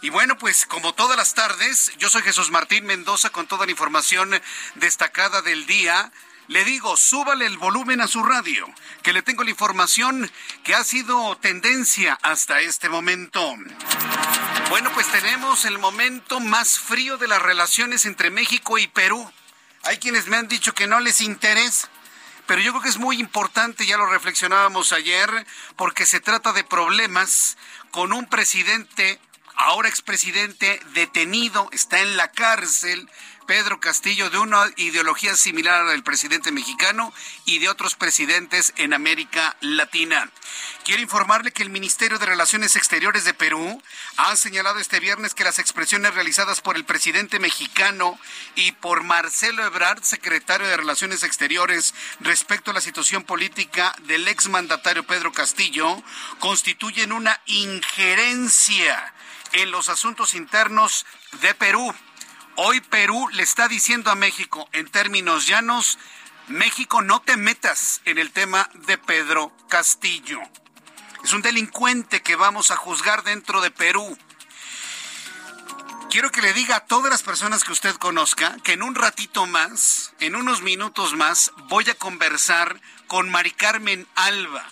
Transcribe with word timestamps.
Y 0.00 0.10
bueno, 0.10 0.38
pues 0.38 0.64
como 0.64 0.94
todas 0.94 1.16
las 1.16 1.34
tardes, 1.34 1.90
yo 1.98 2.08
soy 2.08 2.22
Jesús 2.22 2.50
Martín 2.50 2.86
Mendoza 2.86 3.30
con 3.30 3.46
toda 3.46 3.66
la 3.66 3.72
información 3.72 4.30
destacada 4.76 5.42
del 5.42 5.66
día. 5.66 6.10
Le 6.46 6.64
digo, 6.64 6.96
súbale 6.96 7.44
el 7.44 7.58
volumen 7.58 8.00
a 8.00 8.06
su 8.06 8.22
radio, 8.22 8.66
que 9.02 9.12
le 9.12 9.20
tengo 9.20 9.44
la 9.44 9.50
información 9.50 10.32
que 10.64 10.74
ha 10.74 10.82
sido 10.84 11.36
tendencia 11.36 12.18
hasta 12.22 12.60
este 12.60 12.88
momento. 12.88 13.54
Bueno, 14.70 14.90
pues 14.94 15.06
tenemos 15.08 15.66
el 15.66 15.78
momento 15.78 16.40
más 16.40 16.78
frío 16.78 17.18
de 17.18 17.28
las 17.28 17.42
relaciones 17.42 18.06
entre 18.06 18.30
México 18.30 18.78
y 18.78 18.86
Perú. 18.86 19.30
Hay 19.82 19.98
quienes 19.98 20.28
me 20.28 20.38
han 20.38 20.48
dicho 20.48 20.74
que 20.74 20.86
no 20.86 21.00
les 21.00 21.20
interesa 21.20 21.90
pero 22.48 22.62
yo 22.62 22.72
creo 22.72 22.82
que 22.82 22.88
es 22.88 22.96
muy 22.96 23.20
importante, 23.20 23.84
ya 23.84 23.98
lo 23.98 24.06
reflexionábamos 24.06 24.94
ayer, 24.94 25.30
porque 25.76 26.06
se 26.06 26.18
trata 26.18 26.54
de 26.54 26.64
problemas 26.64 27.58
con 27.90 28.14
un 28.14 28.24
presidente, 28.24 29.20
ahora 29.54 29.90
expresidente, 29.90 30.80
detenido, 30.94 31.68
está 31.72 32.00
en 32.00 32.16
la 32.16 32.32
cárcel, 32.32 33.06
Pedro 33.48 33.80
Castillo, 33.80 34.28
de 34.28 34.36
una 34.36 34.66
ideología 34.76 35.34
similar 35.34 35.80
a 35.80 35.84
la 35.84 35.92
del 35.92 36.02
presidente 36.02 36.52
mexicano 36.52 37.14
y 37.46 37.60
de 37.60 37.70
otros 37.70 37.94
presidentes 37.94 38.74
en 38.76 38.92
América 38.92 39.56
Latina. 39.62 40.30
Quiero 40.84 41.00
informarle 41.00 41.50
que 41.50 41.62
el 41.62 41.70
Ministerio 41.70 42.18
de 42.18 42.26
Relaciones 42.26 42.76
Exteriores 42.76 43.24
de 43.24 43.32
Perú 43.32 43.82
ha 44.18 44.36
señalado 44.36 44.78
este 44.78 45.00
viernes 45.00 45.34
que 45.34 45.44
las 45.44 45.58
expresiones 45.58 46.12
realizadas 46.12 46.60
por 46.60 46.76
el 46.76 46.84
presidente 46.84 47.38
mexicano 47.38 48.20
y 48.54 48.72
por 48.72 49.02
Marcelo 49.02 49.64
Ebrard, 49.64 50.02
secretario 50.02 50.66
de 50.66 50.76
Relaciones 50.76 51.22
Exteriores, 51.22 51.94
respecto 52.20 52.70
a 52.70 52.74
la 52.74 52.82
situación 52.82 53.24
política 53.24 53.96
del 54.02 54.28
exmandatario 54.28 55.06
Pedro 55.06 55.32
Castillo, 55.32 56.02
constituyen 56.38 57.12
una 57.12 57.40
injerencia 57.46 59.14
en 59.52 59.70
los 59.70 59.88
asuntos 59.88 60.34
internos 60.34 61.06
de 61.40 61.54
Perú. 61.54 61.94
Hoy 62.60 62.80
Perú 62.80 63.28
le 63.34 63.44
está 63.44 63.68
diciendo 63.68 64.10
a 64.10 64.16
México, 64.16 64.68
en 64.72 64.88
términos 64.88 65.46
llanos, 65.46 65.96
México 66.48 67.02
no 67.02 67.22
te 67.22 67.36
metas 67.36 68.00
en 68.04 68.18
el 68.18 68.32
tema 68.32 68.68
de 68.74 68.98
Pedro 68.98 69.52
Castillo. 69.68 70.40
Es 71.22 71.32
un 71.32 71.42
delincuente 71.42 72.20
que 72.20 72.34
vamos 72.34 72.72
a 72.72 72.76
juzgar 72.76 73.22
dentro 73.22 73.60
de 73.60 73.70
Perú. 73.70 74.18
Quiero 76.10 76.32
que 76.32 76.42
le 76.42 76.52
diga 76.52 76.74
a 76.74 76.86
todas 76.86 77.12
las 77.12 77.22
personas 77.22 77.62
que 77.62 77.70
usted 77.70 77.94
conozca 77.94 78.56
que 78.64 78.72
en 78.72 78.82
un 78.82 78.96
ratito 78.96 79.46
más, 79.46 80.12
en 80.18 80.34
unos 80.34 80.62
minutos 80.62 81.14
más, 81.14 81.52
voy 81.68 81.88
a 81.88 81.94
conversar 81.94 82.80
con 83.06 83.30
Mari 83.30 83.52
Carmen 83.52 84.04
Alba. 84.16 84.66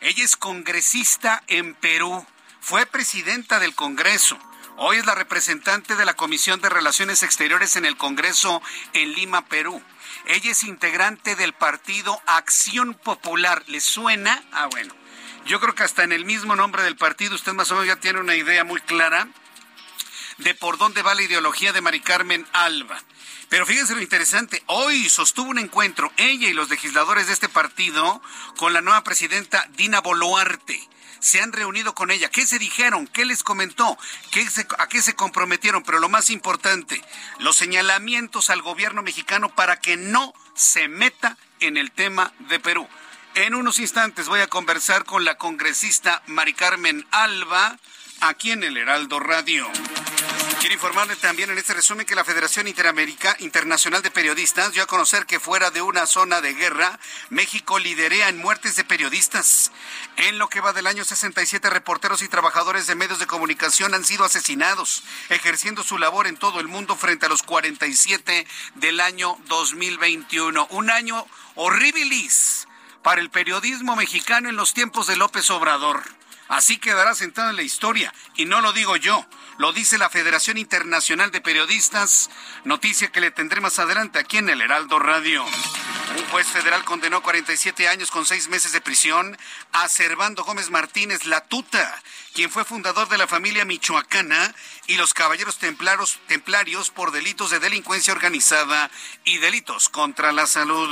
Ella 0.00 0.24
es 0.24 0.36
congresista 0.36 1.44
en 1.46 1.76
Perú, 1.76 2.26
fue 2.60 2.84
presidenta 2.84 3.60
del 3.60 3.76
Congreso. 3.76 4.40
Hoy 4.80 4.98
es 4.98 5.06
la 5.06 5.16
representante 5.16 5.96
de 5.96 6.04
la 6.04 6.14
Comisión 6.14 6.60
de 6.60 6.68
Relaciones 6.68 7.24
Exteriores 7.24 7.74
en 7.74 7.84
el 7.84 7.96
Congreso 7.96 8.62
en 8.92 9.12
Lima, 9.12 9.44
Perú. 9.46 9.82
Ella 10.26 10.52
es 10.52 10.62
integrante 10.62 11.34
del 11.34 11.52
partido 11.52 12.22
Acción 12.26 12.94
Popular. 12.94 13.64
¿Le 13.66 13.80
suena? 13.80 14.40
Ah, 14.52 14.68
bueno. 14.70 14.94
Yo 15.46 15.58
creo 15.58 15.74
que 15.74 15.82
hasta 15.82 16.04
en 16.04 16.12
el 16.12 16.24
mismo 16.24 16.54
nombre 16.54 16.84
del 16.84 16.94
partido 16.94 17.34
usted 17.34 17.54
más 17.54 17.72
o 17.72 17.74
menos 17.74 17.88
ya 17.88 17.96
tiene 17.96 18.20
una 18.20 18.36
idea 18.36 18.62
muy 18.62 18.80
clara 18.80 19.26
de 20.36 20.54
por 20.54 20.78
dónde 20.78 21.02
va 21.02 21.16
la 21.16 21.22
ideología 21.22 21.72
de 21.72 21.80
Mari 21.80 21.98
Carmen 21.98 22.46
Alba. 22.52 23.02
Pero 23.48 23.66
fíjense 23.66 23.96
lo 23.96 24.00
interesante, 24.00 24.62
hoy 24.66 25.08
sostuvo 25.08 25.50
un 25.50 25.58
encuentro 25.58 26.12
ella 26.18 26.48
y 26.48 26.52
los 26.52 26.70
legisladores 26.70 27.26
de 27.26 27.32
este 27.32 27.48
partido 27.48 28.22
con 28.56 28.72
la 28.72 28.80
nueva 28.80 29.02
presidenta 29.02 29.68
Dina 29.72 30.00
Boluarte. 30.00 30.88
Se 31.20 31.40
han 31.40 31.52
reunido 31.52 31.94
con 31.94 32.10
ella. 32.10 32.30
¿Qué 32.30 32.46
se 32.46 32.58
dijeron? 32.58 33.06
¿Qué 33.06 33.24
les 33.24 33.42
comentó? 33.42 33.98
¿Qué 34.30 34.48
se- 34.48 34.66
¿A 34.78 34.88
qué 34.88 35.02
se 35.02 35.14
comprometieron? 35.14 35.82
Pero 35.82 35.98
lo 35.98 36.08
más 36.08 36.30
importante, 36.30 37.02
los 37.38 37.56
señalamientos 37.56 38.50
al 38.50 38.62
gobierno 38.62 39.02
mexicano 39.02 39.48
para 39.54 39.80
que 39.80 39.96
no 39.96 40.32
se 40.54 40.88
meta 40.88 41.36
en 41.60 41.76
el 41.76 41.90
tema 41.90 42.32
de 42.48 42.60
Perú. 42.60 42.88
En 43.34 43.54
unos 43.54 43.78
instantes 43.78 44.26
voy 44.28 44.40
a 44.40 44.46
conversar 44.48 45.04
con 45.04 45.24
la 45.24 45.36
congresista 45.36 46.22
Mari 46.26 46.54
Carmen 46.54 47.06
Alba 47.10 47.78
aquí 48.20 48.50
en 48.50 48.64
el 48.64 48.76
Heraldo 48.76 49.20
Radio. 49.20 49.68
Quiero 50.60 50.74
informarle 50.74 51.14
también 51.14 51.50
en 51.50 51.58
este 51.58 51.72
resumen 51.72 52.04
que 52.04 52.16
la 52.16 52.24
Federación 52.24 52.66
Interamérica 52.66 53.36
Internacional 53.38 54.02
de 54.02 54.10
Periodistas 54.10 54.72
dio 54.72 54.82
a 54.82 54.86
conocer 54.86 55.24
que 55.24 55.38
fuera 55.38 55.70
de 55.70 55.82
una 55.82 56.04
zona 56.04 56.40
de 56.40 56.52
guerra, 56.52 56.98
México 57.30 57.78
liderea 57.78 58.28
en 58.28 58.38
muertes 58.38 58.74
de 58.74 58.82
periodistas. 58.82 59.70
En 60.16 60.38
lo 60.38 60.48
que 60.48 60.60
va 60.60 60.72
del 60.72 60.88
año 60.88 61.04
67, 61.04 61.70
reporteros 61.70 62.22
y 62.22 62.28
trabajadores 62.28 62.88
de 62.88 62.96
medios 62.96 63.20
de 63.20 63.28
comunicación 63.28 63.94
han 63.94 64.04
sido 64.04 64.24
asesinados, 64.24 65.04
ejerciendo 65.28 65.84
su 65.84 65.96
labor 65.96 66.26
en 66.26 66.36
todo 66.36 66.58
el 66.58 66.66
mundo 66.66 66.96
frente 66.96 67.26
a 67.26 67.28
los 67.28 67.44
47 67.44 68.44
del 68.74 68.98
año 68.98 69.38
2021. 69.46 70.66
Un 70.70 70.90
año 70.90 71.24
horribilis 71.54 72.66
para 73.04 73.20
el 73.20 73.30
periodismo 73.30 73.94
mexicano 73.94 74.48
en 74.48 74.56
los 74.56 74.74
tiempos 74.74 75.06
de 75.06 75.14
López 75.14 75.48
Obrador. 75.50 76.02
Así 76.48 76.78
quedará 76.78 77.14
sentado 77.14 77.50
en 77.50 77.56
la 77.56 77.62
historia. 77.62 78.12
Y 78.34 78.46
no 78.46 78.60
lo 78.60 78.72
digo 78.72 78.96
yo, 78.96 79.24
lo 79.58 79.72
dice 79.72 79.98
la 79.98 80.08
Federación 80.08 80.56
Internacional 80.56 81.30
de 81.30 81.40
Periodistas, 81.40 82.30
noticia 82.64 83.10
que 83.10 83.20
le 83.20 83.32
tendré 83.32 83.60
más 83.60 83.78
adelante 83.78 84.18
aquí 84.18 84.38
en 84.38 84.48
el 84.48 84.62
Heraldo 84.62 84.98
Radio. 84.98 85.44
Un 86.16 86.26
juez 86.30 86.46
federal 86.46 86.84
condenó 86.84 87.22
47 87.22 87.88
años 87.88 88.10
con 88.10 88.24
seis 88.24 88.48
meses 88.48 88.72
de 88.72 88.80
prisión 88.80 89.36
a 89.72 89.88
Servando 89.88 90.44
Gómez 90.44 90.70
Martínez 90.70 91.24
Latuta, 91.26 92.02
quien 92.34 92.50
fue 92.50 92.64
fundador 92.64 93.08
de 93.08 93.18
la 93.18 93.26
familia 93.26 93.64
michoacana 93.64 94.54
y 94.86 94.96
los 94.96 95.12
caballeros 95.12 95.58
templarios 95.58 96.90
por 96.90 97.12
delitos 97.12 97.50
de 97.50 97.60
delincuencia 97.60 98.12
organizada 98.12 98.90
y 99.24 99.38
delitos 99.38 99.88
contra 99.88 100.32
la 100.32 100.46
salud. 100.46 100.88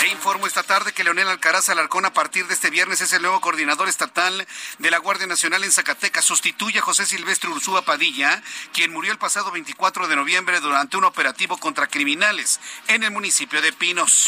Le 0.00 0.08
informo 0.08 0.46
esta 0.46 0.62
tarde 0.62 0.92
que 0.92 1.02
Leonel 1.04 1.28
Alcaraz 1.28 1.68
Alarcón 1.68 2.04
a 2.04 2.12
partir 2.12 2.46
de 2.46 2.54
este 2.54 2.70
viernes 2.70 3.00
es 3.00 3.12
el 3.12 3.22
nuevo 3.22 3.40
coordinador 3.40 3.88
estatal 3.88 4.46
de 4.78 4.90
la 4.90 4.98
Guardia 4.98 5.26
Nacional 5.26 5.64
en 5.64 5.72
Zacatecas. 5.72 6.24
Sustituye 6.24 6.78
a 6.78 6.82
José 6.82 7.06
Silvestre 7.06 7.50
Ursúa 7.50 7.82
Padilla, 7.82 8.42
quien 8.72 8.92
murió 8.92 9.10
el 9.10 9.18
pasado 9.18 9.50
24 9.50 10.06
de 10.06 10.16
noviembre 10.16 10.60
durante 10.60 10.96
un 10.96 11.04
operativo 11.04 11.56
contra 11.56 11.88
criminales 11.88 12.60
en 12.86 13.02
el 13.02 13.10
municipio 13.10 13.60
de 13.60 13.72
Pinos. 13.72 14.27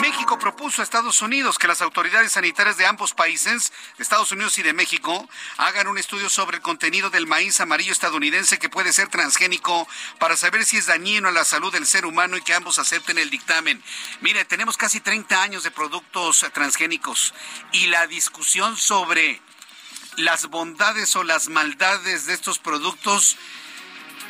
México 0.00 0.38
propuso 0.38 0.80
a 0.80 0.84
Estados 0.84 1.22
Unidos 1.22 1.58
que 1.58 1.68
las 1.68 1.80
autoridades 1.80 2.32
sanitarias 2.32 2.76
de 2.76 2.86
ambos 2.86 3.14
países, 3.14 3.72
de 3.96 4.02
Estados 4.02 4.30
Unidos 4.32 4.58
y 4.58 4.62
de 4.62 4.72
México, 4.72 5.28
hagan 5.56 5.88
un 5.88 5.98
estudio 5.98 6.28
sobre 6.28 6.58
el 6.58 6.62
contenido 6.62 7.10
del 7.10 7.26
maíz 7.26 7.60
amarillo 7.60 7.92
estadounidense 7.92 8.58
que 8.58 8.68
puede 8.68 8.92
ser 8.92 9.08
transgénico 9.08 9.88
para 10.18 10.36
saber 10.36 10.64
si 10.64 10.76
es 10.76 10.86
dañino 10.86 11.28
a 11.28 11.32
la 11.32 11.44
salud 11.44 11.72
del 11.72 11.86
ser 11.86 12.06
humano 12.06 12.36
y 12.36 12.42
que 12.42 12.54
ambos 12.54 12.78
acepten 12.78 13.18
el 13.18 13.30
dictamen. 13.30 13.82
Mire, 14.20 14.44
tenemos 14.44 14.76
casi 14.76 15.00
30 15.00 15.42
años 15.42 15.62
de 15.62 15.70
productos 15.70 16.44
transgénicos 16.52 17.34
y 17.72 17.86
la 17.86 18.06
discusión 18.06 18.76
sobre 18.76 19.40
las 20.16 20.46
bondades 20.46 21.16
o 21.16 21.24
las 21.24 21.48
maldades 21.48 22.26
de 22.26 22.34
estos 22.34 22.58
productos 22.58 23.36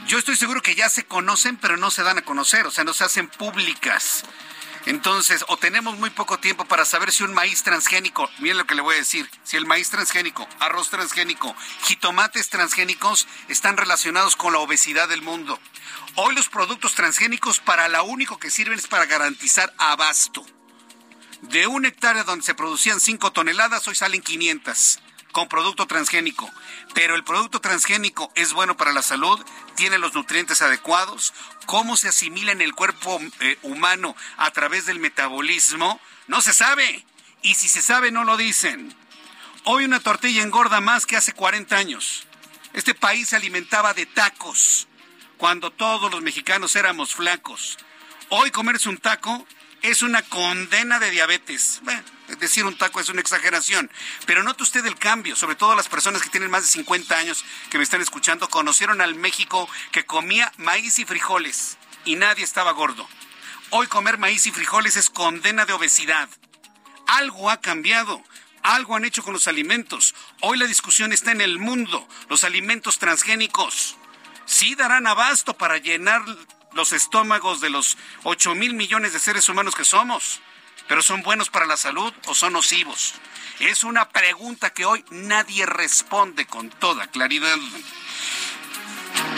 yo 0.06 0.18
estoy 0.18 0.36
seguro 0.36 0.62
que 0.62 0.76
ya 0.76 0.88
se 0.88 1.04
conocen, 1.04 1.56
pero 1.56 1.76
no 1.76 1.90
se 1.90 2.04
dan 2.04 2.18
a 2.18 2.22
conocer, 2.22 2.64
o 2.66 2.70
sea, 2.70 2.84
no 2.84 2.92
se 2.92 3.02
hacen 3.02 3.28
públicas. 3.28 4.22
Entonces, 4.86 5.44
o 5.48 5.56
tenemos 5.56 5.98
muy 5.98 6.10
poco 6.10 6.38
tiempo 6.38 6.64
para 6.64 6.84
saber 6.84 7.10
si 7.10 7.24
un 7.24 7.34
maíz 7.34 7.64
transgénico, 7.64 8.30
miren 8.38 8.58
lo 8.58 8.66
que 8.66 8.76
le 8.76 8.82
voy 8.82 8.94
a 8.94 8.98
decir, 8.98 9.28
si 9.42 9.56
el 9.56 9.66
maíz 9.66 9.90
transgénico, 9.90 10.48
arroz 10.60 10.90
transgénico, 10.90 11.56
jitomates 11.82 12.50
transgénicos 12.50 13.26
están 13.48 13.76
relacionados 13.76 14.36
con 14.36 14.52
la 14.52 14.60
obesidad 14.60 15.08
del 15.08 15.22
mundo. 15.22 15.58
Hoy 16.14 16.36
los 16.36 16.48
productos 16.48 16.94
transgénicos 16.94 17.58
para 17.58 17.88
lo 17.88 18.04
único 18.04 18.38
que 18.38 18.48
sirven 18.48 18.78
es 18.78 18.86
para 18.86 19.06
garantizar 19.06 19.74
abasto. 19.76 20.46
De 21.42 21.66
un 21.66 21.84
hectárea 21.84 22.22
donde 22.22 22.44
se 22.44 22.54
producían 22.54 23.00
5 23.00 23.32
toneladas, 23.32 23.86
hoy 23.88 23.96
salen 23.96 24.22
500 24.22 25.00
con 25.36 25.48
producto 25.48 25.86
transgénico. 25.86 26.50
Pero 26.94 27.14
el 27.14 27.22
producto 27.22 27.60
transgénico 27.60 28.32
es 28.36 28.54
bueno 28.54 28.78
para 28.78 28.94
la 28.94 29.02
salud, 29.02 29.38
tiene 29.74 29.98
los 29.98 30.14
nutrientes 30.14 30.62
adecuados, 30.62 31.34
cómo 31.66 31.96
se 31.96 32.08
asimila 32.08 32.52
en 32.52 32.62
el 32.62 32.74
cuerpo 32.74 33.20
eh, 33.40 33.58
humano 33.62 34.16
a 34.36 34.50
través 34.52 34.86
del 34.86 34.98
metabolismo, 34.98 36.00
no 36.26 36.40
se 36.40 36.52
sabe. 36.52 37.04
Y 37.42 37.54
si 37.54 37.68
se 37.68 37.82
sabe, 37.82 38.10
no 38.10 38.24
lo 38.24 38.36
dicen. 38.36 38.94
Hoy 39.64 39.84
una 39.84 40.00
tortilla 40.00 40.42
engorda 40.42 40.80
más 40.80 41.06
que 41.06 41.16
hace 41.16 41.32
40 41.32 41.76
años. 41.76 42.26
Este 42.72 42.94
país 42.94 43.28
se 43.28 43.36
alimentaba 43.36 43.94
de 43.94 44.06
tacos 44.06 44.88
cuando 45.36 45.70
todos 45.70 46.10
los 46.10 46.22
mexicanos 46.22 46.76
éramos 46.76 47.14
flacos. 47.14 47.78
Hoy 48.28 48.50
comerse 48.50 48.88
un 48.88 48.98
taco 48.98 49.46
es 49.82 50.02
una 50.02 50.22
condena 50.22 50.98
de 50.98 51.10
diabetes. 51.10 51.80
Bueno, 51.82 52.02
decir 52.38 52.64
un 52.64 52.76
taco 52.76 53.00
es 53.00 53.08
una 53.08 53.20
exageración, 53.20 53.90
pero 54.26 54.42
note 54.42 54.62
usted 54.62 54.84
el 54.86 54.96
cambio, 54.96 55.36
sobre 55.36 55.56
todo 55.56 55.74
las 55.74 55.88
personas 55.88 56.22
que 56.22 56.30
tienen 56.30 56.50
más 56.50 56.62
de 56.62 56.70
50 56.70 57.16
años 57.16 57.44
que 57.70 57.78
me 57.78 57.84
están 57.84 58.00
escuchando, 58.00 58.48
conocieron 58.48 59.00
al 59.00 59.14
México 59.14 59.68
que 59.92 60.06
comía 60.06 60.52
maíz 60.56 60.98
y 60.98 61.04
frijoles 61.04 61.78
y 62.04 62.16
nadie 62.16 62.44
estaba 62.44 62.72
gordo. 62.72 63.08
Hoy 63.70 63.88
comer 63.88 64.18
maíz 64.18 64.46
y 64.46 64.52
frijoles 64.52 64.96
es 64.96 65.10
condena 65.10 65.66
de 65.66 65.72
obesidad. 65.72 66.28
Algo 67.06 67.50
ha 67.50 67.60
cambiado. 67.60 68.22
Algo 68.62 68.96
han 68.96 69.04
hecho 69.04 69.22
con 69.22 69.32
los 69.32 69.48
alimentos. 69.48 70.14
Hoy 70.40 70.58
la 70.58 70.66
discusión 70.66 71.12
está 71.12 71.32
en 71.32 71.40
el 71.40 71.58
mundo. 71.58 72.06
Los 72.28 72.44
alimentos 72.44 72.98
transgénicos 72.98 73.96
sí 74.44 74.74
darán 74.74 75.06
abasto 75.06 75.56
para 75.56 75.78
llenar 75.78 76.22
los 76.72 76.92
estómagos 76.92 77.60
de 77.60 77.70
los 77.70 77.96
8 78.22 78.54
mil 78.54 78.74
millones 78.74 79.12
de 79.12 79.18
seres 79.18 79.48
humanos 79.48 79.74
que 79.74 79.84
somos, 79.84 80.40
pero 80.88 81.02
son 81.02 81.22
buenos 81.22 81.50
para 81.50 81.66
la 81.66 81.76
salud 81.76 82.12
o 82.26 82.34
son 82.34 82.54
nocivos. 82.54 83.14
Es 83.58 83.84
una 83.84 84.08
pregunta 84.08 84.70
que 84.70 84.84
hoy 84.84 85.04
nadie 85.10 85.64
responde 85.66 86.46
con 86.46 86.68
toda 86.70 87.06
claridad. 87.06 87.56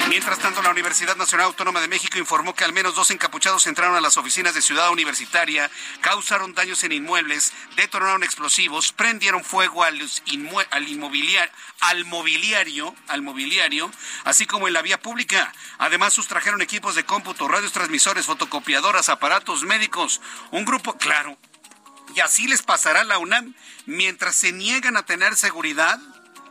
Mientras 0.08 0.38
tanto, 0.38 0.62
la 0.62 0.70
Universidad 0.70 1.16
Nacional 1.16 1.46
Autónoma 1.46 1.82
de 1.82 1.88
México 1.88 2.18
informó 2.18 2.54
que 2.54 2.64
al 2.64 2.72
menos 2.72 2.94
dos 2.94 3.10
encapuchados 3.10 3.66
entraron 3.66 3.94
a 3.94 4.00
las 4.00 4.16
oficinas 4.16 4.54
de 4.54 4.62
Ciudad 4.62 4.90
Universitaria, 4.90 5.70
causaron 6.00 6.54
daños 6.54 6.82
en 6.82 6.92
inmuebles, 6.92 7.52
detonaron 7.76 8.22
explosivos, 8.22 8.92
prendieron 8.92 9.44
fuego 9.44 9.84
al, 9.84 10.00
al, 10.70 10.88
inmobiliar 10.88 11.52
al 11.80 12.06
mobiliario, 12.06 12.94
al 13.06 13.20
mobiliario, 13.20 13.90
así 14.24 14.46
como 14.46 14.66
en 14.66 14.74
la 14.74 14.82
vía 14.82 15.00
pública. 15.00 15.52
Además, 15.76 16.14
sustrajeron 16.14 16.62
equipos 16.62 16.94
de 16.94 17.04
cómputo, 17.04 17.46
radios 17.46 17.72
transmisores, 17.72 18.24
fotocopiadoras, 18.24 19.10
aparatos 19.10 19.64
médicos. 19.64 20.22
Un 20.50 20.64
grupo, 20.64 20.96
claro, 20.96 21.36
y 22.14 22.20
así 22.20 22.48
les 22.48 22.62
pasará 22.62 23.02
a 23.02 23.04
la 23.04 23.18
UNAM 23.18 23.54
mientras 23.84 24.36
se 24.36 24.52
niegan 24.52 24.96
a 24.96 25.04
tener 25.04 25.36
seguridad 25.36 26.00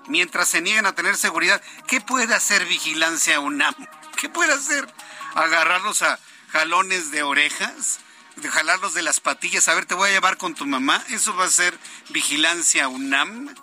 mientras 0.08 0.50
se 0.50 0.62
niegan 0.62 0.86
a 0.86 0.96
tener 0.96 1.16
seguridad. 1.18 1.62
¿Qué 1.88 2.02
puede 2.02 2.34
hacer 2.34 2.66
Vigilancia 2.66 3.40
UNAM? 3.40 3.76
¿Qué 4.18 4.30
puede 4.30 4.54
hacer? 4.54 4.88
¿Agarrarlos 5.36 6.02
a 6.02 6.20
jalones 6.50 7.12
de 7.12 7.24
orejas? 7.24 8.00
¿De 8.38 8.50
jalarlos 8.50 8.94
de 8.94 9.04
las 9.04 9.20
patillas? 9.20 9.68
A 9.68 9.76
ver, 9.76 9.86
te 9.86 9.96
voy 9.96 10.10
a 10.10 10.14
llevar 10.14 10.38
con 10.38 10.56
tu 10.56 10.66
mamá. 10.66 11.04
¿Eso 11.10 11.36
va 11.36 11.46
a 11.46 11.50
ser 11.50 11.78
Vigilancia 12.10 12.88
UNAM? 12.88 13.54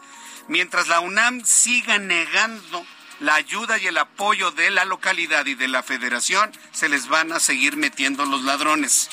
Mientras 0.48 0.88
la 0.88 1.00
UNAM 1.00 1.44
siga 1.44 1.98
negando 1.98 2.84
la 3.20 3.36
ayuda 3.36 3.78
y 3.78 3.86
el 3.86 3.96
apoyo 3.98 4.50
de 4.50 4.70
la 4.70 4.84
localidad 4.84 5.46
y 5.46 5.54
de 5.54 5.68
la 5.68 5.82
federación, 5.82 6.52
se 6.72 6.88
les 6.88 7.08
van 7.08 7.32
a 7.32 7.40
seguir 7.40 7.76
metiendo 7.76 8.26
los 8.26 8.42
ladrones. 8.42 9.08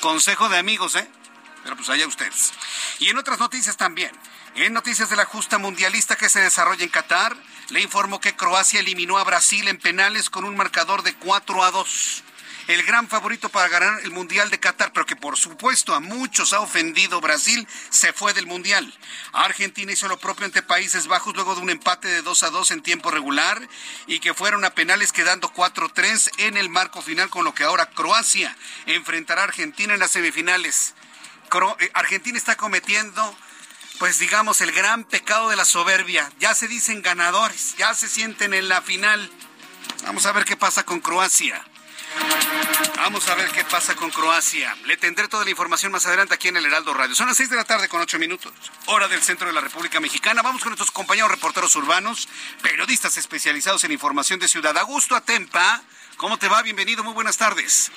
Consejo 0.00 0.48
de 0.48 0.58
amigos, 0.58 0.94
¿eh? 0.94 1.08
Pero 1.64 1.76
pues 1.76 1.88
allá 1.88 2.06
ustedes. 2.06 2.52
Y 3.00 3.08
en 3.08 3.18
otras 3.18 3.38
noticias 3.40 3.76
también. 3.76 4.12
En 4.56 4.72
noticias 4.72 5.10
de 5.10 5.16
la 5.16 5.26
justa 5.26 5.58
mundialista 5.58 6.16
que 6.16 6.30
se 6.30 6.40
desarrolla 6.40 6.82
en 6.82 6.88
Qatar, 6.88 7.36
le 7.68 7.82
informo 7.82 8.22
que 8.22 8.34
Croacia 8.34 8.80
eliminó 8.80 9.18
a 9.18 9.24
Brasil 9.24 9.68
en 9.68 9.76
penales 9.76 10.30
con 10.30 10.44
un 10.44 10.56
marcador 10.56 11.02
de 11.02 11.14
4 11.14 11.62
a 11.62 11.70
2. 11.70 12.22
El 12.68 12.82
gran 12.84 13.06
favorito 13.06 13.50
para 13.50 13.68
ganar 13.68 14.00
el 14.02 14.12
Mundial 14.12 14.48
de 14.48 14.58
Qatar, 14.58 14.94
pero 14.94 15.04
que 15.04 15.14
por 15.14 15.36
supuesto 15.36 15.94
a 15.94 16.00
muchos 16.00 16.54
ha 16.54 16.60
ofendido 16.60 17.20
Brasil, 17.20 17.68
se 17.90 18.14
fue 18.14 18.32
del 18.32 18.46
Mundial. 18.46 18.98
Argentina 19.34 19.92
hizo 19.92 20.08
lo 20.08 20.18
propio 20.18 20.46
ante 20.46 20.62
Países 20.62 21.06
Bajos 21.06 21.34
luego 21.34 21.54
de 21.54 21.60
un 21.60 21.68
empate 21.68 22.08
de 22.08 22.22
2 22.22 22.42
a 22.44 22.48
2 22.48 22.70
en 22.70 22.82
tiempo 22.82 23.10
regular 23.10 23.60
y 24.06 24.20
que 24.20 24.32
fueron 24.32 24.64
a 24.64 24.70
penales 24.70 25.12
quedando 25.12 25.52
4-3 25.52 26.30
en 26.38 26.56
el 26.56 26.70
marco 26.70 27.02
final, 27.02 27.28
con 27.28 27.44
lo 27.44 27.54
que 27.54 27.64
ahora 27.64 27.90
Croacia 27.90 28.56
enfrentará 28.86 29.42
a 29.42 29.44
Argentina 29.44 29.92
en 29.92 30.00
las 30.00 30.12
semifinales. 30.12 30.94
Eh, 31.78 31.90
Argentina 31.92 32.38
está 32.38 32.56
cometiendo 32.56 33.36
pues 33.98 34.18
digamos, 34.18 34.60
el 34.60 34.72
gran 34.72 35.04
pecado 35.04 35.48
de 35.48 35.56
la 35.56 35.64
soberbia. 35.64 36.30
Ya 36.38 36.54
se 36.54 36.68
dicen 36.68 37.02
ganadores, 37.02 37.76
ya 37.76 37.94
se 37.94 38.08
sienten 38.08 38.54
en 38.54 38.68
la 38.68 38.82
final. 38.82 39.30
Vamos 40.04 40.26
a 40.26 40.32
ver 40.32 40.44
qué 40.44 40.56
pasa 40.56 40.84
con 40.84 41.00
Croacia. 41.00 41.64
Vamos 42.96 43.28
a 43.28 43.34
ver 43.34 43.50
qué 43.50 43.64
pasa 43.64 43.94
con 43.94 44.10
Croacia. 44.10 44.74
Le 44.84 44.96
tendré 44.96 45.28
toda 45.28 45.44
la 45.44 45.50
información 45.50 45.92
más 45.92 46.06
adelante 46.06 46.34
aquí 46.34 46.48
en 46.48 46.56
el 46.56 46.66
Heraldo 46.66 46.94
Radio. 46.94 47.14
Son 47.14 47.26
las 47.26 47.36
6 47.36 47.50
de 47.50 47.56
la 47.56 47.64
tarde 47.64 47.88
con 47.88 48.00
8 48.00 48.18
minutos, 48.18 48.52
hora 48.86 49.08
del 49.08 49.22
centro 49.22 49.46
de 49.46 49.52
la 49.52 49.60
República 49.60 50.00
Mexicana. 50.00 50.42
Vamos 50.42 50.62
con 50.62 50.70
nuestros 50.70 50.90
compañeros 50.90 51.30
reporteros 51.30 51.76
urbanos, 51.76 52.28
periodistas 52.62 53.16
especializados 53.16 53.84
en 53.84 53.92
información 53.92 54.38
de 54.40 54.48
ciudad. 54.48 54.76
Augusto 54.78 55.14
Atempa, 55.14 55.82
¿cómo 56.16 56.38
te 56.38 56.48
va? 56.48 56.62
Bienvenido, 56.62 57.04
muy 57.04 57.12
buenas 57.12 57.36
tardes. 57.36 57.90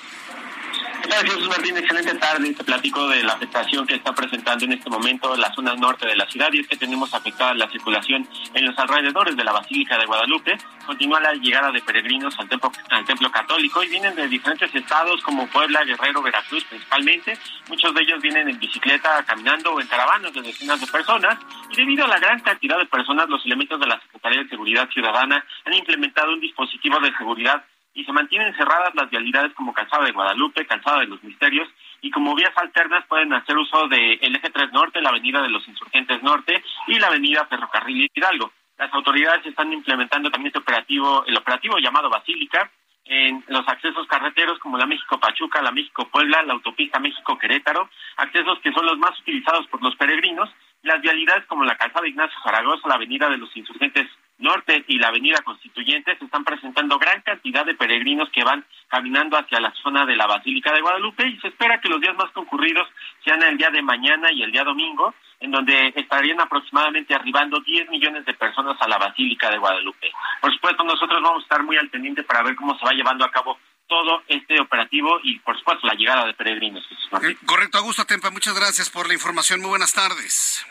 Gracias, 1.04 1.48
Martín. 1.48 1.76
Excelente 1.76 2.14
tarde. 2.14 2.54
Te 2.54 2.64
platico 2.64 3.08
de 3.08 3.22
la 3.22 3.32
afectación 3.32 3.86
que 3.86 3.96
está 3.96 4.14
presentando 4.14 4.64
en 4.64 4.72
este 4.72 4.88
momento 4.88 5.36
la 5.36 5.52
zona 5.54 5.74
norte 5.74 6.06
de 6.06 6.16
la 6.16 6.26
ciudad 6.28 6.48
y 6.52 6.60
es 6.60 6.68
que 6.68 6.76
tenemos 6.76 7.12
afectada 7.12 7.52
la 7.54 7.68
circulación 7.70 8.28
en 8.54 8.64
los 8.64 8.78
alrededores 8.78 9.36
de 9.36 9.44
la 9.44 9.52
Basílica 9.52 9.98
de 9.98 10.06
Guadalupe. 10.06 10.56
Continúa 10.86 11.20
la 11.20 11.34
llegada 11.34 11.72
de 11.72 11.80
peregrinos 11.82 12.38
al 12.38 12.48
templo, 12.48 12.72
al 12.90 13.04
templo 13.04 13.30
católico 13.30 13.82
y 13.82 13.88
vienen 13.88 14.14
de 14.14 14.28
diferentes 14.28 14.74
estados 14.74 15.22
como 15.22 15.46
Puebla, 15.48 15.84
Guerrero, 15.84 16.22
Veracruz 16.22 16.64
principalmente. 16.64 17.38
Muchos 17.68 17.94
de 17.94 18.02
ellos 18.02 18.22
vienen 18.22 18.48
en 18.48 18.58
bicicleta, 18.58 19.22
caminando 19.24 19.72
o 19.74 19.80
en 19.80 19.86
caravanas 19.88 20.32
de 20.32 20.42
decenas 20.42 20.80
de 20.80 20.86
personas 20.86 21.38
y 21.70 21.76
debido 21.76 22.04
a 22.04 22.08
la 22.08 22.18
gran 22.18 22.40
cantidad 22.40 22.78
de 22.78 22.86
personas, 22.86 23.28
los 23.28 23.44
elementos 23.44 23.80
de 23.80 23.86
la 23.86 24.00
Secretaría 24.00 24.42
de 24.42 24.48
Seguridad 24.48 24.88
Ciudadana 24.90 25.44
han 25.64 25.74
implementado 25.74 26.32
un 26.32 26.40
dispositivo 26.40 26.98
de 27.00 27.16
seguridad 27.16 27.64
y 27.94 28.04
se 28.04 28.12
mantienen 28.12 28.54
cerradas 28.54 28.94
las 28.94 29.10
vialidades 29.10 29.52
como 29.54 29.72
Calzada 29.72 30.04
de 30.04 30.12
Guadalupe, 30.12 30.66
Calzada 30.66 31.00
de 31.00 31.06
los 31.06 31.22
Misterios 31.22 31.68
y 32.00 32.10
como 32.10 32.34
vías 32.34 32.56
alternas 32.56 33.04
pueden 33.06 33.32
hacer 33.32 33.56
uso 33.56 33.88
del 33.88 34.36
eje 34.36 34.50
3 34.50 34.72
Norte, 34.72 35.00
la 35.00 35.10
Avenida 35.10 35.42
de 35.42 35.50
los 35.50 35.66
Insurgentes 35.68 36.22
Norte 36.22 36.62
y 36.86 36.98
la 36.98 37.08
Avenida 37.08 37.46
Ferrocarril 37.46 38.10
Hidalgo. 38.14 38.52
Las 38.78 38.92
autoridades 38.94 39.44
están 39.44 39.72
implementando 39.72 40.30
también 40.30 40.48
este 40.48 40.60
operativo, 40.60 41.24
el 41.26 41.36
operativo 41.36 41.78
llamado 41.78 42.08
Basílica, 42.08 42.70
en 43.04 43.44
los 43.48 43.66
accesos 43.66 44.06
carreteros 44.06 44.58
como 44.60 44.78
la 44.78 44.86
México-Pachuca, 44.86 45.60
la 45.62 45.72
México-Puebla, 45.72 46.42
la 46.44 46.52
autopista 46.52 47.00
México-Querétaro, 47.00 47.90
accesos 48.16 48.60
que 48.60 48.72
son 48.72 48.86
los 48.86 48.98
más 48.98 49.18
utilizados 49.20 49.66
por 49.66 49.82
los 49.82 49.96
peregrinos, 49.96 50.48
las 50.82 51.00
vialidades 51.00 51.44
como 51.46 51.64
la 51.64 51.76
calzada 51.76 52.08
Ignacio 52.08 52.38
Zaragoza, 52.42 52.88
la 52.88 52.94
avenida 52.94 53.28
de 53.28 53.38
los 53.38 53.54
Insurgentes 53.56 54.06
Norte 54.40 54.84
y 54.88 54.98
la 54.98 55.08
Avenida 55.08 55.42
Constituyentes 55.42 56.20
están 56.20 56.44
presentando 56.44 56.98
gran 56.98 57.20
cantidad 57.22 57.64
de 57.64 57.74
peregrinos 57.74 58.28
que 58.30 58.44
van 58.44 58.64
caminando 58.88 59.38
hacia 59.38 59.60
la 59.60 59.72
zona 59.82 60.06
de 60.06 60.16
la 60.16 60.26
Basílica 60.26 60.72
de 60.72 60.80
Guadalupe 60.80 61.26
y 61.28 61.38
se 61.40 61.48
espera 61.48 61.80
que 61.80 61.88
los 61.88 62.00
días 62.00 62.16
más 62.16 62.30
concurridos 62.32 62.88
sean 63.24 63.42
el 63.42 63.56
día 63.56 63.70
de 63.70 63.82
mañana 63.82 64.32
y 64.32 64.42
el 64.42 64.50
día 64.50 64.64
domingo, 64.64 65.14
en 65.40 65.50
donde 65.50 65.92
estarían 65.96 66.40
aproximadamente 66.40 67.14
arribando 67.14 67.60
10 67.60 67.90
millones 67.90 68.24
de 68.24 68.34
personas 68.34 68.76
a 68.80 68.88
la 68.88 68.98
Basílica 68.98 69.50
de 69.50 69.58
Guadalupe. 69.58 70.10
Por 70.40 70.52
supuesto, 70.52 70.84
nosotros 70.84 71.22
vamos 71.22 71.42
a 71.42 71.44
estar 71.44 71.62
muy 71.62 71.76
al 71.76 71.88
pendiente 71.88 72.22
para 72.22 72.42
ver 72.42 72.56
cómo 72.56 72.78
se 72.78 72.84
va 72.84 72.92
llevando 72.92 73.24
a 73.24 73.30
cabo 73.30 73.58
todo 73.86 74.22
este 74.28 74.60
operativo 74.60 75.18
y, 75.24 75.38
por 75.40 75.58
supuesto, 75.58 75.86
la 75.86 75.94
llegada 75.94 76.24
de 76.24 76.34
peregrinos. 76.34 76.82
Eh, 77.22 77.36
correcto, 77.44 77.78
Augusto 77.78 78.04
Tempa, 78.04 78.30
muchas 78.30 78.54
gracias 78.54 78.88
por 78.88 79.08
la 79.08 79.14
información. 79.14 79.60
Muy 79.60 79.70
buenas 79.70 79.92
tardes. 79.92 80.64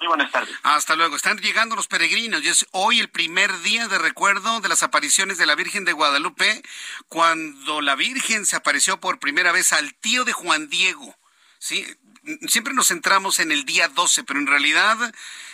Muy 0.00 0.08
buenas 0.08 0.30
tardes. 0.30 0.54
Hasta 0.62 0.94
luego. 0.94 1.16
Están 1.16 1.38
llegando 1.38 1.74
los 1.74 1.88
peregrinos 1.88 2.42
y 2.44 2.48
es 2.48 2.66
hoy 2.70 3.00
el 3.00 3.08
primer 3.08 3.60
día 3.62 3.88
de 3.88 3.98
recuerdo 3.98 4.60
de 4.60 4.68
las 4.68 4.82
apariciones 4.82 5.38
de 5.38 5.46
la 5.46 5.56
Virgen 5.56 5.84
de 5.84 5.92
Guadalupe, 5.92 6.62
cuando 7.08 7.80
la 7.80 7.96
Virgen 7.96 8.46
se 8.46 8.56
apareció 8.56 9.00
por 9.00 9.18
primera 9.18 9.50
vez 9.50 9.72
al 9.72 9.94
tío 9.94 10.24
de 10.24 10.32
Juan 10.32 10.68
Diego. 10.68 11.16
Sí, 11.58 11.84
siempre 12.48 12.74
nos 12.74 12.88
centramos 12.88 13.40
en 13.40 13.52
el 13.52 13.64
día 13.64 13.88
12, 13.88 14.24
pero 14.24 14.38
en 14.38 14.46
realidad 14.46 14.96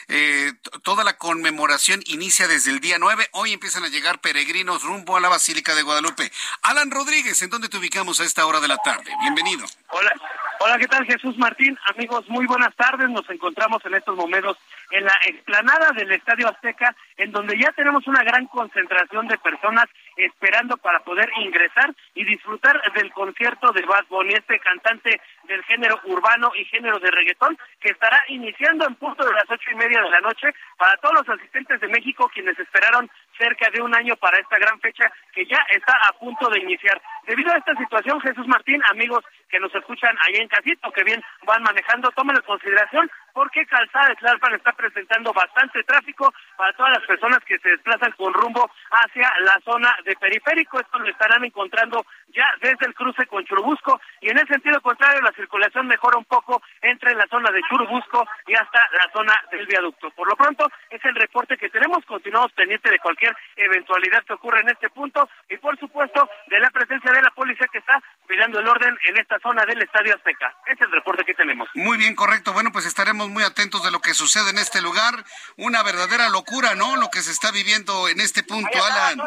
eh, 0.08 0.52
toda 0.82 1.04
la 1.04 1.16
conmemoración 1.16 2.00
inicia 2.06 2.46
desde 2.46 2.70
el 2.70 2.80
día 2.80 2.98
9. 2.98 3.28
Hoy 3.32 3.52
empiezan 3.52 3.84
a 3.84 3.88
llegar 3.88 4.20
peregrinos 4.20 4.82
rumbo 4.82 5.16
a 5.16 5.20
la 5.20 5.28
Basílica 5.28 5.74
de 5.74 5.82
Guadalupe. 5.82 6.30
Alan 6.62 6.90
Rodríguez, 6.90 7.40
¿en 7.42 7.50
dónde 7.50 7.68
te 7.68 7.78
ubicamos 7.78 8.20
a 8.20 8.24
esta 8.24 8.46
hora 8.46 8.60
de 8.60 8.68
la 8.68 8.76
tarde? 8.78 9.10
Bienvenido. 9.20 9.64
Hola, 9.88 10.12
hola, 10.60 10.78
¿qué 10.78 10.88
tal 10.88 11.06
Jesús 11.06 11.36
Martín? 11.38 11.78
Amigos, 11.94 12.28
muy 12.28 12.46
buenas 12.46 12.74
tardes. 12.76 13.08
Nos 13.08 13.28
encontramos 13.30 13.84
en 13.86 13.94
estos 13.94 14.16
momentos 14.16 14.58
en 14.90 15.04
la 15.04 15.18
explanada 15.26 15.92
del 15.92 16.12
Estadio 16.12 16.48
Azteca, 16.48 16.94
en 17.16 17.32
donde 17.32 17.58
ya 17.58 17.72
tenemos 17.72 18.06
una 18.06 18.22
gran 18.22 18.46
concentración 18.46 19.26
de 19.28 19.38
personas 19.38 19.86
esperando 20.16 20.76
para 20.76 21.00
poder 21.00 21.30
ingresar 21.40 21.94
y 22.14 22.24
disfrutar 22.24 22.80
del 22.92 23.12
concierto 23.12 23.72
de 23.72 23.82
Bad 23.82 24.04
Bunny, 24.08 24.34
este 24.34 24.60
cantante 24.60 25.20
del 25.48 25.64
género 25.64 26.00
urbano 26.04 26.52
y 26.56 26.64
género 26.66 26.98
de 26.98 27.10
reggaetón, 27.10 27.58
que 27.80 27.90
estará 27.90 28.22
iniciando 28.28 28.86
en 28.86 28.94
punto 28.96 29.24
de 29.24 29.32
las 29.32 29.44
ocho 29.48 29.70
y 29.70 29.74
media 29.76 30.00
de 30.02 30.10
la 30.10 30.20
noche 30.20 30.48
para 30.78 30.96
todos 30.96 31.14
los 31.14 31.28
asistentes 31.28 31.80
de 31.80 31.88
México 31.88 32.30
quienes 32.32 32.58
esperaron 32.58 33.10
cerca 33.38 33.70
de 33.70 33.82
un 33.82 33.94
año 33.94 34.16
para 34.16 34.38
esta 34.38 34.58
gran 34.58 34.80
fecha 34.80 35.10
que 35.32 35.44
ya 35.46 35.58
está 35.70 35.94
a 36.08 36.12
punto 36.18 36.48
de 36.50 36.60
iniciar. 36.60 37.00
Debido 37.26 37.52
a 37.52 37.58
esta 37.58 37.74
situación, 37.76 38.20
Jesús 38.20 38.46
Martín, 38.46 38.80
amigos 38.90 39.24
que 39.48 39.60
nos 39.60 39.74
escuchan 39.74 40.16
allá 40.26 40.42
en 40.42 40.48
Casito, 40.48 40.90
que 40.92 41.04
bien 41.04 41.22
van 41.46 41.62
manejando, 41.62 42.10
tomen 42.12 42.36
en 42.36 42.42
consideración 42.42 43.10
porque 43.32 43.66
Calzada 43.66 44.08
de 44.08 44.16
Tlalpan 44.16 44.54
está 44.54 44.72
presentando 44.72 45.32
bastante 45.32 45.82
tráfico 45.82 46.32
para 46.56 46.72
todas 46.74 46.92
las 46.92 47.06
personas 47.06 47.40
que 47.44 47.58
se 47.58 47.70
desplazan 47.70 48.12
con 48.12 48.32
rumbo 48.32 48.70
hacia 48.90 49.30
la 49.40 49.58
zona 49.64 49.94
de 50.04 50.14
periférico. 50.16 50.80
Esto 50.80 50.98
lo 50.98 51.08
estarán 51.08 51.44
encontrando 51.44 52.06
ya 52.34 52.46
desde 52.60 52.86
el 52.86 52.94
cruce 52.94 53.26
con 53.26 53.44
Churubusco 53.44 54.00
y 54.20 54.30
en 54.30 54.38
el 54.38 54.46
sentido 54.48 54.80
contrario 54.80 55.20
la 55.20 55.32
circulación 55.32 55.86
mejora 55.86 56.18
un 56.18 56.24
poco 56.24 56.62
entre 56.82 57.14
la 57.14 57.26
zona 57.28 57.50
de 57.50 57.62
Churubusco 57.68 58.26
y 58.46 58.54
hasta 58.54 58.80
la 58.92 59.10
zona 59.12 59.32
del 59.50 59.66
viaducto. 59.66 60.10
Por 60.10 60.28
lo 60.28 60.36
pronto 60.36 60.66
es 60.90 61.04
el 61.04 61.14
reporte 61.14 61.56
que 61.56 61.70
tenemos, 61.70 62.04
continuamos 62.06 62.52
pendiente 62.52 62.90
de 62.90 62.98
cualquier 62.98 63.36
eventualidad 63.56 64.24
que 64.24 64.34
ocurra 64.34 64.60
en 64.60 64.70
este 64.70 64.90
punto 64.90 65.28
y 65.48 65.56
por 65.58 65.78
supuesto 65.78 66.28
de 66.48 66.58
la 66.58 66.70
presencia 66.70 67.12
de 67.12 67.22
la 67.22 67.30
policía 67.30 67.66
que 67.70 67.78
está 67.78 68.02
cuidando 68.26 68.58
el 68.58 68.68
orden 68.68 68.96
en 69.08 69.18
esta 69.18 69.38
zona 69.38 69.64
del 69.64 69.82
Estadio 69.82 70.14
Azteca. 70.14 70.54
Es 70.66 70.80
el 70.80 70.90
reporte 70.90 71.24
que 71.24 71.34
tenemos. 71.34 71.68
Muy 71.74 71.98
bien, 71.98 72.14
correcto. 72.14 72.52
Bueno, 72.52 72.72
pues 72.72 72.86
estaremos 72.86 73.28
muy 73.28 73.44
atentos 73.44 73.82
de 73.84 73.90
lo 73.90 74.00
que 74.00 74.14
sucede 74.14 74.50
en 74.50 74.58
este 74.58 74.82
lugar. 74.82 75.24
Una 75.56 75.82
verdadera 75.82 76.28
locura, 76.28 76.74
¿no? 76.74 76.96
Lo 76.96 77.10
que 77.10 77.20
se 77.20 77.30
está 77.30 77.50
viviendo 77.52 78.08
en 78.08 78.20
este 78.20 78.42
punto, 78.42 78.76
Alan. 78.84 79.20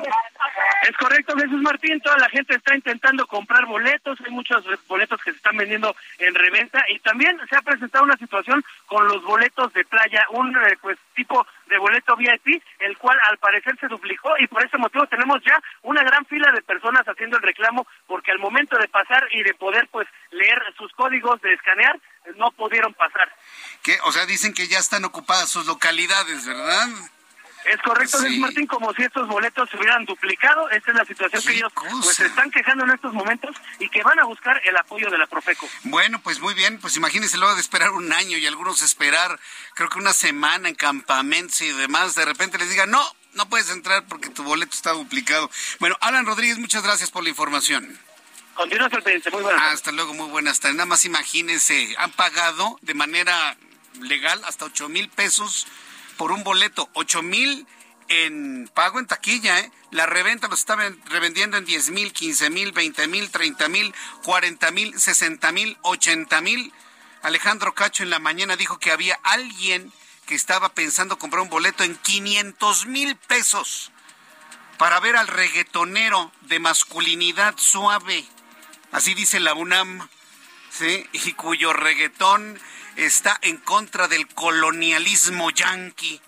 Es 0.84 0.98
correcto, 0.98 1.36
Jesús 1.36 1.62
Martín. 1.62 2.00
Toda 2.02 2.18
la 2.18 2.30
gente 2.30 2.56
está 2.56 2.76
intentando 2.76 2.97
comprar 3.27 3.66
boletos. 3.66 4.20
Hay 4.25 4.32
muchos 4.32 4.63
boletos 4.88 5.22
que 5.24 5.32
se 5.32 5.38
están 5.38 5.58
vendiendo 5.58 5.96
en 6.20 6.36
reventa 6.36 6.84
y 6.89 7.00
también 7.00 7.39
se 7.50 7.56
ha 7.56 7.62
presentado 7.62 8.04
una 8.04 8.18
situación 8.18 8.63
con 8.86 9.08
los 9.08 9.24
boletos 9.24 9.74
de 9.74 9.86
playa, 9.86 10.25
un 10.32 10.56
eh, 10.56 10.77
pues 10.82 10.98
tipo 11.16 11.46
de 11.68 11.77
boleto 11.77 12.16
VIP, 12.16 12.62
el 12.80 12.98
cual 12.98 13.18
al 13.30 13.38
parecer 13.38 13.77
se 13.80 13.88
duplicó 13.88 14.38
y 14.39 14.48
por 14.48 14.63
ese 14.63 14.77
motivo 14.77 15.06
tenemos 15.08 15.42
ya 15.44 15.62
una 15.82 16.04
gran 16.04 16.25
fila 16.25 16.51
de 16.51 16.62
personas 16.62 17.06
haciendo 17.08 17.38
el 17.38 17.44
reclamo 17.44 17.86
porque 18.06 18.32
al 18.32 18.39
momento 18.39 18.77
de 18.77 18.88
pasar 18.88 19.27
y 19.32 19.44
de 19.44 19.54
poder 19.54 19.88
pues 19.92 20.08
leer 20.32 20.62
sus 20.77 20.92
códigos 20.94 21.42
de 21.42 21.54
escanear 21.54 22.00
no 22.36 22.51
pudieron 22.51 22.94
pasar. 22.94 23.34
¿Qué? 23.84 23.98
O 24.04 24.12
sea, 24.12 24.25
dicen 24.25 24.54
que 24.54 24.68
ya 24.68 24.80
están 24.80 25.06
ocupadas 25.06 25.50
sus 25.50 25.66
localidades, 25.66 26.46
¿verdad? 26.46 26.88
Es 27.66 27.82
correcto, 27.82 28.20
sí. 28.20 28.40
Martín, 28.40 28.66
como 28.68 28.94
si 28.94 29.04
estos 29.04 29.28
boletos 29.28 29.70
se 29.70 29.78
hubieran 29.78 30.06
duplicado. 30.06 30.70
Esta 30.70 30.92
es 30.92 30.98
la 30.98 31.06
situación 31.06 31.42
que 31.44 31.54
ellos 31.54 31.72
pues 31.74 32.16
se 32.16 32.26
están 32.26 32.50
quejando 32.50 32.86
en 32.86 32.92
estos 32.92 33.14
momentos 33.14 33.56
y 33.80 33.90
que 33.90 34.04
van 34.04 34.20
a 34.20 34.26
buscar 34.26 34.62
el 34.66 34.78
apoyo 34.78 35.10
de 35.10 35.18
la 35.18 35.28
Profeco. 35.28 35.68
Bueno, 35.84 36.20
pues 36.22 36.40
muy 36.40 36.54
bien, 36.54 36.80
pues 36.80 36.96
imagínense 36.96 37.38
luego 37.38 37.56
de 37.56 37.62
esperar 37.62 37.92
un 37.92 38.14
año 38.14 38.38
y 38.38 38.46
algunos 38.46 38.82
esperar, 38.82 39.40
creo 39.76 39.90
que 39.90 40.00
una 40.00 40.14
semana 40.14 40.70
en 40.70 40.76
campamentos 40.76 41.60
y 41.62 41.72
demás, 41.72 42.16
de 42.16 42.26
repente 42.26 42.58
les 42.58 42.70
digan, 42.70 42.90
no, 42.90 43.04
no 43.34 43.50
puedes 43.50 43.70
entrar 43.70 44.06
porque 44.08 44.30
tu 44.30 44.44
boleto 44.44 44.74
está 44.74 44.92
duplicado. 44.92 45.50
Bueno, 45.80 45.98
Alan 46.02 46.26
Rodríguez, 46.26 46.58
muchas 46.58 46.84
gracias 46.84 47.12
por 47.12 47.24
la 47.24 47.30
información. 47.30 48.00
Continúa 48.56 48.90
pendiente, 48.90 49.30
muy 49.30 49.44
buenas 49.44 49.74
Hasta 49.74 49.92
luego, 49.92 50.14
muy 50.14 50.30
buenas 50.30 50.60
tardes. 50.60 50.78
Nada 50.78 50.88
más 50.88 51.06
imagínense, 51.06 51.96
han 52.00 52.12
pagado 52.12 52.80
de 52.82 52.96
manera 52.96 53.56
legal 54.02 54.42
hasta 54.46 54.66
ocho 54.66 54.90
mil 54.90 55.10
pesos 55.10 55.68
por 56.17 56.31
un 56.31 56.43
boleto, 56.43 56.89
ocho 56.93 57.21
mil 57.21 57.67
en 58.09 58.69
pago 58.74 59.00
en 59.00 59.07
taquilla, 59.07 59.59
¿eh? 59.59 59.71
La 59.91 60.05
reventa 60.05 60.47
lo 60.47 60.55
estaban 60.55 61.01
revendiendo 61.05 61.57
en 61.57 61.65
10 61.65 61.91
mil, 61.91 62.12
15 62.12 62.50
mil, 62.50 62.71
20 62.71 63.07
mil, 63.07 63.29
30 63.29 63.69
mil, 63.69 63.93
40 64.24 64.71
mil, 64.71 65.00
60 65.00 65.51
mil, 65.51 65.77
80 65.81 66.41
mil. 66.41 66.74
Alejandro 67.21 67.74
Cacho 67.74 68.03
en 68.03 68.09
la 68.09 68.19
mañana 68.19 68.55
dijo 68.55 68.79
que 68.79 68.91
había 68.91 69.19
alguien 69.24 69.91
que 70.25 70.36
estaba 70.36 70.69
pensando 70.69 71.17
comprar 71.17 71.41
un 71.41 71.50
boleto 71.50 71.83
en 71.83 71.95
500 71.95 72.86
mil 72.88 73.15
pesos 73.15 73.91
para 74.77 75.00
ver 75.00 75.15
al 75.15 75.27
reggaetonero 75.27 76.31
de 76.41 76.59
masculinidad 76.59 77.55
suave. 77.57 78.25
Así 78.91 79.13
dice 79.13 79.39
la 79.39 79.53
UNAM, 79.53 80.07
¿sí? 80.69 81.05
Y 81.13 81.33
cuyo 81.33 81.74
reggaetón 81.74 82.59
está 82.98 83.38
en 83.42 83.58
contra 83.58 84.08
del 84.08 84.27
colonialismo 84.27 85.51
yanqui. 85.51 86.20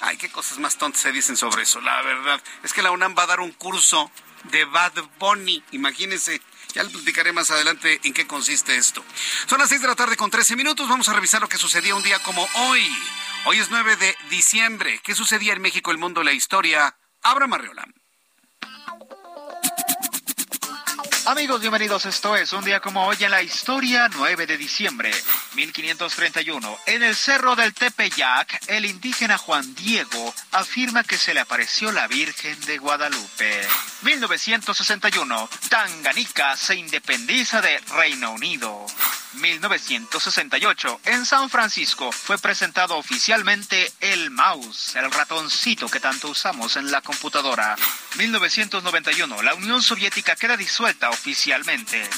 Ay, 0.00 0.16
qué 0.16 0.30
cosas 0.30 0.58
más 0.58 0.78
tontas 0.78 1.02
se 1.02 1.12
dicen 1.12 1.36
sobre 1.36 1.64
eso, 1.64 1.80
la 1.80 2.00
verdad. 2.02 2.40
Es 2.62 2.72
que 2.72 2.82
la 2.82 2.92
UNAM 2.92 3.14
va 3.18 3.24
a 3.24 3.26
dar 3.26 3.40
un 3.40 3.52
curso 3.52 4.10
de 4.44 4.64
Bad 4.64 4.92
Bunny, 5.18 5.62
imagínense. 5.72 6.40
Ya 6.74 6.84
le 6.84 6.90
platicaré 6.90 7.32
más 7.32 7.50
adelante 7.50 8.00
en 8.04 8.12
qué 8.12 8.26
consiste 8.26 8.76
esto. 8.76 9.04
Son 9.46 9.58
las 9.58 9.70
6 9.70 9.82
de 9.82 9.88
la 9.88 9.96
tarde 9.96 10.16
con 10.16 10.30
13 10.30 10.54
minutos. 10.54 10.88
Vamos 10.88 11.08
a 11.08 11.14
revisar 11.14 11.40
lo 11.40 11.48
que 11.48 11.58
sucedía 11.58 11.94
un 11.94 12.02
día 12.02 12.22
como 12.22 12.48
hoy. 12.54 12.86
Hoy 13.46 13.58
es 13.58 13.70
9 13.70 13.96
de 13.96 14.16
diciembre. 14.30 15.00
¿Qué 15.02 15.14
sucedía 15.14 15.54
en 15.54 15.62
México, 15.62 15.90
el 15.90 15.98
mundo, 15.98 16.22
la 16.22 16.32
historia? 16.32 16.96
Abra 17.22 17.46
Marreola. 17.46 17.86
Amigos, 21.28 21.60
bienvenidos. 21.60 22.06
Esto 22.06 22.34
es 22.36 22.54
un 22.54 22.64
día 22.64 22.80
como 22.80 23.04
hoy 23.04 23.18
en 23.20 23.30
la 23.30 23.42
historia, 23.42 24.08
9 24.08 24.46
de 24.46 24.56
diciembre, 24.56 25.10
1531. 25.56 26.78
En 26.86 27.02
el 27.02 27.14
cerro 27.14 27.54
del 27.54 27.74
Tepeyac, 27.74 28.58
el 28.68 28.86
indígena 28.86 29.36
Juan 29.36 29.74
Diego 29.74 30.34
afirma 30.52 31.04
que 31.04 31.18
se 31.18 31.34
le 31.34 31.40
apareció 31.40 31.92
la 31.92 32.08
Virgen 32.08 32.58
de 32.62 32.78
Guadalupe. 32.78 33.60
1961. 34.04 35.50
Tanganica 35.68 36.56
se 36.56 36.76
independiza 36.76 37.60
de 37.60 37.78
Reino 37.94 38.32
Unido. 38.32 38.86
1968. 39.34 41.00
En 41.04 41.26
San 41.26 41.50
Francisco 41.50 42.10
fue 42.12 42.38
presentado 42.38 42.96
oficialmente 42.96 43.92
el 44.00 44.30
mouse, 44.30 44.96
el 44.96 45.10
ratoncito 45.10 45.88
que 45.88 46.00
tanto 46.00 46.28
usamos 46.28 46.76
en 46.76 46.90
la 46.90 47.00
computadora. 47.00 47.76
1991. 48.16 49.42
La 49.42 49.54
Unión 49.54 49.82
Soviética 49.82 50.36
queda 50.36 50.56
disuelta 50.56 51.10
oficialmente. 51.10 52.08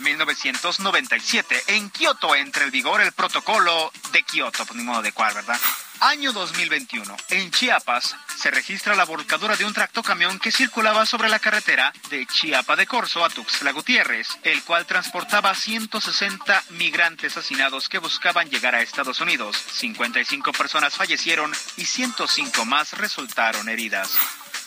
1997. 0.00 1.64
En 1.68 1.90
Kioto 1.90 2.34
entra 2.34 2.64
en 2.64 2.70
vigor 2.70 3.00
el 3.00 3.12
protocolo 3.12 3.92
de 4.12 4.22
Kioto, 4.22 4.64
por 4.64 4.76
ni 4.76 4.82
modo 4.82 5.02
de 5.02 5.12
cuál, 5.12 5.34
¿verdad? 5.34 5.60
Año 6.00 6.32
2021. 6.32 7.14
En 7.28 7.50
Chiapas 7.50 8.16
se 8.34 8.50
registra 8.50 8.94
la 8.94 9.04
volcadura 9.04 9.54
de 9.56 9.66
un 9.66 9.74
tractocamión 9.74 10.38
que 10.38 10.50
circulaba 10.50 11.04
sobre 11.04 11.28
la 11.28 11.38
carretera 11.38 11.92
de 12.08 12.26
Chiapa 12.26 12.74
de 12.74 12.86
Corzo 12.86 13.22
a 13.22 13.28
Tuxtla 13.28 13.72
Gutiérrez, 13.72 14.26
el 14.42 14.62
cual 14.64 14.86
transportaba 14.86 15.54
160 15.54 16.64
migrantes 16.70 17.36
hacinados 17.36 17.90
que 17.90 17.98
buscaban 17.98 18.48
llegar 18.48 18.74
a 18.74 18.80
Estados 18.80 19.20
Unidos. 19.20 19.56
55 19.72 20.52
personas 20.52 20.94
fallecieron 20.94 21.52
y 21.76 21.84
105 21.84 22.64
más 22.64 22.94
resultaron 22.94 23.68
heridas. 23.68 24.18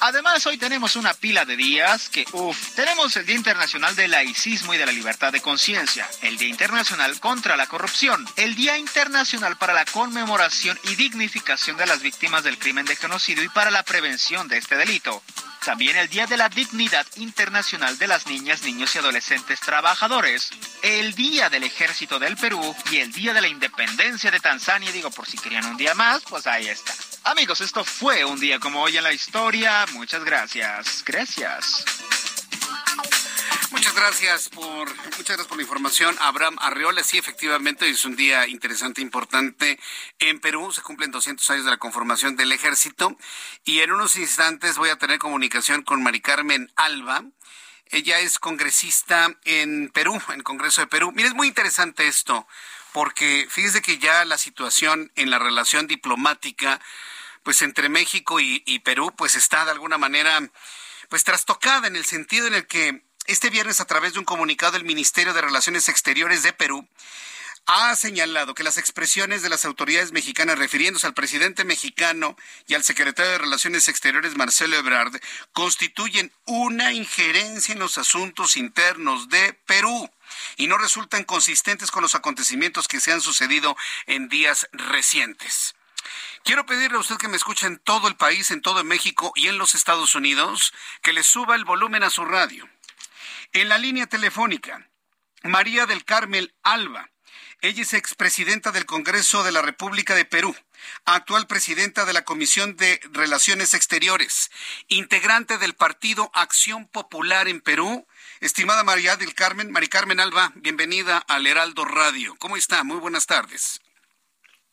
Además, 0.06 0.46
hoy 0.48 0.58
tenemos 0.58 0.98
una 0.98 1.14
pila 1.14 1.46
de 1.46 1.56
días 1.56 2.10
que, 2.10 2.26
uff, 2.34 2.76
tenemos 2.76 3.16
el 3.16 3.26
Día 3.26 3.38
Internacional 3.38 3.96
del 3.96 4.12
Laicismo 4.12 4.74
y 4.74 4.78
de 4.78 4.86
la 4.86 4.92
Libertad 4.92 5.32
de 5.32 5.40
Conciencia, 5.40 6.06
el 6.22 6.38
Día 6.38 6.50
Internacional 6.50 7.18
contra 7.22 7.56
la 7.56 7.68
Corrupción, 7.68 8.28
el 8.36 8.54
Día 8.54 8.78
Internacional 8.78 9.56
para 9.56 9.72
la 9.72 9.86
Conmemoración 9.86 10.78
y 10.92 10.96
Dignificación 10.96 11.78
de 11.78 11.86
las 11.86 12.02
Víctimas 12.02 12.44
del 12.44 12.60
Crimen 12.60 12.86
de 12.86 12.98
Genocidio 12.98 13.46
y 13.46 13.48
para 13.48 13.72
la 13.72 13.84
Prevención 13.84 14.50
de 14.50 14.58
este 14.58 14.76
delito. 14.76 15.24
También 15.66 15.96
el 15.96 16.10
Día 16.10 16.28
de 16.28 16.36
la 16.36 16.50
Dignidad 16.50 17.06
Internacional 17.16 17.98
de 17.98 18.08
las 18.08 18.28
Niñas, 18.28 18.64
Niños 18.64 18.94
y 18.96 18.98
Adolescentes 18.98 19.62
Trabajadores, 19.62 20.50
el 20.82 21.16
Día 21.16 21.50
del 21.50 21.64
Ejército 21.64 22.20
del 22.20 22.36
Perú 22.36 22.76
y 22.92 22.98
el 22.98 23.14
Día 23.14 23.34
de 23.34 23.42
la 23.42 23.48
Independencia 23.48 24.30
de 24.30 24.42
Tanzania. 24.42 24.92
Digo, 24.92 25.10
por 25.10 25.26
si 25.26 25.38
querían 25.38 25.66
un 25.66 25.78
día 25.78 25.94
más, 25.94 26.24
pues 26.28 26.48
ahí 26.48 26.68
está. 26.68 26.94
Amigos, 27.24 27.62
esto 27.62 27.86
fue 27.86 28.26
un 28.26 28.40
día 28.40 28.60
como 28.60 28.82
hoy 28.82 28.98
en 28.98 29.04
la 29.04 29.14
historia. 29.14 29.86
Muchas 29.94 30.26
gracias. 30.26 31.04
Gracias. 31.06 31.86
Muchas 33.74 33.96
gracias 33.96 34.50
por 34.50 34.88
muchas 35.18 35.36
gracias 35.36 35.48
por 35.48 35.58
la 35.58 35.64
información, 35.64 36.16
Abraham 36.20 36.58
Arreola. 36.62 37.04
Sí, 37.04 37.18
efectivamente, 37.18 37.90
es 37.90 38.06
un 38.06 38.16
día 38.16 38.48
interesante, 38.48 39.02
importante. 39.02 39.80
En 40.20 40.40
Perú 40.40 40.72
se 40.72 40.84
cumplen 40.84 41.10
200 41.10 41.50
años 41.50 41.66
de 41.66 41.72
la 41.72 41.78
conformación 41.78 42.36
del 42.36 42.52
ejército 42.52 43.18
y 43.66 43.80
en 43.80 43.92
unos 43.92 44.16
instantes 44.16 44.78
voy 44.78 44.90
a 44.90 44.98
tener 44.98 45.18
comunicación 45.18 45.82
con 45.82 46.04
Mari 46.04 46.22
Carmen 46.22 46.72
Alba. 46.76 47.24
Ella 47.88 48.20
es 48.20 48.38
congresista 48.38 49.36
en 49.44 49.90
Perú, 49.90 50.22
en 50.30 50.36
el 50.36 50.44
Congreso 50.44 50.82
de 50.82 50.88
Perú. 50.88 51.12
Mira, 51.12 51.30
es 51.30 51.34
muy 51.34 51.48
interesante 51.48 52.08
esto, 52.08 52.48
porque 52.92 53.48
fíjese 53.50 53.82
que 53.82 53.98
ya 53.98 54.24
la 54.24 54.38
situación 54.38 55.12
en 55.16 55.32
la 55.32 55.40
relación 55.40 55.88
diplomática, 55.88 56.80
pues 57.42 57.64
entre 57.64 57.90
México 57.90 58.40
y, 58.40 58.62
y 58.68 58.80
Perú, 58.80 59.12
pues 59.18 59.36
está 59.36 59.66
de 59.66 59.72
alguna 59.72 59.98
manera, 59.98 60.48
pues 61.10 61.24
trastocada 61.24 61.88
en 61.88 61.96
el 61.96 62.06
sentido 62.06 62.46
en 62.46 62.54
el 62.54 62.68
que 62.68 63.02
este 63.26 63.50
viernes, 63.50 63.80
a 63.80 63.86
través 63.86 64.14
de 64.14 64.20
un 64.20 64.26
comunicado 64.26 64.74
del 64.74 64.84
Ministerio 64.84 65.34
de 65.34 65.42
Relaciones 65.42 65.88
Exteriores 65.88 66.44
de 66.44 66.52
Perú, 66.52 66.86
ha 67.66 67.96
señalado 67.96 68.54
que 68.54 68.64
las 68.64 68.78
expresiones 68.78 69.42
de 69.42 69.48
las 69.48 69.64
autoridades 69.64 70.12
mexicanas 70.12 70.60
refiriéndose 70.60 71.08
al 71.08 71.14
presidente 71.14 71.64
mexicano 71.64 72.36
y 72.68 72.74
al 72.74 72.84
secretario 72.84 73.32
de 73.32 73.38
Relaciones 73.38 73.88
Exteriores 73.88 74.36
Marcelo 74.36 74.76
Ebrard 74.76 75.22
constituyen 75.54 76.34
una 76.46 76.92
injerencia 76.92 77.72
en 77.72 77.80
los 77.80 77.98
asuntos 77.98 78.58
internos 78.58 79.30
de 79.30 79.54
Perú 79.66 80.12
y 80.58 80.68
no 80.68 80.78
resultan 80.78 81.24
consistentes 81.24 81.92
con 81.92 82.02
los 82.02 82.16
acontecimientos 82.16 82.90
que 82.90 83.00
se 83.00 83.14
han 83.14 83.22
sucedido 83.22 83.78
en 84.08 84.28
días 84.28 84.68
recientes. 84.74 85.76
Quiero 86.44 86.66
pedirle 86.66 86.98
a 86.98 87.02
usted 87.02 87.16
que 87.16 87.30
me 87.30 87.38
escuche 87.38 87.68
en 87.68 87.78
todo 87.78 88.10
el 88.10 88.18
país, 88.18 88.52
en 88.52 88.62
todo 88.62 88.84
México 88.84 89.32
y 89.36 89.48
en 89.48 89.58
los 89.58 89.76
Estados 89.76 90.16
Unidos, 90.16 90.74
que 91.02 91.14
le 91.14 91.24
suba 91.24 91.56
el 91.56 91.64
volumen 91.64 92.04
a 92.04 92.10
su 92.10 92.26
radio 92.26 92.68
en 93.54 93.70
la 93.70 93.78
línea 93.78 94.08
telefónica, 94.08 94.90
María 95.44 95.86
del 95.86 96.04
Carmel 96.06 96.56
Alba. 96.64 97.10
Ella 97.62 97.84
es 97.84 97.94
expresidenta 97.94 98.72
del 98.72 98.86
Congreso 98.86 99.44
de 99.44 99.52
la 99.52 99.62
República 99.62 100.16
de 100.16 100.26
Perú, 100.26 100.56
actual 101.06 101.48
presidenta 101.48 102.04
de 102.04 102.14
la 102.14 102.24
Comisión 102.24 102.76
de 102.76 103.00
Relaciones 103.12 103.74
Exteriores, 103.74 104.52
integrante 104.88 105.58
del 105.60 105.76
Partido 105.76 106.32
Acción 106.34 106.88
Popular 106.88 107.48
en 107.48 107.62
Perú. 107.62 108.06
Estimada 108.42 108.84
María 108.84 109.16
del 109.16 109.36
Carmen, 109.36 109.72
María 109.72 109.90
Carmen 109.90 110.20
Alba, 110.20 110.52
bienvenida 110.56 111.20
al 111.20 111.48
Heraldo 111.48 111.86
Radio. 111.86 112.36
¿Cómo 112.40 112.58
está? 112.58 112.84
Muy 112.84 112.98
buenas 112.98 113.28
tardes. 113.28 113.82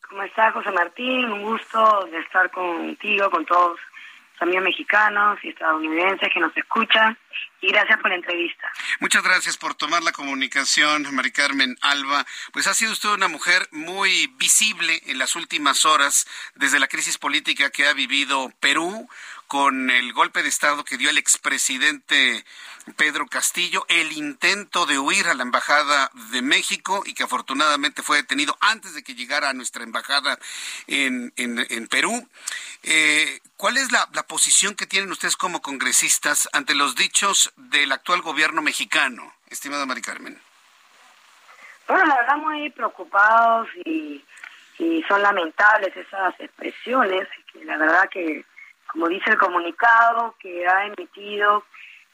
¿Cómo 0.09 0.23
está, 0.23 0.51
José 0.51 0.71
Martín? 0.71 1.31
Un 1.31 1.43
gusto 1.43 2.05
de 2.11 2.19
estar 2.19 2.51
contigo, 2.51 3.29
con 3.29 3.45
todos 3.45 3.79
también 4.41 4.63
mexicanos 4.63 5.37
y 5.43 5.49
estadounidenses 5.49 6.27
que 6.33 6.39
nos 6.39 6.57
escuchan 6.57 7.15
y 7.61 7.67
gracias 7.67 7.99
por 7.99 8.09
la 8.09 8.15
entrevista. 8.15 8.67
Muchas 8.99 9.23
gracias 9.23 9.55
por 9.55 9.75
tomar 9.75 10.01
la 10.01 10.11
comunicación, 10.11 11.05
Mari 11.13 11.31
Carmen 11.31 11.77
Alba. 11.81 12.25
Pues 12.51 12.65
ha 12.65 12.73
sido 12.73 12.91
usted 12.91 13.09
una 13.09 13.27
mujer 13.27 13.67
muy 13.69 14.33
visible 14.39 14.99
en 15.05 15.19
las 15.19 15.35
últimas 15.35 15.85
horas 15.85 16.27
desde 16.55 16.79
la 16.79 16.87
crisis 16.87 17.19
política 17.19 17.69
que 17.69 17.85
ha 17.85 17.93
vivido 17.93 18.51
Perú 18.59 19.07
con 19.51 19.89
el 19.89 20.13
golpe 20.13 20.43
de 20.43 20.47
Estado 20.47 20.85
que 20.85 20.95
dio 20.95 21.09
el 21.09 21.17
expresidente 21.17 22.45
Pedro 22.95 23.27
Castillo, 23.27 23.85
el 23.89 24.13
intento 24.13 24.85
de 24.85 24.97
huir 24.97 25.27
a 25.27 25.33
la 25.33 25.43
Embajada 25.43 26.09
de 26.31 26.41
México 26.41 27.03
y 27.05 27.13
que 27.13 27.23
afortunadamente 27.23 28.01
fue 28.01 28.15
detenido 28.15 28.55
antes 28.61 28.95
de 28.95 29.03
que 29.03 29.13
llegara 29.13 29.49
a 29.49 29.53
nuestra 29.53 29.83
embajada 29.83 30.39
en, 30.87 31.33
Perú. 31.89 32.29
Eh, 32.83 33.41
¿Cuál 33.57 33.75
es 33.75 33.91
la, 33.91 34.07
posición 34.25 34.73
que 34.73 34.87
tienen 34.87 35.11
ustedes 35.11 35.35
como 35.35 35.61
congresistas 35.61 36.47
ante 36.53 36.73
los 36.73 36.95
dichos 36.95 37.51
del 37.57 37.91
actual 37.91 38.21
gobierno 38.21 38.61
mexicano, 38.61 39.33
estimada 39.49 39.85
Mari 39.85 40.01
Carmen? 40.01 40.39
Bueno, 41.89 42.05
la 42.05 42.15
verdad 42.15 42.37
muy 42.37 42.69
preocupados 42.69 43.67
y, 43.83 44.23
y 44.79 45.03
son 45.09 45.21
lamentables 45.21 45.93
esas 45.97 46.39
expresiones, 46.39 47.27
que 47.51 47.65
la 47.65 47.75
verdad 47.75 48.07
que, 48.09 48.45
como 48.91 49.07
dice 49.07 49.31
el 49.31 49.37
comunicado 49.37 50.35
que 50.39 50.67
ha 50.67 50.85
emitido 50.85 51.63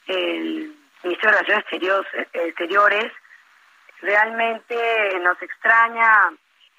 el 0.06 0.76
Ministerio 1.04 1.38
de 1.38 1.44
Relaciones 1.44 2.06
Exteriores, 2.34 3.12
realmente 4.02 5.20
nos 5.22 5.42
extraña 5.42 6.32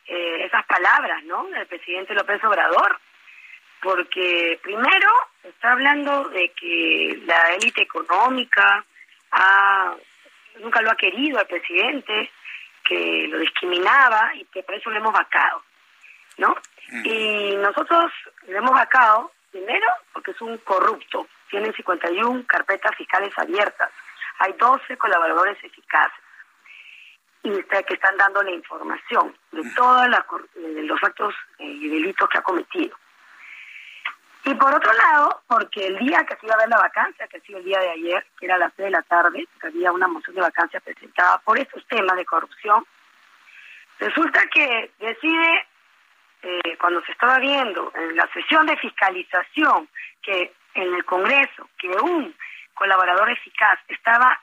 eh, 0.06 0.44
esas 0.44 0.64
palabras, 0.66 1.22
¿no? 1.24 1.44
Del 1.48 1.66
presidente 1.66 2.14
López 2.14 2.42
Obrador, 2.44 2.98
porque 3.82 4.58
primero 4.62 5.10
está 5.42 5.72
hablando 5.72 6.28
de 6.28 6.50
que 6.52 7.20
la 7.26 7.54
élite 7.54 7.82
económica 7.82 8.84
ha, 9.32 9.94
nunca 10.60 10.80
lo 10.80 10.90
ha 10.90 10.96
querido 10.96 11.38
al 11.38 11.46
presidente, 11.46 12.30
que 12.84 13.26
lo 13.28 13.38
discriminaba 13.38 14.32
y 14.34 14.44
que 14.46 14.62
por 14.62 14.74
eso 14.76 14.90
lo 14.90 14.98
hemos 14.98 15.12
vacado, 15.12 15.62
¿no? 16.38 16.56
Mm. 16.90 17.02
Y 17.04 17.56
nosotros 17.56 18.12
lo 18.46 18.58
hemos 18.58 18.72
vacado, 18.72 19.32
primero, 19.50 19.86
porque 20.12 20.32
es 20.32 20.40
un 20.40 20.56
corrupto, 20.58 21.26
tienen 21.50 21.72
51 21.72 22.44
carpetas 22.46 22.94
fiscales 22.96 23.32
abiertas, 23.36 23.90
hay 24.38 24.52
12 24.52 24.96
colaboradores 24.96 25.62
eficaces. 25.62 26.18
Y 27.42 27.62
que 27.62 27.94
están 27.94 28.16
dando 28.16 28.42
la 28.42 28.50
información 28.50 29.34
de 29.52 29.62
todos 29.74 30.08
los 30.08 31.02
actos 31.02 31.34
eh, 31.58 31.64
y 31.64 31.88
delitos 31.88 32.28
que 32.28 32.38
ha 32.38 32.42
cometido. 32.42 32.96
Y 34.44 34.54
por 34.54 34.74
otro 34.74 34.92
lado, 34.92 35.42
porque 35.46 35.86
el 35.86 35.98
día 35.98 36.24
que 36.24 36.36
se 36.36 36.46
iba 36.46 36.54
a 36.54 36.58
ver 36.58 36.68
la 36.68 36.78
vacancia, 36.78 37.26
que 37.28 37.36
ha 37.36 37.40
sido 37.40 37.58
el 37.58 37.64
día 37.64 37.80
de 37.80 37.90
ayer, 37.90 38.26
que 38.38 38.46
era 38.46 38.54
a 38.54 38.58
las 38.58 38.72
3 38.74 38.86
de 38.86 38.90
la 38.90 39.02
tarde, 39.02 39.46
que 39.60 39.66
había 39.66 39.92
una 39.92 40.08
moción 40.08 40.34
de 40.34 40.42
vacancia 40.42 40.80
presentada 40.80 41.38
por 41.38 41.58
estos 41.58 41.86
temas 41.86 42.16
de 42.16 42.24
corrupción, 42.24 42.86
resulta 43.98 44.46
que 44.46 44.90
decide, 44.98 45.67
eh, 46.42 46.76
cuando 46.78 47.02
se 47.04 47.12
estaba 47.12 47.38
viendo 47.38 47.92
en 47.94 48.16
la 48.16 48.28
sesión 48.32 48.66
de 48.66 48.76
fiscalización, 48.76 49.88
que 50.22 50.52
en 50.74 50.94
el 50.94 51.04
Congreso 51.04 51.68
que 51.78 51.88
un 51.88 52.34
colaborador 52.74 53.30
eficaz 53.30 53.78
estaba 53.88 54.40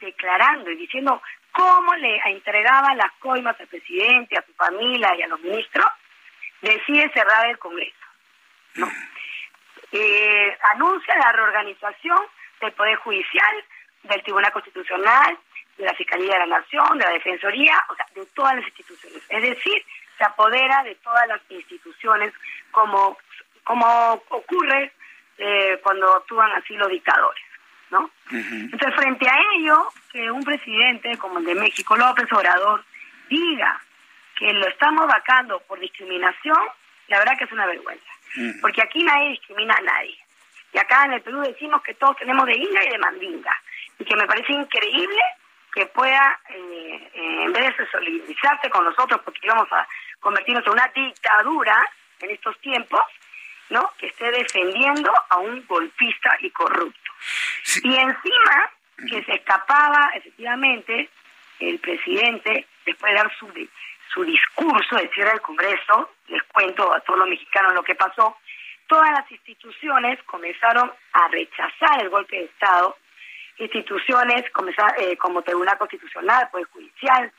declarando 0.00 0.70
y 0.70 0.76
diciendo 0.76 1.22
cómo 1.52 1.94
le 1.94 2.20
entregaba 2.26 2.94
las 2.94 3.12
coimas 3.18 3.58
al 3.58 3.66
presidente, 3.66 4.38
a 4.38 4.44
su 4.44 4.52
familia 4.54 5.14
y 5.16 5.22
a 5.22 5.28
los 5.28 5.40
ministros, 5.40 5.86
decide 6.60 7.10
cerrar 7.12 7.48
el 7.48 7.58
Congreso. 7.58 7.96
¿no? 8.74 8.90
Eh, 9.92 10.58
anuncia 10.72 11.16
la 11.16 11.32
reorganización 11.32 12.18
del 12.60 12.72
Poder 12.72 12.96
Judicial, 12.96 13.64
del 14.04 14.22
Tribunal 14.22 14.52
Constitucional, 14.52 15.38
de 15.76 15.84
la 15.84 15.94
Fiscalía 15.94 16.34
de 16.34 16.46
la 16.46 16.58
Nación, 16.58 16.98
de 16.98 17.04
la 17.04 17.12
Defensoría, 17.12 17.82
o 17.88 17.94
sea, 17.94 18.06
de 18.14 18.26
todas 18.34 18.56
las 18.56 18.64
instituciones. 18.66 19.22
Es 19.28 19.42
decir, 19.42 19.84
se 20.22 20.26
apodera 20.26 20.84
de 20.84 20.94
todas 20.96 21.26
las 21.26 21.40
instituciones 21.48 22.32
como, 22.70 23.18
como 23.64 24.22
ocurre 24.28 24.92
eh, 25.38 25.80
cuando 25.82 26.14
actúan 26.14 26.52
así 26.52 26.74
los 26.74 26.88
dictadores, 26.88 27.42
¿no? 27.90 28.08
Entonces, 28.30 28.94
frente 28.94 29.28
a 29.28 29.36
ello, 29.56 29.88
que 30.12 30.30
un 30.30 30.44
presidente 30.44 31.18
como 31.18 31.40
el 31.40 31.44
de 31.44 31.56
México, 31.56 31.96
López 31.96 32.32
Obrador, 32.32 32.84
diga 33.28 33.80
que 34.36 34.52
lo 34.52 34.68
estamos 34.68 35.06
vacando 35.08 35.58
por 35.66 35.80
discriminación, 35.80 36.58
la 37.08 37.18
verdad 37.18 37.36
que 37.36 37.44
es 37.44 37.52
una 37.52 37.66
vergüenza. 37.66 38.12
Porque 38.60 38.80
aquí 38.80 39.02
nadie 39.02 39.30
discrimina 39.30 39.74
a 39.74 39.82
nadie. 39.82 40.16
Y 40.72 40.78
acá 40.78 41.04
en 41.04 41.14
el 41.14 41.20
Perú 41.20 41.40
decimos 41.40 41.82
que 41.82 41.94
todos 41.94 42.16
tenemos 42.16 42.46
de 42.46 42.56
inga 42.56 42.84
y 42.84 42.90
de 42.90 42.98
mandinga. 42.98 43.54
Y 43.98 44.04
que 44.04 44.16
me 44.16 44.26
parece 44.26 44.52
increíble 44.52 45.20
que 45.72 45.86
pueda, 45.86 46.38
eh, 46.50 47.10
eh, 47.14 47.42
en 47.44 47.52
vez 47.52 47.76
de 47.76 47.90
solidarizarse 47.90 48.70
con 48.70 48.84
nosotros, 48.84 49.20
porque 49.24 49.40
íbamos 49.42 49.70
a 49.72 49.86
convertirnos 50.22 50.64
en 50.66 50.72
una 50.72 50.90
dictadura 50.94 51.76
en 52.20 52.30
estos 52.30 52.58
tiempos, 52.60 53.02
¿no? 53.68 53.90
Que 53.98 54.06
esté 54.06 54.30
defendiendo 54.30 55.12
a 55.28 55.36
un 55.38 55.66
golpista 55.66 56.38
y 56.40 56.50
corrupto. 56.50 57.10
Y 57.82 57.94
encima 57.94 58.70
que 59.10 59.22
se 59.24 59.34
escapaba 59.34 60.10
efectivamente 60.14 61.10
el 61.58 61.78
presidente 61.80 62.66
después 62.86 63.12
de 63.12 63.18
dar 63.18 63.36
su 63.38 63.52
su 64.12 64.24
discurso 64.24 64.96
de 64.96 65.08
cierre 65.08 65.30
del 65.30 65.40
Congreso, 65.40 66.10
les 66.28 66.42
cuento 66.44 66.92
a 66.92 67.00
todos 67.00 67.18
los 67.18 67.28
mexicanos 67.28 67.72
lo 67.72 67.82
que 67.82 67.94
pasó, 67.94 68.36
todas 68.86 69.10
las 69.10 69.30
instituciones 69.30 70.22
comenzaron 70.24 70.92
a 71.14 71.28
rechazar 71.28 72.02
el 72.02 72.10
golpe 72.10 72.36
de 72.36 72.44
Estado, 72.44 72.96
instituciones 73.56 74.44
eh, 74.98 75.16
como 75.16 75.42
Tribunal 75.42 75.78
Constitucional, 75.78 76.48
Poder 76.50 76.66
Judicial, 76.66 77.32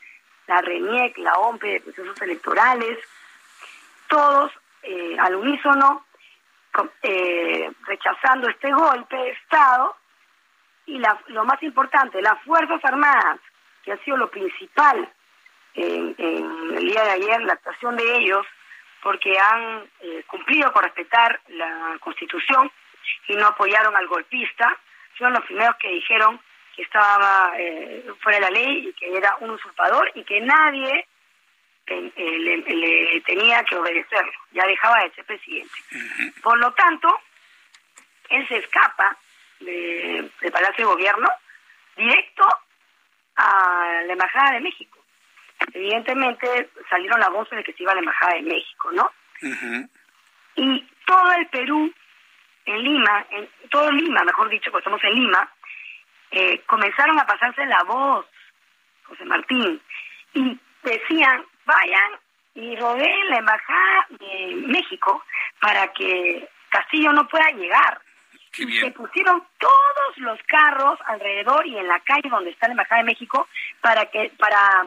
la 0.46 0.60
RENIEC, 0.60 1.18
la 1.18 1.34
OMPE 1.34 1.66
de 1.66 1.80
procesos 1.80 2.20
electorales, 2.22 2.98
todos 4.08 4.52
eh, 4.82 5.16
al 5.18 5.36
unísono 5.36 6.04
eh, 7.02 7.70
rechazando 7.86 8.48
este 8.48 8.72
golpe 8.72 9.16
de 9.16 9.30
Estado. 9.30 9.96
Y 10.86 11.00
lo 11.28 11.44
más 11.44 11.62
importante, 11.62 12.20
las 12.20 12.42
Fuerzas 12.42 12.84
Armadas, 12.84 13.40
que 13.82 13.92
ha 13.92 13.96
sido 14.04 14.18
lo 14.18 14.30
principal 14.30 15.10
en, 15.74 16.14
el 16.18 16.86
día 16.86 17.04
de 17.04 17.10
ayer, 17.10 17.42
la 17.42 17.54
actuación 17.54 17.96
de 17.96 18.16
ellos, 18.18 18.46
porque 19.02 19.38
han 19.38 19.88
eh, 20.00 20.24
cumplido 20.26 20.72
con 20.72 20.82
respetar 20.82 21.40
la 21.48 21.96
Constitución 22.00 22.70
y 23.28 23.34
no 23.36 23.46
apoyaron 23.46 23.96
al 23.96 24.06
golpista, 24.06 24.76
fueron 25.16 25.34
los 25.34 25.44
primeros 25.44 25.76
que 25.76 25.88
dijeron 25.88 26.40
que 26.74 26.82
estaba 26.82 27.52
eh, 27.58 28.04
fuera 28.20 28.38
de 28.38 28.44
la 28.44 28.50
ley 28.50 28.88
y 28.88 28.92
que 28.94 29.16
era 29.16 29.36
un 29.40 29.50
usurpador 29.50 30.10
y 30.14 30.24
que 30.24 30.40
nadie 30.40 31.06
eh, 31.86 32.12
le, 32.16 33.20
tenía 33.20 33.62
que 33.64 33.76
obedecerlo, 33.76 34.32
ya 34.52 34.66
dejaba 34.66 35.02
de 35.02 35.10
ser 35.12 35.24
presidente. 35.24 35.74
Por 36.42 36.58
lo 36.58 36.72
tanto, 36.72 37.08
él 38.30 38.46
se 38.48 38.56
escapa 38.56 39.16
de, 39.60 40.30
del 40.40 40.52
Palacio 40.52 40.86
de 40.86 40.92
Gobierno 40.94 41.28
directo 41.96 42.48
a 43.36 44.02
la 44.06 44.12
Embajada 44.12 44.52
de 44.54 44.60
México. 44.60 44.98
Evidentemente 45.72 46.70
salieron 46.88 47.20
las 47.20 47.30
voces 47.30 47.56
de 47.56 47.64
que 47.64 47.72
se 47.72 47.82
iba 47.82 47.92
a 47.92 47.94
la 47.94 48.00
Embajada 48.00 48.34
de 48.34 48.42
México, 48.42 48.90
¿no? 48.92 49.10
Y 50.56 50.88
todo 51.06 51.32
el 51.32 51.46
Perú, 51.48 51.92
en 52.64 52.82
Lima, 52.82 53.26
en 53.30 53.48
todo 53.70 53.90
Lima, 53.92 54.24
mejor 54.24 54.48
dicho, 54.48 54.70
porque 54.70 54.82
estamos 54.82 55.04
en 55.04 55.14
Lima, 55.14 55.50
eh, 56.34 56.62
comenzaron 56.66 57.18
a 57.18 57.26
pasarse 57.26 57.64
la 57.66 57.82
voz, 57.84 58.26
José 59.04 59.24
Martín, 59.24 59.80
y 60.32 60.58
decían, 60.82 61.44
vayan 61.64 62.18
y 62.54 62.76
rodeen 62.76 63.30
la 63.30 63.38
Embajada 63.38 64.06
de 64.10 64.54
México 64.66 65.24
para 65.60 65.92
que 65.92 66.48
Castillo 66.68 67.12
no 67.12 67.28
pueda 67.28 67.50
llegar. 67.50 68.00
Se 68.52 68.90
pusieron 68.92 69.42
todos 69.58 70.18
los 70.18 70.38
carros 70.46 70.98
alrededor 71.06 71.66
y 71.66 71.76
en 71.76 71.88
la 71.88 72.00
calle 72.00 72.28
donde 72.28 72.50
está 72.50 72.66
la 72.66 72.74
Embajada 72.74 73.02
de 73.02 73.06
México 73.06 73.48
para 73.80 74.06
que 74.06 74.32
para 74.38 74.86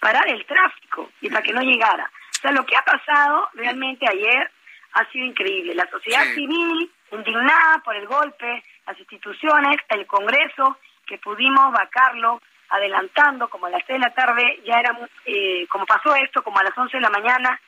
parar 0.00 0.28
el 0.28 0.44
tráfico 0.46 1.10
y 1.20 1.28
para 1.28 1.42
que 1.42 1.52
no 1.52 1.60
llegara. 1.60 2.04
O 2.04 2.40
sea, 2.40 2.52
lo 2.52 2.64
que 2.64 2.76
ha 2.76 2.84
pasado 2.84 3.48
realmente 3.54 4.06
ayer 4.08 4.50
ha 4.92 5.04
sido 5.10 5.26
increíble. 5.26 5.74
La 5.74 5.88
sociedad 5.90 6.24
civil 6.34 6.90
indignada 7.12 7.82
por 7.84 7.96
el 7.96 8.06
golpe, 8.06 8.62
las 8.86 8.98
instituciones, 8.98 9.78
el 9.88 10.06
Congreso, 10.06 10.78
que 11.06 11.18
pudimos 11.18 11.72
vacarlo 11.72 12.40
adelantando 12.68 13.48
como 13.48 13.66
a 13.66 13.70
las 13.70 13.82
6 13.86 14.00
de 14.00 14.06
la 14.06 14.14
tarde, 14.14 14.60
ya 14.64 14.80
era, 14.80 14.96
eh, 15.24 15.66
como 15.68 15.86
pasó 15.86 16.14
esto, 16.16 16.42
como 16.42 16.58
a 16.58 16.64
las 16.64 16.76
11 16.76 16.96
de 16.96 17.00
la 17.00 17.10
mañana, 17.10 17.60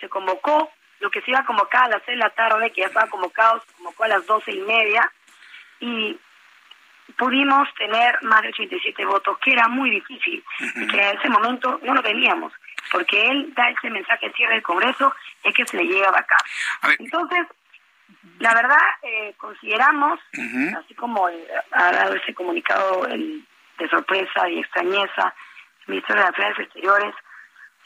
se 0.00 0.08
convocó 0.08 0.70
lo 1.00 1.10
que 1.10 1.20
se 1.20 1.30
iba 1.30 1.40
a 1.40 1.44
convocar 1.44 1.84
a 1.84 1.96
las 1.96 2.02
6 2.06 2.16
de 2.16 2.24
la 2.24 2.30
tarde, 2.30 2.70
que 2.70 2.80
ya 2.80 2.86
estaba 2.86 3.08
convocado, 3.08 3.60
se 3.60 3.72
convocó 3.74 4.04
a 4.04 4.08
las 4.08 4.26
12 4.26 4.52
y 4.52 4.60
media, 4.60 5.12
y 5.80 6.18
pudimos 7.18 7.68
tener 7.74 8.22
más 8.22 8.42
de 8.42 8.48
87 8.48 9.04
votos, 9.04 9.38
que 9.38 9.52
era 9.52 9.68
muy 9.68 9.90
difícil, 9.90 10.42
y 10.58 10.86
que 10.86 10.96
en 10.96 11.18
ese 11.18 11.28
momento 11.28 11.78
no 11.82 11.94
lo 11.94 12.02
teníamos, 12.02 12.52
porque 12.90 13.28
él 13.28 13.52
da 13.54 13.68
ese 13.68 13.90
mensaje 13.90 14.26
al 14.26 14.34
cierre 14.34 14.54
del 14.54 14.62
Congreso, 14.62 15.14
es 15.42 15.54
que 15.54 15.66
se 15.66 15.76
le 15.76 15.84
llega 15.84 16.08
a 16.08 16.18
acá. 16.18 16.36
Entonces, 16.98 17.46
la 18.38 18.54
verdad, 18.54 18.82
eh, 19.02 19.34
consideramos, 19.38 20.20
así 20.78 20.94
como 20.94 21.26
ha 21.26 21.92
dado 21.92 22.14
ese 22.14 22.34
comunicado 22.34 23.06
de 23.06 23.88
sorpresa 23.88 24.48
y 24.48 24.60
extrañeza, 24.60 25.34
el 25.80 25.94
Ministerio 25.94 26.22
de 26.22 26.30
Relaciones 26.30 26.58
Exteriores, 26.58 27.14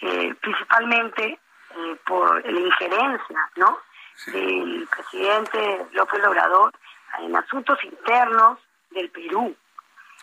eh, 0.01 0.35
principalmente 0.41 1.39
eh, 1.77 1.97
por 2.05 2.45
la 2.45 2.61
injerencia 2.61 3.51
¿no? 3.57 3.79
del 4.27 4.89
presidente 4.91 5.87
López 5.93 6.25
Obrador 6.25 6.73
en 7.21 7.37
asuntos 7.37 7.79
internos 7.85 8.59
del 8.91 9.09
Perú. 9.11 9.55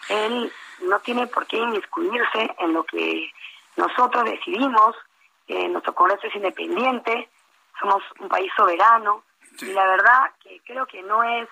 Él 0.10 0.52
no 0.82 1.00
tiene 1.00 1.28
por 1.28 1.48
qué 1.48 1.58
inmiscuirse 1.58 2.56
en 2.60 2.74
lo 2.74 2.84
que 2.84 3.32
nosotros 3.78 4.26
decidimos, 4.26 4.96
nuestro 5.48 5.96
Congreso 5.96 6.28
es 6.28 6.36
independiente, 6.36 7.30
somos 7.80 8.04
un 8.20 8.28
país 8.28 8.52
soberano, 8.58 9.24
y 9.62 9.74
la 9.74 9.86
verdad 9.88 10.32
que 10.44 10.62
creo 10.66 10.86
que 10.86 11.02
no 11.04 11.24
es 11.24 11.48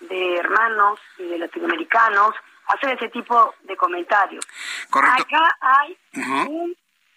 de 0.00 0.36
hermanos 0.36 0.98
y 1.18 1.24
de 1.24 1.38
latinoamericanos 1.38 2.34
hacer 2.66 2.96
ese 2.96 3.08
tipo 3.08 3.54
de 3.62 3.76
comentarios. 3.76 4.46
Acá 4.92 5.56
hay 5.60 5.98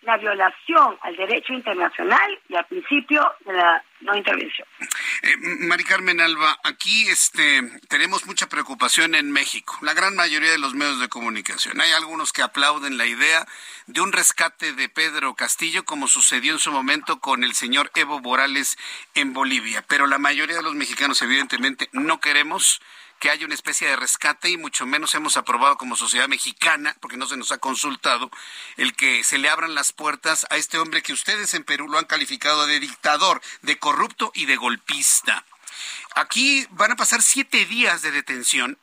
una 0.02 0.18
violación 0.18 0.98
al 1.02 1.16
derecho 1.16 1.54
internacional 1.54 2.40
y 2.50 2.56
al 2.56 2.66
principio 2.66 3.34
de 3.46 3.54
la 3.54 3.84
no 4.02 4.16
intervención. 4.16 4.68
Eh, 5.22 5.38
Mari 5.38 5.84
Carmen 5.84 6.22
Alba, 6.22 6.60
aquí 6.64 7.08
este, 7.10 7.62
tenemos 7.88 8.26
mucha 8.26 8.48
preocupación 8.48 9.16
en 9.16 9.32
México, 9.32 9.78
la 9.82 9.94
gran 9.94 10.16
mayoría 10.16 10.52
de 10.52 10.58
los 10.58 10.74
medios 10.74 11.00
de 11.00 11.10
comunicación. 11.10 11.82
Hay 11.82 11.92
algunos 11.92 12.34
que 12.34 12.42
aplauden 12.42 12.98
la 12.98 13.06
idea 13.06 13.48
de 13.88 14.02
un 14.02 14.12
rescate 14.12 14.74
de 14.74 14.90
Pedro 14.90 15.36
Castillo, 15.36 15.86
como 15.86 16.08
sucedió 16.08 16.54
en 16.54 16.60
su 16.60 16.72
momento 16.72 17.20
con 17.20 17.44
el 17.44 17.54
señor 17.54 17.92
Evo 17.96 18.20
Morales 18.20 18.78
en 19.14 19.34
Bolivia, 19.34 19.84
pero 19.88 20.08
la 20.08 20.18
mayoría 20.18 20.58
de 20.58 20.64
los 20.64 20.76
mexicanos 20.76 21.22
evidentemente 21.22 21.90
no 21.92 22.20
queremos 22.20 22.82
que 23.24 23.30
haya 23.30 23.46
una 23.46 23.56
especie 23.56 23.88
de 23.88 23.96
rescate 23.96 24.50
y 24.50 24.58
mucho 24.58 24.86
menos 24.86 25.16
hemos 25.16 25.38
aprobado 25.38 25.78
como 25.78 25.96
sociedad 25.96 26.28
mexicana, 26.28 26.94
porque 27.00 27.16
no 27.16 27.26
se 27.26 27.38
nos 27.38 27.54
ha 27.54 27.58
consultado, 27.58 28.30
el 28.76 28.94
que 28.96 29.24
se 29.24 29.38
le 29.38 29.48
abran 29.48 29.76
las 29.76 29.94
puertas 29.94 30.46
a 30.50 30.58
este 30.58 30.78
hombre 30.78 31.02
que 31.02 31.14
ustedes 31.14 31.54
en 31.54 31.64
Perú 31.64 31.88
lo 31.88 31.98
han 31.98 32.04
calificado 32.04 32.68
de 32.68 32.82
dictador, 32.82 33.42
de 33.62 33.78
corrupto 33.78 34.34
y 34.36 34.46
de 34.46 34.58
golpista. 34.58 34.93
Aquí 36.16 36.68
van 36.72 36.92
a 36.92 36.96
pasar 36.96 37.22
siete 37.22 37.66
días 37.66 38.02
de 38.02 38.12
detención. 38.12 38.78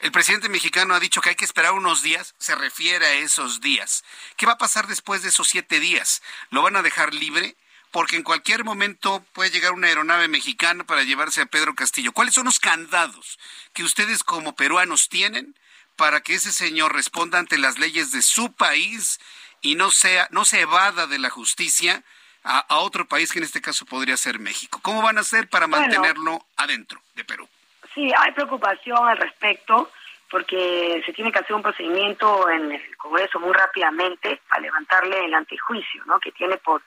El 0.00 0.12
presidente 0.12 0.48
mexicano 0.48 0.94
ha 0.94 1.00
dicho 1.00 1.20
que 1.20 1.30
hay 1.30 1.34
que 1.36 1.44
esperar 1.44 1.72
unos 1.72 2.02
días, 2.02 2.34
se 2.38 2.54
refiere 2.54 3.04
a 3.04 3.12
esos 3.14 3.60
días. 3.60 4.02
¿Qué 4.36 4.46
va 4.46 4.52
a 4.52 4.58
pasar 4.58 4.86
después 4.86 5.22
de 5.22 5.28
esos 5.28 5.48
siete 5.48 5.78
días? 5.78 6.22
¿Lo 6.50 6.62
van 6.62 6.76
a 6.76 6.82
dejar 6.82 7.12
libre? 7.14 7.56
porque 7.90 8.16
en 8.16 8.22
cualquier 8.22 8.64
momento 8.64 9.24
puede 9.32 9.50
llegar 9.50 9.72
una 9.72 9.88
aeronave 9.88 10.28
mexicana 10.28 10.84
para 10.84 11.02
llevarse 11.02 11.42
a 11.42 11.46
Pedro 11.46 11.74
Castillo. 11.74 12.12
¿Cuáles 12.12 12.34
son 12.34 12.44
los 12.44 12.60
candados 12.60 13.38
que 13.72 13.82
ustedes 13.82 14.22
como 14.22 14.54
peruanos 14.54 15.08
tienen 15.08 15.56
para 15.96 16.20
que 16.20 16.34
ese 16.34 16.52
señor 16.52 16.94
responda 16.94 17.38
ante 17.38 17.58
las 17.58 17.78
leyes 17.78 18.12
de 18.12 18.22
su 18.22 18.52
país 18.52 19.18
y 19.60 19.74
no 19.74 19.90
sea 19.90 20.28
no 20.30 20.44
se 20.44 20.60
evada 20.60 21.06
de 21.06 21.18
la 21.18 21.30
justicia 21.30 22.04
a, 22.44 22.78
otro 22.80 23.06
país 23.06 23.32
que 23.32 23.38
en 23.38 23.44
este 23.44 23.60
caso 23.60 23.84
podría 23.84 24.16
ser 24.16 24.38
México? 24.38 24.80
¿Cómo 24.82 25.02
van 25.02 25.18
a 25.18 25.20
hacer 25.20 25.48
para 25.48 25.66
mantenerlo 25.66 26.40
adentro 26.56 27.00
de 27.14 27.24
Perú? 27.24 27.48
Sí, 27.94 28.10
hay 28.16 28.32
preocupación 28.32 29.08
al 29.08 29.18
respecto 29.18 29.90
porque 30.30 31.02
se 31.04 31.12
tiene 31.12 31.32
que 31.32 31.40
hacer 31.40 31.54
un 31.56 31.62
procedimiento 31.62 32.48
en 32.48 32.72
el 32.72 32.96
Congreso 32.96 33.40
muy 33.40 33.52
rápidamente 33.52 34.40
para 34.48 34.62
levantarle 34.62 35.24
el 35.24 35.34
antejuicio, 35.34 36.04
¿no? 36.06 36.20
Que 36.20 36.30
tiene 36.32 36.56
por 36.58 36.82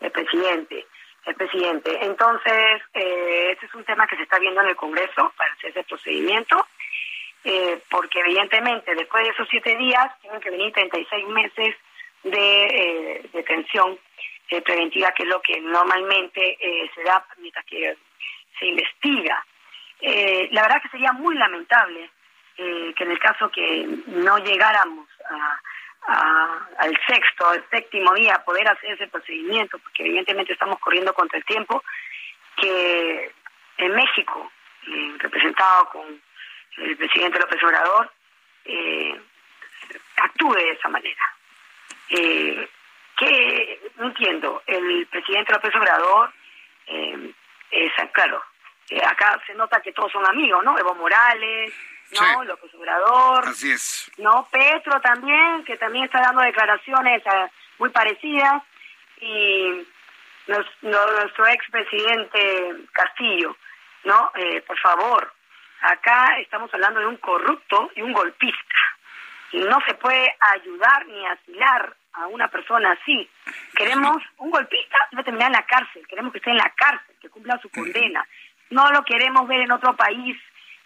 el 0.00 0.10
presidente. 0.10 0.86
El 1.26 1.34
presidente. 1.34 1.98
Entonces, 2.02 2.82
eh, 2.94 3.50
este 3.52 3.66
es 3.66 3.74
un 3.74 3.84
tema 3.84 4.06
que 4.06 4.16
se 4.16 4.22
está 4.22 4.38
viendo 4.38 4.62
en 4.62 4.68
el 4.68 4.76
Congreso 4.76 5.32
para 5.36 5.52
hacer 5.52 5.70
ese 5.70 5.82
procedimiento, 5.84 6.66
eh, 7.44 7.82
porque 7.90 8.20
evidentemente 8.20 8.94
después 8.94 9.24
de 9.24 9.30
esos 9.30 9.48
siete 9.50 9.76
días 9.76 10.08
tienen 10.22 10.40
que 10.40 10.50
venir 10.50 10.72
36 10.72 11.28
meses 11.28 11.76
de 12.22 12.64
eh, 12.64 13.30
detención 13.32 13.98
eh, 14.50 14.62
preventiva, 14.62 15.12
que 15.12 15.24
es 15.24 15.28
lo 15.28 15.40
que 15.40 15.60
normalmente 15.60 16.58
se 16.94 17.02
da 17.02 17.24
mientras 17.38 17.64
que 17.66 17.96
se 18.58 18.66
investiga. 18.66 19.44
la 20.00 20.62
verdad 20.62 20.82
que 20.82 20.88
sería 20.88 21.12
muy 21.12 21.34
lamentable 21.36 22.10
que 22.56 23.04
en 23.04 23.10
el 23.10 23.18
caso 23.18 23.50
que 23.50 23.86
no 24.06 24.38
llegáramos 24.38 25.08
a 25.28 25.60
al 26.06 26.98
sexto, 27.06 27.48
al 27.48 27.64
séptimo 27.70 28.14
día 28.14 28.42
poder 28.44 28.68
hacer 28.68 28.92
ese 28.92 29.08
procedimiento, 29.08 29.78
porque 29.78 30.04
evidentemente 30.04 30.52
estamos 30.52 30.78
corriendo 30.78 31.12
contra 31.12 31.38
el 31.38 31.44
tiempo, 31.44 31.82
que 32.56 33.32
en 33.78 33.94
México, 33.94 34.50
eh, 34.86 35.14
representado 35.18 35.88
con 35.90 36.22
el 36.78 36.96
presidente 36.96 37.38
López 37.38 37.62
Obrador, 37.62 38.12
eh, 38.64 39.20
actúe 40.16 40.54
de 40.54 40.70
esa 40.70 40.88
manera. 40.88 41.34
Eh, 42.10 42.68
que 43.16 43.80
no 43.96 44.06
entiendo, 44.06 44.62
el 44.66 45.06
presidente 45.06 45.52
López 45.52 45.74
Obrador, 45.74 46.32
eh, 46.86 47.32
es, 47.70 47.92
claro, 48.12 48.42
acá 49.06 49.40
se 49.46 49.54
nota 49.54 49.80
que 49.80 49.92
todos 49.92 50.12
son 50.12 50.26
amigos, 50.26 50.62
¿no? 50.64 50.78
Evo 50.78 50.94
Morales, 50.94 51.72
¿no? 52.12 52.44
López 52.44 52.74
Obrador. 52.74 53.48
Así 53.48 53.72
es. 53.72 54.10
¿No? 54.18 54.48
Petro 54.50 55.00
también, 55.00 55.64
que 55.64 55.76
también 55.76 56.04
está 56.04 56.20
dando 56.20 56.42
declaraciones 56.42 57.22
eh, 57.26 57.50
muy 57.78 57.90
parecidas. 57.90 58.62
Y 59.20 59.86
nuestro 60.82 61.46
expresidente 61.48 62.86
Castillo. 62.92 63.56
¿no? 64.06 64.30
Eh, 64.36 64.62
por 64.62 64.78
favor, 64.78 65.32
acá 65.80 66.38
estamos 66.38 66.72
hablando 66.72 67.00
de 67.00 67.06
un 67.06 67.16
corrupto 67.16 67.90
y 67.96 68.02
un 68.02 68.12
golpista. 68.12 68.76
Y 69.52 69.58
no 69.58 69.78
se 69.86 69.94
puede 69.94 70.34
ayudar 70.54 71.06
ni 71.06 71.26
asilar 71.26 71.96
a 72.16 72.26
una 72.28 72.48
persona 72.48 72.92
así. 72.92 73.28
Queremos 73.74 74.22
un 74.38 74.50
golpista, 74.50 74.98
debe 75.10 75.24
terminar 75.24 75.48
en 75.48 75.52
la 75.52 75.66
cárcel. 75.66 76.06
Queremos 76.08 76.32
que 76.32 76.38
esté 76.38 76.50
en 76.50 76.56
la 76.56 76.72
cárcel, 76.76 77.14
que 77.20 77.28
cumpla 77.28 77.58
su 77.60 77.68
condena. 77.70 78.26
No 78.70 78.90
lo 78.90 79.04
queremos 79.04 79.46
ver 79.46 79.60
en 79.60 79.72
otro 79.72 79.94
país 79.94 80.36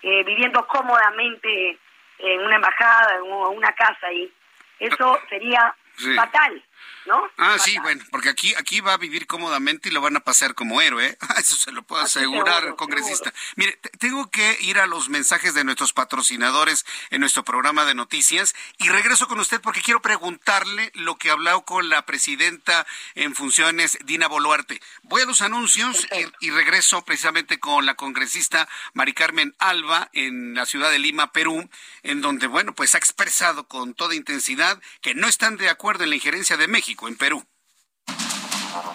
eh, 0.03 0.25
viviendo 0.25 0.67
cómodamente 0.67 1.79
en 2.19 2.41
una 2.41 2.57
embajada 2.57 3.23
o 3.23 3.51
una 3.51 3.73
casa 3.73 4.13
y 4.13 4.31
eso 4.79 5.19
sería 5.29 5.75
fatal. 6.17 6.63
¿No? 7.07 7.19
Ah, 7.39 7.57
sí, 7.59 7.79
bueno, 7.79 8.05
porque 8.11 8.29
aquí, 8.29 8.55
aquí 8.59 8.81
va 8.81 8.93
a 8.93 8.99
vivir 8.99 9.27
cómodamente 9.27 9.89
y 9.89 9.93
lo 9.93 10.03
van 10.03 10.17
a 10.17 10.21
pasar 10.21 10.55
como 10.55 10.83
héroe, 10.83 11.17
eso 11.39 11.57
se 11.57 11.73
lo 11.73 11.83
puedo 11.83 12.03
asegurar, 12.03 12.77
congresista. 12.77 13.33
Mire, 13.57 13.79
tengo 13.99 14.31
que 14.31 14.59
ir 14.61 14.79
a 14.79 14.87
los 14.87 15.09
mensajes 15.09 15.55
de 15.55 15.65
nuestros 15.65 15.93
patrocinadores 15.95 16.85
en 17.09 17.21
nuestro 17.21 17.43
programa 17.43 17.85
de 17.87 17.95
noticias 17.95 18.55
y 18.79 18.89
regreso 18.91 19.29
con 19.29 19.41
usted 19.41 19.61
porque 19.61 19.81
quiero 19.81 20.03
preguntarle 20.03 20.93
lo 20.95 21.17
que 21.17 21.31
hablado 21.31 21.63
con 21.63 21.89
la 21.89 22.05
presidenta 22.05 22.87
en 23.15 23.35
funciones, 23.35 23.99
Dina 24.05 24.29
Boluarte. 24.29 24.81
Voy 25.03 25.23
a 25.23 25.27
los 25.27 25.41
anuncios 25.41 26.07
y, 26.41 26.47
y 26.47 26.51
regreso 26.51 27.03
precisamente 27.05 27.59
con 27.59 27.87
la 27.87 27.95
congresista 27.95 28.69
Mari 28.93 29.15
Carmen 29.15 29.55
Alba 29.59 30.11
en 30.13 30.55
la 30.55 30.67
ciudad 30.67 30.91
de 30.91 30.99
Lima, 30.99 31.33
Perú, 31.33 31.69
en 32.03 32.21
donde, 32.21 32.47
bueno, 32.47 32.75
pues 32.75 32.95
ha 32.95 32.99
expresado 32.99 33.67
con 33.67 33.95
toda 33.95 34.15
intensidad 34.15 34.81
que 35.01 35.15
no 35.15 35.29
están 35.29 35.57
de 35.57 35.71
acuerdo 35.71 36.05
en 36.05 36.11
la 36.11 36.17
injerencia 36.17 36.57
de 36.57 36.69
México 36.71 37.09
en 37.09 37.17
Perú. 37.17 37.45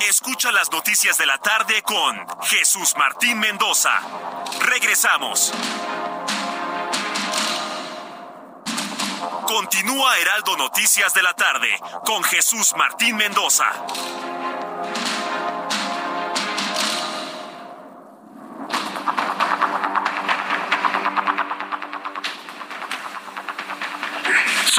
Escucha 0.07 0.51
las 0.51 0.71
noticias 0.71 1.17
de 1.17 1.25
la 1.25 1.37
tarde 1.37 1.81
con 1.83 2.15
Jesús 2.43 2.95
Martín 2.97 3.39
Mendoza. 3.39 3.91
Regresamos. 4.61 5.53
Continúa 9.47 10.17
Heraldo 10.17 10.57
Noticias 10.57 11.13
de 11.13 11.23
la 11.23 11.33
tarde 11.33 11.69
con 12.05 12.23
Jesús 12.23 12.73
Martín 12.77 13.15
Mendoza. 13.15 13.65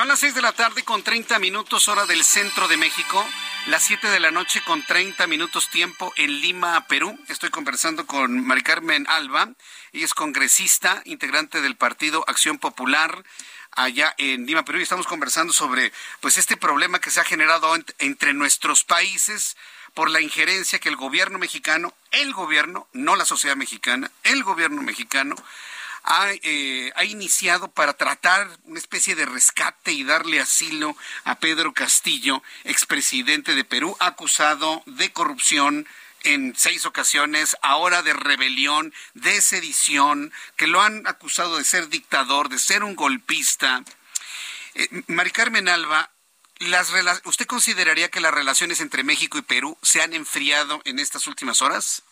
Son 0.06 0.12
las 0.12 0.20
6 0.20 0.36
de 0.36 0.42
la 0.42 0.52
tarde 0.52 0.84
con 0.84 1.02
30 1.02 1.40
minutos 1.40 1.88
hora 1.88 2.06
del 2.06 2.22
centro 2.22 2.68
de 2.68 2.76
México, 2.76 3.26
las 3.66 3.82
7 3.82 4.06
de 4.06 4.20
la 4.20 4.30
noche 4.30 4.62
con 4.64 4.86
30 4.86 5.26
minutos 5.26 5.68
tiempo 5.68 6.12
en 6.14 6.40
Lima, 6.40 6.86
Perú. 6.86 7.18
Estoy 7.26 7.50
conversando 7.50 8.06
con 8.06 8.46
Mari 8.46 8.62
Carmen 8.62 9.04
Alba, 9.08 9.48
ella 9.92 10.04
es 10.04 10.14
congresista, 10.14 11.02
integrante 11.06 11.60
del 11.60 11.74
Partido 11.74 12.22
Acción 12.28 12.58
Popular 12.58 13.24
allá 13.72 14.14
en 14.16 14.46
Lima, 14.46 14.64
Perú, 14.64 14.78
y 14.78 14.82
estamos 14.82 15.08
conversando 15.08 15.52
sobre 15.52 15.92
pues 16.20 16.36
este 16.36 16.56
problema 16.56 17.00
que 17.00 17.10
se 17.10 17.18
ha 17.18 17.24
generado 17.24 17.74
entre 17.98 18.32
nuestros 18.32 18.84
países 18.84 19.56
por 19.92 20.08
la 20.08 20.20
injerencia 20.20 20.78
que 20.78 20.88
el 20.88 20.94
gobierno 20.94 21.40
mexicano, 21.40 21.92
el 22.12 22.32
gobierno, 22.32 22.86
no 22.92 23.16
la 23.16 23.24
sociedad 23.24 23.56
mexicana, 23.56 24.12
el 24.22 24.44
gobierno 24.44 24.82
mexicano 24.82 25.34
eh, 26.42 26.92
ha, 26.94 27.04
iniciado 27.04 27.68
para 27.68 27.94
tratar 27.94 28.48
una 28.64 28.78
especie 28.78 29.16
de 29.16 29.26
rescate 29.26 29.92
y 29.92 30.04
darle 30.04 30.40
asilo 30.40 30.96
a 31.24 31.40
Pedro 31.40 31.72
Castillo, 31.74 32.42
expresidente 32.64 33.54
de 33.54 33.64
Perú, 33.64 33.96
acusado 33.98 34.82
de 34.86 35.12
corrupción 35.12 35.86
en 36.22 36.54
seis 36.56 36.86
ocasiones, 36.86 37.56
ahora 37.60 38.02
de 38.02 38.12
rebelión, 38.12 38.94
de 39.14 39.40
sedición, 39.40 40.32
que 40.56 40.66
lo 40.66 40.80
han 40.80 41.06
acusado 41.06 41.56
de 41.56 41.64
ser 41.64 41.88
dictador, 41.88 42.48
de 42.48 42.58
ser 42.58 42.84
un 42.84 42.94
golpista. 42.94 43.82
Eh, 44.74 44.88
Mari 45.08 45.30
Carmen 45.30 45.68
Alba, 45.68 46.10
las 46.60 46.92
¿usted 47.24 47.46
consideraría 47.46 48.10
que 48.10 48.20
las 48.20 48.32
relaciones 48.32 48.80
entre 48.80 49.02
México 49.02 49.38
y 49.38 49.42
Perú 49.42 49.76
se 49.82 50.02
han 50.02 50.14
enfriado 50.14 50.80
en 50.84 50.98
estas 50.98 51.26
últimas 51.26 51.62
horas? 51.62 52.02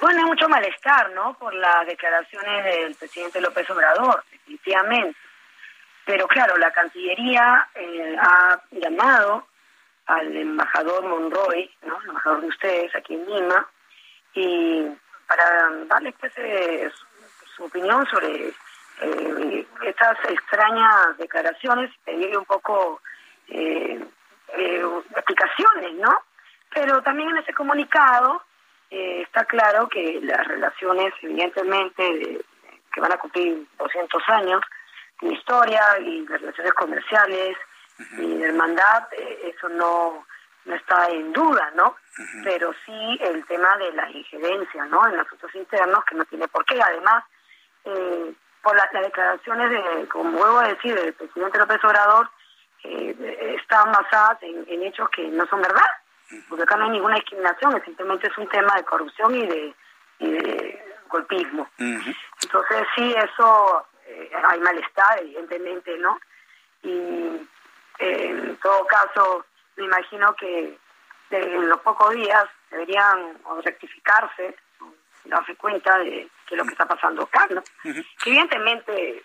Bueno, 0.00 0.20
hay 0.20 0.24
mucho 0.26 0.48
malestar, 0.48 1.10
¿no? 1.12 1.34
Por 1.34 1.54
las 1.54 1.86
declaraciones 1.86 2.64
del 2.64 2.94
presidente 2.94 3.40
López 3.40 3.68
Obrador, 3.70 4.22
definitivamente. 4.30 5.18
Pero 6.04 6.28
claro, 6.28 6.56
la 6.58 6.70
Cancillería 6.70 7.68
eh, 7.74 8.16
ha 8.20 8.60
llamado 8.72 9.48
al 10.06 10.36
embajador 10.36 11.02
Monroy, 11.04 11.70
¿no? 11.82 11.98
El 12.00 12.08
embajador 12.10 12.42
de 12.42 12.48
ustedes 12.48 12.94
aquí 12.94 13.14
en 13.14 13.26
Lima, 13.26 13.66
y 14.34 14.86
para 15.26 15.70
darle 15.86 16.12
pues, 16.12 16.32
eh, 16.36 16.90
su, 17.56 17.64
opinión 17.64 18.06
sobre 18.06 18.52
eh, 19.00 19.66
estas 19.82 20.18
extrañas 20.28 21.16
declaraciones, 21.18 21.90
pedirle 22.04 22.36
un 22.36 22.44
poco 22.44 23.00
explicaciones, 25.16 25.94
¿no? 25.94 26.22
Pero 26.72 27.02
también 27.02 27.30
en 27.30 27.38
ese 27.38 27.54
comunicado 27.54 28.42
eh, 28.90 29.22
está 29.22 29.44
claro 29.44 29.88
que 29.88 30.20
las 30.22 30.46
relaciones, 30.46 31.12
evidentemente, 31.22 32.44
que 32.92 33.00
van 33.00 33.12
a 33.12 33.18
cumplir 33.18 33.66
200 33.78 34.22
años 34.28 34.62
de 35.20 35.32
historia 35.32 35.82
y 35.98 36.26
las 36.26 36.40
relaciones 36.40 36.72
comerciales 36.74 37.56
y 38.18 38.36
de 38.36 38.44
hermandad, 38.46 39.08
eh, 39.12 39.52
eso 39.54 39.68
no, 39.70 40.24
no 40.66 40.74
está 40.74 41.08
en 41.08 41.32
duda, 41.32 41.72
¿no? 41.74 41.96
Pero 42.44 42.72
sí 42.84 43.18
el 43.20 43.44
tema 43.46 43.76
de 43.78 43.92
la 43.92 44.10
injerencia, 44.10 44.84
¿no? 44.86 45.06
En 45.08 45.18
asuntos 45.18 45.54
internos, 45.54 46.04
que 46.04 46.14
no 46.14 46.24
tiene 46.26 46.46
por 46.48 46.64
qué. 46.64 46.80
Además, 46.80 47.24
eh, 47.84 48.32
por 48.62 48.76
las, 48.76 48.90
declaraciones, 48.92 49.70
de, 49.70 50.08
como 50.08 50.38
vuelvo 50.38 50.58
a 50.60 50.68
decir, 50.68 50.94
del 50.94 51.12
presidente 51.14 51.58
López 51.58 51.82
Obrador, 51.84 52.30
están 52.84 53.90
basadas 53.90 54.38
en 54.42 54.82
hechos 54.84 55.08
que 55.10 55.26
no 55.26 55.44
son 55.46 55.60
verdad 55.60 55.82
porque 56.48 56.64
acá 56.64 56.76
no 56.76 56.84
hay 56.84 56.90
ninguna 56.90 57.16
discriminación, 57.16 57.82
simplemente 57.84 58.28
es 58.28 58.38
un 58.38 58.48
tema 58.48 58.74
de 58.76 58.84
corrupción 58.84 59.34
y 59.34 59.46
de, 59.46 59.74
golpismo. 61.08 61.68
Entonces 61.78 62.86
sí, 62.96 63.14
eso 63.16 63.86
eh, 64.06 64.30
hay 64.44 64.58
malestar, 64.60 65.20
evidentemente, 65.20 65.96
¿no? 65.98 66.18
Y 66.82 67.48
eh, 67.98 68.28
en 68.28 68.56
todo 68.56 68.86
caso, 68.86 69.46
me 69.76 69.84
imagino 69.84 70.34
que 70.34 70.76
en 71.30 71.68
los 71.68 71.80
pocos 71.80 72.12
días 72.14 72.46
deberían 72.70 73.38
rectificarse, 73.62 74.56
darse 75.24 75.54
cuenta 75.56 75.98
de, 75.98 76.28
que 76.46 76.56
lo 76.56 76.64
que 76.64 76.72
está 76.72 76.86
pasando 76.86 77.22
acá, 77.22 77.46
¿no? 77.50 77.62
Evidentemente 78.24 79.22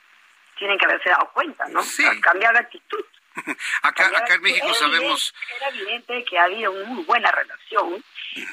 tienen 0.58 0.78
que 0.78 0.86
haberse 0.86 1.10
dado 1.10 1.30
cuenta, 1.34 1.68
¿no? 1.70 1.82
Cambiar 2.22 2.54
de 2.54 2.60
actitud. 2.60 3.06
acá, 3.84 4.08
acá 4.08 4.36
en 4.36 4.42
México 4.42 4.74
sabemos... 4.74 5.34
Era 5.58 5.70
evidente 5.70 6.24
que 6.26 6.38
había 6.38 6.70
una 6.70 6.86
muy 6.86 7.04
buena 7.04 7.32
relación 7.32 8.04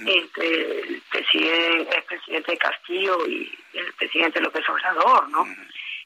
entre 0.06 0.80
el 0.80 1.02
presidente, 1.10 1.96
el 1.96 2.04
presidente 2.04 2.56
Castillo 2.58 3.26
y 3.26 3.58
el 3.74 3.92
presidente 3.94 4.40
López 4.40 4.68
Obrador, 4.68 5.28
¿no? 5.28 5.46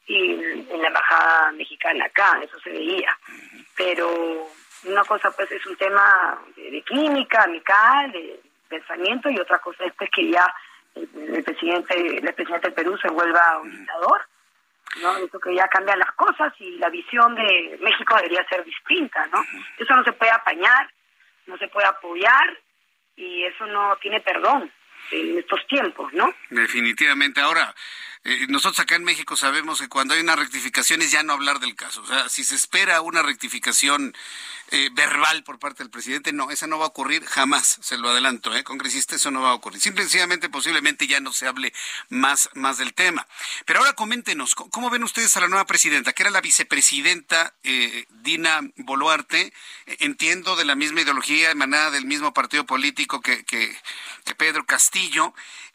Y 0.07 0.33
en 0.33 0.83
la 0.83 0.89
embajada 0.89 1.53
mexicana 1.53 2.05
acá, 2.07 2.41
eso 2.43 2.59
se 2.61 2.71
veía. 2.71 3.17
Pero 3.77 4.51
una 4.85 5.05
cosa 5.05 5.31
pues 5.31 5.51
es 5.53 5.65
un 5.67 5.77
tema 5.77 6.39
de, 6.57 6.83
química, 6.83 7.45
amical, 7.45 8.11
de 8.13 8.41
pensamiento, 8.69 9.31
y 9.31 9.39
otra 9.39 9.59
cosa 9.59 9.85
es 9.85 9.93
pues, 9.95 10.11
que 10.11 10.31
ya 10.31 10.53
el, 10.95 11.43
presidente 11.45 11.95
el 11.95 12.35
presidente 12.35 12.69
del 12.69 12.75
Perú 12.75 12.99
se 12.99 13.09
vuelva 13.09 13.59
un 13.59 13.71
dictador 13.71 14.23
¿no? 15.01 15.17
Eso 15.17 15.39
que 15.39 15.55
ya 15.55 15.69
cambian 15.69 15.99
las 15.99 16.13
cosas 16.13 16.53
y 16.59 16.79
la 16.79 16.91
visión 16.91 17.35
de 17.35 17.79
México 17.81 18.17
debería 18.17 18.45
ser 18.49 18.65
distinta, 18.65 19.27
¿no? 19.33 19.45
Eso 19.79 19.95
no 19.95 20.05
se 20.05 20.13
puede 20.13 20.33
apañar, 20.33 20.91
no 21.47 21.57
se 21.59 21.69
puede 21.69 21.87
apoyar 21.87 22.59
y 23.17 23.45
eso 23.45 23.67
no 23.67 23.97
tiene 24.01 24.21
perdón 24.21 24.71
en 25.11 25.39
estos 25.39 25.67
tiempos, 25.67 26.13
¿no? 26.13 26.33
Definitivamente. 26.51 27.41
Ahora, 27.41 27.75
eh, 28.25 28.47
nosotros 28.49 28.79
acá 28.79 28.95
en 28.95 29.03
México 29.03 29.37
sabemos 29.37 29.81
que 29.81 29.89
cuando 29.89 30.15
hay 30.15 30.21
una 30.21 30.37
rectificación 30.37 31.03
es 31.03 31.11
ya 31.11 31.25
no 31.25 31.33
hablar 31.33 31.59
del 31.59 31.75
caso. 31.75 32.03
O 32.03 32.07
sea, 32.07 32.29
si 32.29 32.45
se 32.45 32.55
espera 32.55 33.01
una 33.01 33.23
rectificación 33.23 34.15
eh, 34.71 34.91
verbal 34.93 35.43
por 35.43 35.59
parte 35.59 35.83
del 35.83 35.91
presidente, 35.91 36.33
no, 36.33 36.51
esa 36.51 36.69
no 36.69 36.79
va 36.79 36.85
a 36.85 36.89
ocurrir 36.89 37.25
jamás, 37.25 37.79
se 37.83 37.99
lo 37.99 38.11
adelanto, 38.11 38.55
¿eh? 38.55 38.63
congresista, 38.63 39.17
eso 39.17 39.33
no 39.33 39.43
va 39.43 39.51
a 39.51 39.55
ocurrir. 39.55 39.81
Simplemente, 39.81 40.49
posiblemente 40.49 41.09
ya 41.09 41.19
no 41.19 41.33
se 41.33 41.49
hable 41.49 41.73
más, 42.11 42.49
más 42.55 42.79
del 42.79 42.95
tema. 42.95 43.27
Pero 43.67 43.81
ahora 43.81 43.95
coméntenos, 43.95 44.55
¿cómo 44.55 44.89
ven 44.89 45.03
ustedes 45.03 45.37
a 45.37 45.41
la 45.41 45.49
nueva 45.49 45.67
presidenta, 45.67 46.13
que 46.13 46.23
era 46.23 46.31
la 46.31 46.41
vicepresidenta 46.41 47.55
eh, 47.65 48.07
Dina 48.23 48.61
Boluarte? 48.77 49.53
Entiendo 49.87 50.55
de 50.55 50.65
la 50.65 50.77
misma 50.77 51.01
ideología, 51.01 51.51
emanada 51.51 51.91
del 51.91 52.07
mismo 52.07 52.33
partido 52.33 52.65
político 52.65 53.21
que, 53.21 53.45
que, 53.45 53.77
que 54.25 54.35
Pedro 54.37 54.65
Castillo. 54.65 55.35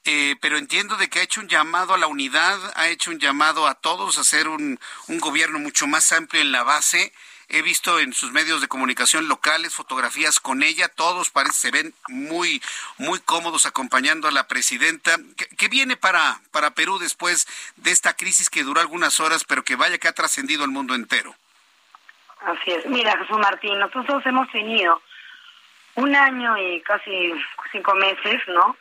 Eh, 0.10 0.38
pero 0.40 0.58
entiendo 0.58 0.96
de 0.96 1.10
que 1.10 1.20
ha 1.20 1.24
hecho 1.24 1.42
un 1.42 1.50
llamado 1.50 1.94
a 1.94 1.98
la 1.98 2.08
unidad, 2.08 2.58
ha 2.78 2.88
hecho 2.88 3.12
un 3.12 3.20
llamado 3.20 3.68
a 3.68 3.76
todos 3.76 4.18
a 4.18 4.22
hacer 4.22 4.48
un, 4.48 4.80
un 5.10 5.20
gobierno 5.20 5.60
mucho 5.60 5.86
más 5.86 6.14
amplio 6.14 6.42
en 6.42 6.54
la 6.54 6.64
base. 6.64 7.12
he 7.50 7.62
visto 7.62 8.00
en 8.00 8.14
sus 8.14 8.32
medios 8.32 8.62
de 8.62 8.70
comunicación 8.70 9.28
locales 9.28 9.76
fotografías 9.76 10.40
con 10.40 10.64
ella, 10.64 10.88
todos 10.88 11.30
parece 11.30 11.56
se 11.56 11.72
ven 11.72 11.94
muy 12.08 12.62
muy 12.98 13.20
cómodos 13.20 13.66
acompañando 13.66 14.30
a 14.30 14.32
la 14.32 14.48
presidenta. 14.48 15.18
¿Qué, 15.58 15.68
viene 15.68 15.98
para 15.98 16.40
para 16.54 16.72
Perú 16.72 17.00
después 17.00 17.46
de 17.76 17.92
esta 17.92 18.16
crisis 18.16 18.50
que 18.50 18.64
duró 18.64 18.80
algunas 18.80 19.20
horas, 19.20 19.44
pero 19.44 19.66
que 19.66 19.76
vaya 19.76 19.98
que 19.98 20.08
ha 20.08 20.14
trascendido 20.14 20.64
el 20.64 20.72
mundo 20.72 20.96
entero? 20.96 21.36
Así 22.46 22.72
es. 22.72 22.86
Mira, 22.86 23.18
Jesús 23.18 23.40
Martín, 23.40 23.78
nosotros 23.78 24.26
hemos 24.26 24.50
tenido 24.52 25.02
un 25.96 26.16
año 26.16 26.58
y 26.58 26.80
casi 26.80 27.34
cinco 27.74 27.94
meses, 27.96 28.42
¿no? 28.48 28.78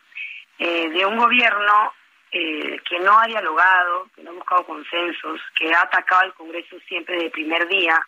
Eh, 0.59 0.89
de 0.89 1.05
un 1.05 1.17
gobierno 1.19 1.93
eh, 2.33 2.81
que 2.89 2.99
no 3.01 3.19
ha 3.19 3.27
dialogado, 3.27 4.09
que 4.15 4.23
no 4.23 4.31
ha 4.31 4.35
buscado 4.35 4.65
consensos, 4.65 5.41
que 5.59 5.73
ha 5.73 5.83
atacado 5.83 6.23
al 6.23 6.35
Congreso 6.35 6.77
siempre 6.89 7.15
desde 7.15 7.27
el 7.27 7.33
primer 7.33 7.69
día, 7.69 8.01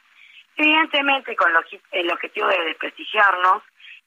evidentemente 0.56 1.36
con 1.36 1.52
el 1.92 2.10
objetivo 2.10 2.48
de 2.48 2.64
desprestigiarnos 2.64 3.62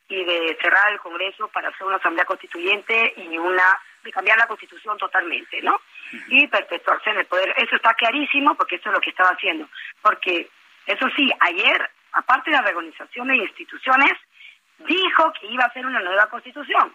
y 0.09 0.23
de 0.25 0.57
cerrar 0.61 0.91
el 0.91 0.99
Congreso 0.99 1.47
para 1.49 1.69
hacer 1.69 1.87
una 1.87 1.95
asamblea 1.95 2.25
constituyente 2.25 3.13
y 3.15 3.37
una 3.37 3.79
de 4.03 4.11
cambiar 4.11 4.37
la 4.37 4.47
constitución 4.47 4.97
totalmente, 4.97 5.61
¿no? 5.61 5.79
Y 6.27 6.47
perpetuarse 6.47 7.11
en 7.11 7.19
el 7.19 7.25
poder. 7.25 7.53
Eso 7.57 7.75
está 7.75 7.93
clarísimo 7.93 8.55
porque 8.55 8.75
eso 8.75 8.89
es 8.89 8.95
lo 8.95 9.01
que 9.01 9.11
estaba 9.11 9.29
haciendo. 9.29 9.69
Porque, 10.01 10.49
eso 10.87 11.07
sí, 11.15 11.31
ayer, 11.39 11.89
aparte 12.11 12.49
de 12.49 12.57
la 12.57 12.63
reorganización 12.63 13.27
de 13.27 13.37
instituciones, 13.37 14.13
dijo 14.79 15.31
que 15.39 15.47
iba 15.47 15.63
a 15.63 15.67
hacer 15.67 15.85
una 15.85 16.01
nueva 16.01 16.27
constitución. 16.27 16.93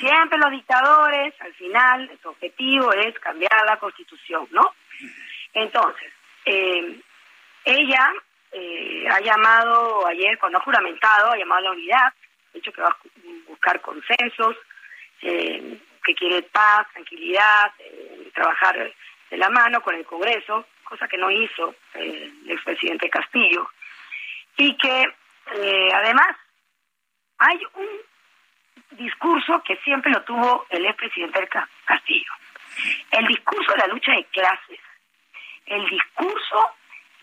Siempre 0.00 0.38
los 0.38 0.50
dictadores, 0.50 1.34
al 1.40 1.54
final, 1.54 2.10
su 2.20 2.28
objetivo 2.30 2.92
es 2.92 3.16
cambiar 3.20 3.64
la 3.64 3.76
constitución, 3.76 4.48
¿no? 4.50 4.74
Entonces, 5.54 6.12
eh, 6.44 7.00
ella 7.64 8.12
eh, 8.50 9.06
ha 9.08 9.20
llamado 9.20 10.04
ayer, 10.08 10.36
cuando 10.38 10.58
ha 10.58 10.62
juramentado, 10.62 11.30
ha 11.30 11.36
llamado 11.36 11.60
a 11.60 11.62
la 11.62 11.70
unidad, 11.72 12.06
ha 12.06 12.52
dicho 12.54 12.72
que 12.72 12.82
va 12.82 12.88
a 12.88 12.96
buscar 13.46 13.80
consensos, 13.80 14.56
eh, 15.22 15.78
que 16.04 16.14
quiere 16.14 16.42
paz, 16.42 16.88
tranquilidad, 16.92 17.72
trabajar 18.34 18.92
de 19.30 19.36
la 19.36 19.48
mano 19.48 19.80
con 19.80 19.94
el 19.94 20.04
Congreso, 20.04 20.66
cosa 20.82 21.06
que 21.06 21.18
no 21.18 21.30
hizo 21.30 21.74
el 21.94 22.50
expresidente 22.50 23.10
Castillo, 23.10 23.68
y 24.56 24.76
que 24.76 25.04
además 25.94 26.36
hay 27.38 27.60
un 27.74 28.07
discurso 28.90 29.62
que 29.64 29.76
siempre 29.78 30.12
lo 30.12 30.22
tuvo 30.22 30.66
el 30.70 30.86
expresidente 30.86 31.48
Castillo. 31.84 32.32
El 33.10 33.26
discurso 33.26 33.72
de 33.72 33.78
la 33.78 33.86
lucha 33.88 34.12
de 34.12 34.24
clases, 34.24 34.80
el 35.66 35.88
discurso 35.88 36.70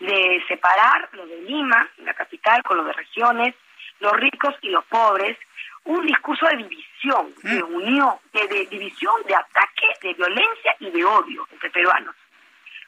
de 0.00 0.44
separar 0.48 1.08
lo 1.12 1.26
de 1.26 1.42
Lima, 1.42 1.88
la 1.98 2.14
capital, 2.14 2.62
con 2.62 2.76
lo 2.76 2.84
de 2.84 2.92
regiones, 2.92 3.54
los 4.00 4.12
ricos 4.12 4.54
y 4.60 4.68
los 4.68 4.84
pobres, 4.84 5.38
un 5.84 6.04
discurso 6.04 6.46
de 6.46 6.56
división, 6.56 7.32
de 7.42 7.62
mm. 7.62 7.74
unión, 7.74 8.14
de, 8.32 8.66
división, 8.66 9.14
de 9.26 9.34
ataque, 9.34 9.86
de 10.02 10.14
violencia 10.14 10.76
y 10.80 10.90
de 10.90 11.04
odio 11.04 11.46
entre 11.52 11.70
peruanos, 11.70 12.14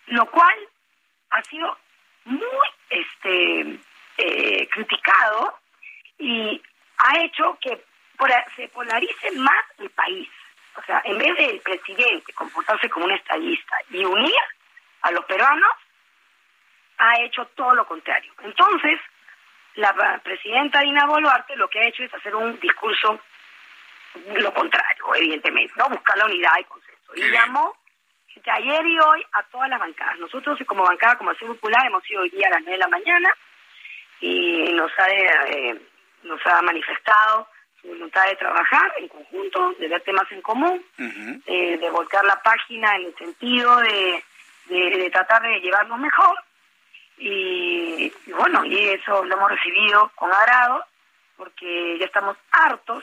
lo 0.07 0.27
cual 0.27 0.57
ha 1.31 1.43
sido 1.45 1.79
muy 2.25 2.69
este 2.91 3.79
eh, 4.19 4.69
criticado 4.69 5.59
y 6.19 6.61
ha 6.99 7.21
hecho 7.21 7.57
que 7.61 7.85
se 8.57 8.69
polarice 8.69 9.31
más 9.33 9.65
el 9.79 9.91
país. 9.91 10.29
O 10.77 10.83
sea, 10.83 11.01
en 11.05 11.19
vez 11.19 11.37
del 11.37 11.61
presidente 11.61 12.33
comportarse 12.33 12.89
como 12.89 13.07
un 13.07 13.13
estadista 13.13 13.77
y 13.91 14.05
unir 14.05 14.35
a 15.03 15.11
los 15.11 15.25
peruanos, 15.25 15.73
ha 16.99 17.21
hecho 17.21 17.47
todo 17.55 17.75
lo 17.75 17.87
contrario. 17.87 18.33
Entonces, 18.43 19.01
la 19.75 20.21
presidenta 20.23 20.81
Dina 20.81 21.07
Boluarte 21.07 21.57
lo 21.57 21.69
que 21.69 21.81
ha 21.81 21.89
hecho 21.89 22.03
es 22.03 22.13
hacer 22.15 22.35
un 22.35 22.59
discurso 22.59 23.21
lo 24.35 24.53
contrario, 24.55 25.15
evidentemente, 25.15 25.75
¿no? 25.77 25.89
Buscar 25.89 26.17
la 26.19 26.27
unidad 26.27 26.59
y 26.59 26.65
consenso. 26.65 27.15
Y 27.15 27.31
llamó 27.31 27.77
de 28.45 28.51
ayer 28.51 28.87
y 28.87 28.99
hoy 29.01 29.25
a 29.33 29.43
todas 29.45 29.69
las 29.69 29.81
bancadas. 29.81 30.19
Nosotros 30.19 30.59
como 30.67 30.85
bancada, 30.85 31.17
como 31.19 31.31
Acción 31.31 31.55
Popular, 31.55 31.87
hemos 31.87 32.09
ido 32.11 32.23
hoy 32.23 32.31
día 32.31 32.47
a 32.47 32.51
las 32.51 32.61
9 32.61 32.73
de 32.73 32.79
la 32.79 32.89
mañana 32.89 33.35
y 34.21 34.73
nos 34.73 34.91
ha, 34.99 35.09
eh, 35.11 35.81
nos 36.23 36.41
ha 36.47 36.63
manifestado 36.63 37.49
voluntad 37.89 38.27
de 38.27 38.37
trabajar 38.37 38.93
en 38.99 39.09
conjunto, 39.09 39.75
de 39.79 39.89
ver 39.89 40.03
temas 40.03 40.31
en 40.31 40.43
común, 40.43 40.85
eh, 41.47 41.79
de 41.79 41.91
volcar 41.91 42.25
la 42.25 42.41
página 42.43 42.95
en 42.97 43.07
el 43.07 43.15
sentido 43.17 43.77
de, 43.79 44.23
de, 44.67 45.11
tratar 45.11 45.43
de 45.43 45.61
llevarnos 45.61 45.99
mejor. 45.99 46.37
Y, 47.19 48.13
bueno, 48.29 48.65
y 48.65 48.79
eso 48.91 49.25
lo 49.25 49.37
hemos 49.37 49.51
recibido 49.51 50.11
con 50.15 50.33
agrado, 50.33 50.85
porque 51.37 51.99
ya 51.99 52.07
estamos 52.07 52.37
hartos 52.53 53.03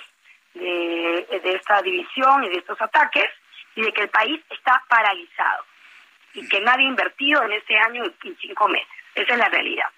de, 0.54 1.28
de 1.44 1.52
esta 1.54 1.82
división 1.82 2.44
y 2.46 2.50
de 2.50 2.58
estos 2.58 2.82
ataques, 2.82 3.30
y 3.76 3.82
de 3.82 3.92
que 3.92 4.04
el 4.04 4.10
país 4.10 4.42
está 4.50 4.82
paralizado, 4.88 5.66
y 6.34 6.48
que 6.48 6.62
nadie 6.62 6.86
ha 6.86 6.90
invertido 6.90 7.44
en 7.44 7.54
este 7.54 7.78
año 7.78 8.06
en 8.06 8.38
cinco 8.38 8.68
meses. 8.70 8.88
Esa 9.16 9.34
es 9.34 9.40
la 9.40 9.50
realidad. 9.50 9.90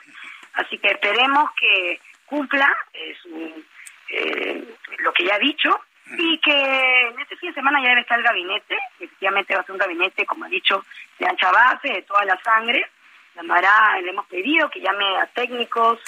Así 0.53 0.77
que 0.79 0.87
esperemos 0.87 1.51
que 1.59 1.99
cumpla 2.25 2.75
eh, 2.93 3.15
su 3.21 3.63
eh, 4.09 4.75
lo 4.99 5.13
que 5.13 5.25
ya 5.25 5.35
ha 5.35 5.39
dicho 5.39 5.69
y 6.17 6.39
que 6.39 7.01
en 7.07 7.19
este 7.19 7.35
fin 7.35 7.49
de 7.49 7.55
semana 7.55 7.81
ya 7.81 7.89
debe 7.89 8.01
estar 8.01 8.17
el 8.17 8.25
gabinete, 8.25 8.77
efectivamente 8.95 9.53
va 9.53 9.61
a 9.61 9.63
ser 9.63 9.73
un 9.73 9.79
gabinete, 9.79 10.25
como 10.25 10.45
ha 10.45 10.49
dicho, 10.49 10.85
de 11.19 11.27
ancha 11.27 11.51
base, 11.51 11.89
de 11.89 12.01
toda 12.03 12.23
la 12.25 12.41
sangre. 12.41 12.89
Llamará, 13.35 13.99
le 14.01 14.09
hemos 14.09 14.25
pedido 14.27 14.69
que 14.69 14.79
llame 14.79 15.17
a 15.17 15.25
técnicos, 15.27 15.99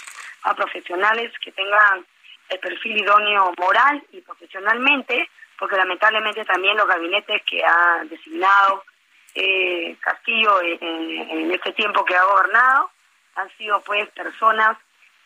a 0.44 0.56
profesionales 0.56 1.34
que 1.40 1.52
tengan 1.52 2.06
el 2.48 2.60
perfil 2.60 2.98
idóneo 2.98 3.54
moral 3.58 4.02
y 4.12 4.22
profesionalmente, 4.22 5.30
porque 5.58 5.76
lamentablemente 5.76 6.46
también 6.46 6.78
los 6.78 6.88
gabinetes 6.88 7.42
que 7.44 7.62
ha 7.64 8.04
designado 8.06 8.84
eh, 9.36 9.96
Castillo 10.00 10.62
en, 10.62 10.82
en, 10.82 11.52
este 11.52 11.74
tiempo 11.74 12.04
que 12.04 12.16
ha 12.16 12.24
gobernado 12.24 12.90
han 13.36 13.50
sido 13.58 13.80
pues 13.82 14.10
personas 14.10 14.78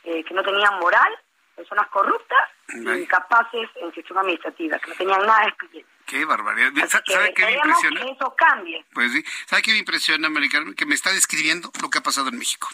eh, 0.03 0.23
que 0.23 0.33
no 0.33 0.43
tenían 0.43 0.77
moral 0.79 1.17
personas 1.55 1.87
corruptas 1.89 2.49
incapaces 2.69 3.69
en 3.75 3.91
gestión 3.91 4.17
administrativa, 4.19 4.79
que 4.79 4.89
no 4.89 4.95
tenían 4.95 5.25
nada 5.25 5.41
de 5.41 5.47
experiencia. 5.49 5.93
Qué 6.05 6.25
barbaridad. 6.25 6.71
¿Sabe 6.87 7.33
qué 7.33 7.45
me 7.45 7.53
impresiona? 7.53 8.01
Que 8.01 8.11
eso 8.11 8.35
cambie. 8.35 8.85
Pues 8.93 9.11
sí. 9.11 9.23
¿Sabe 9.47 9.61
qué 9.61 9.71
me 9.71 9.77
impresiona, 9.77 10.27
Americano? 10.27 10.73
Que 10.75 10.85
me 10.85 10.95
está 10.95 11.11
describiendo 11.11 11.71
lo 11.81 11.89
que 11.89 11.99
ha 11.99 12.03
pasado 12.03 12.29
en 12.29 12.37
México. 12.37 12.67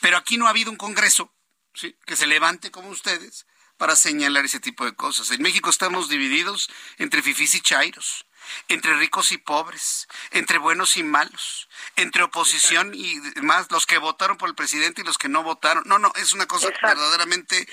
Pero 0.00 0.16
aquí 0.16 0.36
no 0.36 0.46
ha 0.46 0.50
habido 0.50 0.70
un 0.70 0.76
Congreso 0.76 1.32
¿sí? 1.74 1.96
que 2.06 2.16
se 2.16 2.26
levante 2.26 2.70
como 2.70 2.88
ustedes 2.88 3.46
para 3.76 3.96
señalar 3.96 4.44
ese 4.44 4.60
tipo 4.60 4.84
de 4.84 4.94
cosas. 4.94 5.30
En 5.30 5.42
México 5.42 5.68
estamos 5.68 6.08
divididos 6.08 6.70
entre 6.98 7.22
fifís 7.22 7.54
y 7.54 7.60
chairos 7.60 8.26
entre 8.68 8.94
ricos 8.94 9.32
y 9.32 9.38
pobres, 9.38 10.08
entre 10.30 10.58
buenos 10.58 10.96
y 10.96 11.02
malos, 11.02 11.68
entre 11.96 12.22
oposición 12.22 12.92
y 12.94 13.16
más, 13.42 13.70
los 13.70 13.86
que 13.86 13.98
votaron 13.98 14.36
por 14.36 14.48
el 14.48 14.54
presidente 14.54 15.02
y 15.02 15.04
los 15.04 15.18
que 15.18 15.28
no 15.28 15.42
votaron. 15.42 15.82
No, 15.86 15.98
no, 15.98 16.12
es 16.16 16.32
una 16.32 16.46
cosa 16.46 16.68
verdaderamente 16.82 17.66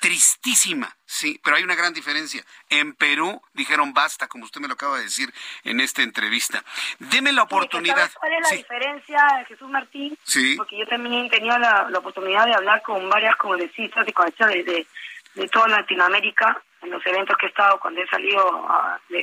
tristísima, 0.00 0.96
sí, 1.04 1.40
pero 1.42 1.56
hay 1.56 1.62
una 1.62 1.74
gran 1.74 1.92
diferencia. 1.92 2.44
En 2.68 2.94
Perú 2.94 3.42
dijeron 3.52 3.92
basta, 3.92 4.28
como 4.28 4.44
usted 4.44 4.60
me 4.60 4.68
lo 4.68 4.74
acaba 4.74 4.98
de 4.98 5.04
decir 5.04 5.32
en 5.64 5.80
esta 5.80 6.02
entrevista. 6.02 6.62
Deme 6.98 7.32
la 7.32 7.42
oportunidad. 7.42 8.10
¿Cuál 8.18 8.32
es 8.34 8.50
la 8.50 8.56
diferencia, 8.56 9.44
Jesús 9.48 9.68
Martín? 9.68 10.16
Sí. 10.24 10.56
Porque 10.56 10.78
yo 10.78 10.86
también 10.86 11.26
he 11.26 11.30
tenido 11.30 11.58
la, 11.58 11.88
oportunidad 11.96 12.46
de 12.46 12.54
hablar 12.54 12.82
con 12.82 13.08
varias 13.08 13.34
congresistas 13.36 14.06
y 14.06 14.12
conexiones 14.12 14.64
de, 14.64 14.86
de 15.34 15.48
toda 15.48 15.68
Latinoamérica 15.68 16.62
en 16.82 16.90
los 16.90 17.04
eventos 17.06 17.36
que 17.38 17.46
he 17.46 17.48
estado 17.48 17.78
cuando 17.80 18.02
he 18.02 18.08
salido 18.08 18.68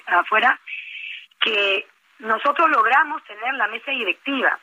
afuera 0.07 0.59
que 1.43 1.85
nosotros 2.19 2.69
logramos 2.69 3.23
tener 3.25 3.53
la 3.55 3.67
mesa 3.67 3.91
directiva. 3.91 4.57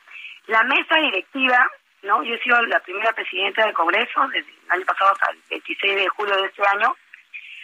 La 0.47 0.62
mesa 0.64 0.97
directiva, 0.97 1.71
¿no? 2.03 2.23
Yo 2.23 2.35
he 2.35 2.43
sido 2.43 2.61
la 2.62 2.81
primera 2.81 3.12
presidenta 3.12 3.64
del 3.64 3.75
Congreso 3.75 4.27
desde 4.29 4.51
el 4.51 4.71
año 4.71 4.87
pasado 4.87 5.12
hasta 5.12 5.31
el 5.31 5.38
26 5.51 5.97
de 5.97 6.09
julio 6.09 6.37
de 6.37 6.47
este 6.47 6.62
año, 6.66 6.97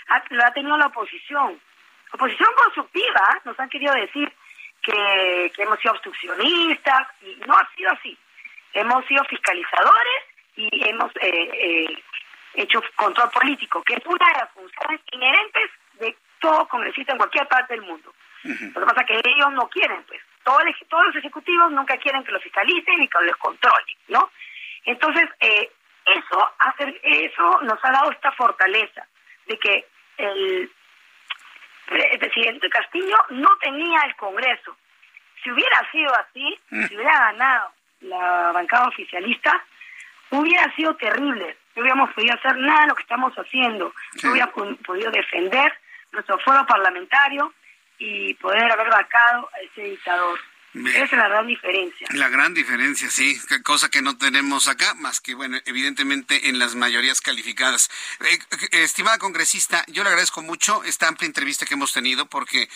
ha, 0.09 0.23
lo 0.29 0.45
ha 0.45 0.53
tenido 0.53 0.77
la 0.77 0.87
oposición. 0.87 1.61
Oposición 2.13 2.51
constructiva, 2.63 3.41
nos 3.45 3.59
han 3.59 3.69
querido 3.71 3.95
decir 3.95 4.31
que, 4.83 5.53
que 5.55 5.63
hemos 5.63 5.81
sido 5.81 5.93
obstruccionistas, 5.93 7.09
y 7.23 7.35
no 7.47 7.57
ha 7.57 7.69
sido 7.75 7.91
así. 7.91 8.17
Hemos 8.75 9.05
sido 9.07 9.25
fiscalizadores 9.25 10.23
y 10.57 10.89
hemos 10.89 11.11
eh, 11.17 11.51
eh, 11.53 12.03
hecho 12.55 12.83
control 12.95 13.31
político, 13.31 13.83
que 13.83 13.95
es 13.95 14.07
una 14.07 14.27
de 14.29 14.39
las 14.41 14.51
funciones 14.53 15.01
inherentes 15.13 15.71
de 15.99 16.17
todo 16.39 16.69
congresista 16.69 17.13
en 17.13 17.19
cualquier 17.19 17.49
parte 17.49 17.75
del 17.75 17.83
mundo. 17.83 18.13
Lo 18.47 18.81
que 18.81 18.87
pasa 18.87 19.01
es 19.03 19.07
que 19.07 19.31
ellos 19.31 19.53
no 19.53 19.69
quieren, 19.69 20.03
pues. 20.05 20.21
Todos, 20.45 20.63
todos 20.89 21.07
los 21.07 21.17
ejecutivos 21.17 21.73
nunca 21.73 21.97
quieren 21.97 22.23
que 22.23 22.33
los 22.33 22.43
fiscalicen 22.43 23.03
y 23.03 23.09
que 23.09 23.19
los 23.23 23.37
controlen, 23.37 23.97
¿no? 24.09 24.31
Entonces, 24.85 25.29
eh, 25.41 25.71
eso, 26.07 26.53
hacer, 26.61 27.01
eso 27.03 27.61
nos 27.63 27.85
ha 27.85 27.91
dado 27.91 28.13
esta 28.13 28.31
fortaleza 28.33 29.07
de 29.47 29.59
que 29.59 29.87
el, 30.19 30.71
presidente 32.19 32.69
Castillo 32.69 33.17
no 33.31 33.49
tenía 33.61 34.01
el 34.07 34.16
Congreso. 34.16 34.77
Si 35.43 35.51
hubiera 35.51 35.89
sido 35.91 36.12
así, 36.14 36.59
si 36.89 36.97
hubiera 36.97 37.33
ganado 37.33 37.70
la 38.01 38.53
bancada 38.53 38.89
oficialista, 38.89 39.64
hubiera 40.31 40.75
sido 40.75 40.97
terrible. 40.97 41.57
No 41.75 41.83
hubiéramos 41.83 42.12
podido 42.14 42.35
hacer 42.35 42.57
nada 42.57 42.83
de 42.83 42.87
lo 42.89 42.95
que 42.95 43.03
estamos 43.03 43.35
haciendo. 43.35 43.93
No 44.23 44.31
hubiéramos 44.31 44.79
podido 44.79 45.11
defender 45.11 45.73
nuestro 46.12 46.39
foro 46.41 46.66
parlamentario 46.66 47.53
y 47.99 48.34
poder 48.34 48.70
haber 48.70 48.88
vacado 48.88 49.49
a 49.55 49.61
ese 49.61 49.90
dictador. 49.90 50.38
Esa 50.84 51.05
es 51.05 51.12
la 51.12 51.28
gran 51.28 51.47
diferencia. 51.47 52.07
La 52.11 52.28
gran 52.28 52.53
diferencia, 52.53 53.09
sí, 53.09 53.40
cosa 53.64 53.88
que 53.88 54.03
no 54.03 54.18
tenemos 54.18 54.68
acá, 54.68 54.94
más 54.94 55.20
que, 55.20 55.34
bueno, 55.34 55.59
evidentemente 55.64 56.51
en 56.51 56.59
las 56.59 56.74
mayorías 56.74 57.22
calificadas. 57.22 57.90
Eh, 58.20 58.38
estimada 58.82 59.16
congresista, 59.16 59.84
yo 59.88 60.03
le 60.03 60.11
agradezco 60.11 60.42
mucho 60.42 60.84
esta 60.84 61.09
amplia 61.09 61.26
entrevista 61.26 61.64
que 61.64 61.74
hemos 61.74 61.94
tenido, 61.94 62.26
porque 62.26 62.68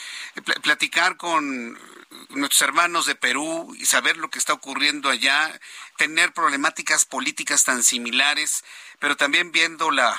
platicar 0.63 1.19
con 1.19 1.79
nuestros 2.31 2.63
hermanos 2.63 3.07
de 3.07 3.15
Perú 3.15 3.75
y 3.79 3.87
saber 3.87 4.17
lo 4.17 4.31
que 4.31 4.39
está 4.39 4.53
ocurriendo 4.53 5.11
allá, 5.11 5.61
tener 5.97 6.33
problemáticas 6.33 7.05
políticas 7.05 7.65
tan 7.65 7.83
similares, 7.83 8.65
pero 8.99 9.17
también 9.17 9.53
viendo 9.53 9.91
la, 9.91 10.19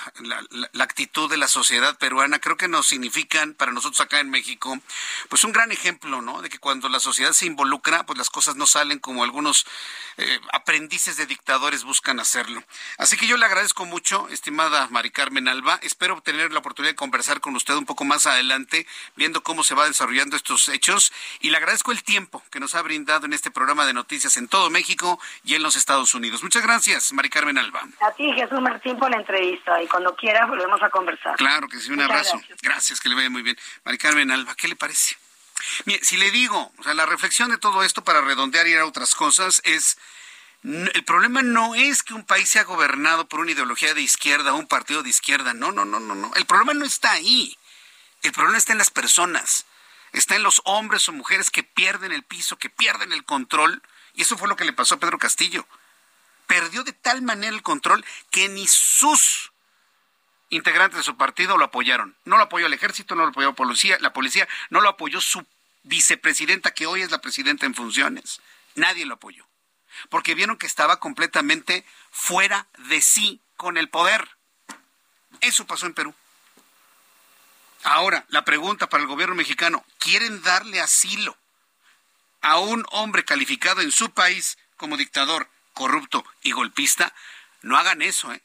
la, 0.73 0.83
actitud 0.83 1.29
de 1.29 1.37
la 1.37 1.47
sociedad 1.47 1.97
peruana, 1.97 2.39
creo 2.39 2.57
que 2.57 2.67
nos 2.67 2.87
significan 2.87 3.53
para 3.53 3.71
nosotros 3.71 4.01
acá 4.01 4.19
en 4.19 4.29
México, 4.29 4.79
pues 5.29 5.43
un 5.43 5.51
gran 5.51 5.71
ejemplo, 5.71 6.21
¿no? 6.21 6.41
De 6.41 6.49
que 6.49 6.59
cuando 6.59 6.89
la 6.89 6.99
sociedad 6.99 7.33
se 7.33 7.45
involucra, 7.45 8.05
pues 8.05 8.17
las 8.17 8.29
cosas 8.29 8.55
no 8.55 8.65
salen 8.65 8.99
como 8.99 9.23
algunos 9.23 9.65
eh, 10.17 10.39
aprendices 10.51 11.17
de 11.17 11.25
dictadores 11.25 11.83
buscan 11.83 12.19
hacerlo. 12.19 12.63
Así 12.97 13.17
que 13.17 13.27
yo 13.27 13.37
le 13.37 13.45
agradezco 13.45 13.85
mucho, 13.85 14.27
estimada 14.29 14.87
Mari 14.89 15.11
Carmen 15.11 15.47
Alba. 15.47 15.79
Espero 15.83 16.21
tener 16.21 16.51
la 16.51 16.59
oportunidad 16.59 16.91
de 16.91 16.95
conversar 16.95 17.41
con 17.41 17.55
usted 17.55 17.75
un 17.75 17.85
poco 17.85 18.05
más 18.05 18.25
adelante, 18.25 18.87
viendo 19.15 19.43
cómo 19.43 19.63
se 19.63 19.75
va 19.75 19.87
desarrollando 19.87 20.35
estos 20.35 20.67
hechos. 20.69 21.11
Y 21.39 21.49
le 21.49 21.57
agradezco 21.57 21.80
el 21.89 22.03
tiempo 22.03 22.43
que 22.51 22.59
nos 22.59 22.75
ha 22.75 22.81
brindado 22.83 23.25
en 23.25 23.33
este 23.33 23.49
programa 23.49 23.87
de 23.87 23.93
noticias 23.93 24.37
en 24.37 24.47
todo 24.47 24.69
México 24.69 25.19
y 25.43 25.55
en 25.55 25.63
los 25.63 25.75
Estados 25.75 26.13
Unidos. 26.13 26.43
Muchas 26.43 26.61
gracias, 26.61 27.11
Mari 27.13 27.29
Carmen 27.29 27.57
Alba. 27.57 27.81
A 28.01 28.11
ti, 28.11 28.31
Jesús 28.33 28.59
tiempo 28.83 29.09
la 29.09 29.17
entrevista 29.17 29.81
y 29.81 29.87
cuando 29.87 30.15
quiera 30.15 30.45
volvemos 30.45 30.81
a 30.83 30.89
conversar. 30.89 31.35
Claro 31.37 31.67
que 31.67 31.79
sí, 31.79 31.91
un 31.91 32.01
abrazo. 32.01 32.39
Gracias. 32.61 32.99
que 32.99 33.09
le 33.09 33.15
vaya 33.15 33.29
muy 33.29 33.41
bien. 33.41 33.57
Mari 33.85 33.97
Carmen 33.97 34.29
Alba, 34.29 34.53
¿qué 34.55 34.67
le 34.67 34.75
parece? 34.75 35.15
Mire, 35.85 36.03
si 36.03 36.17
le 36.17 36.29
digo, 36.31 36.71
o 36.77 36.83
sea, 36.83 36.93
la 36.93 37.05
reflexión 37.05 37.49
de 37.49 37.57
todo 37.57 37.83
esto 37.83 38.03
para 38.03 38.21
redondear 38.21 38.67
y 38.67 38.71
ir 38.71 38.77
a 38.77 38.85
otras 38.85 39.15
cosas 39.15 39.61
es, 39.63 39.97
el 40.63 41.03
problema 41.05 41.41
no 41.41 41.75
es 41.75 42.03
que 42.03 42.13
un 42.13 42.25
país 42.25 42.49
sea 42.49 42.63
gobernado 42.63 43.27
por 43.27 43.39
una 43.39 43.51
ideología 43.51 43.93
de 43.93 44.01
izquierda 44.01 44.53
o 44.53 44.57
un 44.57 44.67
partido 44.67 45.03
de 45.03 45.09
izquierda, 45.09 45.53
no, 45.53 45.71
no, 45.71 45.85
no, 45.85 45.99
no, 45.99 46.15
no. 46.15 46.31
El 46.35 46.45
problema 46.45 46.73
no 46.73 46.85
está 46.85 47.11
ahí. 47.11 47.57
El 48.21 48.31
problema 48.31 48.57
está 48.57 48.71
en 48.71 48.77
las 48.77 48.91
personas. 48.91 49.65
Está 50.11 50.35
en 50.35 50.43
los 50.43 50.61
hombres 50.65 51.07
o 51.07 51.13
mujeres 51.13 51.49
que 51.49 51.63
pierden 51.63 52.11
el 52.11 52.23
piso, 52.23 52.57
que 52.57 52.69
pierden 52.69 53.11
el 53.11 53.23
control. 53.23 53.81
Y 54.13 54.23
eso 54.23 54.37
fue 54.37 54.47
lo 54.47 54.55
que 54.55 54.65
le 54.65 54.73
pasó 54.73 54.95
a 54.95 54.99
Pedro 54.99 55.17
Castillo 55.17 55.65
perdió 56.51 56.83
de 56.83 56.91
tal 56.91 57.21
manera 57.21 57.55
el 57.55 57.63
control 57.63 58.03
que 58.29 58.49
ni 58.49 58.67
sus 58.67 59.53
integrantes 60.49 60.97
de 60.97 61.03
su 61.03 61.15
partido 61.15 61.57
lo 61.57 61.63
apoyaron. 61.63 62.17
No 62.25 62.35
lo 62.35 62.43
apoyó 62.43 62.65
el 62.65 62.73
ejército, 62.73 63.15
no 63.15 63.23
lo 63.23 63.29
apoyó 63.29 63.47
la 63.47 63.55
policía, 63.55 63.97
la 64.01 64.11
policía, 64.11 64.49
no 64.69 64.81
lo 64.81 64.89
apoyó 64.89 65.21
su 65.21 65.47
vicepresidenta, 65.83 66.73
que 66.73 66.87
hoy 66.87 67.03
es 67.03 67.09
la 67.09 67.21
presidenta 67.21 67.65
en 67.65 67.73
funciones. 67.73 68.41
Nadie 68.75 69.05
lo 69.05 69.13
apoyó. 69.13 69.47
Porque 70.09 70.35
vieron 70.35 70.57
que 70.57 70.67
estaba 70.67 70.99
completamente 70.99 71.85
fuera 72.11 72.67
de 72.89 72.99
sí 72.99 73.39
con 73.55 73.77
el 73.77 73.87
poder. 73.87 74.27
Eso 75.39 75.65
pasó 75.65 75.85
en 75.85 75.93
Perú. 75.93 76.13
Ahora, 77.83 78.25
la 78.29 78.45
pregunta 78.45 78.87
para 78.89 79.01
el 79.01 79.07
gobierno 79.07 79.35
mexicano, 79.35 79.83
¿quieren 79.97 80.41
darle 80.43 80.79
asilo 80.81 81.37
a 82.41 82.59
un 82.59 82.85
hombre 82.91 83.23
calificado 83.23 83.81
en 83.81 83.91
su 83.91 84.11
país 84.11 84.57
como 84.77 84.97
dictador 84.97 85.47
corrupto 85.73 86.25
y 86.41 86.51
golpista, 86.51 87.13
no 87.61 87.77
hagan 87.77 88.01
eso, 88.01 88.33
¿eh? 88.33 88.41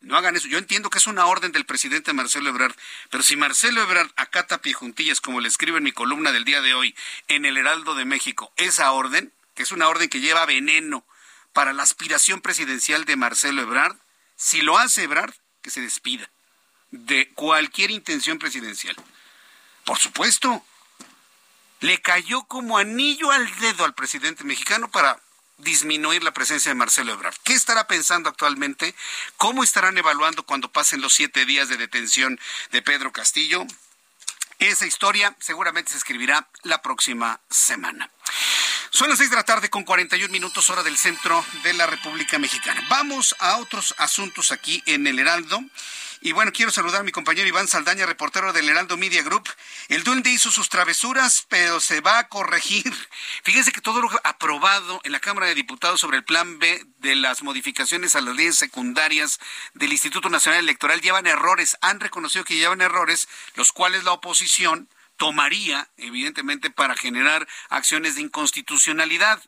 No 0.00 0.16
hagan 0.16 0.36
eso. 0.36 0.46
Yo 0.48 0.58
entiendo 0.58 0.90
que 0.90 0.98
es 0.98 1.06
una 1.06 1.26
orden 1.26 1.50
del 1.50 1.66
presidente 1.66 2.12
Marcelo 2.12 2.50
Ebrard, 2.50 2.74
pero 3.10 3.22
si 3.22 3.36
Marcelo 3.36 3.82
Ebrard 3.82 4.10
acata 4.16 4.58
pie 4.58 4.72
juntillas, 4.72 5.20
como 5.20 5.40
le 5.40 5.48
escribo 5.48 5.76
en 5.76 5.82
mi 5.82 5.92
columna 5.92 6.30
del 6.30 6.44
día 6.44 6.60
de 6.62 6.74
hoy, 6.74 6.94
en 7.26 7.44
el 7.44 7.56
Heraldo 7.56 7.94
de 7.94 8.04
México, 8.04 8.52
esa 8.56 8.92
orden, 8.92 9.32
que 9.54 9.64
es 9.64 9.72
una 9.72 9.88
orden 9.88 10.08
que 10.08 10.20
lleva 10.20 10.46
veneno 10.46 11.04
para 11.52 11.72
la 11.72 11.82
aspiración 11.82 12.40
presidencial 12.40 13.04
de 13.04 13.16
Marcelo 13.16 13.62
Ebrard, 13.62 13.96
si 14.36 14.62
lo 14.62 14.78
hace 14.78 15.02
Ebrard, 15.02 15.34
que 15.62 15.70
se 15.70 15.80
despida 15.80 16.30
de 16.90 17.30
cualquier 17.34 17.90
intención 17.90 18.38
presidencial. 18.38 18.96
Por 19.84 19.98
supuesto, 19.98 20.64
le 21.80 22.00
cayó 22.00 22.42
como 22.44 22.78
anillo 22.78 23.30
al 23.30 23.58
dedo 23.58 23.84
al 23.84 23.94
presidente 23.94 24.44
mexicano 24.44 24.90
para 24.90 25.20
disminuir 25.58 26.22
la 26.22 26.32
presencia 26.32 26.70
de 26.70 26.74
Marcelo 26.74 27.12
Ebrard. 27.12 27.36
¿Qué 27.42 27.52
estará 27.52 27.86
pensando 27.86 28.28
actualmente? 28.28 28.94
¿Cómo 29.36 29.64
estarán 29.64 29.98
evaluando 29.98 30.44
cuando 30.44 30.70
pasen 30.70 31.00
los 31.00 31.14
siete 31.14 31.44
días 31.44 31.68
de 31.68 31.76
detención 31.76 32.38
de 32.70 32.82
Pedro 32.82 33.12
Castillo? 33.12 33.66
Esa 34.58 34.86
historia 34.86 35.36
seguramente 35.38 35.92
se 35.92 35.98
escribirá 35.98 36.48
la 36.62 36.82
próxima 36.82 37.40
semana. 37.48 38.10
Son 38.90 39.08
las 39.08 39.18
seis 39.18 39.30
de 39.30 39.36
la 39.36 39.44
tarde 39.44 39.70
con 39.70 39.84
41 39.84 40.32
minutos 40.32 40.70
hora 40.70 40.82
del 40.82 40.96
centro 40.96 41.44
de 41.62 41.74
la 41.74 41.86
República 41.86 42.38
Mexicana. 42.38 42.84
Vamos 42.88 43.36
a 43.38 43.58
otros 43.58 43.94
asuntos 43.98 44.50
aquí 44.50 44.82
en 44.86 45.06
el 45.06 45.18
Heraldo. 45.18 45.60
Y 46.20 46.32
bueno, 46.32 46.52
quiero 46.52 46.72
saludar 46.72 47.02
a 47.02 47.04
mi 47.04 47.12
compañero 47.12 47.46
Iván 47.46 47.68
Saldaña, 47.68 48.04
reportero 48.04 48.52
del 48.52 48.68
Heraldo 48.68 48.96
Media 48.96 49.22
Group. 49.22 49.48
El 49.88 50.02
duende 50.02 50.30
hizo 50.30 50.50
sus 50.50 50.68
travesuras, 50.68 51.46
pero 51.48 51.78
se 51.78 52.00
va 52.00 52.18
a 52.18 52.28
corregir. 52.28 52.92
Fíjense 53.44 53.70
que 53.70 53.80
todo 53.80 54.02
lo 54.02 54.10
aprobado 54.24 55.00
en 55.04 55.12
la 55.12 55.20
Cámara 55.20 55.46
de 55.46 55.54
Diputados 55.54 56.00
sobre 56.00 56.16
el 56.16 56.24
plan 56.24 56.58
B 56.58 56.84
de 56.98 57.14
las 57.14 57.42
modificaciones 57.44 58.16
a 58.16 58.20
las 58.20 58.34
leyes 58.34 58.56
secundarias 58.56 59.38
del 59.74 59.92
Instituto 59.92 60.28
Nacional 60.28 60.60
Electoral 60.60 61.00
llevan 61.00 61.28
errores. 61.28 61.76
Han 61.82 62.00
reconocido 62.00 62.44
que 62.44 62.56
llevan 62.56 62.80
errores, 62.80 63.28
los 63.54 63.70
cuales 63.70 64.02
la 64.02 64.12
oposición 64.12 64.88
tomaría, 65.18 65.88
evidentemente, 65.96 66.70
para 66.70 66.96
generar 66.96 67.46
acciones 67.68 68.16
de 68.16 68.22
inconstitucionalidad. 68.22 69.40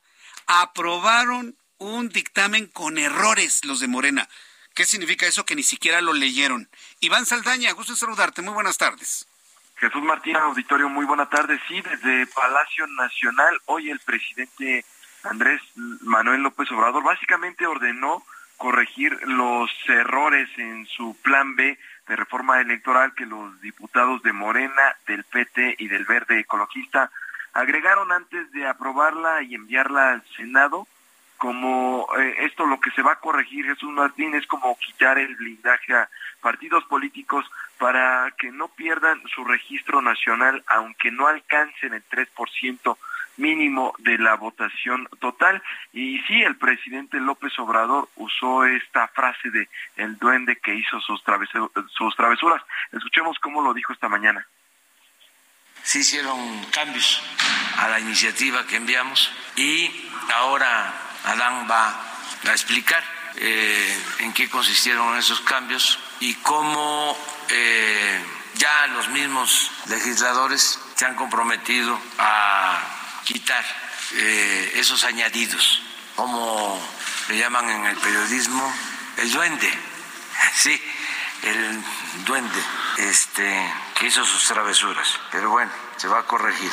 Aprobaron 0.47 1.57
un 1.79 2.11
dictamen 2.11 2.69
con 2.69 2.97
errores 2.97 3.65
los 3.65 3.81
de 3.81 3.89
Morena. 3.89 4.29
¿Qué 4.81 4.87
significa 4.87 5.27
eso? 5.27 5.45
Que 5.45 5.55
ni 5.55 5.63
siquiera 5.63 6.01
lo 6.01 6.15
leyeron. 6.15 6.67
Iván 7.01 7.27
Saldaña, 7.27 7.71
gusto 7.73 7.95
saludarte. 7.95 8.41
Muy 8.41 8.55
buenas 8.55 8.79
tardes. 8.79 9.29
Jesús 9.77 10.03
Martín, 10.03 10.37
auditorio, 10.37 10.89
muy 10.89 11.05
buena 11.05 11.29
tarde. 11.29 11.61
Sí, 11.69 11.83
desde 11.83 12.27
Palacio 12.29 12.87
Nacional, 12.87 13.61
hoy 13.67 13.91
el 13.91 14.01
presidente 14.01 14.87
Andrés 15.23 15.61
Manuel 15.75 16.45
López 16.45 16.73
Obrador 16.73 17.05
básicamente 17.05 17.67
ordenó 17.67 18.25
corregir 18.57 19.21
los 19.27 19.71
errores 19.87 20.49
en 20.57 20.87
su 20.87 21.15
plan 21.21 21.57
B 21.57 21.79
de 22.09 22.17
reforma 22.17 22.59
electoral 22.63 23.13
que 23.15 23.27
los 23.27 23.61
diputados 23.61 24.23
de 24.23 24.33
Morena, 24.33 24.97
del 25.07 25.25
PT 25.25 25.77
y 25.79 25.89
del 25.89 26.07
Verde 26.07 26.41
Ecologista 26.41 27.11
agregaron 27.53 28.13
antes 28.13 28.51
de 28.53 28.67
aprobarla 28.67 29.43
y 29.43 29.57
enviarla 29.57 30.13
al 30.13 30.25
Senado 30.39 30.89
como 31.41 32.07
eh, 32.19 32.35
esto 32.41 32.67
lo 32.67 32.79
que 32.79 32.91
se 32.91 33.01
va 33.01 33.13
a 33.13 33.19
corregir 33.19 33.65
Jesús 33.65 33.91
Martín 33.93 34.35
es 34.35 34.47
como 34.47 34.77
quitar 34.77 35.19
el 35.19 35.35
blindaje 35.37 35.95
a 35.95 36.11
partidos 36.43 36.85
políticos 36.85 37.51
para 37.79 38.31
que 38.37 38.53
no 38.53 38.69
pierdan 38.69 39.23
su 39.35 39.43
registro 39.45 40.03
nacional 40.03 40.63
aunque 40.67 41.11
no 41.11 41.29
alcancen 41.29 41.95
el 41.95 42.05
3% 42.11 42.99
mínimo 43.39 43.95
de 44.01 44.19
la 44.19 44.35
votación 44.35 45.09
total. 45.19 45.63
Y 45.95 46.19
sí 46.29 46.43
el 46.43 46.57
presidente 46.57 47.19
López 47.19 47.59
Obrador 47.59 48.11
usó 48.17 48.67
esta 48.67 49.09
frase 49.09 49.51
de 49.51 49.67
el 49.97 50.19
duende 50.19 50.57
que 50.57 50.75
hizo 50.75 51.01
sus, 51.01 51.23
sus 51.97 52.17
travesuras. 52.17 52.63
Escuchemos 52.93 53.39
cómo 53.39 53.63
lo 53.63 53.73
dijo 53.73 53.95
esta 53.95 54.11
mañana. 54.11 54.47
Se 55.83 56.01
hicieron 56.01 56.39
cambios 56.67 57.23
a 57.79 57.89
la 57.89 57.99
iniciativa 57.99 58.67
que 58.67 58.77
enviamos 58.77 59.33
y 59.57 59.91
ahora 60.35 61.00
Adán 61.25 61.67
va 61.71 61.95
a 62.45 62.53
explicar 62.53 63.03
eh, 63.37 64.03
en 64.21 64.33
qué 64.33 64.49
consistieron 64.51 65.17
esos 65.17 65.41
cambios 65.43 65.99
y 66.21 66.35
cómo 66.37 67.17
eh, 67.49 68.21
ya 68.55 68.87
los 68.89 69.09
mismos 69.09 69.71
legisladores 69.87 70.79
se 70.95 71.07
han 71.07 71.15
comprometido 71.15 71.99
a 72.19 72.81
quitar 73.25 73.65
eh, 74.13 74.73
esos 74.77 75.05
añadidos, 75.05 75.83
como 76.17 76.81
le 77.29 77.39
llaman 77.39 77.71
en 77.71 77.87
el 77.87 77.97
periodismo, 77.97 78.75
el 79.19 79.31
duende, 79.33 79.71
sí, 80.55 80.83
el 81.43 81.83
duende, 82.25 82.61
este, 82.99 83.73
que 83.95 84.07
hizo 84.07 84.25
sus 84.25 84.45
travesuras. 84.45 85.19
Pero 85.31 85.51
bueno, 85.51 85.71
se 85.97 86.09
va 86.09 86.21
a 86.21 86.27
corregir. 86.27 86.71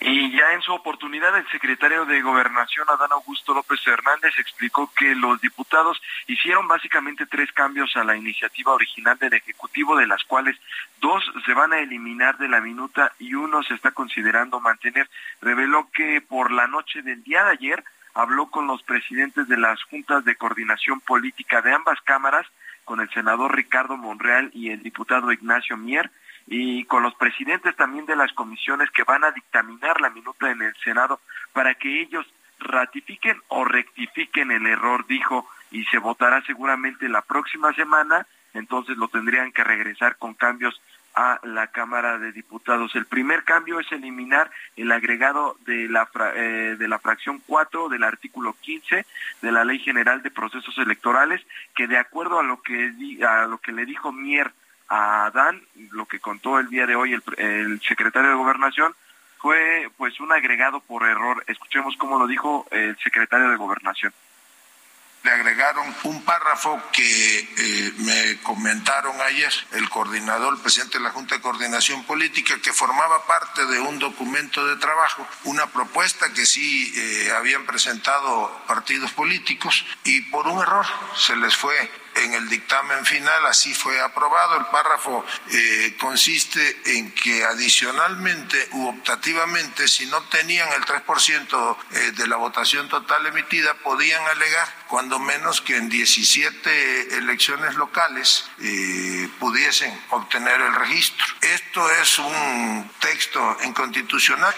Y 0.00 0.30
ya 0.30 0.52
en 0.52 0.62
su 0.62 0.72
oportunidad 0.72 1.36
el 1.36 1.48
secretario 1.50 2.04
de 2.04 2.22
Gobernación, 2.22 2.86
Adán 2.88 3.10
Augusto 3.10 3.52
López 3.52 3.84
Hernández, 3.84 4.32
explicó 4.38 4.92
que 4.96 5.12
los 5.16 5.40
diputados 5.40 6.00
hicieron 6.28 6.68
básicamente 6.68 7.26
tres 7.26 7.50
cambios 7.52 7.96
a 7.96 8.04
la 8.04 8.16
iniciativa 8.16 8.72
original 8.72 9.18
del 9.18 9.34
Ejecutivo, 9.34 9.96
de 9.96 10.06
las 10.06 10.22
cuales 10.22 10.56
dos 11.00 11.24
se 11.44 11.52
van 11.52 11.72
a 11.72 11.80
eliminar 11.80 12.38
de 12.38 12.48
la 12.48 12.60
minuta 12.60 13.12
y 13.18 13.34
uno 13.34 13.62
se 13.64 13.74
está 13.74 13.90
considerando 13.90 14.60
mantener. 14.60 15.10
Reveló 15.40 15.88
que 15.92 16.20
por 16.20 16.52
la 16.52 16.68
noche 16.68 17.02
del 17.02 17.24
día 17.24 17.42
de 17.44 17.50
ayer 17.50 17.84
habló 18.14 18.50
con 18.50 18.68
los 18.68 18.82
presidentes 18.84 19.48
de 19.48 19.56
las 19.56 19.82
juntas 19.84 20.24
de 20.24 20.36
coordinación 20.36 21.00
política 21.00 21.60
de 21.60 21.72
ambas 21.72 22.00
cámaras, 22.02 22.46
con 22.84 23.00
el 23.00 23.10
senador 23.10 23.54
Ricardo 23.54 23.96
Monreal 23.96 24.50
y 24.54 24.70
el 24.70 24.82
diputado 24.82 25.32
Ignacio 25.32 25.76
Mier, 25.76 26.10
y 26.50 26.84
con 26.84 27.02
los 27.02 27.14
presidentes 27.14 27.76
también 27.76 28.06
de 28.06 28.16
las 28.16 28.32
comisiones 28.32 28.90
que 28.90 29.04
van 29.04 29.22
a 29.22 29.30
dictaminar 29.32 30.00
la 30.00 30.10
minuta 30.10 30.50
en 30.50 30.62
el 30.62 30.74
Senado 30.76 31.20
para 31.52 31.74
que 31.74 32.00
ellos 32.00 32.26
ratifiquen 32.58 33.38
o 33.48 33.64
rectifiquen 33.64 34.50
el 34.50 34.66
error, 34.66 35.06
dijo, 35.06 35.46
y 35.70 35.84
se 35.84 35.98
votará 35.98 36.42
seguramente 36.42 37.08
la 37.08 37.22
próxima 37.22 37.72
semana, 37.74 38.26
entonces 38.54 38.96
lo 38.96 39.08
tendrían 39.08 39.52
que 39.52 39.62
regresar 39.62 40.16
con 40.16 40.34
cambios 40.34 40.80
a 41.14 41.38
la 41.42 41.66
Cámara 41.66 42.18
de 42.18 42.32
Diputados. 42.32 42.94
El 42.94 43.06
primer 43.06 43.44
cambio 43.44 43.80
es 43.80 43.90
eliminar 43.92 44.50
el 44.76 44.90
agregado 44.92 45.56
de 45.66 45.88
la, 45.88 46.08
eh, 46.34 46.76
de 46.78 46.88
la 46.88 46.98
fracción 46.98 47.42
4 47.46 47.88
del 47.88 48.04
artículo 48.04 48.54
15 48.60 49.04
de 49.42 49.52
la 49.52 49.64
Ley 49.64 49.80
General 49.80 50.22
de 50.22 50.30
Procesos 50.30 50.78
Electorales, 50.78 51.44
que 51.74 51.88
de 51.88 51.98
acuerdo 51.98 52.38
a 52.38 52.42
lo 52.42 52.62
que, 52.62 52.92
a 53.26 53.46
lo 53.46 53.58
que 53.58 53.72
le 53.72 53.84
dijo 53.84 54.12
Mier 54.12 54.52
a 54.88 55.26
Adán, 55.26 55.62
lo 55.90 56.06
que 56.06 56.20
contó 56.20 56.58
el 56.58 56.68
día 56.68 56.86
de 56.86 56.96
hoy 56.96 57.12
el, 57.12 57.22
el 57.36 57.80
secretario 57.82 58.30
de 58.30 58.36
Gobernación, 58.36 58.94
fue 59.38 59.88
pues 59.96 60.18
un 60.20 60.32
agregado 60.32 60.80
por 60.80 61.04
error. 61.04 61.44
Escuchemos 61.46 61.96
cómo 61.96 62.18
lo 62.18 62.26
dijo 62.26 62.66
el 62.70 62.96
secretario 62.98 63.50
de 63.50 63.56
Gobernación 63.56 64.12
le 65.24 65.30
agregaron 65.30 65.94
un 66.04 66.24
párrafo 66.24 66.80
que 66.92 67.38
eh, 67.40 67.92
me 67.98 68.38
comentaron 68.42 69.20
ayer 69.20 69.52
el 69.72 69.88
coordinador, 69.88 70.54
el 70.54 70.60
presidente 70.60 70.98
de 70.98 71.04
la 71.04 71.10
Junta 71.10 71.34
de 71.34 71.40
Coordinación 71.40 72.04
Política, 72.04 72.54
que 72.62 72.72
formaba 72.72 73.26
parte 73.26 73.66
de 73.66 73.80
un 73.80 73.98
documento 73.98 74.64
de 74.66 74.76
trabajo, 74.76 75.26
una 75.44 75.66
propuesta 75.66 76.32
que 76.32 76.46
sí 76.46 76.92
eh, 76.96 77.32
habían 77.36 77.66
presentado 77.66 78.62
partidos 78.66 79.12
políticos 79.12 79.84
y 80.04 80.20
por 80.30 80.46
un 80.46 80.62
error 80.62 80.86
se 81.16 81.36
les 81.36 81.56
fue 81.56 81.76
en 82.24 82.34
el 82.34 82.48
dictamen 82.48 83.04
final 83.04 83.46
así 83.46 83.74
fue 83.74 84.00
aprobado. 84.00 84.56
El 84.58 84.66
párrafo 84.66 85.24
eh, 85.50 85.96
consiste 86.00 86.98
en 86.98 87.12
que 87.12 87.44
adicionalmente 87.44 88.68
u 88.72 88.88
optativamente, 88.88 89.88
si 89.88 90.06
no 90.06 90.22
tenían 90.24 90.68
el 90.72 90.84
3% 90.84 91.76
eh, 91.92 92.12
de 92.12 92.26
la 92.26 92.36
votación 92.36 92.88
total 92.88 93.26
emitida, 93.26 93.74
podían 93.74 94.24
alegar 94.26 94.68
cuando 94.88 95.18
menos 95.18 95.60
que 95.60 95.76
en 95.76 95.88
17 95.88 97.18
elecciones 97.18 97.74
locales 97.76 98.48
eh, 98.60 99.28
pudiesen 99.38 99.98
obtener 100.10 100.60
el 100.60 100.74
registro. 100.74 101.26
Esto 101.40 101.90
es 101.90 102.18
un 102.18 102.90
texto 103.00 103.56
inconstitucional. 103.64 104.54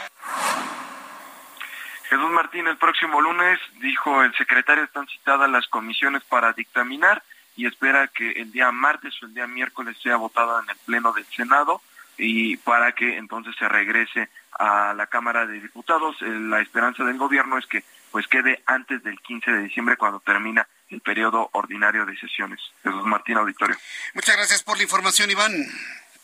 Jesús 2.08 2.30
Martín, 2.30 2.66
el 2.66 2.76
próximo 2.76 3.20
lunes, 3.20 3.60
dijo 3.80 4.22
el 4.24 4.34
secretario, 4.36 4.82
están 4.82 5.06
citadas 5.06 5.48
las 5.48 5.68
comisiones 5.68 6.24
para 6.24 6.52
dictaminar 6.52 7.22
y 7.56 7.66
espera 7.66 8.08
que 8.08 8.32
el 8.32 8.52
día 8.52 8.70
martes 8.72 9.14
o 9.22 9.26
el 9.26 9.34
día 9.34 9.46
miércoles 9.46 9.96
sea 10.02 10.16
votada 10.16 10.62
en 10.62 10.70
el 10.70 10.76
Pleno 10.86 11.12
del 11.12 11.26
Senado 11.26 11.82
y 12.16 12.56
para 12.58 12.92
que 12.92 13.16
entonces 13.16 13.54
se 13.58 13.68
regrese 13.68 14.28
a 14.58 14.94
la 14.94 15.06
Cámara 15.06 15.46
de 15.46 15.60
Diputados. 15.60 16.16
Eh, 16.20 16.26
la 16.26 16.60
esperanza 16.60 17.04
del 17.04 17.18
gobierno 17.18 17.58
es 17.58 17.66
que 17.66 17.84
pues 18.10 18.26
quede 18.26 18.62
antes 18.66 19.02
del 19.02 19.20
15 19.20 19.52
de 19.52 19.62
diciembre 19.62 19.96
cuando 19.96 20.20
termina 20.20 20.66
el 20.90 21.00
periodo 21.00 21.48
ordinario 21.52 22.04
de 22.04 22.16
sesiones. 22.18 22.60
Jesús 22.82 23.04
Martín 23.04 23.36
Auditorio. 23.36 23.76
Muchas 24.14 24.36
gracias 24.36 24.62
por 24.62 24.76
la 24.76 24.82
información, 24.82 25.30
Iván. 25.30 25.52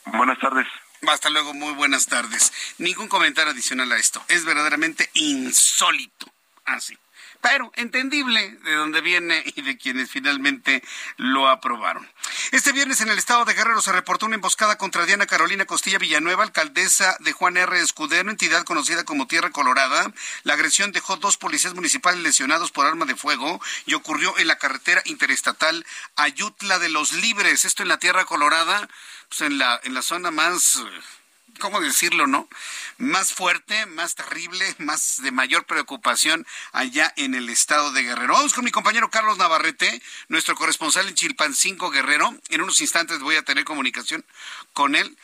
Buenas 0.06 0.38
tardes. 0.38 0.66
Hasta 1.06 1.30
luego, 1.30 1.54
muy 1.54 1.72
buenas 1.74 2.06
tardes. 2.06 2.52
Ningún 2.78 3.08
comentario 3.08 3.52
adicional 3.52 3.90
a 3.92 3.96
esto. 3.96 4.22
Es 4.28 4.44
verdaderamente 4.44 5.10
insólito. 5.14 6.26
Así. 6.64 6.94
Ah, 6.94 7.05
pero 7.49 7.70
entendible 7.76 8.59
de 8.64 8.74
dónde 8.74 9.01
viene 9.01 9.40
y 9.55 9.62
de 9.62 9.78
quienes 9.78 10.11
finalmente 10.11 10.82
lo 11.16 11.49
aprobaron. 11.49 12.05
Este 12.51 12.72
viernes 12.72 13.01
en 13.03 13.09
el 13.09 13.18
estado 13.18 13.44
de 13.44 13.55
Guerrero 13.55 13.80
se 13.80 13.92
reportó 13.92 14.26
una 14.26 14.34
emboscada 14.34 14.76
contra 14.76 15.07
Diana 15.07 15.26
Carolina 15.26 15.64
Costilla 15.64 15.99
Villanueva, 15.99 16.42
alcaldesa 16.42 17.16
de 17.20 17.30
Juan 17.30 17.57
R. 17.57 17.78
Escudero, 17.80 18.32
entidad 18.32 18.64
conocida 18.64 19.05
como 19.05 19.28
Tierra 19.28 19.51
Colorada. 19.51 20.12
La 20.42 20.55
agresión 20.55 20.90
dejó 20.90 21.18
dos 21.18 21.36
policías 21.36 21.74
municipales 21.74 22.20
lesionados 22.20 22.72
por 22.72 22.84
arma 22.84 23.05
de 23.05 23.14
fuego 23.14 23.61
y 23.84 23.94
ocurrió 23.94 24.36
en 24.38 24.49
la 24.49 24.59
carretera 24.59 25.03
interestatal 25.05 25.86
Ayutla 26.16 26.80
de 26.80 26.88
los 26.88 27.12
Libres, 27.12 27.64
esto 27.64 27.84
en 27.84 27.90
la 27.90 28.01
Tierra 28.01 28.24
Colorada, 28.24 28.88
pues 29.28 29.42
en 29.42 29.59
la, 29.59 29.80
en 29.84 29.94
la 29.94 30.03
zona 30.03 30.32
más 30.32 30.82
¿cómo 31.59 31.80
decirlo, 31.80 32.26
no? 32.26 32.48
Más 32.98 33.32
fuerte, 33.32 33.86
más 33.86 34.14
terrible, 34.14 34.74
más 34.78 35.22
de 35.22 35.30
mayor 35.30 35.66
preocupación 35.66 36.46
allá 36.72 37.12
en 37.16 37.34
el 37.34 37.48
estado 37.48 37.92
de 37.92 38.02
Guerrero. 38.02 38.34
Vamos 38.34 38.54
con 38.54 38.64
mi 38.64 38.70
compañero 38.70 39.11
Carlos 39.11 39.38
Navarrete, 39.38 40.02
nuestro 40.28 40.54
corresponsal 40.54 41.09
en 41.09 41.14
Chilpancingo 41.14 41.90
Guerrero. 41.90 42.34
En 42.48 42.62
unos 42.62 42.80
instantes 42.80 43.20
voy 43.20 43.36
a 43.36 43.42
tener 43.42 43.64
comunicación 43.64 44.24
con 44.72 44.94
él. 44.94 45.16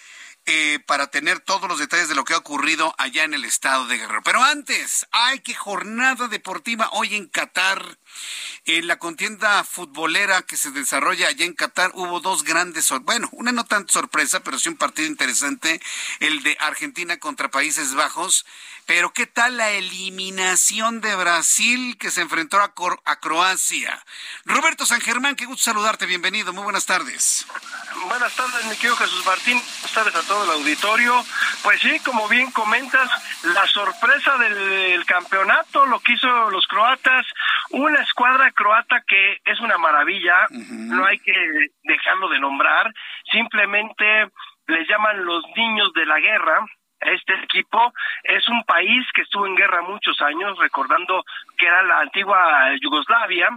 Eh, 0.44 0.80
para 0.86 1.06
tener 1.06 1.38
todos 1.38 1.68
los 1.68 1.78
detalles 1.78 2.08
de 2.08 2.16
lo 2.16 2.24
que 2.24 2.34
ha 2.34 2.38
ocurrido 2.38 2.96
allá 2.98 3.22
en 3.22 3.32
el 3.32 3.44
estado 3.44 3.86
de 3.86 3.96
Guerrero. 3.96 4.22
Pero 4.24 4.42
antes, 4.42 5.06
hay 5.12 5.38
que 5.38 5.54
jornada 5.54 6.26
deportiva 6.26 6.88
hoy 6.94 7.14
en 7.14 7.28
Qatar. 7.28 7.96
En 8.64 8.86
la 8.86 8.98
contienda 8.98 9.64
futbolera 9.64 10.42
que 10.42 10.56
se 10.56 10.70
desarrolla 10.70 11.26
allá 11.26 11.44
en 11.44 11.54
Qatar 11.54 11.90
hubo 11.94 12.20
dos 12.20 12.44
grandes, 12.44 12.92
bueno, 13.02 13.28
una 13.32 13.50
no 13.50 13.64
tanto 13.64 13.92
sorpresa, 13.92 14.40
pero 14.40 14.58
sí 14.58 14.68
un 14.68 14.76
partido 14.76 15.08
interesante, 15.08 15.80
el 16.20 16.44
de 16.44 16.56
Argentina 16.60 17.18
contra 17.18 17.50
Países 17.50 17.94
Bajos. 17.94 18.46
Pero 18.86 19.12
¿qué 19.12 19.26
tal 19.26 19.56
la 19.56 19.70
eliminación 19.70 21.00
de 21.00 21.14
Brasil 21.14 21.96
que 21.98 22.10
se 22.10 22.20
enfrentó 22.20 22.58
a, 22.60 22.72
a 23.04 23.20
Croacia? 23.20 24.04
Roberto 24.44 24.86
San 24.86 25.00
Germán, 25.00 25.36
qué 25.36 25.44
gusto 25.44 25.64
saludarte, 25.64 26.06
bienvenido, 26.06 26.52
muy 26.52 26.64
buenas 26.64 26.86
tardes. 26.86 27.46
Buenas 28.08 28.34
tardes, 28.34 28.64
mi 28.64 28.74
querido 28.76 28.96
Jesús 28.96 29.24
Martín, 29.24 29.60
buenas 29.80 29.92
tardes 29.92 30.14
a 30.14 30.22
todo 30.22 30.44
el 30.44 30.50
auditorio. 30.50 31.24
Pues 31.62 31.80
sí, 31.80 31.98
como 32.00 32.28
bien 32.28 32.50
comentas, 32.50 33.08
la 33.42 33.66
sorpresa 33.68 34.36
del 34.38 35.04
campeonato, 35.06 35.86
lo 35.86 36.00
que 36.00 36.12
hizo 36.12 36.50
los 36.50 36.66
croatas, 36.66 37.26
una 37.70 38.01
escuadra 38.02 38.50
croata 38.52 39.02
que 39.06 39.38
es 39.44 39.60
una 39.60 39.78
maravilla, 39.78 40.46
no 40.50 41.04
hay 41.04 41.18
que 41.18 41.34
dejarlo 41.84 42.28
de 42.28 42.40
nombrar, 42.40 42.92
simplemente 43.30 44.28
les 44.66 44.88
llaman 44.88 45.24
los 45.24 45.44
niños 45.56 45.92
de 45.94 46.06
la 46.06 46.20
guerra, 46.20 46.64
este 47.00 47.34
equipo. 47.34 47.92
Es 48.22 48.48
un 48.48 48.62
país 48.64 49.06
que 49.14 49.22
estuvo 49.22 49.46
en 49.46 49.56
guerra 49.56 49.82
muchos 49.82 50.20
años, 50.20 50.58
recordando 50.58 51.24
que 51.58 51.66
era 51.66 51.82
la 51.82 52.00
antigua 52.00 52.70
Yugoslavia, 52.80 53.50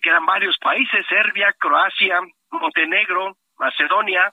que 0.00 0.08
eran 0.08 0.26
varios 0.26 0.58
países, 0.58 1.06
Serbia, 1.08 1.54
Croacia, 1.58 2.20
Montenegro, 2.50 3.36
Macedonia, 3.58 4.32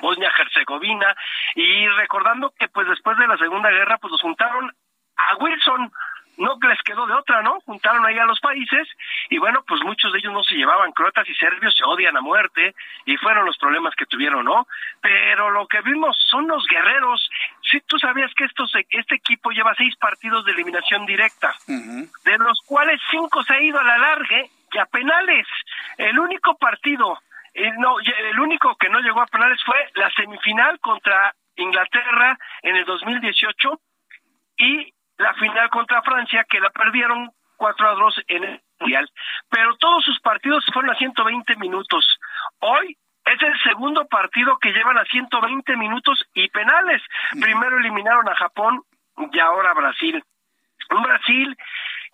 Bosnia-Herzegovina, 0.00 1.14
y 1.54 1.88
recordando 1.88 2.52
que 2.58 2.68
pues 2.68 2.86
después 2.88 3.16
de 3.18 3.26
la 3.26 3.36
Segunda 3.38 3.70
Guerra 3.70 3.98
pues 3.98 4.12
los 4.12 4.22
juntaron 4.22 4.70
a 5.16 5.36
Wilson, 5.36 5.92
no 6.36 6.58
les 6.62 6.80
quedó 6.82 7.06
de 7.06 7.14
otra, 7.14 7.42
¿no? 7.42 7.60
Juntaron 7.60 8.04
ahí 8.04 8.18
a 8.18 8.24
los 8.24 8.40
países 8.40 8.88
y 9.28 9.38
bueno, 9.38 9.62
pues 9.66 9.80
muchos 9.84 10.12
de 10.12 10.18
ellos 10.18 10.32
no 10.32 10.42
se 10.42 10.54
llevaban, 10.54 10.92
croatas 10.92 11.28
y 11.28 11.34
serbios 11.34 11.74
se 11.76 11.84
odian 11.84 12.16
a 12.16 12.20
muerte 12.20 12.74
y 13.04 13.16
fueron 13.16 13.44
los 13.44 13.58
problemas 13.58 13.94
que 13.94 14.06
tuvieron, 14.06 14.44
¿no? 14.44 14.66
Pero 15.00 15.50
lo 15.50 15.66
que 15.66 15.80
vimos 15.82 16.16
son 16.30 16.48
los 16.48 16.66
guerreros. 16.66 17.28
Si 17.70 17.80
tú 17.82 17.98
sabías 17.98 18.32
que 18.34 18.44
estos, 18.44 18.72
este 18.88 19.14
equipo 19.14 19.50
lleva 19.50 19.74
seis 19.74 19.96
partidos 19.96 20.44
de 20.44 20.52
eliminación 20.52 21.06
directa, 21.06 21.54
de 21.66 22.38
los 22.38 22.60
cuales 22.66 23.00
cinco 23.10 23.42
se 23.44 23.54
ha 23.54 23.62
ido 23.62 23.78
a 23.78 23.84
la 23.84 23.98
largue 23.98 24.50
y 24.72 24.78
a 24.78 24.86
penales. 24.86 25.46
El 25.96 26.18
único 26.18 26.56
partido, 26.56 27.18
eh, 27.54 27.72
no, 27.78 27.98
el 28.00 28.40
único 28.40 28.76
que 28.76 28.88
no 28.88 29.00
llegó 29.00 29.20
a 29.20 29.26
penales 29.26 29.60
fue 29.64 29.76
la 29.94 30.10
semifinal 30.10 30.78
contra 30.80 31.34
Inglaterra 31.56 32.38
en 32.62 32.76
el 32.76 32.84
2018 32.84 33.80
y 34.58 34.92
la 35.20 35.34
final 35.34 35.68
contra 35.70 36.02
Francia, 36.02 36.46
que 36.48 36.60
la 36.60 36.70
perdieron 36.70 37.30
4 37.56 37.88
a 37.88 37.94
2 37.94 38.22
en 38.28 38.44
el 38.44 38.62
Mundial. 38.80 39.10
Pero 39.50 39.76
todos 39.76 40.02
sus 40.04 40.18
partidos 40.20 40.64
fueron 40.72 40.90
a 40.90 40.98
120 40.98 41.56
minutos. 41.56 42.18
Hoy 42.60 42.96
es 43.26 43.42
el 43.42 43.62
segundo 43.62 44.06
partido 44.06 44.58
que 44.58 44.72
llevan 44.72 44.96
a 44.96 45.04
120 45.04 45.76
minutos 45.76 46.24
y 46.32 46.48
penales. 46.48 47.02
Primero 47.38 47.78
eliminaron 47.78 48.28
a 48.28 48.34
Japón 48.34 48.82
y 49.30 49.38
ahora 49.38 49.72
a 49.72 49.74
Brasil. 49.74 50.24
Un 50.90 51.02
Brasil 51.02 51.56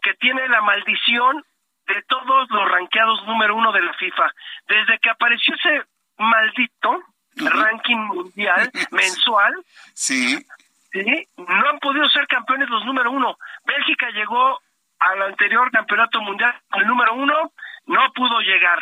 que 0.03 0.15
tiene 0.15 0.49
la 0.49 0.61
maldición 0.63 1.45
de 1.87 2.03
todos 2.09 2.51
los 2.51 2.69
ranqueados 2.69 3.25
número 3.27 3.55
uno 3.55 3.71
de 3.71 3.83
la 3.83 3.95
FIFA. 3.95 4.33
Desde 4.67 4.99
que 4.99 5.11
apareció 5.11 5.55
ese 5.55 5.85
maldito 6.19 7.05
ranking 7.37 7.99
mundial 7.99 8.71
mensual, 8.91 9.55
sí. 9.95 10.45
¿Sí? 10.93 11.29
No 11.37 11.69
han 11.69 11.79
podido 11.79 12.09
ser 12.09 12.27
campeones 12.27 12.69
los 12.69 12.85
número 12.85 13.11
uno. 13.11 13.37
Bélgica 13.65 14.11
llegó 14.11 14.61
al 14.99 15.23
anterior 15.23 15.71
campeonato 15.71 16.21
mundial 16.21 16.55
el 16.75 16.87
número 16.87 17.15
uno, 17.15 17.53
no 17.87 18.13
pudo 18.13 18.41
llegar. 18.41 18.81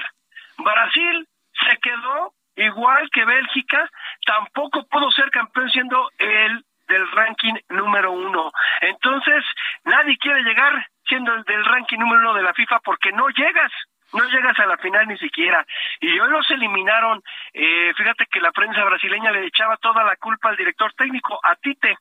Brasil 0.59 1.29
se 1.53 1.77
quedó 1.79 2.33
igual 2.57 3.09
que 3.11 3.25
Bélgica, 3.25 3.91
tampoco 4.25 4.87
pudo 4.87 5.11
ser 5.11 5.31
campeón 5.31 5.71
siendo 5.71 6.11
el 6.19 6.65
del 6.87 7.11
ranking 7.13 7.55
número 7.71 8.13
uno. 8.13 8.53
Entonces, 8.81 9.45
nadie 9.85 10.19
quiere 10.19 10.43
llegar 10.43 10.87
siendo 11.07 11.33
el 11.33 11.43
del 11.45 11.65
ranking 11.65 11.99
número 11.99 12.21
uno 12.21 12.35
de 12.35 12.43
la 12.43 12.55
FIFA 12.55 12.81
porque 12.81 13.13
no 13.13 13.29
llegas 13.31 13.73
no 14.15 14.25
llegas 14.25 14.59
a 14.59 14.67
la 14.67 14.79
final 14.79 15.07
ni 15.09 15.19
siquiera. 15.19 15.67
Y 16.01 16.19
hoy 16.19 16.31
los 16.31 16.51
eliminaron. 16.51 17.23
Eh, 17.53 17.93
fíjate 17.97 18.27
que 18.27 18.41
la 18.41 18.53
prensa 18.53 18.85
brasileña 18.85 19.31
le 19.33 19.47
echaba 19.47 19.77
toda 19.77 20.05
la 20.05 20.17
culpa 20.17 20.49
al 20.49 20.57
director 20.57 20.93
técnico, 20.95 21.39
a 21.43 21.57
Tite, 21.57 21.99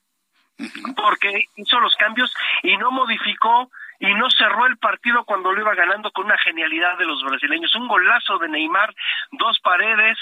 porque 0.96 1.46
hizo 1.56 1.80
los 1.80 1.96
cambios 1.96 2.34
y 2.62 2.78
no 2.78 2.92
modificó 2.92 3.70
y 4.00 4.14
no 4.14 4.30
cerró 4.32 4.66
el 4.66 4.78
partido 4.78 5.24
cuando 5.24 5.52
lo 5.52 5.62
iba 5.62 5.74
ganando 5.76 6.12
con 6.12 6.26
una 6.26 6.38
genialidad 6.38 6.98
de 6.98 7.06
los 7.06 7.24
brasileños. 7.24 7.74
Un 7.76 7.88
golazo 7.88 8.38
de 8.38 8.50
Neymar, 8.50 8.94
dos 9.32 9.60
paredes, 9.60 10.18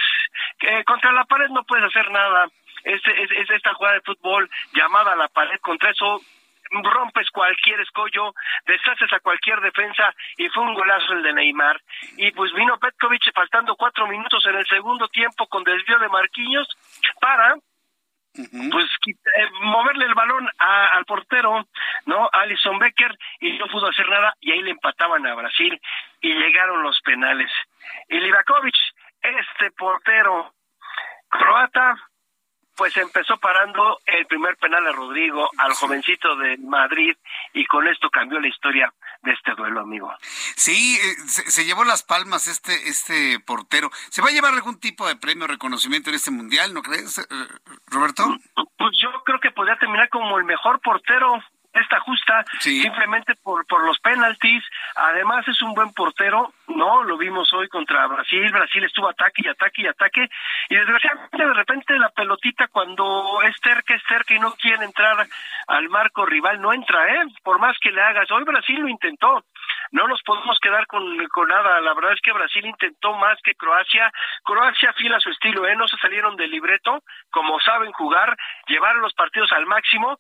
que 0.60 0.84
contra 0.84 1.12
la 1.12 1.26
pared 1.26 1.50
no 1.50 1.64
puedes 1.64 1.86
hacer 1.86 2.10
nada. 2.12 2.48
Es, 2.84 3.02
es, 3.06 3.50
esta 3.50 3.74
jugada 3.74 3.96
de 3.96 4.02
fútbol 4.02 4.50
llamada 4.74 5.16
la 5.16 5.28
pared, 5.28 5.60
contra 5.62 5.92
eso 5.92 6.22
rompes 6.72 7.30
cualquier 7.32 7.80
escollo, 7.82 8.34
deshaces 8.66 9.12
a 9.14 9.20
cualquier 9.20 9.60
defensa 9.62 10.14
y 10.38 10.48
fue 10.50 10.64
un 10.64 10.74
golazo 10.74 11.14
el 11.14 11.24
de 11.24 11.34
Neymar. 11.34 11.82
Y 12.18 12.32
pues 12.32 12.54
vino 12.54 12.78
Petkovic 12.80 13.34
faltando 13.34 13.76
cuatro 13.76 14.08
minutos 14.08 14.46
en 14.46 14.56
el 14.56 14.66
segundo 14.68 15.08
tiempo 15.10 15.48
con 15.48 15.64
desvío 15.64 16.00
de 16.00 16.10
Marquinhos 16.10 16.68
para 17.20 17.56
pues 18.34 18.86
eh, 19.08 19.50
moverle 19.62 20.06
el 20.06 20.14
balón 20.14 20.48
al 20.58 21.04
portero, 21.06 21.68
¿no? 22.06 22.30
Alison 22.32 22.80
Becker 22.80 23.18
y 23.42 23.58
no 23.58 23.68
pudo 23.68 23.90
hacer 23.90 24.08
nada 24.08 24.34
y 24.40 24.52
ahí 24.52 24.62
le 24.62 24.72
empataban 24.72 25.26
a 25.28 25.36
Brasil 25.36 25.80
y 26.22 26.34
llegaron 26.34 26.82
los 26.82 27.00
penales. 27.02 27.52
Y 28.08 28.20
Livakovic, 28.20 28.76
este 29.22 29.72
portero 29.72 30.54
croata, 31.30 31.96
pues 32.76 32.96
empezó 32.98 33.38
parando 33.38 34.00
el 34.06 34.26
primer 34.26 34.56
penal 34.58 34.86
a 34.88 34.92
Rodrigo, 34.92 35.50
al 35.58 35.74
jovencito 35.74 36.36
de 36.36 36.58
Madrid, 36.58 37.16
y 37.54 37.66
con 37.66 37.88
esto 37.88 38.10
cambió 38.10 38.40
la 38.40 38.48
historia 38.48 38.92
de 39.22 39.32
este 39.34 39.54
duelo, 39.56 39.82
amigo. 39.82 40.14
Sí, 40.56 40.96
eh, 40.96 41.16
se, 41.28 41.66
llevó 41.66 41.84
las 41.84 42.04
palmas 42.04 42.48
este, 42.48 42.74
este 42.88 43.40
portero. 43.40 43.90
¿Se 44.10 44.22
va 44.22 44.30
a 44.30 44.32
llevar 44.32 44.54
algún 44.54 44.80
tipo 44.80 45.08
de 45.08 45.16
premio 45.16 45.46
o 45.46 45.48
reconocimiento 45.48 46.10
en 46.10 46.16
este 46.16 46.32
mundial, 46.32 46.74
no 46.74 46.82
crees, 46.82 47.20
eh, 47.20 47.24
Roberto? 47.88 48.24
Pues 48.56 48.92
yo 48.98 49.10
creo 49.24 49.40
que 49.40 49.52
podría 49.52 49.78
terminar 49.78 50.10
como 50.10 50.38
el 50.38 50.46
mejor 50.46 50.80
portero 50.82 51.42
esta 51.74 52.00
justa 52.02 52.46
simplemente 52.60 53.36
por, 53.36 53.66
por 53.66 53.84
los 53.86 54.00
penaltis. 54.00 54.64
Además 54.96 55.48
es 55.48 55.62
un 55.62 55.74
buen 55.74 55.94
portero, 55.94 56.54
¿no? 56.68 57.04
Lo 57.04 57.18
vimos 57.18 57.52
hoy 57.54 57.68
contra 57.70 58.08
Brasil. 58.08 58.52
Brasil 58.52 58.84
estuvo 58.84 59.10
ataque 59.10 59.42
y 59.44 59.48
ataque 59.48 59.82
y 59.82 59.88
ataque. 59.88 60.30
Y 60.70 60.76
desgraciadamente 60.76 61.38
de 61.38 61.54
repente 61.54 62.00
la 62.00 62.10
pelotita 62.10 62.68
cuando 62.68 63.42
es 63.44 63.56
cerca, 63.62 63.96
es 63.96 64.04
cerca 64.08 64.34
y 64.34 64.40
no 64.40 64.52
quiere 64.54 64.84
entrar 64.86 65.28
al 65.68 65.90
marco 65.90 66.26
rival, 66.26 66.62
no 66.62 66.74
entra, 66.74 67.16
¿eh? 67.16 67.26
Por 67.44 67.60
más 67.60 67.78
que 67.80 67.92
le 67.92 68.02
hagas. 68.02 68.30
Hoy 68.32 68.44
Brasil 68.44 68.80
lo 68.80 68.88
intentó. 68.88 69.44
No 69.92 70.08
nos 70.08 70.22
podemos 70.24 70.58
quedar 70.60 70.88
con, 70.88 71.04
con 71.28 71.50
nada. 71.50 71.80
La 71.82 71.94
verdad 71.94 72.14
es 72.14 72.22
que 72.22 72.32
Brasil 72.32 72.66
intentó 72.66 73.14
más 73.16 73.38
que 73.44 73.56
Croacia. 73.56 74.12
Croacia 74.44 74.94
fiel 74.94 75.14
a 75.14 75.20
su 75.20 75.30
estilo, 75.30 75.68
¿eh? 75.68 75.76
No 75.76 75.88
se 75.88 75.98
salieron 75.98 76.36
del 76.36 76.52
libreto, 76.52 77.04
como 77.30 77.60
saben 77.60 77.92
jugar, 77.92 78.38
llevaron 78.68 79.02
los 79.02 79.14
partidos 79.14 79.52
al 79.52 79.66
máximo 79.66 80.20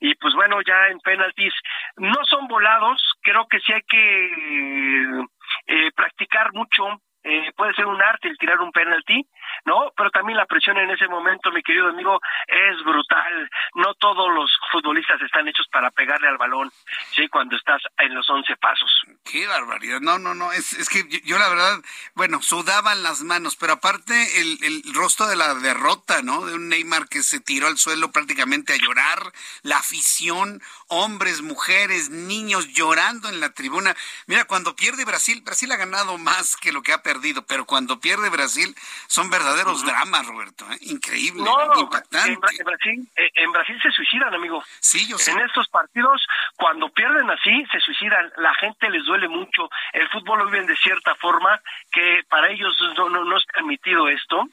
y 0.00 0.14
pues 0.16 0.34
bueno, 0.34 0.60
ya 0.62 0.88
en 0.88 1.00
penaltis 1.00 1.52
no 1.96 2.24
son 2.24 2.46
volados, 2.48 3.02
creo 3.22 3.46
que 3.48 3.60
sí 3.60 3.72
hay 3.72 3.82
que 3.82 5.24
eh, 5.66 5.90
practicar 5.94 6.52
mucho, 6.52 6.84
eh, 7.24 7.52
puede 7.56 7.74
ser 7.74 7.86
un 7.86 8.00
arte 8.00 8.28
el 8.28 8.38
tirar 8.38 8.60
un 8.60 8.72
penalti, 8.72 9.26
¿no? 9.64 9.92
Pero 9.96 10.10
también 10.10 10.36
la 10.36 10.46
presión 10.46 10.78
en 10.78 10.90
ese 10.90 11.08
momento, 11.08 11.50
mi 11.50 11.62
querido 11.62 11.88
amigo, 11.88 12.20
es 12.46 12.84
brutal. 12.84 13.50
No 13.74 13.94
todos 13.94 14.32
los 14.34 14.50
futbolistas 14.70 15.20
están 15.22 15.48
hechos 15.48 15.66
para 15.72 15.90
pegarle 15.90 16.28
al 16.28 16.38
balón, 16.38 16.70
¿sí? 17.14 17.28
Cuando 17.28 17.56
estás 17.56 17.82
en 17.98 18.14
los 18.14 18.28
once 18.30 18.56
pasos. 18.56 18.90
Qué 19.24 19.46
barbaridad. 19.46 20.00
No, 20.00 20.18
no, 20.18 20.34
no. 20.34 20.52
Es, 20.52 20.72
es 20.74 20.88
que 20.88 21.06
yo, 21.24 21.38
la 21.38 21.48
verdad, 21.48 21.78
bueno, 22.14 22.40
sudaban 22.42 23.02
las 23.02 23.22
manos, 23.22 23.56
pero 23.56 23.74
aparte 23.74 24.40
el, 24.40 24.58
el 24.62 24.94
rostro 24.94 25.26
de 25.26 25.36
la 25.36 25.54
derrota, 25.54 26.22
¿no? 26.22 26.46
De 26.46 26.54
un 26.54 26.68
Neymar 26.68 27.08
que 27.08 27.22
se 27.22 27.40
tiró 27.40 27.66
al 27.66 27.78
suelo 27.78 28.10
prácticamente 28.10 28.74
a 28.74 28.76
llorar, 28.76 29.32
la 29.62 29.78
afición, 29.78 30.62
hombres, 30.88 31.42
mujeres, 31.42 32.10
niños 32.10 32.68
llorando 32.68 33.28
en 33.28 33.40
la 33.40 33.52
tribuna. 33.52 33.96
Mira, 34.26 34.44
cuando 34.44 34.76
pierde 34.76 35.04
Brasil, 35.04 35.42
Brasil 35.42 35.70
ha 35.72 35.76
ganado 35.76 36.18
más 36.18 36.56
que 36.56 36.72
lo 36.72 36.82
que 36.82 36.92
ha 36.92 37.02
perdido, 37.08 37.42
pero 37.46 37.64
cuando 37.64 37.98
pierde 37.98 38.28
Brasil 38.28 38.74
son 39.06 39.30
verdaderos 39.30 39.82
dramas, 39.82 40.26
Roberto. 40.26 40.66
¿eh? 40.70 40.76
Increíble, 40.92 41.42
impactante. 41.78 42.32
En, 42.32 42.64
Brasil, 42.64 43.08
eh, 43.16 43.30
en 43.34 43.50
Brasil 43.50 43.80
se 43.82 43.90
suicidan, 43.92 44.34
amigo. 44.34 44.62
Sí, 44.80 45.08
yo 45.08 45.16
sé. 45.16 45.30
En 45.30 45.40
estos 45.40 45.68
partidos, 45.68 46.20
cuando 46.56 46.90
pierden 46.90 47.30
así, 47.30 47.64
se 47.72 47.80
suicidan. 47.80 48.30
La 48.36 48.54
gente 48.56 48.90
les 48.90 49.06
duele 49.06 49.26
mucho. 49.26 49.70
El 49.94 50.06
fútbol 50.10 50.40
lo 50.40 50.46
viven 50.50 50.66
de 50.66 50.76
cierta 50.76 51.14
forma 51.14 51.58
que 51.90 52.20
para 52.28 52.50
ellos 52.50 52.76
no, 52.98 53.08
no, 53.08 53.24
no 53.24 53.38
es 53.38 53.44
permitido 53.46 54.06
esto. 54.08 54.46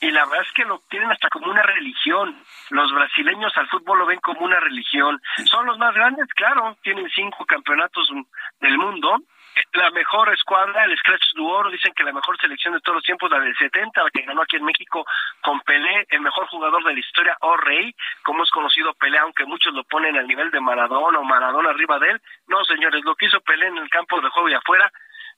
Y 0.00 0.10
la 0.10 0.24
verdad 0.24 0.44
es 0.48 0.52
que 0.52 0.64
lo 0.64 0.82
tienen 0.90 1.12
hasta 1.12 1.28
como 1.28 1.48
una 1.48 1.62
religión. 1.62 2.36
Los 2.70 2.92
brasileños 2.92 3.56
al 3.56 3.68
fútbol 3.68 4.00
lo 4.00 4.06
ven 4.06 4.18
como 4.18 4.40
una 4.40 4.58
religión. 4.58 5.22
Son 5.44 5.64
los 5.64 5.78
más 5.78 5.94
grandes, 5.94 6.26
claro, 6.34 6.76
tienen 6.82 7.08
cinco 7.14 7.46
campeonatos 7.46 8.10
del 8.60 8.78
mundo 8.78 9.22
la 9.72 9.90
mejor 9.90 10.32
escuadra, 10.32 10.84
el 10.84 10.96
Scratch 10.98 11.34
du 11.34 11.48
Oro, 11.48 11.70
dicen 11.70 11.92
que 11.94 12.04
la 12.04 12.12
mejor 12.12 12.38
selección 12.38 12.74
de 12.74 12.80
todos 12.80 12.96
los 12.96 13.04
tiempos, 13.04 13.30
la 13.30 13.40
del 13.40 13.56
70, 13.56 14.02
la 14.02 14.10
que 14.10 14.22
ganó 14.22 14.42
aquí 14.42 14.56
en 14.56 14.64
México 14.64 15.04
con 15.42 15.60
Pelé, 15.60 16.06
el 16.10 16.20
mejor 16.20 16.46
jugador 16.48 16.84
de 16.84 16.94
la 16.94 17.00
historia, 17.00 17.36
o 17.40 17.56
Rey, 17.56 17.94
como 18.22 18.42
es 18.42 18.50
conocido 18.50 18.94
Pelé, 18.94 19.18
aunque 19.18 19.44
muchos 19.44 19.72
lo 19.74 19.84
ponen 19.84 20.16
al 20.16 20.26
nivel 20.26 20.50
de 20.50 20.60
Maradona 20.60 21.18
o 21.18 21.24
Maradona 21.24 21.70
arriba 21.70 21.98
de 21.98 22.10
él. 22.10 22.22
No, 22.48 22.64
señores, 22.64 23.04
lo 23.04 23.14
que 23.14 23.26
hizo 23.26 23.40
Pelé 23.40 23.68
en 23.68 23.78
el 23.78 23.90
campo 23.90 24.20
de 24.20 24.28
juego 24.30 24.48
y 24.48 24.54
afuera 24.54 24.90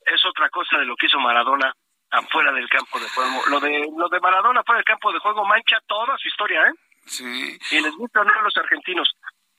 es 0.06 0.24
otra 0.24 0.48
cosa 0.50 0.78
de 0.78 0.86
lo 0.86 0.96
que 0.96 1.06
hizo 1.06 1.18
Maradona 1.18 1.72
afuera 2.10 2.52
del 2.52 2.68
campo 2.68 2.98
de 3.00 3.08
juego. 3.08 3.42
Lo 3.48 3.60
de, 3.60 3.88
lo 3.96 4.08
de 4.08 4.20
Maradona 4.20 4.62
fuera 4.64 4.78
del 4.78 4.84
campo 4.84 5.12
de 5.12 5.18
juego 5.18 5.44
mancha 5.44 5.78
toda 5.86 6.16
su 6.18 6.28
historia, 6.28 6.66
¿eh? 6.66 6.72
Sí. 7.06 7.58
Y 7.72 7.80
les 7.80 7.94
gusta 7.96 8.20
o 8.20 8.24
no 8.24 8.32
a 8.32 8.42
los 8.42 8.56
argentinos. 8.56 9.10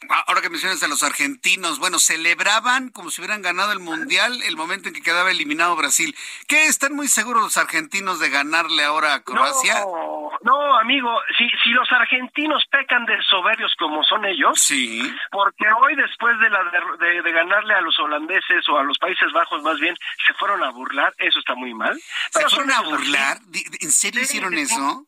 Ah, 0.09 0.23
ahora 0.27 0.41
que 0.41 0.49
mencionas 0.49 0.81
a 0.83 0.87
los 0.87 1.03
argentinos, 1.03 1.79
bueno, 1.79 1.99
celebraban 1.99 2.89
como 2.89 3.09
si 3.09 3.21
hubieran 3.21 3.41
ganado 3.41 3.71
el 3.71 3.79
Mundial 3.79 4.41
el 4.43 4.55
momento 4.55 4.87
en 4.87 4.93
que 4.93 5.01
quedaba 5.01 5.31
eliminado 5.31 5.75
Brasil. 5.75 6.15
¿Qué? 6.47 6.65
¿Están 6.65 6.93
muy 6.93 7.07
seguros 7.07 7.43
los 7.43 7.57
argentinos 7.57 8.19
de 8.19 8.29
ganarle 8.29 8.83
ahora 8.83 9.13
a 9.13 9.23
Croacia? 9.23 9.79
No, 9.81 10.31
no 10.43 10.77
amigo, 10.77 11.09
si, 11.37 11.49
si 11.63 11.69
los 11.69 11.89
argentinos 11.91 12.63
pecan 12.69 13.05
de 13.05 13.21
soberbios 13.23 13.73
como 13.77 14.03
son 14.03 14.25
ellos, 14.25 14.59
sí. 14.59 15.01
porque 15.31 15.65
hoy 15.81 15.95
después 15.95 16.37
de, 16.39 16.49
la, 16.49 16.59
de, 16.99 17.31
ganarle 17.31 17.73
a 17.73 17.81
los 17.81 17.97
holandeses 17.99 18.67
o 18.69 18.77
a 18.77 18.83
los 18.83 18.97
Países 18.97 19.31
Bajos 19.31 19.61
más 19.63 19.79
bien, 19.79 19.95
se 20.25 20.33
fueron 20.33 20.63
a 20.63 20.69
burlar, 20.71 21.13
eso 21.17 21.39
está 21.39 21.55
muy 21.55 21.73
mal. 21.73 21.97
¿Se 22.31 22.47
fueron 22.49 22.71
a 22.71 22.81
burlar? 22.81 23.37
¿En 23.81 23.91
serio 23.91 24.21
hicieron 24.21 24.53
eso? 24.55 25.05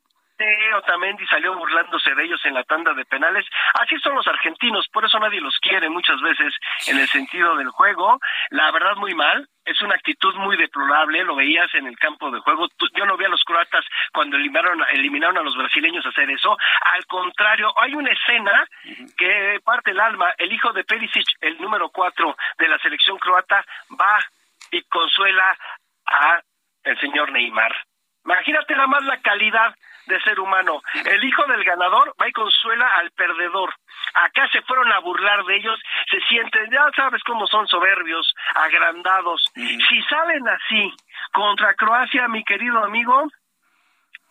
Otamendi 0.75 1.25
salió 1.27 1.55
burlándose 1.55 2.13
de 2.13 2.23
ellos 2.23 2.43
en 2.45 2.53
la 2.53 2.63
tanda 2.63 2.93
de 2.93 3.05
penales. 3.05 3.45
Así 3.73 3.97
son 3.99 4.15
los 4.15 4.27
argentinos, 4.27 4.87
por 4.89 5.05
eso 5.05 5.19
nadie 5.19 5.39
los 5.39 5.57
quiere 5.59 5.89
muchas 5.89 6.19
veces 6.21 6.53
en 6.87 6.99
el 6.99 7.07
sentido 7.07 7.55
del 7.55 7.69
juego. 7.69 8.19
La 8.49 8.71
verdad, 8.71 8.95
muy 8.97 9.13
mal. 9.13 9.47
Es 9.63 9.81
una 9.81 9.95
actitud 9.95 10.35
muy 10.35 10.57
deplorable, 10.57 11.23
lo 11.23 11.35
veías 11.35 11.73
en 11.73 11.87
el 11.87 11.97
campo 11.97 12.29
de 12.29 12.39
juego. 12.39 12.67
Yo 12.95 13.05
no 13.05 13.17
vi 13.17 13.25
a 13.25 13.29
los 13.29 13.43
croatas 13.43 13.83
cuando 14.13 14.37
eliminaron, 14.37 14.83
eliminaron 14.91 15.37
a 15.39 15.43
los 15.43 15.57
brasileños 15.57 16.05
hacer 16.05 16.29
eso. 16.29 16.55
Al 16.81 17.05
contrario, 17.07 17.73
hay 17.77 17.95
una 17.95 18.11
escena 18.11 18.67
que 19.17 19.59
parte 19.63 19.91
el 19.91 19.99
alma. 19.99 20.33
El 20.37 20.51
hijo 20.51 20.71
de 20.73 20.83
Perisic, 20.83 21.27
el 21.41 21.59
número 21.59 21.89
cuatro 21.89 22.37
de 22.59 22.67
la 22.67 22.77
selección 22.79 23.17
croata, 23.17 23.65
va 23.99 24.19
y 24.71 24.81
consuela 24.83 25.57
a 26.05 26.41
el 26.83 26.99
señor 26.99 27.31
Neymar. 27.31 27.75
Imagínate 28.25 28.73
nada 28.75 28.87
más 28.87 29.03
la 29.05 29.21
calidad 29.21 29.75
de 30.07 30.21
ser 30.21 30.39
humano. 30.39 30.81
El 31.05 31.23
hijo 31.23 31.43
del 31.45 31.63
ganador 31.63 32.13
va 32.21 32.27
y 32.27 32.31
consuela 32.31 32.87
al 32.99 33.11
perdedor. 33.11 33.73
Acá 34.13 34.47
se 34.51 34.61
fueron 34.61 34.91
a 34.91 34.99
burlar 34.99 35.43
de 35.45 35.57
ellos, 35.57 35.79
se 36.09 36.19
sienten, 36.21 36.69
ya 36.71 36.85
sabes 36.95 37.21
cómo 37.23 37.47
son 37.47 37.67
soberbios, 37.67 38.33
agrandados. 38.53 39.43
Si 39.53 40.01
salen 40.03 40.47
así 40.47 40.93
contra 41.33 41.73
Croacia, 41.73 42.27
mi 42.27 42.43
querido 42.43 42.83
amigo, 42.83 43.27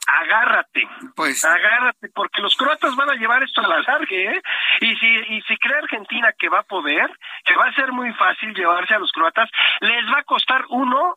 agárrate, 0.07 0.89
pues 1.15 1.45
agárrate, 1.45 2.09
porque 2.15 2.41
los 2.41 2.57
croatas 2.57 2.95
van 2.97 3.11
a 3.11 3.15
llevar 3.15 3.43
esto 3.43 3.61
a 3.61 3.69
la 3.69 3.81
larga, 3.81 4.17
¿eh? 4.17 4.43
Y 4.81 4.97
si, 4.97 5.07
y 5.07 5.43
si 5.43 5.57
cree 5.57 5.79
Argentina 5.79 6.33
que 6.39 6.49
va 6.49 6.61
a 6.61 6.65
poder, 6.65 7.11
que 7.45 7.55
va 7.55 7.67
a 7.67 7.75
ser 7.75 7.93
muy 7.93 8.13
fácil 8.15 8.55
llevarse 8.55 8.95
a 8.95 8.99
los 8.99 9.13
croatas, 9.13 9.51
les 9.81 10.07
va 10.13 10.19
a 10.19 10.25
costar 10.25 10.65
uno 10.69 11.17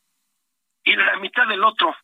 y 0.84 0.95
la 0.95 1.18
mitad 1.18 1.45
del 1.47 1.64
otro. 1.64 1.95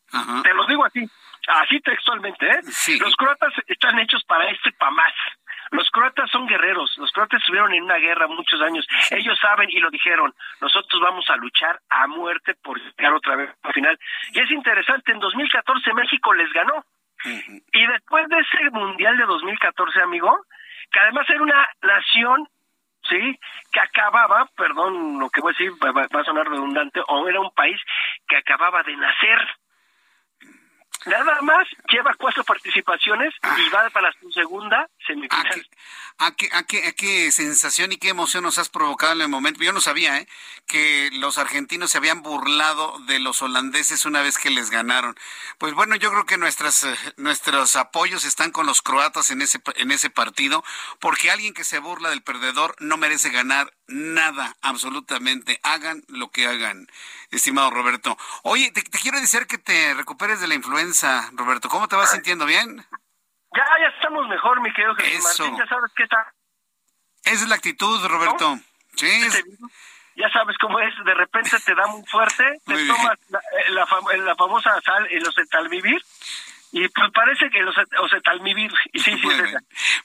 Te 0.43 0.53
lo 0.53 0.65
digo 0.65 0.85
así. 0.85 1.09
Así 1.47 1.79
textualmente, 1.81 2.45
¿eh? 2.47 2.61
Los 2.99 3.15
croatas 3.15 3.53
están 3.67 3.99
hechos 3.99 4.23
para 4.23 4.49
este 4.49 4.71
para 4.73 4.91
más. 4.91 5.13
Los 5.71 5.89
croatas 5.89 6.29
son 6.29 6.45
guerreros, 6.45 6.93
los 6.97 7.11
croatas 7.11 7.41
estuvieron 7.41 7.73
en 7.73 7.83
una 7.83 7.97
guerra 7.97 8.27
muchos 8.27 8.61
años. 8.61 8.85
Ellos 9.11 9.37
saben 9.39 9.69
y 9.69 9.79
lo 9.79 9.89
dijeron, 9.89 10.33
nosotros 10.61 11.01
vamos 11.01 11.29
a 11.29 11.35
luchar 11.35 11.79
a 11.89 12.07
muerte 12.07 12.53
por 12.61 12.79
llegar 12.79 13.13
otra 13.13 13.35
vez 13.35 13.49
al 13.63 13.73
final. 13.73 13.99
Y 14.33 14.39
es 14.39 14.51
interesante, 14.51 15.11
en 15.11 15.19
2014 15.19 15.93
México 15.93 16.33
les 16.33 16.51
ganó. 16.53 16.85
Y 17.25 17.87
después 17.87 18.27
de 18.29 18.39
ese 18.39 18.69
Mundial 18.71 19.17
de 19.17 19.25
2014, 19.25 20.01
amigo, 20.01 20.45
que 20.91 20.99
además 20.99 21.29
era 21.29 21.41
una 21.41 21.67
nación 21.81 22.47
¿sí? 23.09 23.39
Que 23.71 23.79
acababa, 23.79 24.47
perdón 24.55 25.19
lo 25.19 25.29
que 25.29 25.41
voy 25.41 25.53
a 25.53 25.57
decir, 25.57 25.71
va, 25.83 26.21
a 26.21 26.23
sonar 26.23 26.47
redundante, 26.47 27.01
o 27.07 27.27
era 27.27 27.39
un 27.39 27.51
país 27.51 27.79
que 28.27 28.37
acababa 28.37 28.83
de 28.83 28.95
nacer. 28.95 29.39
Nada 31.05 31.41
más 31.41 31.67
lleva 31.89 32.13
cuatro 32.17 32.43
participaciones 32.43 33.33
y 33.57 33.69
va 33.69 33.89
para 33.89 34.11
su 34.19 34.31
segunda 34.31 34.89
semifinal. 35.05 35.67
¿A 36.19 36.31
qué, 36.31 36.49
a, 36.51 36.63
qué, 36.63 36.87
¿A 36.87 36.91
qué 36.93 37.31
sensación 37.31 37.91
y 37.91 37.97
qué 37.97 38.09
emoción 38.09 38.43
nos 38.43 38.57
has 38.57 38.69
provocado 38.69 39.13
en 39.13 39.21
el 39.21 39.27
momento? 39.27 39.63
Yo 39.63 39.73
no 39.73 39.81
sabía 39.81 40.17
¿eh? 40.19 40.27
que 40.67 41.09
los 41.13 41.37
argentinos 41.37 41.91
se 41.91 41.97
habían 41.97 42.21
burlado 42.21 42.99
de 43.07 43.19
los 43.19 43.41
holandeses 43.41 44.05
una 44.05 44.21
vez 44.21 44.37
que 44.37 44.49
les 44.49 44.69
ganaron. 44.69 45.15
Pues 45.57 45.73
bueno, 45.73 45.95
yo 45.95 46.11
creo 46.11 46.25
que 46.25 46.37
nuestras, 46.37 46.83
eh, 46.83 46.95
nuestros 47.17 47.75
apoyos 47.75 48.25
están 48.25 48.51
con 48.51 48.65
los 48.65 48.81
croatas 48.81 49.31
en 49.31 49.41
ese, 49.41 49.59
en 49.75 49.91
ese 49.91 50.09
partido, 50.09 50.63
porque 50.99 51.31
alguien 51.31 51.53
que 51.53 51.63
se 51.63 51.79
burla 51.79 52.09
del 52.09 52.23
perdedor 52.23 52.75
no 52.79 52.97
merece 52.97 53.29
ganar 53.29 53.73
nada, 53.87 54.55
absolutamente. 54.61 55.59
Hagan 55.63 56.03
lo 56.07 56.29
que 56.29 56.47
hagan, 56.47 56.87
estimado 57.31 57.69
Roberto. 57.69 58.17
Oye, 58.43 58.71
te, 58.71 58.83
quiero 58.83 59.19
decir 59.19 59.47
que 59.47 59.57
te 59.57 59.93
recuperes 59.93 60.41
de 60.41 60.47
la 60.47 60.55
influenza, 60.55 61.29
Roberto. 61.33 61.69
¿Cómo 61.69 61.87
te 61.87 61.95
vas 61.95 62.11
sintiendo? 62.11 62.45
¿Bien? 62.45 62.77
Ya, 63.55 63.65
ya 63.79 63.87
estamos 63.95 64.27
mejor, 64.27 64.61
mi 64.61 64.73
querido 64.73 64.95
Jesús 64.95 65.39
Martín. 65.39 65.57
Ya 65.57 65.67
sabes 65.67 65.91
qué 65.95 66.03
está. 66.03 66.33
Esa 67.23 67.43
es 67.43 67.49
la 67.49 67.55
actitud, 67.55 68.05
Roberto. 68.07 68.59
Sí. 68.95 69.29
Ya 70.15 70.29
sabes 70.29 70.57
cómo 70.59 70.79
es. 70.79 70.93
De 71.05 71.13
repente 71.13 71.57
te 71.65 71.73
da 71.73 71.87
muy 71.87 72.03
fuerte, 72.05 72.43
te 72.65 72.87
tomas 72.87 73.17
la, 73.29 73.39
eh, 73.39 73.71
la, 73.71 73.87
la, 74.17 74.35
famosa 74.35 74.79
sal, 74.81 75.07
el 75.09 75.69
vivir 75.69 76.01
y 76.73 76.87
pues 76.89 77.11
parece 77.13 77.49
que 77.51 77.61
los 77.61 77.75
ocetalmivir. 78.01 78.71
Sí, 78.93 78.99
sí, 78.99 79.15
muy 79.17 79.33
bien, 79.35 79.57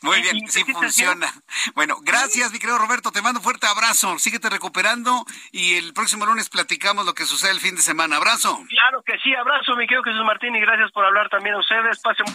muy 0.02 0.22
bien 0.22 0.48
sí 0.48 0.64
funciona. 0.64 1.32
Bueno, 1.74 1.98
gracias, 2.02 2.50
mi 2.52 2.58
querido 2.58 2.78
Roberto. 2.78 3.12
Te 3.12 3.22
mando 3.22 3.40
un 3.40 3.44
fuerte 3.44 3.66
abrazo. 3.66 4.18
Síguete 4.18 4.48
recuperando 4.50 5.24
y 5.52 5.74
el 5.74 5.92
próximo 5.92 6.26
lunes 6.26 6.48
platicamos 6.48 7.04
lo 7.04 7.14
que 7.14 7.26
sucede 7.26 7.52
el 7.52 7.60
fin 7.60 7.76
de 7.76 7.82
semana. 7.82 8.16
Abrazo. 8.16 8.58
Claro 8.68 9.02
que 9.02 9.18
sí, 9.18 9.34
abrazo, 9.34 9.76
mi 9.76 9.86
querido 9.86 10.02
Jesús 10.02 10.24
Martín, 10.24 10.56
y 10.56 10.60
gracias 10.60 10.90
por 10.92 11.04
hablar 11.04 11.28
también 11.28 11.54
a 11.54 11.58
ustedes. 11.58 12.00
Pasen. 12.00 12.26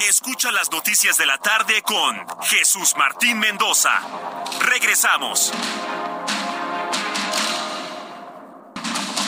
Escucha 0.00 0.50
las 0.52 0.70
noticias 0.70 1.18
de 1.18 1.26
la 1.26 1.38
tarde 1.38 1.82
con 1.82 2.26
Jesús 2.42 2.94
Martín 2.96 3.38
Mendoza. 3.38 4.00
Regresamos. 4.60 5.52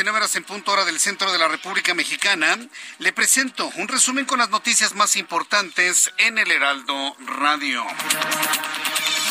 19 0.00 0.16
horas 0.16 0.34
en 0.36 0.44
punto 0.44 0.72
hora 0.72 0.86
del 0.86 0.98
centro 0.98 1.30
de 1.30 1.36
la 1.36 1.46
República 1.46 1.92
Mexicana, 1.92 2.56
le 3.00 3.12
presento 3.12 3.70
un 3.76 3.86
resumen 3.86 4.24
con 4.24 4.38
las 4.38 4.48
noticias 4.48 4.94
más 4.94 5.14
importantes 5.14 6.10
en 6.16 6.38
el 6.38 6.50
Heraldo 6.50 7.14
Radio. 7.26 7.84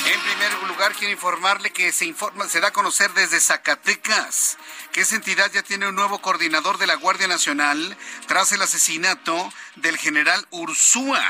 En 0.06 0.22
primer 0.22 0.68
lugar, 0.68 0.94
quiero 0.94 1.12
informarle 1.12 1.72
que 1.72 1.92
se 1.92 2.06
informa, 2.06 2.48
se 2.48 2.60
da 2.60 2.68
a 2.68 2.72
conocer 2.72 3.12
desde 3.14 3.40
Zacatecas 3.40 4.60
que 4.92 5.02
esa 5.02 5.16
entidad 5.16 5.52
ya 5.52 5.64
tiene 5.64 5.88
un 5.88 5.96
nuevo 5.96 6.22
coordinador 6.22 6.78
de 6.78 6.86
la 6.86 6.96
Guardia 6.96 7.28
Nacional 7.28 7.98
tras 8.28 8.52
el 8.52 8.62
asesinato 8.62 9.52
del 9.76 9.98
general 9.98 10.46
Ursúa. 10.52 11.24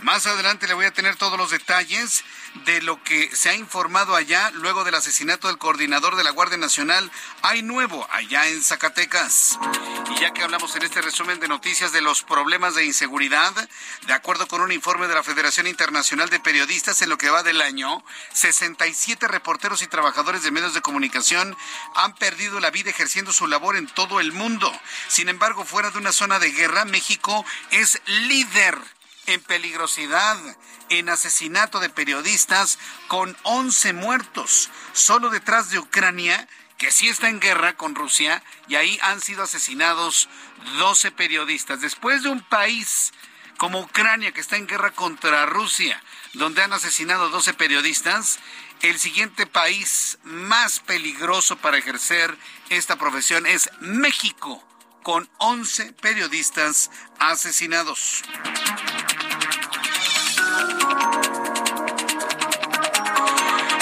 Más 0.00 0.26
adelante 0.26 0.66
le 0.66 0.74
voy 0.74 0.84
a 0.84 0.92
tener 0.92 1.16
todos 1.16 1.38
los 1.38 1.50
detalles 1.50 2.24
de 2.64 2.82
lo 2.82 3.02
que 3.02 3.34
se 3.34 3.50
ha 3.50 3.54
informado 3.54 4.14
allá 4.14 4.50
luego 4.52 4.84
del 4.84 4.94
asesinato 4.94 5.48
del 5.48 5.58
coordinador 5.58 6.16
de 6.16 6.24
la 6.24 6.30
Guardia 6.30 6.58
Nacional. 6.58 7.10
Hay 7.42 7.62
nuevo 7.62 8.06
allá 8.10 8.46
en 8.48 8.62
Zacatecas. 8.62 9.58
Y 10.14 10.20
ya 10.20 10.32
que 10.32 10.42
hablamos 10.42 10.76
en 10.76 10.82
este 10.82 11.00
resumen 11.00 11.40
de 11.40 11.48
noticias 11.48 11.92
de 11.92 12.02
los 12.02 12.22
problemas 12.22 12.74
de 12.74 12.84
inseguridad, 12.84 13.52
de 14.06 14.12
acuerdo 14.12 14.46
con 14.46 14.60
un 14.60 14.72
informe 14.72 15.08
de 15.08 15.14
la 15.14 15.22
Federación 15.22 15.66
Internacional 15.66 16.28
de 16.28 16.40
Periodistas 16.40 17.00
en 17.02 17.08
lo 17.08 17.18
que 17.18 17.30
va 17.30 17.42
del 17.42 17.62
año, 17.62 18.04
67 18.32 19.28
reporteros 19.28 19.82
y 19.82 19.86
trabajadores 19.86 20.42
de 20.42 20.50
medios 20.50 20.74
de 20.74 20.82
comunicación 20.82 21.56
han 21.94 22.14
perdido 22.14 22.60
la 22.60 22.70
vida 22.70 22.90
ejerciendo 22.90 23.32
su 23.32 23.46
labor 23.46 23.76
en 23.76 23.86
todo 23.86 24.20
el 24.20 24.32
mundo. 24.32 24.72
Sin 25.08 25.28
embargo, 25.28 25.64
fuera 25.64 25.90
de 25.90 25.98
una 25.98 26.12
zona 26.12 26.38
de 26.38 26.50
guerra, 26.50 26.84
México 26.84 27.44
es 27.70 28.00
líder 28.06 28.78
en 29.26 29.40
peligrosidad, 29.40 30.38
en 30.88 31.08
asesinato 31.08 31.80
de 31.80 31.90
periodistas, 31.90 32.78
con 33.08 33.36
11 33.44 33.92
muertos, 33.92 34.70
solo 34.92 35.30
detrás 35.30 35.70
de 35.70 35.78
Ucrania, 35.78 36.48
que 36.78 36.90
sí 36.90 37.08
está 37.08 37.28
en 37.28 37.40
guerra 37.40 37.76
con 37.76 37.94
Rusia, 37.94 38.42
y 38.68 38.74
ahí 38.74 38.98
han 39.02 39.20
sido 39.20 39.44
asesinados 39.44 40.28
12 40.78 41.12
periodistas. 41.12 41.80
Después 41.80 42.22
de 42.22 42.28
un 42.28 42.40
país 42.40 43.12
como 43.56 43.80
Ucrania, 43.80 44.32
que 44.32 44.40
está 44.40 44.56
en 44.56 44.66
guerra 44.66 44.90
contra 44.90 45.46
Rusia, 45.46 46.02
donde 46.32 46.62
han 46.62 46.72
asesinado 46.72 47.28
12 47.28 47.54
periodistas, 47.54 48.40
el 48.80 48.98
siguiente 48.98 49.46
país 49.46 50.18
más 50.24 50.80
peligroso 50.80 51.56
para 51.56 51.78
ejercer 51.78 52.36
esta 52.70 52.96
profesión 52.96 53.46
es 53.46 53.70
México, 53.78 54.66
con 55.04 55.28
11 55.38 55.92
periodistas 55.94 56.90
asesinados. 57.18 58.24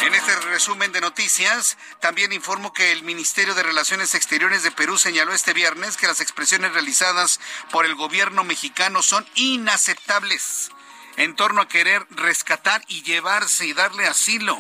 En 0.03 0.15
este 0.15 0.37
resumen 0.49 0.93
de 0.93 1.01
noticias, 1.01 1.77
también 2.01 2.33
informo 2.33 2.73
que 2.73 2.93
el 2.93 3.03
Ministerio 3.03 3.55
de 3.55 3.63
Relaciones 3.63 4.15
Exteriores 4.15 4.63
de 4.63 4.71
Perú 4.71 4.99
señaló 4.99 5.33
este 5.33 5.53
viernes 5.53 5.97
que 5.97 6.07
las 6.07 6.21
expresiones 6.21 6.73
realizadas 6.73 7.41
por 7.71 7.87
el 7.87 7.95
gobierno 7.95 8.45
mexicano 8.45 9.03
son 9.03 9.27
inaceptables 9.35 10.71
en 11.17 11.37
torno 11.37 11.61
a 11.61 11.69
querer 11.69 12.07
rescatar 12.11 12.83
y 12.89 13.03
llevarse 13.03 13.67
y 13.67 13.73
darle 13.73 14.07
asilo 14.07 14.57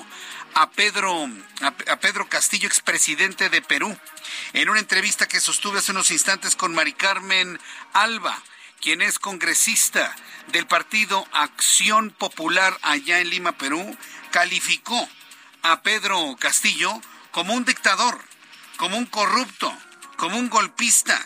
a 0.54 0.70
Pedro, 0.70 1.28
a, 1.62 1.96
Pedro 1.96 2.28
Castillo, 2.28 2.66
expresidente 2.66 3.48
de 3.48 3.62
Perú. 3.62 3.96
En 4.52 4.68
una 4.68 4.80
entrevista 4.80 5.28
que 5.28 5.40
sostuve 5.40 5.78
hace 5.78 5.92
unos 5.92 6.10
instantes 6.10 6.56
con 6.56 6.74
Mari 6.74 6.92
Carmen 6.92 7.58
Alba, 7.92 8.36
quien 8.80 9.02
es 9.02 9.18
congresista 9.18 10.14
del 10.52 10.66
partido 10.66 11.26
Acción 11.32 12.10
Popular 12.10 12.76
allá 12.82 13.20
en 13.20 13.30
Lima, 13.30 13.52
Perú, 13.52 13.96
calificó 14.30 15.08
a 15.62 15.82
Pedro 15.82 16.36
Castillo 16.38 17.00
como 17.30 17.54
un 17.54 17.64
dictador, 17.64 18.18
como 18.76 18.96
un 18.96 19.06
corrupto, 19.06 19.72
como 20.16 20.38
un 20.38 20.50
golpista 20.50 21.20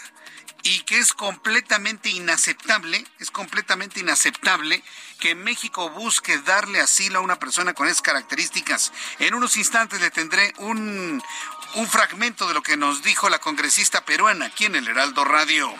y 0.65 0.81
que 0.81 0.99
es 0.99 1.13
completamente 1.13 2.09
inaceptable, 2.09 3.07
es 3.19 3.31
completamente 3.31 4.01
inaceptable 4.01 4.83
que 5.21 5.35
México 5.35 5.91
busque 5.91 6.39
darle 6.39 6.81
asilo 6.81 7.19
a 7.19 7.23
una 7.23 7.39
persona 7.39 7.75
con 7.75 7.87
esas 7.87 8.01
características. 8.01 8.93
En 9.19 9.35
unos 9.35 9.59
instantes 9.59 10.01
le 10.01 10.11
tendré 10.11 10.55
un, 10.59 11.23
un 11.75 11.89
fragmento 11.89 12.47
de 12.47 12.55
lo 12.55 12.63
que 12.63 12.77
nos 12.77 13.03
dijo 13.03 13.29
la 13.29 13.41
congresista 13.41 14.05
peruana 14.05 14.47
aquí 14.47 14.67
en 14.67 14.77
el 14.77 14.87
Heraldo 14.87 15.25
Radio. 15.25 15.75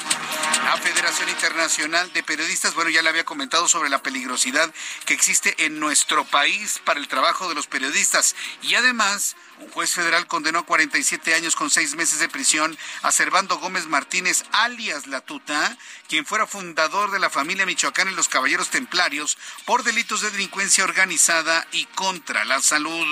La 0.65 0.77
Federación 0.77 1.29
Internacional 1.29 2.13
de 2.13 2.23
Periodistas, 2.23 2.75
bueno, 2.75 2.91
ya 2.91 3.03
le 3.03 3.11
había 3.11 3.25
comentado 3.25 3.69
sobre 3.69 3.91
la 3.91 4.03
peligrosidad 4.03 4.73
que 5.07 5.15
existe 5.15 5.55
en 5.65 5.79
nuestro 5.79 6.25
país 6.25 6.81
para 6.85 6.99
el 6.99 7.07
trabajo 7.07 7.49
de 7.49 7.55
los 7.55 7.69
periodistas 7.69 8.35
y 8.63 8.75
además 8.75 9.37
un 9.61 9.71
juez 9.71 9.93
federal 9.93 10.27
condenó 10.27 10.61
a 10.61 10.67
47 10.67 11.35
años 11.35 11.55
con 11.55 11.71
seis 11.71 11.95
meses 11.95 12.19
de 12.19 12.29
prisión 12.29 12.77
a 13.03 13.13
Servando 13.13 13.59
Gómez 13.59 13.87
Martínez, 13.87 14.45
alias 14.53 15.07
La 15.07 15.21
Tuta, 15.21 15.77
quien 16.09 16.27
fuera 16.27 16.47
fundador 16.47 17.11
de 17.11 17.21
la 17.21 17.31
familia 17.31 17.67
Michoacán 17.67 18.09
y 18.09 18.15
los 18.15 18.29
Caballeros 18.29 18.71
Templarios 18.71 19.39
por 19.65 19.85
delitos 19.85 20.23
de 20.23 20.31
delincuencia 20.31 20.85
organizada 20.85 21.67
y 21.73 21.85
contra 21.87 22.45
la 22.45 22.61
salud. 22.61 23.07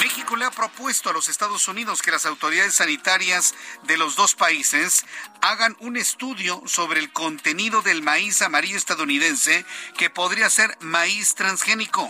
México 0.00 0.36
le 0.36 0.44
ha 0.44 0.50
propuesto 0.50 1.10
a 1.10 1.12
los 1.12 1.28
Estados 1.28 1.66
Unidos 1.68 2.02
que 2.02 2.10
las 2.10 2.26
autoridades 2.26 2.74
sanitarias 2.74 3.54
de 3.84 3.96
los 3.96 4.16
dos 4.16 4.34
países 4.34 5.04
hagan 5.40 5.76
un 5.80 5.96
estudio 5.96 6.62
sobre 6.66 7.00
el 7.00 7.12
contenido 7.12 7.82
del 7.82 8.02
maíz 8.02 8.40
amarillo 8.42 8.76
estadounidense 8.76 9.64
que 9.96 10.10
podría 10.10 10.48
ser 10.48 10.76
maíz 10.80 11.34
transgénico. 11.34 12.08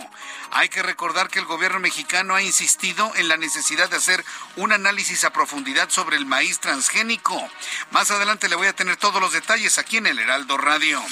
Hay 0.51 0.69
que 0.69 0.83
recordar 0.83 1.29
que 1.29 1.39
el 1.39 1.45
gobierno 1.45 1.79
mexicano 1.79 2.35
ha 2.35 2.41
insistido 2.41 3.11
en 3.17 3.27
la 3.27 3.37
necesidad 3.37 3.89
de 3.89 3.97
hacer 3.97 4.23
un 4.55 4.71
análisis 4.71 5.23
a 5.23 5.33
profundidad 5.33 5.89
sobre 5.89 6.17
el 6.17 6.25
maíz 6.25 6.59
transgénico. 6.59 7.49
Más 7.91 8.11
adelante 8.11 8.49
le 8.49 8.55
voy 8.55 8.67
a 8.67 8.75
tener 8.75 8.97
todos 8.97 9.21
los 9.21 9.33
detalles 9.33 9.77
aquí 9.77 9.97
en 9.97 10.07
el 10.07 10.19
Heraldo 10.19 10.57
Radio. 10.57 11.03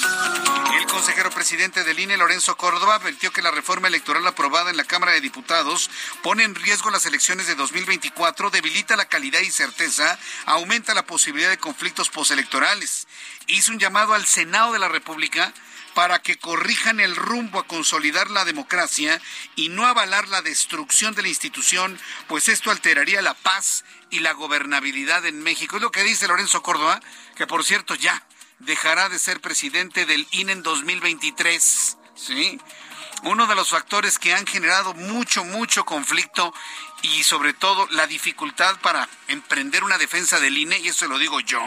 El 0.78 0.86
consejero 0.88 1.30
presidente 1.30 1.84
del 1.84 2.00
INE, 2.00 2.18
Lorenzo 2.18 2.58
Córdoba, 2.58 2.96
advirtió 2.96 3.32
que 3.32 3.42
la 3.42 3.52
reforma 3.52 3.88
electoral 3.88 4.26
aprobada 4.28 4.70
en 4.70 4.78
la 4.78 4.84
Cámara 4.84 5.14
de 5.14 5.22
Diputados 5.22 5.90
pone 6.22 6.44
en 6.44 6.56
riesgo 6.56 6.90
las 6.92 7.06
elecciones 7.06 7.48
de 7.48 7.56
2024, 7.56 8.50
debilita 8.50 8.96
la 8.96 9.06
calidad 9.06 9.42
y 9.42 9.52
certeza, 9.52 10.18
aumenta 10.46 10.94
la 10.94 11.06
posibilidad 11.06 11.50
de 11.50 11.58
conflictos 11.58 12.10
postelectorales. 12.10 13.08
Hizo 13.48 13.72
un 13.72 13.80
llamado 13.80 14.14
al 14.14 14.26
Senado 14.26 14.74
de 14.74 14.80
la 14.80 14.88
República 14.88 15.54
para 15.94 16.20
que 16.20 16.38
corrijan 16.38 17.00
el 17.00 17.16
rumbo 17.16 17.60
a 17.60 17.68
consolidar 17.68 18.30
la 18.32 18.46
democracia 18.46 19.22
y 19.56 19.70
no 19.70 19.86
avalar 19.86 20.28
la 20.28 20.42
destrucción 20.42 21.14
de 21.16 21.22
la 21.22 21.28
institución, 21.28 22.00
pues 22.28 22.50
esto 22.50 22.72
alteraría 22.72 23.22
la 23.22 23.34
paz 23.34 23.86
y 24.10 24.20
la 24.20 24.34
gobernabilidad 24.34 25.26
en 25.26 25.42
México. 25.42 25.78
Es 25.78 25.82
lo 25.82 25.92
que 25.92 26.04
dice 26.04 26.28
Lorenzo 26.28 26.64
Córdoba, 26.64 27.00
que 27.36 27.48
por 27.48 27.64
cierto 27.64 27.96
ya 27.96 28.26
dejará 28.60 29.10
de 29.10 29.20
ser 29.20 29.42
presidente 29.42 30.06
del 30.06 30.28
INE 30.32 30.54
en 30.54 30.64
2023. 30.64 31.98
¿Sí? 32.16 32.60
Uno 33.24 33.48
de 33.48 33.56
los 33.56 33.70
factores 33.70 34.20
que 34.20 34.34
han 34.34 34.46
generado 34.46 34.94
mucho, 34.94 35.44
mucho 35.46 35.86
conflicto 35.86 36.54
y 37.02 37.24
sobre 37.24 37.54
todo 37.54 37.88
la 37.92 38.06
dificultad 38.06 38.80
para 38.82 39.08
emprender 39.28 39.84
una 39.84 39.98
defensa 39.98 40.40
del 40.40 40.58
INE, 40.58 40.78
y 40.80 40.90
eso 40.90 41.08
lo 41.08 41.18
digo 41.18 41.40
yo, 41.40 41.62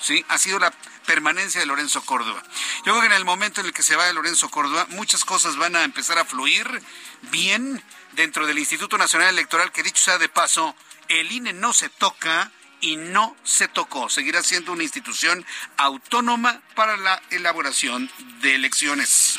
¿sí? 0.00 0.24
ha 0.28 0.38
sido 0.38 0.58
la 0.58 0.72
permanencia 1.08 1.58
de 1.58 1.66
Lorenzo 1.66 2.02
Córdoba. 2.02 2.42
Yo 2.84 2.92
creo 2.92 3.00
que 3.00 3.06
en 3.06 3.12
el 3.14 3.24
momento 3.24 3.62
en 3.62 3.66
el 3.66 3.72
que 3.72 3.82
se 3.82 3.96
vaya 3.96 4.12
Lorenzo 4.12 4.50
Córdoba, 4.50 4.86
muchas 4.90 5.24
cosas 5.24 5.56
van 5.56 5.74
a 5.74 5.82
empezar 5.82 6.18
a 6.18 6.26
fluir 6.26 6.82
bien 7.30 7.82
dentro 8.12 8.46
del 8.46 8.58
Instituto 8.58 8.98
Nacional 8.98 9.30
Electoral, 9.30 9.72
que 9.72 9.82
dicho 9.82 10.04
sea 10.04 10.18
de 10.18 10.28
paso, 10.28 10.76
el 11.08 11.32
INE 11.32 11.54
no 11.54 11.72
se 11.72 11.88
toca 11.88 12.52
y 12.80 12.96
no 12.96 13.36
se 13.44 13.68
tocó. 13.68 14.08
Seguirá 14.08 14.42
siendo 14.42 14.72
una 14.72 14.82
institución 14.82 15.44
autónoma 15.76 16.60
para 16.74 16.96
la 16.96 17.20
elaboración 17.30 18.10
de 18.40 18.54
elecciones. 18.54 19.38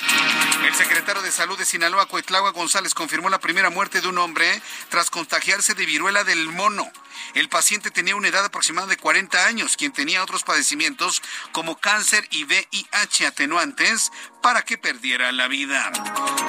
El 0.65 0.73
secretario 0.75 1.21
de 1.21 1.31
Salud 1.31 1.57
de 1.57 1.65
Sinaloa, 1.65 2.07
Coetlagua 2.07 2.51
González, 2.51 2.93
confirmó 2.93 3.29
la 3.29 3.39
primera 3.39 3.69
muerte 3.69 4.01
de 4.01 4.07
un 4.07 4.17
hombre 4.17 4.61
tras 4.89 5.09
contagiarse 5.09 5.73
de 5.73 5.85
viruela 5.85 6.23
del 6.23 6.47
mono. 6.47 6.91
El 7.33 7.49
paciente 7.49 7.91
tenía 7.91 8.15
una 8.15 8.29
edad 8.29 8.45
aproximada 8.45 8.87
de 8.87 8.97
40 8.97 9.45
años, 9.45 9.77
quien 9.77 9.91
tenía 9.91 10.23
otros 10.23 10.43
padecimientos 10.43 11.21
como 11.51 11.77
cáncer 11.77 12.27
y 12.31 12.45
VIH 12.45 13.27
atenuantes 13.27 14.11
para 14.41 14.63
que 14.63 14.77
perdiera 14.77 15.31
la 15.31 15.47
vida. 15.47 15.91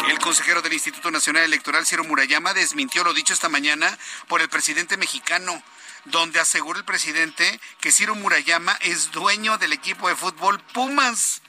El 0.09 0.19
consejero 0.19 0.63
del 0.63 0.73
Instituto 0.73 1.11
Nacional 1.11 1.45
Electoral, 1.45 1.87
Ciro 1.87 2.05
Murayama, 2.05 2.55
desmintió 2.55 3.05
lo 3.05 3.15
dicho 3.15 3.35
esta 3.35 3.49
mañana 3.49 3.97
por 4.29 4.41
el 4.41 4.49
presidente 4.49 4.97
mexicano 4.97 5.63
donde 6.05 6.41
aseguró 6.41 6.79
el 6.79 6.85
presidente 6.85 7.61
que 7.81 7.93
Ciro 7.93 8.15
Murayama 8.15 8.77
es 8.81 9.11
dueño 9.11 9.59
del 9.59 9.73
equipo 9.73 10.09
de 10.09 10.17
fútbol 10.17 10.61
Pumas. 10.73 11.43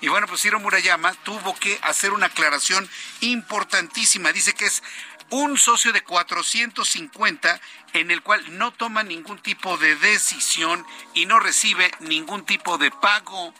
Y 0.00 0.08
bueno, 0.08 0.26
pues 0.26 0.42
Ciro 0.42 0.60
Murayama 0.60 1.12
tuvo 1.24 1.54
que 1.56 1.78
hacer 1.82 2.12
una 2.12 2.26
aclaración 2.26 2.88
importantísima. 3.20 4.32
Dice 4.32 4.54
que 4.54 4.66
es 4.66 4.82
un 5.30 5.58
socio 5.58 5.92
de 5.92 6.02
450 6.02 7.60
en 7.92 8.10
el 8.10 8.22
cual 8.22 8.58
no 8.58 8.72
toma 8.72 9.02
ningún 9.02 9.38
tipo 9.38 9.76
de 9.76 9.96
decisión 9.96 10.86
y 11.14 11.26
no 11.26 11.38
recibe 11.40 11.90
ningún 12.00 12.44
tipo 12.44 12.78
de 12.78 12.90
pago 12.90 13.52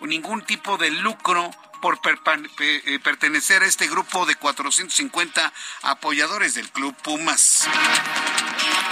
o 0.00 0.06
ningún 0.06 0.44
tipo 0.44 0.76
de 0.76 0.90
lucro 0.90 1.50
por 1.80 1.98
eh, 2.04 2.98
pertenecer 3.02 3.62
a 3.62 3.66
este 3.66 3.88
grupo 3.88 4.26
de 4.26 4.36
450 4.36 5.52
apoyadores 5.82 6.54
del 6.54 6.70
Club 6.70 6.94
Pumas. 7.02 7.66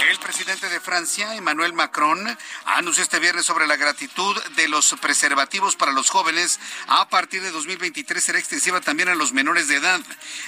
El 0.07 0.17
presidente 0.19 0.69
de 0.69 0.79
Francia, 0.79 1.35
Emmanuel 1.35 1.73
Macron, 1.73 2.37
anunció 2.65 3.03
este 3.03 3.19
viernes 3.19 3.45
sobre 3.45 3.67
la 3.67 3.75
gratitud 3.75 4.41
de 4.55 4.67
los 4.69 4.95
preservativos 5.01 5.75
para 5.75 5.91
los 5.91 6.09
jóvenes. 6.09 6.59
A 6.87 7.09
partir 7.09 7.41
de 7.41 7.51
2023 7.51 8.23
será 8.23 8.39
extensiva 8.39 8.79
también 8.79 9.09
a 9.09 9.15
los 9.15 9.33
menores 9.33 9.67
de 9.67 9.75
edad. 9.75 9.99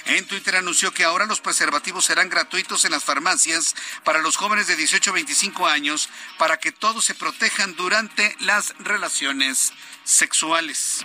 En 0.06 0.26
Twitter 0.26 0.56
anunció 0.56 0.92
que 0.92 1.04
ahora 1.04 1.26
los 1.26 1.40
preservativos 1.40 2.06
serán 2.06 2.30
gratuitos 2.30 2.84
en 2.84 2.92
las 2.92 3.04
farmacias 3.04 3.74
para 4.04 4.22
los 4.22 4.36
jóvenes 4.36 4.68
de 4.68 4.76
18 4.76 5.10
a 5.10 5.14
25 5.14 5.66
años 5.66 6.08
para 6.38 6.56
que 6.56 6.72
todos 6.72 7.04
se 7.04 7.14
protejan 7.14 7.76
durante 7.76 8.34
las 8.40 8.74
relaciones 8.78 9.72
sexuales. 10.04 11.04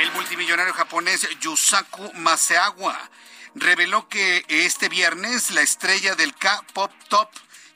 El 0.00 0.10
multimillonario 0.12 0.72
japonés 0.72 1.28
Yusaku 1.40 2.12
Maseawa 2.14 3.10
reveló 3.54 4.08
que 4.08 4.44
este 4.48 4.88
viernes 4.88 5.50
la 5.50 5.62
estrella 5.62 6.14
del 6.14 6.34
K-Pop 6.34 6.92
Top 7.08 7.30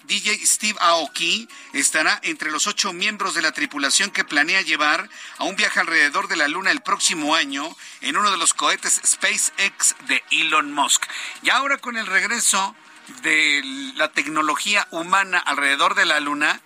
DJ 0.05 0.45
Steve 0.47 0.79
Aoki 0.81 1.49
estará 1.73 2.19
entre 2.23 2.51
los 2.51 2.67
ocho 2.67 2.93
miembros 2.93 3.35
de 3.35 3.43
la 3.43 3.53
tripulación 3.53 4.11
que 4.11 4.25
planea 4.25 4.61
llevar 4.63 5.09
a 5.39 5.45
un 5.45 5.57
viaje 5.57 5.81
alrededor 5.81 6.29
de 6.29 6.37
la 6.37 6.49
Luna 6.49 6.71
el 6.71 6.83
próximo 6.83 7.35
año 7.35 7.75
en 8.01 8.17
uno 8.17 8.31
de 8.31 8.37
los 8.37 8.53
cohetes 8.53 9.01
SpaceX 9.07 9.95
de 10.09 10.23
Elon 10.31 10.73
Musk. 10.73 11.05
Y 11.43 11.51
ahora 11.51 11.79
con 11.79 11.97
el 11.97 12.07
regreso 12.07 12.75
de 13.23 13.63
la 13.97 14.13
tecnología 14.13 14.87
humana 14.91 15.39
alrededor 15.39 15.95
de 15.95 16.07
la 16.07 16.21
Luna, 16.21 16.61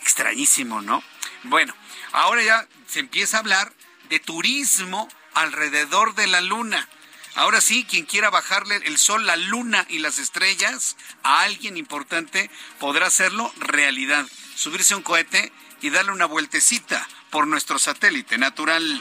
extrañísimo, 0.00 0.80
¿no? 0.80 1.02
Bueno, 1.44 1.74
ahora 2.12 2.42
ya 2.42 2.66
se 2.86 3.00
empieza 3.00 3.36
a 3.36 3.40
hablar 3.40 3.72
de 4.08 4.20
turismo 4.20 5.08
alrededor 5.34 6.14
de 6.14 6.26
la 6.28 6.40
Luna. 6.40 6.88
Ahora 7.36 7.60
sí, 7.60 7.84
quien 7.84 8.06
quiera 8.06 8.30
bajarle 8.30 8.76
el 8.86 8.96
sol, 8.96 9.26
la 9.26 9.36
luna 9.36 9.84
y 9.90 9.98
las 9.98 10.18
estrellas 10.18 10.96
a 11.22 11.42
alguien 11.42 11.76
importante 11.76 12.50
podrá 12.80 13.06
hacerlo 13.06 13.52
realidad. 13.58 14.26
Subirse 14.54 14.94
a 14.94 14.96
un 14.96 15.02
cohete 15.02 15.52
y 15.82 15.90
darle 15.90 16.12
una 16.12 16.24
vueltecita 16.24 17.06
por 17.30 17.46
nuestro 17.46 17.78
satélite 17.78 18.38
natural. 18.38 19.00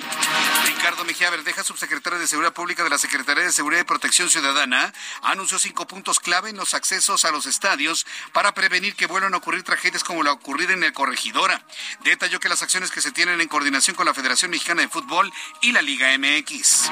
Ricardo 0.85 1.05
Mejía 1.05 1.31
Verdeja, 1.31 1.63
subsecretario 1.63 2.19
de 2.19 2.27
Seguridad 2.27 2.53
Pública 2.53 2.83
de 2.83 2.91
la 2.91 2.99
Secretaría 2.99 3.43
de 3.43 3.51
Seguridad 3.51 3.81
y 3.81 3.85
Protección 3.85 4.29
Ciudadana, 4.29 4.93
anunció 5.23 5.57
cinco 5.57 5.87
puntos 5.87 6.19
clave 6.19 6.51
en 6.51 6.57
los 6.57 6.75
accesos 6.75 7.25
a 7.25 7.31
los 7.31 7.47
estadios 7.47 8.05
para 8.33 8.53
prevenir 8.53 8.95
que 8.95 9.07
vuelvan 9.07 9.33
a 9.33 9.37
ocurrir 9.37 9.63
tragedias 9.63 10.03
como 10.03 10.21
la 10.21 10.31
ocurrida 10.31 10.73
en 10.73 10.83
el 10.83 10.93
Corregidora. 10.93 11.65
Detalló 12.03 12.39
que 12.39 12.49
las 12.49 12.61
acciones 12.61 12.91
que 12.91 13.01
se 13.01 13.11
tienen 13.11 13.41
en 13.41 13.47
coordinación 13.47 13.95
con 13.95 14.05
la 14.05 14.13
Federación 14.13 14.51
Mexicana 14.51 14.83
de 14.83 14.87
Fútbol 14.87 15.33
y 15.61 15.71
la 15.71 15.81
Liga 15.81 16.15
MX. 16.19 16.91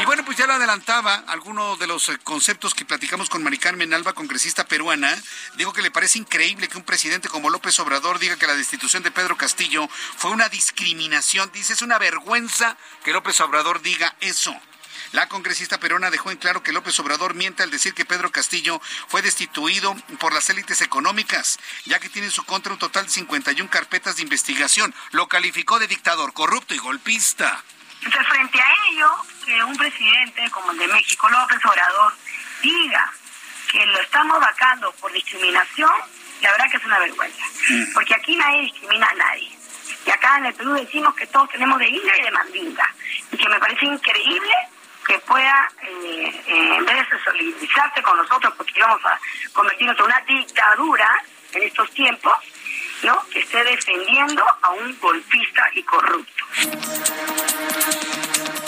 Y 0.00 0.04
bueno, 0.04 0.24
pues 0.24 0.36
ya 0.36 0.48
lo 0.48 0.54
adelantaba 0.54 1.22
alguno 1.28 1.76
de 1.76 1.86
los 1.86 2.08
eh, 2.08 2.18
conceptos 2.24 2.74
que 2.74 2.84
platicamos 2.84 3.30
con 3.30 3.44
Mari 3.44 3.58
Carmen 3.58 3.94
Alba, 3.94 4.14
congresista 4.14 4.66
peruana. 4.66 5.16
Digo 5.54 5.72
que 5.72 5.82
le 5.82 5.92
parece 5.92 6.18
increíble 6.18 6.66
que 6.66 6.76
un 6.76 6.82
presidente 6.82 7.28
como 7.28 7.50
López 7.50 7.78
Obrador 7.78 8.18
diga 8.18 8.36
que 8.36 8.48
la 8.48 8.56
destitución 8.56 9.04
de 9.04 9.12
Pedro 9.12 9.36
Castillo 9.36 9.88
fue 10.16 10.32
una 10.32 10.48
discriminación. 10.48 11.52
Dice, 11.52 11.74
es 11.74 11.82
una 11.82 11.98
vergüenza 11.98 12.76
que 13.04 13.11
López 13.12 13.40
Obrador 13.40 13.82
diga 13.82 14.14
eso. 14.20 14.54
La 15.12 15.28
congresista 15.28 15.78
peruana 15.78 16.10
dejó 16.10 16.30
en 16.30 16.38
claro 16.38 16.62
que 16.62 16.72
López 16.72 16.98
Obrador 16.98 17.34
miente 17.34 17.62
al 17.62 17.70
decir 17.70 17.92
que 17.92 18.06
Pedro 18.06 18.32
Castillo 18.32 18.80
fue 19.08 19.20
destituido 19.20 19.94
por 20.18 20.32
las 20.32 20.48
élites 20.48 20.80
económicas, 20.80 21.58
ya 21.84 21.98
que 21.98 22.08
tiene 22.08 22.28
en 22.28 22.32
su 22.32 22.44
contra 22.44 22.72
un 22.72 22.78
total 22.78 23.04
de 23.04 23.10
51 23.10 23.68
carpetas 23.68 24.16
de 24.16 24.22
investigación. 24.22 24.94
Lo 25.10 25.28
calificó 25.28 25.78
de 25.78 25.86
dictador 25.86 26.32
corrupto 26.32 26.74
y 26.74 26.78
golpista. 26.78 27.62
Entonces, 28.02 28.26
frente 28.26 28.60
a 28.60 28.74
ello, 28.90 29.10
que 29.44 29.62
un 29.64 29.76
presidente 29.76 30.50
como 30.50 30.72
el 30.72 30.78
de 30.78 30.88
México, 30.88 31.28
López 31.28 31.58
Obrador, 31.64 32.14
diga 32.62 33.12
que 33.70 33.84
lo 33.84 34.00
estamos 34.00 34.40
vacando 34.40 34.92
por 34.92 35.12
discriminación, 35.12 35.92
la 36.40 36.52
verdad 36.52 36.70
que 36.70 36.78
es 36.78 36.84
una 36.84 36.98
vergüenza. 36.98 37.44
Mm. 37.68 37.92
Porque 37.92 38.14
aquí 38.14 38.34
nadie 38.36 38.62
discrimina 38.62 39.08
a 39.08 39.14
nadie. 39.14 39.61
Y 40.04 40.10
acá 40.10 40.38
en 40.38 40.46
el 40.46 40.54
Perú 40.54 40.72
decimos 40.74 41.14
que 41.14 41.26
todos 41.26 41.48
tenemos 41.50 41.78
de 41.78 41.88
isla 41.88 42.12
y 42.18 42.22
de 42.22 42.30
mandinga. 42.30 42.94
Y 43.30 43.36
que 43.36 43.48
me 43.48 43.58
parece 43.58 43.86
increíble 43.86 44.54
que 45.06 45.18
pueda, 45.20 45.68
eh, 45.82 46.42
eh, 46.46 46.74
en 46.76 46.84
vez 46.84 47.10
de 47.10 47.24
solidarizarse 47.24 48.02
con 48.02 48.16
nosotros, 48.16 48.54
porque 48.56 48.72
íbamos 48.76 49.04
a 49.04 49.18
convertirnos 49.52 49.98
en 49.98 50.04
una 50.04 50.20
dictadura 50.20 51.24
en 51.52 51.62
estos 51.62 51.90
tiempos, 51.90 52.32
¿no? 53.02 53.26
que 53.30 53.40
esté 53.40 53.62
defendiendo 53.64 54.44
a 54.62 54.70
un 54.70 54.98
golpista 55.00 55.68
y 55.74 55.82
corrupto. 55.82 56.44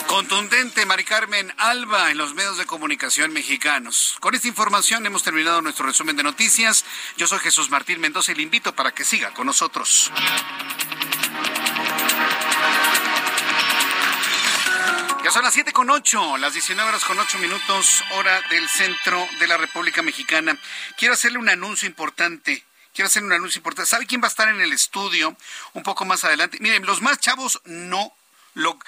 Contundente, 0.06 0.86
Mari 0.86 1.04
Carmen 1.04 1.52
Alba, 1.58 2.10
en 2.10 2.18
los 2.18 2.34
medios 2.34 2.56
de 2.58 2.66
comunicación 2.66 3.32
mexicanos. 3.32 4.16
Con 4.20 4.34
esta 4.34 4.48
información 4.48 5.04
hemos 5.06 5.22
terminado 5.22 5.60
nuestro 5.62 5.86
resumen 5.86 6.16
de 6.16 6.22
noticias. 6.22 6.84
Yo 7.16 7.26
soy 7.26 7.38
Jesús 7.40 7.70
Martín 7.70 8.00
Mendoza 8.00 8.32
y 8.32 8.34
le 8.36 8.42
invito 8.42 8.74
para 8.74 8.92
que 8.92 9.04
siga 9.04 9.32
con 9.32 9.46
nosotros. 9.46 10.12
Ya 15.24 15.30
son 15.30 15.42
las 15.42 15.54
siete 15.54 15.72
con 15.72 15.88
ocho, 15.88 16.36
las 16.36 16.52
19 16.52 16.86
horas 16.88 17.04
con 17.04 17.18
ocho 17.18 17.38
minutos, 17.38 18.04
hora 18.12 18.40
del 18.50 18.68
centro 18.68 19.26
de 19.40 19.46
la 19.46 19.56
República 19.56 20.02
Mexicana. 20.02 20.58
Quiero 20.98 21.14
hacerle 21.14 21.38
un 21.38 21.48
anuncio 21.48 21.88
importante. 21.88 22.62
Quiero 22.92 23.06
hacerle 23.08 23.28
un 23.28 23.32
anuncio 23.32 23.58
importante. 23.58 23.90
¿Sabe 23.90 24.06
quién 24.06 24.20
va 24.20 24.26
a 24.26 24.28
estar 24.28 24.48
en 24.48 24.60
el 24.60 24.72
estudio 24.72 25.34
un 25.72 25.82
poco 25.82 26.04
más 26.04 26.24
adelante? 26.24 26.58
Miren, 26.60 26.84
los 26.84 27.00
más 27.00 27.18
chavos 27.18 27.60
no 27.64 28.12
lo, 28.54 28.78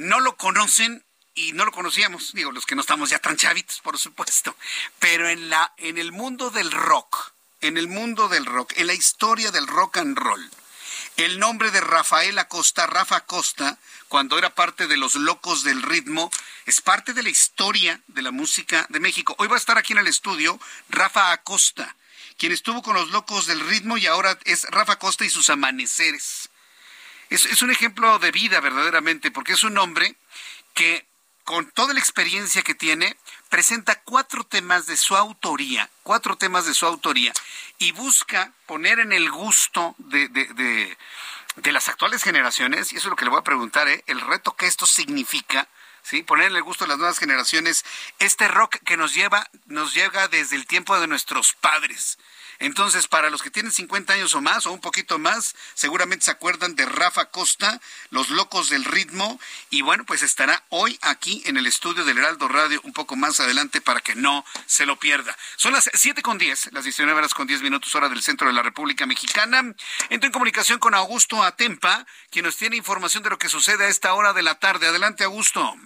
no 0.00 0.20
lo 0.20 0.36
conocen 0.36 1.04
y 1.34 1.52
no 1.52 1.64
lo 1.64 1.72
conocíamos, 1.72 2.32
digo, 2.32 2.52
los 2.52 2.66
que 2.66 2.74
no 2.74 2.80
estamos 2.80 3.10
ya 3.10 3.18
tan 3.18 3.36
chavitos, 3.36 3.80
por 3.80 3.98
supuesto, 3.98 4.56
pero 4.98 5.28
en 5.28 5.48
la 5.50 5.72
en 5.76 5.98
el 5.98 6.10
mundo 6.10 6.50
del 6.50 6.70
rock, 6.70 7.32
en 7.60 7.76
el 7.76 7.86
mundo 7.86 8.28
del 8.28 8.46
rock, 8.46 8.72
en 8.76 8.86
la 8.86 8.94
historia 8.94 9.50
del 9.50 9.66
rock 9.66 9.98
and 9.98 10.18
roll, 10.18 10.50
el 11.16 11.38
nombre 11.38 11.70
de 11.70 11.80
Rafael 11.80 12.38
Acosta, 12.38 12.86
Rafa 12.86 13.16
Acosta, 13.16 13.78
cuando 14.08 14.38
era 14.38 14.54
parte 14.54 14.86
de 14.86 14.96
los 14.96 15.14
Locos 15.14 15.62
del 15.62 15.82
Ritmo, 15.82 16.30
es 16.66 16.80
parte 16.80 17.12
de 17.12 17.22
la 17.22 17.28
historia 17.28 18.00
de 18.08 18.22
la 18.22 18.30
música 18.30 18.86
de 18.88 19.00
México. 19.00 19.34
Hoy 19.38 19.48
va 19.48 19.54
a 19.54 19.58
estar 19.58 19.78
aquí 19.78 19.92
en 19.92 20.00
el 20.00 20.06
estudio 20.06 20.58
Rafa 20.88 21.32
Acosta, 21.32 21.94
quien 22.38 22.52
estuvo 22.52 22.82
con 22.82 22.94
los 22.94 23.10
Locos 23.10 23.46
del 23.46 23.60
Ritmo 23.60 23.98
y 23.98 24.06
ahora 24.06 24.38
es 24.44 24.64
Rafa 24.64 24.94
Acosta 24.94 25.24
y 25.24 25.30
sus 25.30 25.50
amaneceres. 25.50 26.49
Es, 27.30 27.46
es 27.46 27.62
un 27.62 27.70
ejemplo 27.70 28.18
de 28.18 28.30
vida 28.30 28.60
verdaderamente, 28.60 29.30
porque 29.30 29.52
es 29.52 29.64
un 29.64 29.78
hombre 29.78 30.16
que 30.74 31.06
con 31.50 31.68
toda 31.72 31.94
la 31.94 31.98
experiencia 31.98 32.62
que 32.62 32.76
tiene, 32.76 33.16
presenta 33.48 34.00
cuatro 34.02 34.44
temas 34.44 34.86
de 34.86 34.96
su 34.96 35.16
autoría, 35.16 35.90
cuatro 36.04 36.36
temas 36.36 36.64
de 36.64 36.74
su 36.74 36.86
autoría, 36.86 37.32
y 37.78 37.90
busca 37.90 38.52
poner 38.66 39.00
en 39.00 39.12
el 39.12 39.32
gusto 39.32 39.96
de, 39.98 40.28
de, 40.28 40.96
de, 41.56 41.72
las 41.72 41.88
actuales 41.88 42.22
generaciones, 42.22 42.92
y 42.92 42.96
eso 42.96 43.08
es 43.08 43.10
lo 43.10 43.16
que 43.16 43.24
le 43.24 43.32
voy 43.32 43.40
a 43.40 43.44
preguntar, 43.44 43.88
¿eh? 43.88 44.04
el 44.06 44.20
reto 44.20 44.54
que 44.54 44.66
esto 44.66 44.86
significa, 44.86 45.66
¿sí? 46.02 46.22
poner 46.22 46.50
en 46.50 46.56
el 46.56 46.62
gusto 46.62 46.84
de 46.84 46.88
las 46.88 46.98
nuevas 46.98 47.18
generaciones 47.18 47.84
este 48.18 48.48
rock 48.48 48.76
que 48.84 48.96
nos 48.96 49.14
lleva, 49.14 49.48
nos 49.66 49.94
llega 49.94 50.28
desde 50.28 50.56
el 50.56 50.66
tiempo 50.66 50.98
de 50.98 51.06
nuestros 51.06 51.54
padres. 51.54 52.18
Entonces, 52.60 53.08
para 53.08 53.30
los 53.30 53.42
que 53.42 53.50
tienen 53.50 53.72
50 53.72 54.12
años 54.12 54.34
o 54.34 54.42
más, 54.42 54.66
o 54.66 54.72
un 54.72 54.80
poquito 54.80 55.18
más, 55.18 55.56
seguramente 55.72 56.26
se 56.26 56.30
acuerdan 56.30 56.76
de 56.76 56.84
Rafa 56.84 57.30
Costa, 57.30 57.80
Los 58.10 58.28
Locos 58.28 58.68
del 58.68 58.84
Ritmo, 58.84 59.40
y 59.70 59.80
bueno, 59.80 60.04
pues 60.04 60.22
estará 60.22 60.62
hoy 60.68 60.98
aquí 61.00 61.42
en 61.46 61.56
el 61.56 61.66
estudio 61.66 62.04
del 62.04 62.18
Heraldo 62.18 62.48
Radio 62.48 62.78
un 62.84 62.92
poco 62.92 63.16
más 63.16 63.40
adelante 63.40 63.80
para 63.80 64.02
que 64.02 64.14
no 64.14 64.44
se 64.66 64.84
lo 64.84 64.98
pierda. 64.98 65.36
Son 65.56 65.72
las 65.72 65.90
7 65.94 66.20
con 66.20 66.36
10, 66.36 66.72
las 66.72 66.84
19 66.84 67.18
horas 67.18 67.32
con 67.32 67.46
10 67.46 67.62
minutos 67.62 67.94
hora 67.94 68.10
del 68.10 68.22
centro 68.22 68.46
de 68.46 68.52
la 68.52 68.62
República 68.62 69.06
Mexicana. 69.06 69.74
Entro 70.10 70.26
en 70.26 70.32
comunicación 70.32 70.78
con 70.78 70.94
Augusto 70.94 71.42
Atempa, 71.42 72.06
quien 72.30 72.44
nos 72.44 72.56
tiene 72.56 72.76
información 72.76 73.22
de 73.22 73.30
lo 73.30 73.38
que 73.38 73.48
sucede 73.48 73.86
a 73.86 73.88
esta 73.88 74.12
hora 74.12 74.34
de 74.34 74.42
la 74.42 74.56
tarde. 74.56 74.86
Adelante, 74.86 75.24
Augusto. 75.24 75.78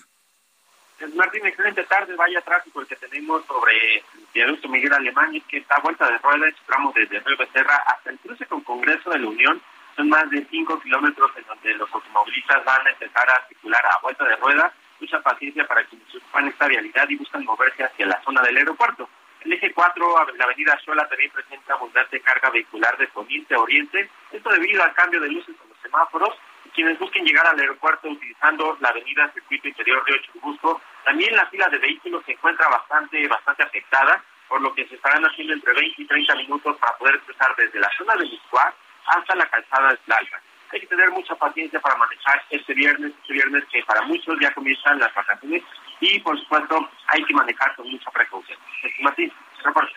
Martín, 1.12 1.46
excelente 1.46 1.84
tarde. 1.84 2.14
Vaya 2.16 2.40
tráfico 2.40 2.80
el 2.80 2.86
que 2.86 2.96
tenemos 2.96 3.44
sobre 3.46 3.96
el 3.96 4.02
viaducto 4.32 4.68
Miguel 4.68 4.92
Alemán, 4.92 5.32
que 5.48 5.59
está 5.59 5.76
a 5.76 5.80
vuelta 5.80 6.11
de 6.11 6.18
rueda, 6.18 6.46
tramo 6.66 6.92
desde 6.94 7.20
Río 7.20 7.36
Becerra 7.36 7.76
hasta 7.86 8.11
el 8.11 8.18
cruce 8.18 8.46
con 8.46 8.62
Congreso 8.62 9.11
de 9.11 9.18
la 9.18 9.28
Unión. 9.28 9.61
Son 9.96 10.09
más 10.09 10.28
de 10.30 10.44
5 10.50 10.80
kilómetros 10.80 11.30
en 11.36 11.44
donde 11.46 11.74
los 11.74 11.92
automovilistas 11.92 12.64
van 12.64 12.86
a 12.86 12.90
empezar 12.90 13.28
a 13.28 13.46
circular 13.48 13.84
a 13.86 13.98
vuelta 14.02 14.24
de 14.24 14.36
rueda. 14.36 14.72
Mucha 14.98 15.20
paciencia 15.20 15.66
para 15.66 15.84
quienes 15.84 16.14
ocupan 16.14 16.48
esta 16.48 16.66
vialidad 16.66 17.09
y 17.09 17.16
buscan 17.16 17.44
moverse 17.44 17.84
hacia 17.84 18.07
la 18.07 18.22
zona 18.22 18.42
del 18.42 18.57
aeropuerto. 18.57 19.09
El 19.44 19.52
eje 19.52 19.72
4, 19.72 20.26
la 20.36 20.44
avenida 20.44 20.78
Xola, 20.84 21.07
también 21.07 21.30
presenta 21.30 21.74
abundante 21.74 22.20
carga 22.20 22.50
vehicular 22.50 22.96
de 22.96 23.09
poniente 23.09 23.55
a 23.55 23.61
oriente. 23.61 24.09
Esto 24.32 24.50
debido 24.50 24.82
al 24.82 24.94
cambio 24.94 25.20
de 25.20 25.28
luces 25.28 25.55
en 25.62 25.68
los 25.68 25.78
semáforos 25.82 26.34
quienes 26.74 26.98
busquen 26.98 27.24
llegar 27.24 27.46
al 27.46 27.59
aeropuerto 27.59 28.09
utilizando 28.09 28.76
la 28.80 28.88
avenida 28.88 29.30
Circuito 29.32 29.68
Interior 29.68 30.05
de 30.05 30.20
Churubusco, 30.22 30.80
también 31.05 31.36
la 31.36 31.46
fila 31.46 31.68
de 31.68 31.78
vehículos 31.78 32.24
se 32.24 32.32
encuentra 32.32 32.68
bastante, 32.68 33.26
bastante 33.28 33.62
afectada, 33.62 34.22
por 34.48 34.61
lo 34.61 34.74
que 34.74 34.86
se 34.88 34.94
estarán 34.96 35.24
haciendo 35.24 35.55
entre 35.55 35.72
20 35.72 36.02
y 36.02 36.07
30 36.07 36.34
minutos 36.36 36.76
para 36.78 36.96
poder 36.96 37.20
cruzar 37.20 37.55
desde 37.57 37.78
la 37.78 37.90
zona 37.96 38.14
de 38.16 38.26
Liscuar 38.26 38.74
hasta 39.07 39.34
la 39.34 39.46
calzada 39.48 39.90
de 39.90 39.96
Tlalpan. 39.98 40.40
Hay 40.72 40.80
que 40.80 40.86
tener 40.86 41.11
mucha 41.11 41.34
paciencia 41.36 41.80
para 41.80 41.96
manejar 41.96 42.42
este 42.50 42.74
viernes, 42.74 43.12
este 43.20 43.32
viernes 43.32 43.64
que 43.70 43.82
para 43.84 44.02
muchos 44.02 44.36
ya 44.40 44.52
comienzan 44.52 44.98
las 44.98 45.14
vacaciones 45.14 45.62
y 46.00 46.18
por 46.20 46.38
supuesto 46.38 46.90
hay 47.09 47.24
que 47.24 47.34
manejar 47.34 47.74
con 47.76 47.88
mucha 47.88 48.11
precaución. 48.11 48.59
Martín, 49.00 49.32
reporte. 49.62 49.94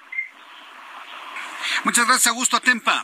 Muchas 1.83 2.05
gracias, 2.05 2.27
Augusto 2.27 2.57
Atempa. 2.57 3.03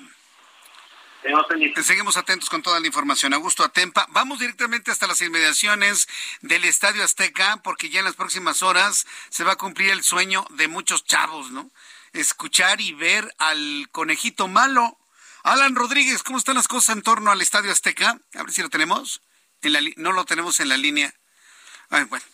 Seguimos 1.83 2.17
atentos 2.17 2.49
con 2.49 2.61
toda 2.61 2.79
la 2.79 2.87
información. 2.87 3.33
Augusto 3.33 3.63
Atempa. 3.63 4.07
Vamos 4.09 4.39
directamente 4.39 4.91
hasta 4.91 5.07
las 5.07 5.21
inmediaciones 5.21 6.07
del 6.41 6.65
Estadio 6.65 7.03
Azteca, 7.03 7.61
porque 7.63 7.89
ya 7.89 7.99
en 7.99 8.05
las 8.05 8.15
próximas 8.15 8.61
horas 8.61 9.05
se 9.29 9.43
va 9.43 9.53
a 9.53 9.57
cumplir 9.57 9.91
el 9.91 10.03
sueño 10.03 10.45
de 10.51 10.67
muchos 10.67 11.05
chavos, 11.05 11.51
¿no? 11.51 11.71
Escuchar 12.11 12.81
y 12.81 12.93
ver 12.93 13.33
al 13.37 13.87
conejito 13.91 14.47
malo. 14.47 14.97
Alan 15.43 15.75
Rodríguez, 15.75 16.23
¿cómo 16.23 16.37
están 16.37 16.55
las 16.55 16.67
cosas 16.67 16.95
en 16.95 17.01
torno 17.01 17.31
al 17.31 17.41
Estadio 17.41 17.71
Azteca? 17.71 18.19
A 18.35 18.43
ver 18.43 18.51
si 18.51 18.61
lo 18.61 18.69
tenemos. 18.69 19.21
En 19.61 19.73
la 19.73 19.79
no 19.95 20.11
lo 20.11 20.25
tenemos 20.25 20.59
en 20.59 20.69
la 20.69 20.77
línea 20.77 21.13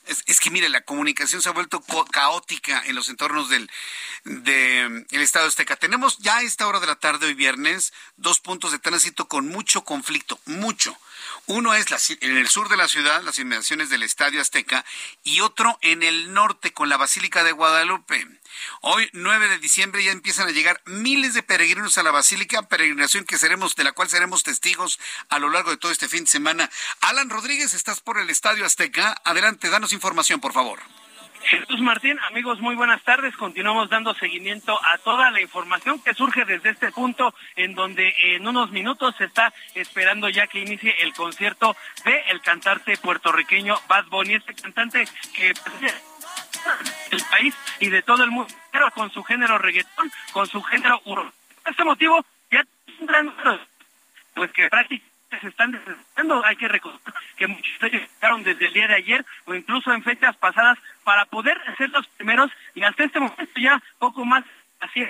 es, 0.05 0.39
que 0.39 0.49
mire, 0.51 0.69
la 0.69 0.81
comunicación 0.81 1.41
se 1.41 1.49
ha 1.49 1.53
vuelto 1.53 1.83
caótica 2.11 2.81
en 2.85 2.95
los 2.95 3.09
entornos 3.09 3.49
del 3.49 3.69
de, 4.23 5.05
el 5.09 5.21
Estado 5.21 5.47
Azteca. 5.47 5.75
Tenemos 5.75 6.17
ya 6.19 6.37
a 6.37 6.41
esta 6.41 6.67
hora 6.67 6.79
de 6.79 6.87
la 6.87 6.95
tarde, 6.95 7.27
hoy 7.27 7.33
viernes, 7.33 7.93
dos 8.15 8.39
puntos 8.39 8.71
de 8.71 8.79
tránsito 8.79 9.27
con 9.27 9.47
mucho 9.47 9.83
conflicto, 9.83 10.39
mucho. 10.45 10.97
Uno 11.45 11.73
es 11.73 11.87
en 12.21 12.37
el 12.37 12.47
sur 12.47 12.69
de 12.69 12.77
la 12.77 12.87
ciudad, 12.87 13.23
las 13.23 13.39
inmediaciones 13.39 13.89
del 13.89 14.03
Estadio 14.03 14.41
Azteca, 14.41 14.85
y 15.23 15.41
otro 15.41 15.77
en 15.81 16.03
el 16.03 16.33
norte 16.33 16.71
con 16.71 16.89
la 16.89 16.97
Basílica 16.97 17.43
de 17.43 17.51
Guadalupe. 17.51 18.27
Hoy, 18.81 19.09
9 19.13 19.47
de 19.49 19.57
diciembre, 19.59 20.03
ya 20.03 20.11
empiezan 20.11 20.47
a 20.47 20.51
llegar 20.51 20.81
miles 20.85 21.33
de 21.33 21.43
peregrinos 21.43 21.97
a 21.97 22.03
la 22.03 22.11
Basílica, 22.11 22.67
peregrinación 22.67 23.25
que 23.25 23.37
seremos, 23.37 23.75
de 23.75 23.83
la 23.83 23.91
cual 23.91 24.09
seremos 24.09 24.43
testigos 24.43 24.99
a 25.29 25.39
lo 25.39 25.49
largo 25.49 25.71
de 25.71 25.77
todo 25.77 25.91
este 25.91 26.07
fin 26.07 26.25
de 26.25 26.31
semana. 26.31 26.69
Alan 27.01 27.29
Rodríguez, 27.29 27.73
estás 27.73 28.01
por 28.01 28.19
el 28.19 28.29
Estadio 28.29 28.65
Azteca. 28.65 29.19
Adelante, 29.23 29.69
danos 29.69 29.93
información, 29.93 30.39
por 30.39 30.53
favor. 30.53 30.79
Jesús 31.43 31.79
Martín, 31.81 32.19
amigos, 32.27 32.59
muy 32.59 32.75
buenas 32.75 33.01
tardes. 33.03 33.35
Continuamos 33.35 33.89
dando 33.89 34.13
seguimiento 34.13 34.79
a 34.91 34.97
toda 34.99 35.31
la 35.31 35.41
información 35.41 36.01
que 36.01 36.13
surge 36.13 36.45
desde 36.45 36.71
este 36.71 36.91
punto, 36.91 37.33
en 37.55 37.75
donde 37.75 38.13
en 38.23 38.47
unos 38.47 38.71
minutos 38.71 39.15
se 39.17 39.25
está 39.25 39.53
esperando 39.73 40.29
ya 40.29 40.47
que 40.47 40.59
inicie 40.59 40.93
el 41.01 41.13
concierto 41.13 41.75
de 42.03 42.21
el 42.29 42.41
cantante 42.41 42.97
puertorriqueño 42.97 43.79
Bad 43.87 44.05
Bunny, 44.07 44.35
este 44.35 44.53
cantante 44.53 45.07
que 45.33 45.53
el 47.11 47.21
país 47.29 47.55
y 47.79 47.89
de 47.89 48.01
todo 48.01 48.23
el 48.23 48.31
mundo, 48.31 48.53
pero 48.71 48.91
con 48.91 49.11
su 49.11 49.23
género 49.23 49.57
reggaetón, 49.57 50.11
con 50.31 50.47
su 50.47 50.61
género 50.63 51.01
urbano. 51.05 51.33
Por 51.63 51.71
este 51.71 51.83
motivo, 51.83 52.25
ya 52.51 52.65
tendrán, 52.97 53.33
pues 54.33 54.51
que 54.51 54.69
prácticamente 54.69 55.09
se 55.41 55.47
están 55.47 55.71
desesperando. 55.71 56.43
Hay 56.45 56.55
que 56.55 56.67
recordar 56.67 57.13
que 57.37 57.47
muchos 57.47 57.79
de 57.79 57.89
llegaron 57.89 58.43
desde 58.43 58.65
el 58.65 58.73
día 58.73 58.87
de 58.87 58.95
ayer 58.95 59.25
o 59.45 59.53
incluso 59.53 59.93
en 59.93 60.03
fechas 60.03 60.35
pasadas 60.37 60.77
para 61.03 61.25
poder 61.25 61.57
ser 61.77 61.89
los 61.91 62.07
primeros 62.07 62.51
y 62.75 62.83
hasta 62.83 63.03
este 63.03 63.19
momento 63.19 63.59
ya 63.59 63.81
poco 63.99 64.25
más 64.25 64.43
así 64.79 65.05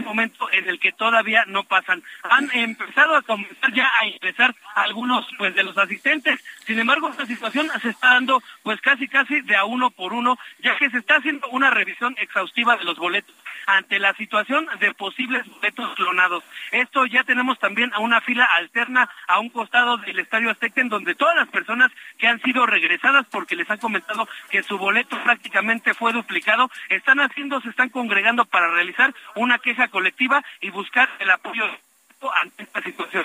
momento 0.00 0.50
en 0.52 0.68
el 0.68 0.78
que 0.78 0.92
todavía 0.92 1.44
no 1.46 1.64
pasan. 1.64 2.02
Han 2.22 2.50
empezado 2.52 3.16
a 3.16 3.22
comenzar 3.22 3.72
ya 3.72 3.90
a 4.00 4.06
ingresar 4.06 4.54
algunos 4.74 5.26
pues 5.38 5.54
de 5.54 5.64
los 5.64 5.76
asistentes. 5.76 6.40
Sin 6.66 6.78
embargo, 6.78 7.08
esta 7.08 7.26
situación 7.26 7.68
se 7.80 7.90
está 7.90 8.14
dando 8.14 8.42
pues 8.62 8.80
casi 8.80 9.08
casi 9.08 9.40
de 9.42 9.56
a 9.56 9.64
uno 9.64 9.90
por 9.90 10.12
uno, 10.12 10.38
ya 10.60 10.76
que 10.76 10.90
se 10.90 10.98
está 10.98 11.16
haciendo 11.16 11.48
una 11.48 11.70
revisión 11.70 12.14
exhaustiva 12.18 12.76
de 12.76 12.84
los 12.84 12.98
boletos 12.98 13.34
ante 13.66 13.98
la 13.98 14.14
situación 14.14 14.66
de 14.78 14.94
posibles 14.94 15.46
boletos 15.48 15.94
clonados. 15.94 16.44
Esto 16.72 17.06
ya 17.06 17.24
tenemos 17.24 17.58
también 17.58 17.92
a 17.94 18.00
una 18.00 18.20
fila 18.20 18.44
alterna 18.56 19.08
a 19.26 19.38
un 19.40 19.50
costado 19.50 19.96
del 19.98 20.18
Estadio 20.18 20.50
Azteca 20.50 20.80
en 20.80 20.88
donde 20.88 21.14
todas 21.14 21.36
las 21.36 21.48
personas 21.48 21.90
que 22.18 22.26
han 22.26 22.40
sido 22.42 22.66
regresadas 22.66 23.26
porque 23.30 23.56
les 23.56 23.70
han 23.70 23.78
comentado 23.78 24.28
que 24.50 24.62
su 24.62 24.78
boleto 24.78 25.20
prácticamente 25.22 25.94
fue 25.94 26.12
duplicado, 26.12 26.70
están 26.88 27.20
haciendo, 27.20 27.60
se 27.60 27.70
están 27.70 27.88
congregando 27.88 28.44
para 28.44 28.70
realizar 28.70 29.14
una 29.34 29.58
queja 29.58 29.88
colectiva 29.88 30.42
y 30.60 30.70
buscar 30.70 31.08
el 31.18 31.30
apoyo 31.30 31.64
ante 32.28 32.64
esta 32.64 32.82
situación. 32.82 33.24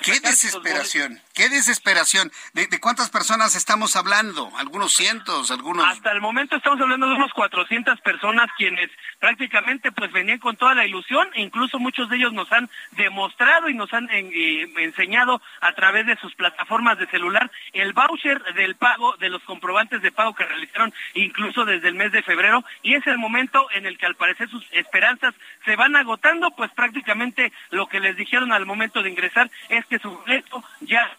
Qué 0.00 0.18
desesperación, 0.20 1.20
qué 1.34 1.48
desesperación. 1.48 2.32
¿De, 2.54 2.68
cuántas 2.80 3.10
personas 3.10 3.54
estamos 3.54 3.94
hablando? 3.94 4.50
¿Algunos 4.56 4.94
cientos? 4.94 5.50
algunos 5.50 5.86
Hasta 5.86 6.10
el 6.12 6.20
momento 6.20 6.56
estamos 6.56 6.80
hablando 6.80 7.08
de 7.08 7.14
unos 7.14 7.32
400 7.32 8.00
personas 8.00 8.48
quienes 8.56 8.90
prácticamente 9.20 9.92
pues 9.92 10.10
venían 10.12 10.38
con 10.38 10.56
toda 10.56 10.74
la 10.74 10.86
ilusión 10.86 11.28
e 11.34 11.42
incluso 11.42 11.78
muchos 11.78 12.08
de 12.08 12.16
ellos 12.16 12.32
nos 12.32 12.50
han 12.52 12.68
demostrado 12.92 13.68
y 13.68 13.74
nos 13.74 13.92
han 13.92 14.08
eh, 14.10 14.72
enseñado 14.78 15.40
a 15.60 15.72
través 15.74 16.06
de 16.06 16.16
sus 16.16 16.34
plataformas 16.34 16.98
de 16.98 17.06
celular 17.06 17.50
el 17.72 17.92
voucher 17.92 18.42
del 18.54 18.74
pago, 18.76 19.16
de 19.18 19.28
los 19.28 19.42
comprobantes 19.44 20.02
de 20.02 20.10
pago 20.10 20.34
que 20.34 20.44
realizaron 20.44 20.92
incluso 21.14 21.64
desde 21.64 21.88
el 21.88 21.94
mes 21.94 22.12
de 22.12 22.22
febrero 22.22 22.64
y 22.82 22.94
es 22.94 23.06
el 23.06 23.18
momento 23.18 23.68
en 23.72 23.86
el 23.86 23.98
que 23.98 24.06
al 24.06 24.16
parecer 24.16 24.48
sus 24.48 24.64
esperanzas 24.72 25.34
se 25.64 25.76
van 25.76 25.94
agotando, 25.96 26.50
pues 26.52 26.70
prácticamente 26.72 27.52
lo 27.70 27.86
que 27.86 28.00
les 28.00 28.16
al 28.36 28.66
momento 28.66 29.02
de 29.02 29.10
ingresar 29.10 29.50
es 29.68 29.84
que 29.86 29.98
su 29.98 30.10
boleto 30.10 30.64
ya 30.80 31.16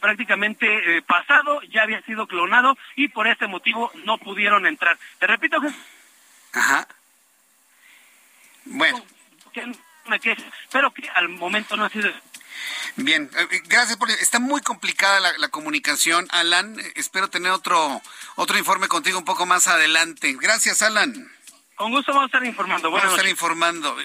prácticamente 0.00 1.02
pasado, 1.02 1.60
ya 1.62 1.82
había 1.82 2.02
sido 2.02 2.26
clonado 2.26 2.76
y 2.94 3.08
por 3.08 3.26
ese 3.26 3.46
motivo 3.46 3.90
no 4.04 4.18
pudieron 4.18 4.66
entrar. 4.66 4.98
Te 5.18 5.26
repito, 5.26 5.60
que... 5.60 5.68
Ajá. 6.52 6.86
Bueno. 8.66 9.02
pero 10.70 10.90
que 10.92 11.08
al 11.14 11.28
momento 11.28 11.76
no 11.76 11.84
ha 11.84 11.88
sido 11.88 12.10
Bien, 12.96 13.30
eh, 13.36 13.62
gracias 13.66 13.96
por... 13.98 14.10
Está 14.10 14.38
muy 14.38 14.60
complicada 14.62 15.32
la, 15.36 15.48
comunicación, 15.48 16.26
Alan. 16.30 16.76
Espero 16.94 17.28
tener 17.28 17.52
otro, 17.52 18.00
otro 18.36 18.58
informe 18.58 18.88
contigo 18.88 19.18
un 19.18 19.24
poco 19.24 19.44
más 19.44 19.66
adelante. 19.66 20.34
Gracias, 20.40 20.82
Alan. 20.82 21.30
Con 21.74 21.90
gusto 21.90 22.12
vamos 22.12 22.24
a 22.24 22.38
estar 22.38 22.44
informando. 22.44 22.90
vamos 22.90 23.06
a 23.06 23.10
estar 23.10 23.28
informando. 23.28 23.96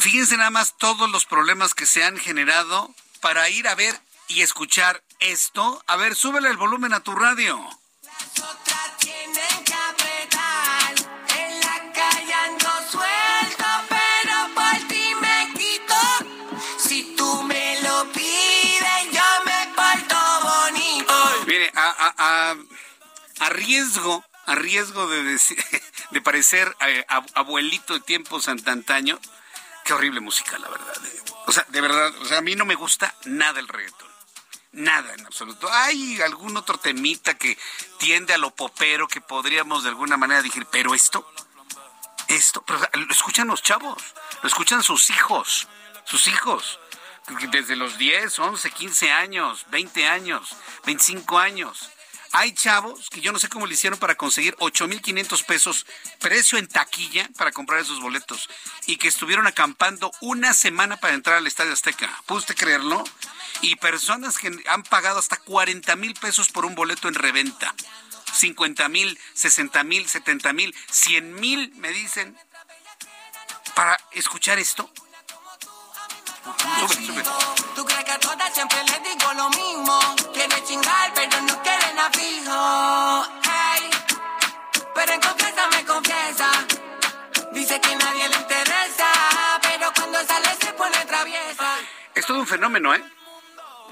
Fíjense 0.00 0.36
nada 0.36 0.50
más 0.50 0.76
todos 0.78 1.10
los 1.10 1.26
problemas 1.26 1.74
que 1.74 1.86
se 1.86 2.04
han 2.04 2.18
generado 2.18 2.94
para 3.20 3.48
ir 3.48 3.68
a 3.68 3.74
ver 3.74 3.98
y 4.28 4.42
escuchar 4.42 5.02
esto. 5.20 5.82
A 5.86 5.96
ver, 5.96 6.14
súbele 6.14 6.48
el 6.48 6.56
volumen 6.56 6.92
a 6.92 7.00
tu 7.00 7.14
radio. 7.14 7.58
a, 23.40 23.48
riesgo, 23.50 24.24
a 24.46 24.54
riesgo 24.54 25.06
de, 25.08 25.40
de 26.10 26.20
parecer 26.20 26.74
eh, 26.86 27.04
abuelito 27.34 27.94
de 27.94 28.00
tiempos 28.00 28.48
antaño, 28.48 29.20
qué 29.86 29.94
horrible 29.94 30.20
música, 30.20 30.58
la 30.58 30.68
verdad. 30.68 30.96
Eh. 31.06 31.22
O 31.46 31.52
sea, 31.52 31.64
de 31.68 31.80
verdad, 31.80 32.14
o 32.20 32.24
sea, 32.26 32.38
a 32.38 32.42
mí 32.42 32.56
no 32.56 32.66
me 32.66 32.74
gusta 32.74 33.14
nada 33.24 33.60
el 33.60 33.68
reggaetón. 33.68 34.10
Nada 34.72 35.14
en 35.14 35.24
absoluto. 35.24 35.72
Hay 35.72 36.20
algún 36.20 36.56
otro 36.56 36.76
temita 36.76 37.34
que 37.34 37.56
tiende 37.98 38.34
a 38.34 38.38
lo 38.38 38.50
popero 38.50 39.08
que 39.08 39.22
podríamos 39.22 39.84
de 39.84 39.88
alguna 39.88 40.18
manera 40.18 40.42
decir, 40.42 40.66
pero 40.70 40.94
esto, 40.94 41.26
esto, 42.28 42.62
pero 42.66 42.80
lo 42.92 43.10
escuchan 43.10 43.46
los 43.46 43.62
chavos, 43.62 44.02
lo 44.42 44.48
escuchan 44.48 44.82
sus 44.82 45.08
hijos, 45.08 45.66
sus 46.04 46.26
hijos, 46.26 46.78
desde 47.50 47.76
los 47.76 47.96
10, 47.96 48.38
11, 48.38 48.70
15 48.70 49.12
años, 49.12 49.64
20 49.70 50.06
años, 50.06 50.50
25 50.84 51.38
años. 51.38 51.90
Hay 52.38 52.52
chavos 52.52 53.08
que 53.08 53.22
yo 53.22 53.32
no 53.32 53.38
sé 53.38 53.48
cómo 53.48 53.66
le 53.66 53.72
hicieron 53.72 53.98
para 53.98 54.14
conseguir 54.14 54.54
8.500 54.56 55.46
pesos 55.46 55.86
precio 56.20 56.58
en 56.58 56.68
taquilla 56.68 57.26
para 57.38 57.50
comprar 57.50 57.80
esos 57.80 57.98
boletos 57.98 58.50
y 58.84 58.98
que 58.98 59.08
estuvieron 59.08 59.46
acampando 59.46 60.12
una 60.20 60.52
semana 60.52 60.98
para 60.98 61.14
entrar 61.14 61.36
al 61.36 61.46
Estadio 61.46 61.72
Azteca. 61.72 62.10
¿Puede 62.26 62.40
usted 62.40 62.54
creerlo? 62.54 63.02
Y 63.62 63.76
personas 63.76 64.36
que 64.36 64.54
han 64.66 64.82
pagado 64.82 65.18
hasta 65.18 65.38
40 65.38 65.96
mil 65.96 66.12
pesos 66.12 66.50
por 66.50 66.66
un 66.66 66.74
boleto 66.74 67.08
en 67.08 67.14
reventa. 67.14 67.74
50 68.34 68.86
mil, 68.90 69.18
60 69.32 69.82
mil, 69.84 70.06
70 70.06 70.52
mil, 70.52 70.74
100 70.90 71.34
mil, 71.36 71.72
me 71.76 71.88
dicen, 71.88 72.36
para 73.74 73.98
escuchar 74.12 74.58
esto. 74.58 74.90
Tú 77.74 77.84
crees 77.84 78.04
que 78.04 78.12
a 78.12 78.18
todas 78.18 78.54
siempre 78.54 78.78
les 78.84 79.02
digo 79.02 79.32
lo 79.34 79.48
mismo. 79.50 79.98
Quieren 80.32 80.64
chingar, 80.64 81.12
pero 81.14 81.40
no 81.42 81.62
quieren 81.62 81.98
a 81.98 82.10
fijo. 82.10 83.26
Pero 84.94 85.12
en 85.12 85.20
confianza 85.20 85.66
me 85.68 85.84
confiesa. 85.84 86.50
Dice 87.52 87.80
que 87.80 87.96
nadie 87.96 88.28
le 88.28 88.36
interesa, 88.36 89.08
pero 89.62 89.92
cuando 89.94 90.24
sale 90.24 90.48
se 90.60 90.72
pone 90.72 91.04
traviesa. 91.06 91.78
Es 92.14 92.26
todo 92.26 92.38
un 92.38 92.46
fenómeno, 92.46 92.94
¿eh? 92.94 93.02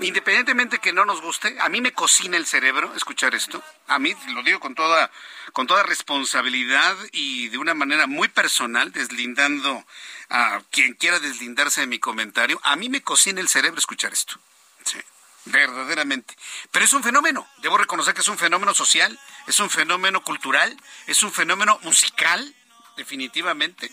Independientemente 0.01 0.79
que 0.79 0.93
no 0.93 1.05
nos 1.05 1.21
guste, 1.21 1.57
a 1.61 1.69
mí 1.69 1.81
me 1.81 1.93
cocina 1.93 2.37
el 2.37 2.47
cerebro 2.47 2.95
escuchar 2.95 3.35
esto. 3.35 3.63
A 3.87 3.99
mí 3.99 4.15
lo 4.35 4.43
digo 4.43 4.61
con 4.61 4.75
toda 4.75 5.11
con 5.53 5.67
toda 5.69 5.85
responsabilidad 5.85 6.97
y 7.13 7.49
de 7.49 7.59
una 7.59 7.75
manera 7.75 8.07
muy 8.07 8.29
personal, 8.29 8.91
deslindando 8.93 9.87
a 10.29 10.61
quien 10.71 10.95
quiera 10.95 11.21
deslindarse 11.21 11.83
de 11.83 11.87
mi 11.87 12.01
comentario. 12.01 12.61
A 12.65 12.75
mí 12.75 12.89
me 12.89 13.03
cocina 13.03 13.41
el 13.41 13.49
cerebro 13.49 13.79
escuchar 13.79 14.13
esto. 14.13 14.39
Sí, 14.85 14.99
verdaderamente. 15.45 16.37
Pero 16.73 16.85
es 16.85 16.93
un 16.93 17.05
fenómeno. 17.05 17.47
Debo 17.59 17.79
reconocer 17.79 18.15
que 18.15 18.23
es 18.23 18.29
un 18.29 18.37
fenómeno 18.37 18.75
social, 18.75 19.19
es 19.47 19.61
un 19.61 19.71
fenómeno 19.71 20.25
cultural, 20.25 20.77
es 21.07 21.23
un 21.23 21.33
fenómeno 21.33 21.79
musical, 21.83 22.55
definitivamente. 22.97 23.91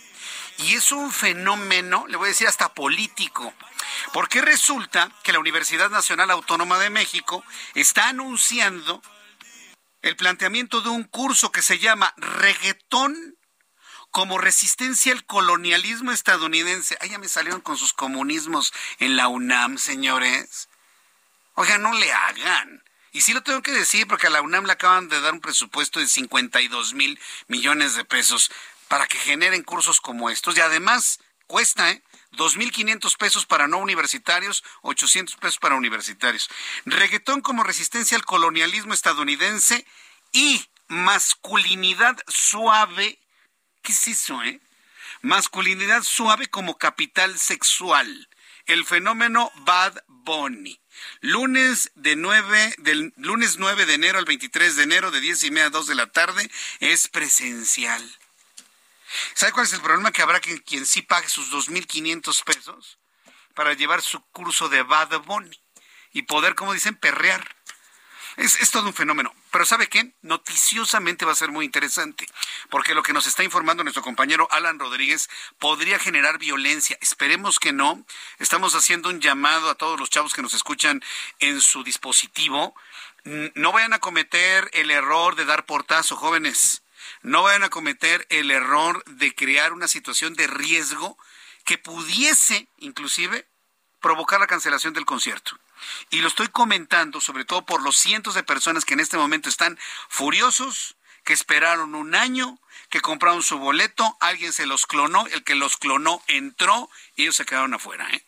Y 0.60 0.76
es 0.76 0.92
un 0.92 1.12
fenómeno, 1.12 2.06
le 2.08 2.18
voy 2.18 2.28
a 2.28 2.30
decir, 2.30 2.48
hasta 2.48 2.74
político. 2.74 3.54
Porque 4.14 4.42
resulta 4.42 5.12
que 5.24 5.32
la 5.32 5.40
Universidad 5.40 5.90
Nacional 5.90 6.32
Autónoma 6.32 6.80
de 6.80 6.90
México 6.90 7.44
está 7.74 8.10
anunciando 8.10 9.02
el 10.02 10.16
planteamiento 10.16 10.82
de 10.82 10.90
un 10.90 11.04
curso 11.04 11.52
que 11.52 11.62
se 11.62 11.80
llama 11.80 12.14
Reggaetón 12.18 13.38
como 14.12 14.38
resistencia 14.38 15.14
al 15.14 15.26
colonialismo 15.26 16.12
estadounidense. 16.12 16.98
Ay, 17.00 17.10
ya 17.10 17.18
me 17.18 17.30
salieron 17.30 17.62
con 17.62 17.78
sus 17.78 17.94
comunismos 17.94 18.74
en 19.00 19.16
la 19.16 19.28
UNAM, 19.28 19.78
señores. 19.78 20.70
Oiga, 21.56 21.78
no 21.78 21.94
le 21.94 22.12
hagan. 22.12 22.84
Y 23.14 23.22
sí 23.22 23.34
lo 23.34 23.44
tengo 23.44 23.62
que 23.62 23.72
decir 23.72 24.08
porque 24.08 24.28
a 24.28 24.30
la 24.30 24.42
UNAM 24.42 24.66
le 24.66 24.74
acaban 24.74 25.10
de 25.10 25.20
dar 25.20 25.34
un 25.34 25.42
presupuesto 25.42 26.00
de 26.00 26.08
52 26.08 26.94
mil 26.94 27.20
millones 27.48 27.96
de 27.96 28.06
pesos 28.06 28.52
para 28.92 29.08
que 29.08 29.18
generen 29.18 29.64
cursos 29.64 30.02
como 30.02 30.30
estos. 30.30 30.58
Y 30.58 30.60
además 30.60 31.22
cuesta, 31.48 31.92
¿eh? 31.92 32.04
2.500 32.34 33.16
pesos 33.16 33.46
para 33.46 33.70
no 33.70 33.78
universitarios, 33.78 34.66
800 34.82 35.38
pesos 35.38 35.60
para 35.60 35.76
universitarios. 35.76 36.50
Reggaetón 36.84 37.40
como 37.40 37.64
resistencia 37.64 38.18
al 38.18 38.26
colonialismo 38.26 38.94
estadounidense 38.94 39.86
y 40.34 40.66
masculinidad 40.90 42.18
suave. 42.28 43.18
¿Qué 43.82 43.94
es 43.94 44.10
eso, 44.10 44.44
eh? 44.44 44.60
Masculinidad 45.22 46.04
suave 46.04 46.48
como 46.48 46.78
capital 46.78 47.40
sexual. 47.40 48.28
El 48.66 48.84
fenómeno 48.84 49.54
Bad 49.62 50.04
Bunny. 50.10 50.82
Lunes 51.22 51.94
de 51.96 52.18
9, 52.18 52.76
del 52.80 53.14
lunes 53.16 53.56
9 53.58 53.86
de 53.86 53.94
enero 53.94 54.20
al 54.20 54.26
23 54.26 54.76
de 54.76 54.84
enero 54.84 55.12
de 55.12 55.22
10 55.22 55.46
y 55.46 55.52
media 55.52 55.68
a 55.68 55.70
2 55.70 55.88
de 55.88 55.96
la 55.96 56.12
tarde 56.12 56.52
es 56.82 57.08
presencial. 57.08 58.04
¿Sabe 59.34 59.52
cuál 59.52 59.66
es 59.66 59.74
el 59.74 59.82
problema? 59.82 60.12
Que 60.12 60.22
habrá 60.22 60.40
quien, 60.40 60.58
quien 60.60 60.86
sí 60.86 61.02
pague 61.02 61.30
sus 61.30 61.52
2.500 61.52 62.44
pesos 62.44 63.00
para 63.54 63.74
llevar 63.74 64.02
su 64.02 64.22
curso 64.32 64.70
de 64.70 64.84
Bad 64.84 65.20
Bunny 65.22 65.60
y 66.14 66.24
poder, 66.24 66.56
como 66.56 66.74
dicen, 66.74 66.96
perrear. 66.96 67.56
Es, 68.38 68.72
todo 68.72 68.88
un 68.88 68.94
fenómeno. 68.94 69.34
Pero 69.52 69.66
¿sabe 69.66 69.88
qué? 69.88 70.14
Noticiosamente 70.22 71.26
va 71.26 71.34
a 71.34 71.36
ser 71.36 71.52
muy 71.52 71.66
interesante, 71.66 72.26
porque 72.70 72.94
lo 72.94 73.04
que 73.04 73.12
nos 73.12 73.28
está 73.28 73.44
informando 73.44 73.84
nuestro 73.84 74.04
compañero 74.04 74.48
Alan 74.52 74.80
Rodríguez 74.80 75.30
podría 75.60 76.00
generar 76.00 76.38
violencia. 76.38 76.98
Esperemos 77.02 77.60
que 77.60 77.74
no. 77.74 78.06
Estamos 78.40 78.74
haciendo 78.74 79.10
un 79.10 79.20
llamado 79.20 79.70
a 79.70 79.76
todos 79.76 80.00
los 80.00 80.10
chavos 80.10 80.34
que 80.34 80.42
nos 80.42 80.54
escuchan 80.54 81.04
en 81.40 81.60
su 81.60 81.84
dispositivo. 81.84 82.74
No 83.26 83.72
vayan 83.74 83.94
a 83.94 84.00
cometer 84.00 84.70
el 84.74 84.92
error 84.92 85.36
de 85.36 85.46
dar 85.46 85.66
portazo, 85.66 86.16
jóvenes 86.16 86.81
no 87.22 87.44
vayan 87.44 87.64
a 87.64 87.70
cometer 87.70 88.26
el 88.30 88.52
error 88.52 89.04
de 89.06 89.34
crear 89.34 89.74
una 89.74 89.88
situación 89.88 90.34
de 90.34 90.48
riesgo 90.48 91.18
que 91.66 91.78
pudiese 91.78 92.68
inclusive 92.78 93.48
provocar 94.00 94.40
la 94.40 94.48
cancelación 94.48 94.94
del 94.94 95.06
concierto. 95.06 95.58
Y 96.10 96.22
lo 96.22 96.28
estoy 96.28 96.48
comentando 96.48 97.22
sobre 97.22 97.46
todo 97.46 97.66
por 97.66 97.82
los 97.82 97.98
cientos 97.98 98.36
de 98.36 98.44
personas 98.44 98.86
que 98.86 98.94
en 98.94 99.00
este 99.00 99.18
momento 99.18 99.50
están 99.50 99.80
furiosos, 100.10 100.96
que 101.24 101.34
esperaron 101.34 101.96
un 101.96 102.16
año, 102.16 102.60
que 102.90 103.02
compraron 103.02 103.44
su 103.44 103.58
boleto, 103.58 104.18
alguien 104.20 104.54
se 104.54 104.66
los 104.66 104.86
clonó, 104.86 105.28
el 105.28 105.44
que 105.44 105.56
los 105.56 105.78
clonó 105.78 106.22
entró 106.28 106.90
y 107.16 107.24
ellos 107.24 107.36
se 107.36 107.46
quedaron 107.46 107.74
afuera. 107.74 108.08
¿eh? 108.12 108.24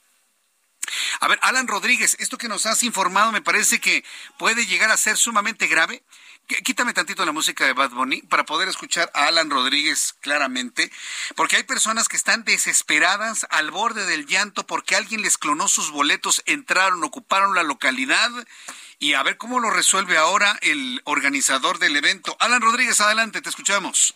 A 1.19 1.27
ver, 1.27 1.39
Alan 1.41 1.67
Rodríguez, 1.67 2.15
esto 2.19 2.37
que 2.37 2.47
nos 2.47 2.65
has 2.65 2.83
informado 2.83 3.31
me 3.31 3.41
parece 3.41 3.79
que 3.79 4.03
puede 4.37 4.65
llegar 4.65 4.91
a 4.91 4.97
ser 4.97 5.17
sumamente 5.17 5.67
grave 5.67 6.03
Quítame 6.45 6.93
tantito 6.93 7.25
la 7.25 7.31
música 7.31 7.65
de 7.65 7.71
Bad 7.71 7.91
Bunny 7.91 8.21
para 8.23 8.45
poder 8.45 8.67
escuchar 8.67 9.09
a 9.13 9.27
Alan 9.27 9.49
Rodríguez 9.49 10.13
claramente, 10.19 10.91
porque 11.35 11.55
hay 11.55 11.63
personas 11.63 12.09
que 12.09 12.17
están 12.17 12.43
desesperadas 12.43 13.47
al 13.49 13.71
borde 13.71 14.05
del 14.05 14.27
llanto 14.27 14.67
porque 14.67 14.97
alguien 14.97 15.21
les 15.21 15.37
clonó 15.37 15.69
sus 15.69 15.91
boletos, 15.91 16.43
entraron, 16.45 17.03
ocuparon 17.03 17.55
la 17.55 17.63
localidad 17.63 18.29
y 18.99 19.13
a 19.13 19.23
ver 19.23 19.37
cómo 19.37 19.61
lo 19.61 19.69
resuelve 19.69 20.17
ahora 20.17 20.59
el 20.61 21.01
organizador 21.05 21.79
del 21.79 21.95
evento. 21.95 22.35
Alan 22.39 22.61
Rodríguez, 22.61 22.99
adelante, 22.99 23.41
te 23.41 23.49
escuchamos. 23.49 24.13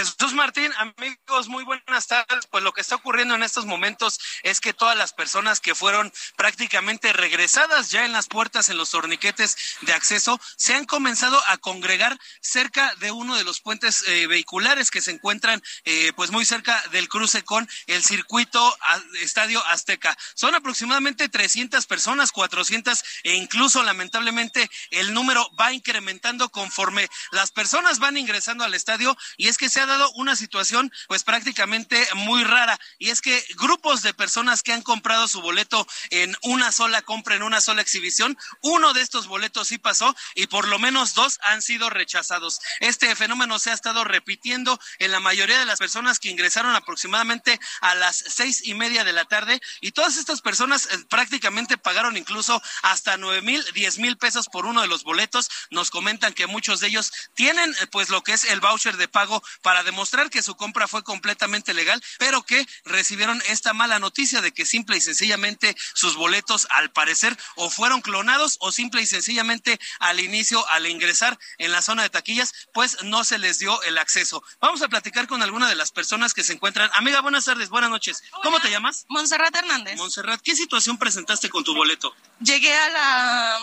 Jesús 0.00 0.32
Martín, 0.32 0.72
amigos, 0.78 1.48
muy 1.48 1.62
buenas 1.62 2.06
tardes. 2.06 2.46
Pues 2.50 2.64
lo 2.64 2.72
que 2.72 2.80
está 2.80 2.94
ocurriendo 2.94 3.34
en 3.34 3.42
estos 3.42 3.66
momentos 3.66 4.18
es 4.42 4.58
que 4.58 4.72
todas 4.72 4.96
las 4.96 5.12
personas 5.12 5.60
que 5.60 5.74
fueron 5.74 6.10
prácticamente 6.36 7.12
regresadas 7.12 7.90
ya 7.90 8.06
en 8.06 8.12
las 8.12 8.26
puertas, 8.26 8.70
en 8.70 8.78
los 8.78 8.92
torniquetes 8.92 9.58
de 9.82 9.92
acceso, 9.92 10.40
se 10.56 10.74
han 10.74 10.86
comenzado 10.86 11.38
a 11.48 11.58
congregar 11.58 12.18
cerca 12.40 12.94
de 12.94 13.10
uno 13.10 13.36
de 13.36 13.44
los 13.44 13.60
puentes 13.60 14.02
eh, 14.08 14.26
vehiculares 14.26 14.90
que 14.90 15.02
se 15.02 15.10
encuentran 15.10 15.62
eh, 15.84 16.14
pues 16.16 16.30
muy 16.30 16.46
cerca 16.46 16.82
del 16.92 17.10
cruce 17.10 17.42
con 17.42 17.68
el 17.86 18.02
circuito 18.02 18.74
Estadio 19.20 19.62
Azteca. 19.66 20.16
Son 20.34 20.54
aproximadamente 20.54 21.28
300 21.28 21.84
personas, 21.86 22.32
400 22.32 23.04
e 23.24 23.34
incluso 23.34 23.82
lamentablemente 23.82 24.70
el 24.92 25.12
número 25.12 25.46
va 25.60 25.74
incrementando 25.74 26.48
conforme 26.48 27.06
las 27.32 27.50
personas 27.50 27.98
van 27.98 28.16
ingresando 28.16 28.64
al 28.64 28.72
estadio 28.72 29.14
y 29.36 29.48
es 29.48 29.58
que 29.58 29.68
se 29.68 29.80
ha 29.80 29.89
una 30.14 30.36
situación 30.36 30.92
pues 31.08 31.24
prácticamente 31.24 32.06
muy 32.14 32.44
rara 32.44 32.78
y 32.98 33.10
es 33.10 33.20
que 33.20 33.44
grupos 33.56 34.02
de 34.02 34.14
personas 34.14 34.62
que 34.62 34.72
han 34.72 34.82
comprado 34.82 35.28
su 35.28 35.40
boleto 35.40 35.86
en 36.10 36.36
una 36.42 36.72
sola 36.72 37.02
compra, 37.02 37.36
en 37.36 37.42
una 37.42 37.60
sola 37.60 37.82
exhibición, 37.82 38.36
uno 38.62 38.92
de 38.92 39.02
estos 39.02 39.26
boletos 39.26 39.68
sí 39.68 39.78
pasó 39.78 40.14
y 40.34 40.46
por 40.46 40.68
lo 40.68 40.78
menos 40.78 41.14
dos 41.14 41.38
han 41.42 41.62
sido 41.62 41.90
rechazados. 41.90 42.60
Este 42.80 43.14
fenómeno 43.16 43.58
se 43.58 43.70
ha 43.70 43.74
estado 43.74 44.04
repitiendo 44.04 44.80
en 44.98 45.12
la 45.12 45.20
mayoría 45.20 45.58
de 45.58 45.66
las 45.66 45.78
personas 45.78 46.18
que 46.18 46.30
ingresaron 46.30 46.74
aproximadamente 46.74 47.58
a 47.80 47.94
las 47.94 48.16
seis 48.16 48.62
y 48.64 48.74
media 48.74 49.04
de 49.04 49.12
la 49.12 49.24
tarde 49.24 49.60
y 49.80 49.92
todas 49.92 50.16
estas 50.16 50.40
personas 50.40 50.86
eh, 50.86 50.98
prácticamente 51.08 51.78
pagaron 51.78 52.16
incluso 52.16 52.60
hasta 52.82 53.16
nueve 53.16 53.42
mil, 53.42 53.64
diez 53.74 53.98
mil 53.98 54.16
pesos 54.16 54.48
por 54.48 54.66
uno 54.66 54.82
de 54.82 54.88
los 54.88 55.04
boletos. 55.04 55.48
Nos 55.70 55.90
comentan 55.90 56.34
que 56.34 56.46
muchos 56.46 56.80
de 56.80 56.88
ellos 56.88 57.12
tienen 57.34 57.70
eh, 57.80 57.86
pues 57.90 58.08
lo 58.08 58.22
que 58.22 58.32
es 58.32 58.44
el 58.44 58.60
voucher 58.60 58.96
de 58.96 59.08
pago 59.08 59.42
para 59.62 59.69
demostrar 59.82 60.30
que 60.30 60.42
su 60.42 60.56
compra 60.56 60.88
fue 60.88 61.02
completamente 61.02 61.74
legal, 61.74 62.02
pero 62.18 62.42
que 62.42 62.66
recibieron 62.84 63.42
esta 63.48 63.72
mala 63.72 63.98
noticia 63.98 64.40
de 64.40 64.52
que 64.52 64.66
simple 64.66 64.96
y 64.96 65.00
sencillamente 65.00 65.76
sus 65.94 66.16
boletos 66.16 66.66
al 66.70 66.90
parecer 66.90 67.36
o 67.56 67.70
fueron 67.70 68.00
clonados 68.00 68.56
o 68.60 68.72
simple 68.72 69.02
y 69.02 69.06
sencillamente 69.06 69.78
al 69.98 70.20
inicio, 70.20 70.66
al 70.68 70.86
ingresar 70.86 71.38
en 71.58 71.72
la 71.72 71.82
zona 71.82 72.02
de 72.02 72.10
taquillas, 72.10 72.52
pues 72.72 73.02
no 73.04 73.24
se 73.24 73.38
les 73.38 73.58
dio 73.58 73.82
el 73.82 73.98
acceso. 73.98 74.42
Vamos 74.60 74.82
a 74.82 74.88
platicar 74.88 75.26
con 75.26 75.42
alguna 75.42 75.68
de 75.68 75.74
las 75.74 75.92
personas 75.92 76.34
que 76.34 76.44
se 76.44 76.52
encuentran. 76.52 76.90
Amiga, 76.94 77.20
buenas 77.20 77.44
tardes, 77.44 77.68
buenas 77.68 77.90
noches. 77.90 78.22
¿Cómo 78.42 78.60
te 78.60 78.70
llamas? 78.70 79.06
Montserrat 79.08 79.54
Hernández. 79.54 79.96
Montserrat, 79.96 80.40
¿qué 80.42 80.54
situación 80.54 80.98
presentaste 80.98 81.48
con 81.48 81.64
tu 81.64 81.74
boleto? 81.74 82.14
Llegué 82.40 82.74
a 82.74 82.88
la 82.88 83.60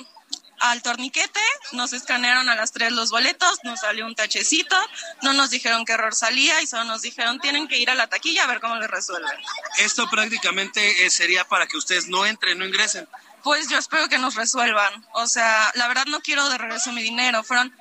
al 0.59 0.81
torniquete, 0.81 1.39
nos 1.73 1.93
escanearon 1.93 2.49
a 2.49 2.55
las 2.55 2.71
tres 2.71 2.91
los 2.91 3.11
boletos, 3.11 3.59
nos 3.63 3.79
salió 3.81 4.05
un 4.05 4.15
tachecito, 4.15 4.75
no 5.21 5.34
nos 5.34 5.49
dijeron 5.49 5.85
qué 5.85 5.93
error 5.93 6.15
salía 6.15 6.61
y 6.61 6.67
solo 6.67 6.85
nos 6.85 7.01
dijeron 7.01 7.39
tienen 7.39 7.67
que 7.67 7.77
ir 7.77 7.89
a 7.89 7.95
la 7.95 8.07
taquilla 8.07 8.43
a 8.43 8.47
ver 8.47 8.59
cómo 8.59 8.75
le 8.75 8.88
resuelven. 8.88 9.38
Esto 9.79 10.09
prácticamente 10.09 11.05
eh, 11.05 11.09
sería 11.09 11.45
para 11.45 11.67
que 11.67 11.77
ustedes 11.77 12.07
no 12.07 12.25
entren, 12.25 12.57
no 12.57 12.65
ingresen. 12.65 13.07
Pues 13.43 13.69
yo 13.69 13.77
espero 13.77 14.09
que 14.09 14.18
nos 14.18 14.35
resuelvan. 14.35 15.05
O 15.14 15.27
sea, 15.27 15.72
la 15.76 15.88
verdad 15.88 16.05
no 16.07 16.22
quiero 16.22 16.47
de 16.49 16.57
regreso 16.57 16.91
mi 16.91 17.01
dinero. 17.01 17.43
Fueron, 17.43 17.73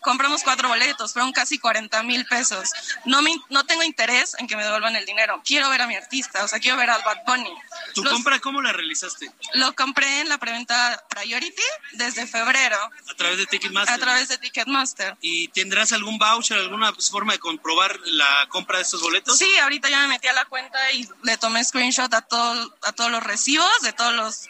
compramos 0.00 0.42
cuatro 0.42 0.68
boletos, 0.68 1.12
fueron 1.12 1.32
casi 1.32 1.58
40 1.58 2.02
mil 2.04 2.24
pesos. 2.26 2.70
No, 3.04 3.22
me, 3.22 3.34
no 3.50 3.64
tengo 3.64 3.82
interés 3.82 4.34
en 4.38 4.46
que 4.46 4.56
me 4.56 4.64
devuelvan 4.64 4.96
el 4.96 5.04
dinero. 5.04 5.42
Quiero 5.44 5.68
ver 5.70 5.82
a 5.82 5.86
mi 5.86 5.94
artista, 5.94 6.44
o 6.44 6.48
sea, 6.48 6.58
quiero 6.58 6.76
ver 6.76 6.90
al 6.90 7.02
Bad 7.02 7.24
Bunny. 7.26 7.52
¿Tu 7.94 8.04
compra 8.04 8.38
cómo 8.38 8.62
la 8.62 8.72
realizaste? 8.72 9.30
Lo 9.54 9.74
compré 9.74 10.20
en 10.20 10.28
la 10.28 10.38
preventa 10.38 11.04
Priority 11.08 11.62
desde 11.92 12.26
febrero. 12.26 12.78
¿A 13.10 13.14
través 13.14 13.38
de 13.38 13.46
Ticketmaster? 13.46 13.94
A 13.94 13.98
través 13.98 14.28
de 14.28 14.38
Ticketmaster. 14.38 15.16
¿Y 15.20 15.48
tendrás 15.48 15.92
algún 15.92 16.18
voucher, 16.18 16.58
alguna 16.58 16.92
forma 16.94 17.32
de 17.32 17.38
comprobar 17.38 17.98
la 18.04 18.46
compra 18.48 18.78
de 18.78 18.84
estos 18.84 19.02
boletos? 19.02 19.36
Sí, 19.36 19.58
ahorita 19.58 19.88
ya 19.88 20.00
me 20.00 20.08
metí 20.08 20.28
a 20.28 20.32
la 20.32 20.44
cuenta 20.44 20.90
y 20.92 21.08
le 21.22 21.36
tomé 21.36 21.64
screenshot 21.64 22.12
a, 22.12 22.22
todo, 22.22 22.76
a 22.82 22.92
todos 22.92 23.10
los 23.10 23.22
recibos 23.22 23.68
de 23.82 23.92
todos 23.92 24.14
los 24.14 24.48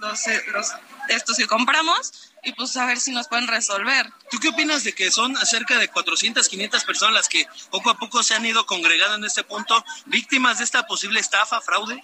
los, 0.00 0.26
eh, 0.26 0.42
los 0.52 0.72
estos 1.08 1.36
que 1.36 1.46
compramos 1.46 2.32
y 2.42 2.52
pues 2.52 2.76
a 2.76 2.86
ver 2.86 2.98
si 2.98 3.10
nos 3.12 3.28
pueden 3.28 3.48
resolver. 3.48 4.10
¿Tú 4.30 4.38
qué 4.38 4.48
opinas 4.48 4.84
de 4.84 4.94
que 4.94 5.10
son 5.10 5.36
cerca 5.44 5.78
de 5.78 5.88
400, 5.88 6.48
500 6.48 6.84
personas 6.84 7.14
las 7.14 7.28
que 7.28 7.46
poco 7.70 7.90
a 7.90 7.98
poco 7.98 8.22
se 8.22 8.34
han 8.34 8.46
ido 8.46 8.64
congregando 8.66 9.16
en 9.16 9.24
este 9.24 9.44
punto, 9.44 9.84
víctimas 10.06 10.58
de 10.58 10.64
esta 10.64 10.86
posible 10.86 11.20
estafa, 11.20 11.60
fraude? 11.60 12.00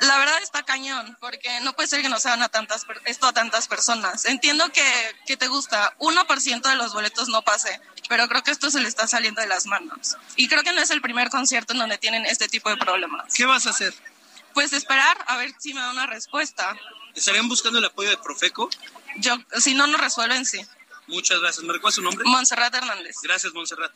La 0.00 0.18
verdad 0.18 0.38
está 0.42 0.62
cañón, 0.62 1.16
porque 1.20 1.60
no 1.60 1.74
puede 1.74 1.88
ser 1.88 2.02
que 2.02 2.08
no 2.08 2.18
sean 2.20 2.42
a 2.42 2.48
tantas, 2.48 2.86
esto 3.06 3.26
a 3.26 3.32
tantas 3.32 3.68
personas. 3.68 4.24
Entiendo 4.24 4.70
que, 4.70 4.84
que 5.26 5.36
te 5.36 5.48
gusta, 5.48 5.96
1% 5.98 6.62
de 6.62 6.76
los 6.76 6.92
boletos 6.92 7.28
no 7.28 7.42
pase, 7.42 7.80
pero 8.08 8.28
creo 8.28 8.42
que 8.42 8.50
esto 8.50 8.70
se 8.70 8.80
le 8.80 8.88
está 8.88 9.06
saliendo 9.06 9.40
de 9.40 9.46
las 9.46 9.66
manos. 9.66 10.16
Y 10.36 10.48
creo 10.48 10.62
que 10.62 10.72
no 10.72 10.80
es 10.80 10.90
el 10.90 11.00
primer 11.00 11.30
concierto 11.30 11.72
en 11.72 11.80
donde 11.80 11.98
tienen 11.98 12.26
este 12.26 12.48
tipo 12.48 12.70
de 12.70 12.76
problemas. 12.76 13.32
¿Qué 13.34 13.46
vas 13.46 13.66
a 13.66 13.70
hacer? 13.70 13.94
Pues 14.52 14.72
esperar 14.72 15.16
a 15.26 15.36
ver 15.36 15.52
si 15.58 15.74
me 15.74 15.80
da 15.80 15.90
una 15.90 16.06
respuesta. 16.06 16.76
¿Estarían 17.14 17.48
buscando 17.48 17.78
el 17.78 17.84
apoyo 17.84 18.10
de 18.10 18.16
Profeco? 18.18 18.68
Yo, 19.18 19.36
si 19.58 19.74
no 19.74 19.86
nos 19.86 20.00
resuelven, 20.00 20.44
sí. 20.44 20.60
Muchas 21.06 21.40
gracias. 21.40 21.64
¿Me 21.64 21.72
recuerda 21.72 21.94
su 21.94 22.02
nombre? 22.02 22.24
Montserrat 22.24 22.74
Hernández. 22.74 23.16
Gracias, 23.22 23.52
Montserrat. 23.52 23.92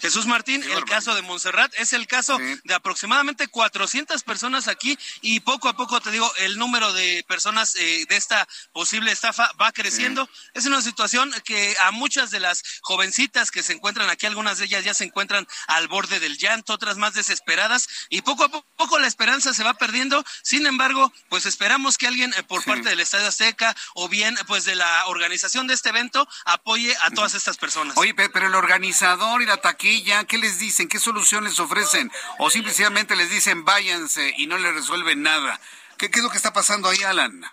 Jesús 0.00 0.26
Martín, 0.26 0.62
el 0.62 0.84
caso 0.84 1.14
de 1.14 1.22
Montserrat 1.22 1.72
es 1.78 1.92
el 1.92 2.06
caso 2.06 2.38
de 2.38 2.74
aproximadamente 2.74 3.48
400 3.48 4.22
personas 4.24 4.68
aquí 4.68 4.98
y 5.22 5.40
poco 5.40 5.68
a 5.68 5.76
poco, 5.76 6.00
te 6.00 6.10
digo, 6.10 6.30
el 6.38 6.58
número 6.58 6.92
de 6.92 7.24
personas 7.26 7.74
eh, 7.76 8.04
de 8.08 8.16
esta 8.16 8.46
posible 8.72 9.10
estafa 9.10 9.50
va 9.60 9.72
creciendo. 9.72 10.28
Es 10.54 10.66
una 10.66 10.82
situación 10.82 11.32
que 11.44 11.76
a 11.80 11.90
muchas 11.92 12.30
de 12.30 12.40
las 12.40 12.62
jovencitas 12.82 13.50
que 13.50 13.62
se 13.62 13.72
encuentran 13.72 14.10
aquí, 14.10 14.26
algunas 14.26 14.58
de 14.58 14.66
ellas 14.66 14.84
ya 14.84 14.94
se 14.94 15.04
encuentran 15.04 15.46
al 15.66 15.88
borde 15.88 16.20
del 16.20 16.36
llanto, 16.36 16.74
otras 16.74 16.98
más 16.98 17.14
desesperadas 17.14 17.88
y 18.10 18.22
poco 18.22 18.44
a 18.44 18.48
poco 18.48 18.98
la 18.98 19.06
esperanza 19.06 19.54
se 19.54 19.64
va 19.64 19.74
perdiendo. 19.74 20.24
Sin 20.42 20.66
embargo, 20.66 21.12
pues 21.28 21.46
esperamos 21.46 21.96
que 21.96 22.06
alguien 22.06 22.34
eh, 22.34 22.42
por 22.42 22.64
parte 22.64 22.90
del 22.90 23.00
Estadio 23.00 23.28
Azteca 23.28 23.74
o 23.94 24.08
bien 24.08 24.36
pues 24.46 24.64
de 24.64 24.74
la 24.74 25.06
organización 25.06 25.66
de 25.66 25.74
este 25.74 25.88
evento 25.88 26.28
apoye 26.44 26.94
a 27.02 27.10
todas 27.10 27.34
estas 27.34 27.56
personas. 27.56 27.96
Oye, 27.96 28.14
pero 28.14 28.46
el 28.46 28.54
organizador 28.54 29.40
y 29.42 29.46
la 29.46 29.56
taquilla 29.56 29.85
¿qué 30.28 30.38
les 30.38 30.58
dicen? 30.58 30.88
¿Qué 30.88 30.98
soluciones 30.98 31.58
ofrecen? 31.60 32.10
O 32.38 32.50
simplemente 32.50 33.16
les 33.16 33.30
dicen 33.30 33.64
váyanse 33.64 34.34
y 34.36 34.46
no 34.46 34.58
les 34.58 34.74
resuelven 34.74 35.22
nada. 35.22 35.60
¿Qué, 35.96 36.10
es 36.12 36.22
lo 36.22 36.30
que 36.30 36.36
está 36.36 36.52
pasando 36.52 36.88
ahí, 36.88 37.02
Alan? 37.02 37.44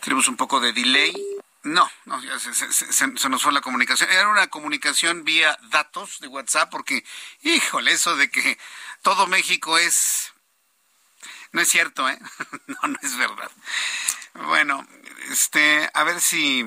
Tenemos 0.00 0.28
un 0.28 0.36
poco 0.36 0.60
de 0.60 0.72
delay. 0.72 1.14
No, 1.62 1.90
no 2.04 2.20
se, 2.20 3.28
nos 3.28 3.42
fue 3.42 3.52
la 3.52 3.62
comunicación. 3.62 4.10
Era 4.10 4.28
una 4.28 4.48
comunicación 4.48 5.24
vía 5.24 5.58
datos 5.70 6.20
de 6.20 6.28
WhatsApp 6.28 6.70
porque, 6.70 7.04
híjole, 7.42 7.92
eso 7.92 8.16
de 8.16 8.30
que 8.30 8.58
todo 9.02 9.26
México 9.26 9.78
es... 9.78 10.32
No 11.52 11.60
es 11.60 11.68
cierto, 11.68 12.08
¿eh? 12.08 12.18
No, 12.66 12.88
no 12.88 12.98
es 13.02 13.16
verdad. 13.16 13.50
Bueno, 14.34 14.86
este, 15.30 15.88
a 15.94 16.02
ver 16.02 16.20
si 16.20 16.66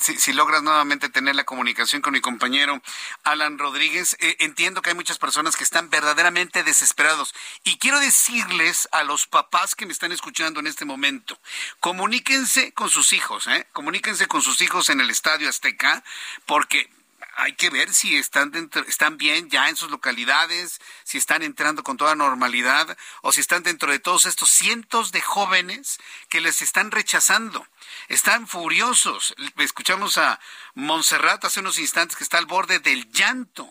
si, 0.00 0.32
logras 0.32 0.62
nuevamente 0.62 1.08
tener 1.08 1.34
la 1.36 1.44
comunicación 1.44 2.02
con 2.02 2.12
mi 2.12 2.20
compañero 2.20 2.82
Alan 3.24 3.58
Rodríguez. 3.58 4.16
Eh, 4.20 4.36
entiendo 4.40 4.82
que 4.82 4.90
hay 4.90 4.96
muchas 4.96 5.18
personas 5.18 5.56
que 5.56 5.64
están 5.64 5.90
verdaderamente 5.90 6.62
desesperados 6.62 7.34
y 7.64 7.78
quiero 7.78 8.00
decirles 8.00 8.88
a 8.92 9.04
los 9.04 9.26
papás 9.26 9.74
que 9.74 9.86
me 9.86 9.92
están 9.92 10.12
escuchando 10.12 10.60
en 10.60 10.66
este 10.66 10.84
momento, 10.84 11.38
comuníquense 11.80 12.72
con 12.72 12.90
sus 12.90 13.12
hijos, 13.12 13.46
¿eh? 13.46 13.66
comuníquense 13.72 14.26
con 14.26 14.42
sus 14.42 14.60
hijos 14.60 14.90
en 14.90 15.00
el 15.00 15.10
Estadio 15.10 15.48
Azteca, 15.48 16.02
porque 16.44 16.90
hay 17.36 17.52
que 17.52 17.68
ver 17.68 17.92
si 17.92 18.16
están 18.16 18.50
dentro, 18.50 18.82
están 18.86 19.18
bien 19.18 19.50
ya 19.50 19.68
en 19.68 19.76
sus 19.76 19.90
localidades, 19.90 20.80
si 21.04 21.18
están 21.18 21.42
entrando 21.42 21.82
con 21.82 21.98
toda 21.98 22.14
normalidad 22.14 22.96
o 23.20 23.30
si 23.30 23.40
están 23.40 23.62
dentro 23.62 23.92
de 23.92 23.98
todos 23.98 24.24
estos 24.24 24.50
cientos 24.50 25.12
de 25.12 25.20
jóvenes 25.20 25.98
que 26.30 26.40
les 26.40 26.62
están 26.62 26.90
rechazando. 26.90 27.66
Están 28.08 28.48
furiosos. 28.48 29.34
Escuchamos 29.58 30.16
a 30.16 30.40
Montserrat 30.74 31.44
hace 31.44 31.60
unos 31.60 31.78
instantes 31.78 32.16
que 32.16 32.24
está 32.24 32.38
al 32.38 32.46
borde 32.46 32.78
del 32.78 33.10
llanto. 33.12 33.70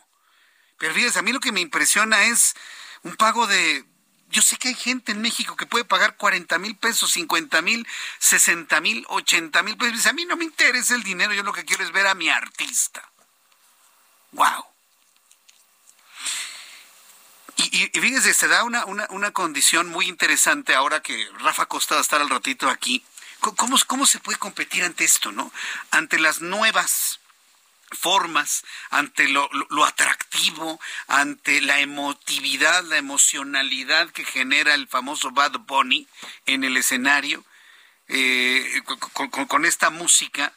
Pero 0.78 0.94
fíjense, 0.94 1.20
a 1.20 1.24
mí 1.24 1.34
lo 1.34 1.40
que 1.40 1.52
me 1.52 1.62
impresiona 1.62 2.26
es 2.26 2.56
un 3.02 3.16
pago 3.16 3.48
de 3.48 3.84
yo 4.30 4.42
sé 4.42 4.58
que 4.58 4.68
hay 4.68 4.76
gente 4.76 5.12
en 5.12 5.22
México 5.22 5.56
que 5.56 5.66
puede 5.66 5.86
pagar 5.86 6.18
40 6.18 6.60
mil 6.60 6.78
pesos, 6.78 7.12
50 7.14 7.62
mil, 7.62 7.88
60 8.20 8.80
mil, 8.82 9.06
80 9.08 9.64
mil 9.64 9.78
pesos. 9.78 10.06
A 10.06 10.14
mí 10.14 10.26
no 10.26 10.38
me 10.38 10.46
interesa 10.46 10.94
el 10.94 11.04
dinero, 11.04 11.34
yo 11.34 11.42
lo 11.42 11.54
que 11.54 11.66
quiero 11.66 11.84
es 11.84 11.92
ver 11.92 12.06
a 12.06 12.16
mi 12.16 12.30
artista. 12.30 13.10
¡Wow! 14.36 14.66
Y, 17.58 17.88
fíjense, 18.00 18.34
se 18.34 18.48
da 18.48 18.64
una, 18.64 18.86
una, 18.86 19.32
condición 19.32 19.88
muy 19.88 20.08
interesante 20.08 20.76
ahora 20.76 21.02
que 21.02 21.30
Rafa 21.40 21.66
Costa 21.68 21.96
va 21.96 22.00
a 22.00 22.02
estar 22.02 22.22
al 22.22 22.30
ratito 22.30 22.70
aquí. 22.70 23.04
¿Cómo, 23.40 23.78
¿Cómo 23.88 24.06
se 24.06 24.20
puede 24.20 24.38
competir 24.38 24.84
ante 24.84 25.06
esto, 25.06 25.32
no? 25.32 25.52
Ante 25.92 26.20
las 26.20 26.42
nuevas 26.42 27.20
formas, 27.92 28.64
ante 28.90 29.30
lo, 29.30 29.50
atractivo, 29.86 30.82
ante 31.08 31.62
la 31.62 31.80
emotividad, 31.80 32.84
la 32.84 32.98
emocionalidad 32.98 34.10
que 34.10 34.26
genera 34.26 34.74
el 34.74 34.88
famoso 34.88 35.32
Bad 35.32 35.60
Bunny 35.60 36.08
en 36.46 36.66
el 36.66 36.76
escenario, 36.76 37.46
eh, 38.10 38.82
con, 39.48 39.66
esta 39.66 39.90
música 39.90 40.54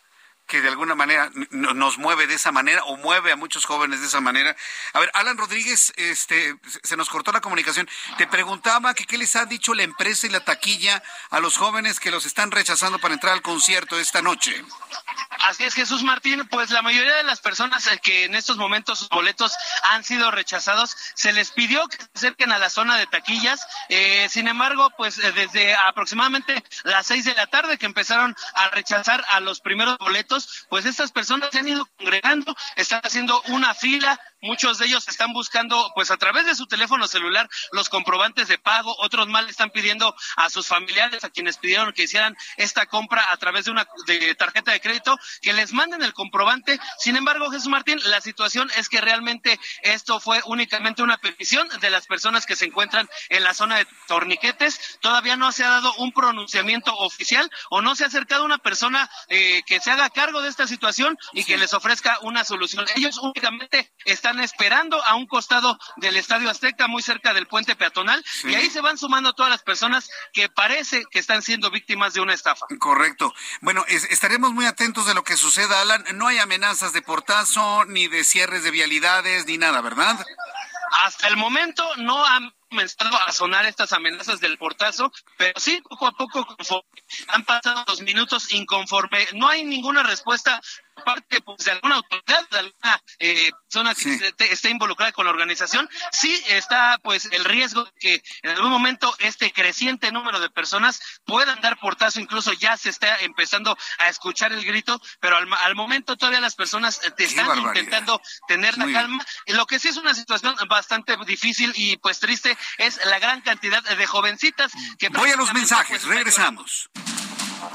que 0.48 0.62
de 0.62 0.68
alguna 0.68 0.94
manera 0.94 1.30
nos 1.50 1.98
mueve 1.98 2.26
de 2.26 2.34
esa 2.34 2.50
manera 2.50 2.82
o 2.84 2.96
mueve 2.96 3.30
a 3.30 3.36
muchos 3.36 3.66
jóvenes 3.66 4.00
de 4.00 4.06
esa 4.06 4.20
manera. 4.20 4.56
A 4.94 5.00
ver, 5.00 5.10
Alan 5.14 5.36
Rodríguez, 5.36 5.92
este, 5.96 6.56
se 6.82 6.96
nos 6.96 7.08
cortó 7.08 7.30
la 7.30 7.40
comunicación. 7.40 7.88
Te 8.16 8.26
preguntaba 8.26 8.94
que 8.94 9.06
qué 9.06 9.18
les 9.18 9.36
ha 9.36 9.44
dicho 9.44 9.74
la 9.74 9.82
empresa 9.82 10.26
y 10.26 10.30
la 10.30 10.40
taquilla 10.40 11.02
a 11.30 11.40
los 11.40 11.56
jóvenes 11.56 12.00
que 12.00 12.10
los 12.10 12.26
están 12.26 12.50
rechazando 12.50 12.98
para 12.98 13.14
entrar 13.14 13.34
al 13.34 13.42
concierto 13.42 13.98
esta 13.98 14.22
noche. 14.22 14.64
Así 15.44 15.64
es, 15.64 15.74
Jesús 15.74 16.02
Martín, 16.02 16.46
pues 16.48 16.70
la 16.70 16.82
mayoría 16.82 17.14
de 17.14 17.22
las 17.22 17.40
personas 17.40 17.86
eh, 17.86 18.00
que 18.02 18.24
en 18.24 18.34
estos 18.34 18.56
momentos 18.56 18.98
sus 18.98 19.08
boletos 19.08 19.54
han 19.84 20.02
sido 20.04 20.30
rechazados, 20.30 20.96
se 21.14 21.32
les 21.32 21.50
pidió 21.52 21.86
que 21.88 21.96
se 21.96 22.08
acerquen 22.14 22.52
a 22.52 22.58
la 22.58 22.70
zona 22.70 22.96
de 22.96 23.06
taquillas. 23.06 23.66
Eh, 23.88 24.28
sin 24.30 24.48
embargo, 24.48 24.90
pues 24.96 25.18
eh, 25.18 25.32
desde 25.32 25.74
aproximadamente 25.74 26.62
las 26.84 27.06
seis 27.06 27.24
de 27.24 27.34
la 27.34 27.46
tarde 27.46 27.78
que 27.78 27.86
empezaron 27.86 28.34
a 28.54 28.68
rechazar 28.70 29.24
a 29.30 29.40
los 29.40 29.60
primeros 29.60 29.98
boletos, 29.98 30.38
pues 30.69 30.85
estas 30.85 31.12
personas 31.12 31.51
se 31.52 31.59
han 31.59 31.69
ido 31.69 31.86
congregando, 31.97 32.55
están 32.77 33.01
haciendo 33.02 33.40
una 33.48 33.74
fila, 33.74 34.20
Muchos 34.40 34.78
de 34.78 34.86
ellos 34.86 35.09
están 35.09 35.32
buscando, 35.32 35.90
pues 35.97 36.12
a 36.12 36.16
través 36.16 36.47
de 36.47 36.55
su 36.55 36.66
teléfono 36.66 37.09
celular, 37.09 37.48
los 37.73 37.89
comprobantes 37.89 38.47
de 38.47 38.56
pago. 38.56 38.94
Otros 39.01 39.27
más 39.27 39.48
están 39.48 39.70
pidiendo 39.70 40.15
a 40.36 40.48
sus 40.48 40.69
familiares, 40.69 41.24
a 41.24 41.31
quienes 41.31 41.59
pidieron 41.59 41.93
que 41.93 42.05
hicieran 42.05 42.36
esta 42.56 42.86
compra 42.86 43.32
a 43.32 43.36
través 43.36 43.65
de 43.65 43.73
una 43.73 43.89
de 44.06 44.36
tarjeta 44.36 44.70
de 44.70 44.81
crédito, 44.81 45.19
que 45.43 45.52
les 45.52 45.73
manden 45.73 46.02
el 46.02 46.12
comprobante. 46.12 46.78
Sin 46.98 47.16
embargo, 47.16 47.51
Jesús 47.51 47.66
Martín, 47.66 47.98
la 48.05 48.20
situación 48.20 48.70
es 48.77 48.89
que 48.89 49.01
realmente 49.01 49.59
esto 49.82 50.20
fue 50.20 50.40
únicamente 50.44 51.02
una 51.02 51.16
petición 51.16 51.69
de 51.81 51.90
las 51.90 52.06
personas 52.06 52.47
que 52.47 52.55
se 52.55 52.66
encuentran 52.66 53.09
en 53.31 53.43
la 53.43 53.55
zona 53.55 53.78
de 53.78 53.89
torniquetes. 54.06 54.98
Todavía 55.01 55.36
no 55.36 55.51
se 55.51 55.65
ha 55.65 55.70
dado 55.70 55.93
un 55.94 56.12
pronunciamiento 56.12 56.94
oficial 56.97 57.51
o 57.70 57.82
no 57.82 57.97
se 57.97 58.05
ha 58.05 58.06
acercado 58.06 58.44
una 58.44 58.59
persona 58.59 59.10
eh, 59.28 59.62
que 59.66 59.81
se 59.81 59.90
haga 59.90 60.10
cargo 60.10 60.43
de 60.43 60.48
esta 60.48 60.69
situación 60.69 61.19
y 61.32 61.43
que 61.43 61.59
les 61.59 61.74
ofrezca 61.74 62.19
una 62.23 62.44
solución. 62.44 62.86
Ellos 62.94 63.19
únicamente 63.19 63.93
están 64.05 64.27
están 64.28 64.44
esperando 64.44 65.02
a 65.05 65.14
un 65.14 65.26
costado 65.26 65.78
del 65.96 66.16
Estadio 66.16 66.50
Azteca, 66.50 66.86
muy 66.86 67.02
cerca 67.02 67.32
del 67.32 67.46
puente 67.46 67.76
peatonal, 67.76 68.22
y 68.44 68.55
ahí 68.55 68.68
se 68.68 68.82
van 68.82 68.98
sumando 68.98 69.32
todas 69.32 69.50
las 69.50 69.62
personas 69.62 70.10
que 70.34 70.50
parece 70.50 71.05
que 71.10 71.18
están 71.18 71.40
siendo 71.40 71.70
víctimas 71.70 72.12
de 72.12 72.20
una 72.20 72.34
estafa. 72.34 72.66
Correcto. 72.78 73.34
Bueno, 73.62 73.84
estaremos 73.88 74.52
muy 74.52 74.66
atentos 74.66 75.06
de 75.06 75.14
lo 75.14 75.24
que 75.24 75.38
suceda, 75.38 75.80
Alan. 75.80 76.05
No 76.14 76.26
hay 76.26 76.38
amenazas 76.38 76.92
de 76.92 77.00
portazo, 77.00 77.86
ni 77.86 78.06
de 78.06 78.22
cierres 78.22 78.64
de 78.64 78.70
vialidades, 78.70 79.46
ni 79.46 79.56
nada, 79.56 79.80
¿verdad? 79.80 80.22
Hasta 81.05 81.28
el 81.28 81.36
momento 81.38 81.84
no 81.96 82.24
han 82.24 82.52
comenzado 82.68 83.16
a 83.22 83.32
sonar 83.32 83.64
estas 83.64 83.92
amenazas 83.92 84.40
del 84.40 84.59
portazo, 84.59 85.10
pero 85.38 85.59
sí, 85.59 85.80
poco 85.88 86.06
a 86.06 86.12
poco, 86.12 86.46
han 87.28 87.44
pasado 87.44 87.84
los 87.88 88.02
minutos 88.02 88.52
inconforme, 88.52 89.26
no 89.34 89.48
hay 89.48 89.64
ninguna 89.64 90.02
respuesta 90.02 90.60
parte 91.04 91.40
pues, 91.40 91.64
de 91.64 91.72
alguna 91.72 91.96
autoridad, 91.96 92.48
de 92.50 92.58
alguna 92.58 93.02
eh, 93.18 93.50
persona 93.64 93.94
que 93.94 94.52
esté, 94.52 94.70
involucrada 94.70 95.12
con 95.12 95.24
la 95.24 95.30
organización, 95.30 95.88
sí 96.12 96.42
está 96.48 96.98
pues 97.02 97.28
el 97.32 97.44
riesgo 97.44 97.84
de 97.84 97.92
que 97.98 98.22
en 98.42 98.50
algún 98.50 98.70
momento 98.70 99.14
este 99.18 99.52
creciente 99.52 100.12
número 100.12 100.40
de 100.40 100.50
personas 100.50 101.00
puedan 101.24 101.60
dar 101.60 101.78
portazo, 101.78 102.20
incluso 102.20 102.52
ya 102.52 102.76
se 102.76 102.90
está 102.90 103.18
empezando 103.20 103.76
a 103.98 104.08
escuchar 104.08 104.52
el 104.52 104.64
grito, 104.64 105.00
pero 105.20 105.36
al, 105.36 105.74
momento 105.74 106.16
todavía 106.16 106.40
las 106.40 106.54
personas 106.54 107.00
eh, 107.04 107.12
están 107.18 107.58
intentando 107.58 108.20
tener 108.46 108.76
la 108.78 108.90
calma. 108.92 109.24
Lo 109.46 109.66
que 109.66 109.78
sí 109.78 109.88
es 109.88 109.96
una 109.96 110.14
situación 110.14 110.56
bastante 110.68 111.16
difícil 111.26 111.72
y 111.76 111.96
pues 111.98 112.20
triste 112.20 112.56
es 112.78 113.04
la 113.06 113.18
gran 113.18 113.40
cantidad 113.40 113.82
de 113.82 114.06
jovencitas 114.06 114.72
que... 114.98 115.08
Voy 115.08 115.30
a 115.30 115.36
los 115.36 115.52
mensajes, 115.52 116.02
pues, 116.02 116.04
regresamos. 116.04 116.90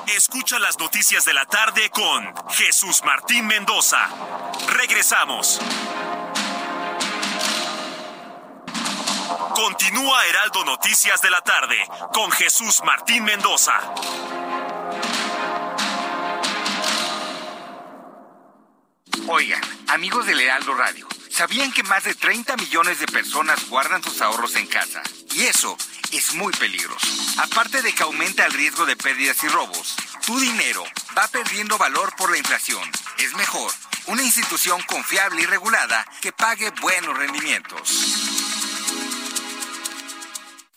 Escucha 0.07 0.59
las 0.59 0.77
noticias 0.77 1.23
de 1.25 1.33
la 1.33 1.45
tarde 1.45 1.89
con 1.89 2.33
Jesús 2.49 3.01
Martín 3.05 3.47
Mendoza. 3.47 3.97
Regresamos. 4.67 5.59
Continúa 9.55 10.25
Heraldo 10.25 10.65
Noticias 10.65 11.21
de 11.21 11.29
la 11.29 11.41
tarde 11.41 11.77
con 12.13 12.31
Jesús 12.31 12.81
Martín 12.83 13.23
Mendoza. 13.23 13.73
Oigan, 19.27 19.61
amigos 19.87 20.25
del 20.25 20.41
Heraldo 20.41 20.73
Radio, 20.73 21.07
¿sabían 21.29 21.71
que 21.71 21.83
más 21.83 22.03
de 22.03 22.13
30 22.13 22.57
millones 22.57 22.99
de 22.99 23.05
personas 23.07 23.69
guardan 23.69 24.03
sus 24.03 24.21
ahorros 24.21 24.55
en 24.55 24.67
casa? 24.67 25.01
Y 25.33 25.43
eso 25.43 25.77
es 26.13 26.33
muy 26.35 26.53
peligroso. 26.53 27.07
Aparte 27.37 27.81
de 27.81 27.93
que 27.93 28.03
aumenta 28.03 28.45
el 28.45 28.53
riesgo 28.53 28.85
de 28.85 28.95
pérdidas 28.95 29.43
y 29.43 29.47
robos, 29.47 29.95
tu 30.25 30.39
dinero 30.39 30.83
va 31.17 31.27
perdiendo 31.27 31.77
valor 31.77 32.15
por 32.15 32.31
la 32.31 32.37
inflación. 32.37 32.83
Es 33.17 33.33
mejor 33.33 33.71
una 34.07 34.23
institución 34.23 34.81
confiable 34.83 35.41
y 35.41 35.45
regulada 35.45 36.05
que 36.21 36.31
pague 36.31 36.71
buenos 36.81 37.17
rendimientos. 37.17 38.32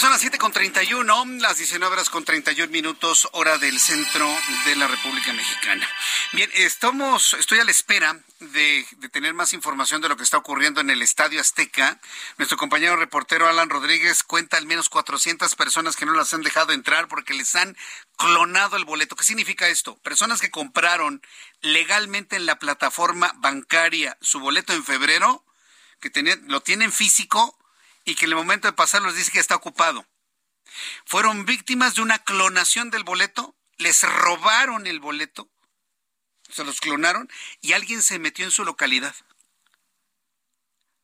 Son 0.00 0.10
las 0.10 0.22
7 0.22 0.38
con 0.38 0.50
31, 0.50 1.24
las 1.38 1.58
19 1.58 1.92
horas 1.92 2.10
con 2.10 2.24
31 2.24 2.72
minutos, 2.72 3.28
hora 3.32 3.58
del 3.58 3.78
centro 3.78 4.28
de 4.64 4.74
la 4.74 4.88
República 4.88 5.32
Mexicana. 5.32 5.88
Bien, 6.32 6.50
estamos, 6.54 7.34
estoy 7.34 7.60
a 7.60 7.64
la 7.64 7.70
espera 7.70 8.18
de, 8.40 8.84
de, 8.96 9.08
tener 9.08 9.34
más 9.34 9.52
información 9.52 10.00
de 10.00 10.08
lo 10.08 10.16
que 10.16 10.24
está 10.24 10.36
ocurriendo 10.36 10.80
en 10.80 10.90
el 10.90 11.00
Estadio 11.00 11.40
Azteca. 11.40 12.00
Nuestro 12.38 12.58
compañero 12.58 12.96
reportero 12.96 13.46
Alan 13.46 13.70
Rodríguez 13.70 14.24
cuenta 14.24 14.56
al 14.56 14.66
menos 14.66 14.88
400 14.88 15.54
personas 15.54 15.94
que 15.94 16.06
no 16.06 16.14
las 16.14 16.34
han 16.34 16.42
dejado 16.42 16.72
entrar 16.72 17.06
porque 17.06 17.34
les 17.34 17.54
han 17.54 17.76
clonado 18.16 18.76
el 18.76 18.84
boleto. 18.84 19.14
¿Qué 19.14 19.24
significa 19.24 19.68
esto? 19.68 19.96
Personas 19.98 20.40
que 20.40 20.50
compraron 20.50 21.22
legalmente 21.60 22.34
en 22.34 22.46
la 22.46 22.58
plataforma 22.58 23.32
bancaria 23.36 24.18
su 24.20 24.40
boleto 24.40 24.72
en 24.72 24.82
febrero, 24.82 25.44
que 26.00 26.10
lo 26.46 26.62
tienen 26.62 26.90
físico 26.90 27.56
y 28.04 28.14
que 28.14 28.26
en 28.26 28.32
el 28.32 28.36
momento 28.36 28.68
de 28.68 28.72
pasarlo 28.72 29.08
les 29.08 29.16
dice 29.16 29.32
que 29.32 29.38
está 29.38 29.56
ocupado. 29.56 30.06
Fueron 31.04 31.44
víctimas 31.44 31.94
de 31.94 32.02
una 32.02 32.18
clonación 32.18 32.90
del 32.90 33.04
boleto, 33.04 33.54
les 33.76 34.02
robaron 34.02 34.86
el 34.86 35.00
boleto, 35.00 35.48
se 36.50 36.64
los 36.64 36.80
clonaron 36.80 37.30
y 37.60 37.72
alguien 37.72 38.02
se 38.02 38.18
metió 38.18 38.44
en 38.44 38.50
su 38.50 38.64
localidad. 38.64 39.14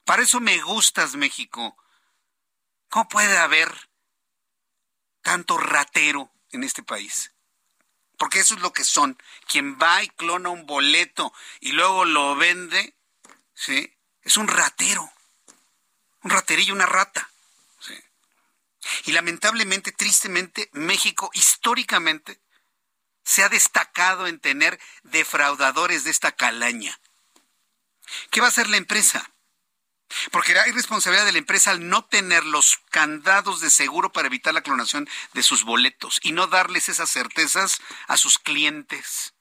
Para 0.04 0.22
eso 0.22 0.40
me 0.40 0.60
gustas, 0.60 1.14
México. 1.14 1.76
¿Cómo 2.88 3.08
puede 3.08 3.38
haber 3.38 3.90
tanto 5.22 5.56
ratero 5.56 6.32
en 6.50 6.64
este 6.64 6.82
país? 6.82 7.32
Porque 8.18 8.40
eso 8.40 8.54
es 8.54 8.60
lo 8.60 8.72
que 8.72 8.84
son. 8.84 9.16
Quien 9.46 9.78
va 9.78 10.02
y 10.02 10.08
clona 10.08 10.50
un 10.50 10.66
boleto 10.66 11.32
y 11.60 11.72
luego 11.72 12.04
lo 12.04 12.34
vende, 12.34 12.96
¿sí? 13.54 13.96
Es 14.22 14.36
un 14.36 14.48
ratero 14.48 15.10
un 16.22 16.30
raterillo, 16.30 16.74
una 16.74 16.86
rata. 16.86 17.30
Y 19.04 19.12
lamentablemente, 19.12 19.92
tristemente, 19.92 20.70
México 20.72 21.30
históricamente 21.34 22.40
se 23.24 23.44
ha 23.44 23.48
destacado 23.48 24.26
en 24.26 24.40
tener 24.40 24.80
defraudadores 25.02 26.04
de 26.04 26.10
esta 26.10 26.32
calaña. 26.32 26.98
¿Qué 28.30 28.40
va 28.40 28.46
a 28.46 28.50
hacer 28.50 28.68
la 28.68 28.76
empresa? 28.76 29.30
Porque 30.32 30.58
hay 30.58 30.72
responsabilidad 30.72 31.24
de 31.24 31.32
la 31.32 31.38
empresa 31.38 31.70
al 31.70 31.88
no 31.88 32.04
tener 32.04 32.44
los 32.44 32.78
candados 32.90 33.60
de 33.60 33.70
seguro 33.70 34.10
para 34.10 34.26
evitar 34.26 34.52
la 34.52 34.62
clonación 34.62 35.08
de 35.34 35.42
sus 35.42 35.62
boletos 35.62 36.18
y 36.22 36.32
no 36.32 36.48
darles 36.48 36.88
esas 36.88 37.10
certezas 37.10 37.80
a 38.08 38.16
sus 38.16 38.38
clientes. 38.38 39.34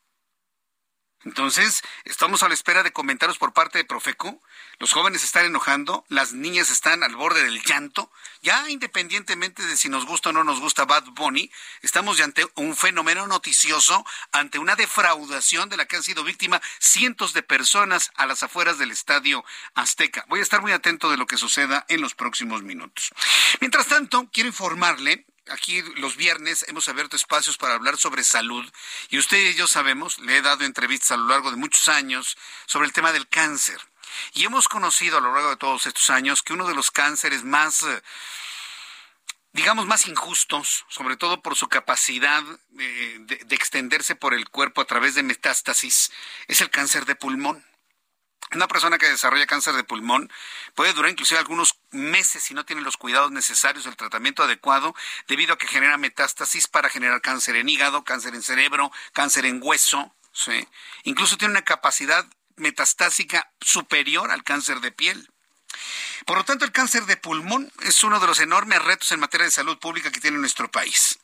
Entonces, 1.26 1.82
estamos 2.06 2.44
a 2.44 2.48
la 2.48 2.54
espera 2.54 2.84
de 2.84 2.94
comentarios 2.94 3.38
por 3.38 3.52
parte 3.52 3.78
de 3.80 3.86
Profeco. 3.86 4.42
Los 4.80 4.94
jóvenes 4.94 5.26
están 5.26 5.46
enojando, 5.46 6.06
las 6.08 6.32
niñas 6.32 6.70
están 6.70 7.04
al 7.04 7.14
borde 7.18 7.44
del 7.44 7.62
llanto. 7.62 8.10
Ya 8.42 8.70
independientemente 8.70 9.66
de 9.66 9.76
si 9.76 9.90
nos 9.90 10.06
gusta 10.06 10.30
o 10.30 10.32
no 10.32 10.46
nos 10.46 10.62
gusta 10.62 10.86
Bad 10.86 11.04
Bunny, 11.12 11.52
estamos 11.82 12.22
ante 12.22 12.48
un 12.56 12.78
fenómeno 12.78 13.28
noticioso, 13.28 14.06
ante 14.32 14.58
una 14.58 14.78
defraudación 14.78 15.68
de 15.68 15.76
la 15.76 15.86
que 15.86 15.98
han 15.98 16.04
sido 16.04 16.24
víctimas 16.24 16.62
cientos 16.80 17.34
de 17.34 17.44
personas 17.44 18.12
a 18.16 18.26
las 18.26 18.42
afueras 18.42 18.78
del 18.78 18.92
Estadio 18.92 19.44
Azteca. 19.74 20.24
Voy 20.30 20.40
a 20.40 20.44
estar 20.44 20.62
muy 20.62 20.72
atento 20.72 21.12
de 21.12 21.18
lo 21.18 21.28
que 21.28 21.36
suceda 21.36 21.86
en 21.90 22.00
los 22.00 22.16
próximos 22.16 22.64
minutos. 22.64 23.10
Mientras 23.60 23.88
tanto, 23.88 24.30
quiero 24.32 24.48
informarle 24.48 25.26
aquí 25.50 25.82
los 25.98 26.16
viernes 26.16 26.64
hemos 26.70 26.88
abierto 26.88 27.18
espacios 27.18 27.58
para 27.58 27.74
hablar 27.74 27.98
sobre 27.98 28.24
salud 28.24 28.64
y 29.10 29.18
usted 29.18 29.40
y 29.40 29.56
yo 29.56 29.68
sabemos, 29.68 30.20
le 30.20 30.38
he 30.38 30.42
dado 30.42 30.64
entrevistas 30.64 31.12
a 31.12 31.18
lo 31.18 31.28
largo 31.28 31.52
de 31.52 31.58
muchos 31.58 31.90
años 31.90 32.38
sobre 32.66 32.88
el 32.88 32.94
tema 32.94 33.12
del 33.12 33.28
cáncer. 33.28 33.82
Y 34.34 34.46
hemos 34.46 34.68
conocido 34.68 35.18
a 35.18 35.22
lo 35.22 35.34
largo 35.34 35.50
de 35.50 35.58
todos 35.58 35.86
estos 35.86 36.10
años 36.10 36.42
que 36.44 36.54
uno 36.54 36.68
de 36.68 36.76
los 36.76 36.92
cánceres 36.92 37.44
más, 37.44 37.84
eh, 37.84 38.02
digamos, 39.54 39.86
más 39.86 40.08
injustos, 40.08 40.86
sobre 40.90 41.18
todo 41.18 41.42
por 41.42 41.56
su 41.56 41.68
capacidad 41.68 42.44
de, 42.70 43.20
de 43.20 43.56
extenderse 43.56 44.16
por 44.16 44.34
el 44.34 44.50
cuerpo 44.50 44.82
a 44.82 44.86
través 44.86 45.16
de 45.16 45.24
metástasis, 45.24 46.12
es 46.48 46.62
el 46.62 46.70
cáncer 46.70 47.06
de 47.06 47.16
pulmón. 47.16 47.66
Una 48.52 48.68
persona 48.68 48.98
que 48.98 49.08
desarrolla 49.08 49.46
cáncer 49.46 49.76
de 49.76 49.84
pulmón 49.84 50.32
puede 50.74 50.94
durar 50.94 51.12
inclusive 51.12 51.40
algunos 51.40 51.80
meses 51.92 52.44
si 52.44 52.56
no 52.56 52.66
tiene 52.66 52.82
los 52.82 52.98
cuidados 52.98 53.32
necesarios, 53.32 53.86
el 53.86 53.96
tratamiento 53.96 54.42
adecuado, 54.42 54.96
debido 55.28 55.54
a 55.54 55.58
que 55.60 55.68
genera 55.68 55.98
metástasis 55.98 56.68
para 56.68 56.90
generar 56.90 57.22
cáncer 57.22 57.56
en 57.58 57.70
hígado, 57.70 58.04
cáncer 58.04 58.34
en 58.34 58.42
cerebro, 58.42 58.92
cáncer 59.14 59.46
en 59.46 59.60
hueso. 59.62 60.16
¿sí? 60.32 60.68
Incluso 61.04 61.38
tiene 61.38 61.52
una 61.52 61.62
capacidad 61.62 62.26
metastásica 62.60 63.52
superior 63.60 64.32
al 64.32 64.44
cáncer 64.44 64.80
de 64.82 64.92
piel. 64.92 65.30
Por 66.26 66.38
lo 66.38 66.46
tanto, 66.46 66.64
el 66.64 66.72
cáncer 66.72 67.06
de 67.06 67.18
pulmón 67.18 67.72
es 67.82 68.04
uno 68.04 68.20
de 68.20 68.28
los 68.28 68.40
enormes 68.40 68.84
retos 68.84 69.12
en 69.12 69.20
materia 69.20 69.46
de 69.46 69.52
salud 69.52 69.80
pública 69.80 70.12
que 70.12 70.20
tiene 70.20 70.38
nuestro 70.38 70.70
país. 70.70 71.18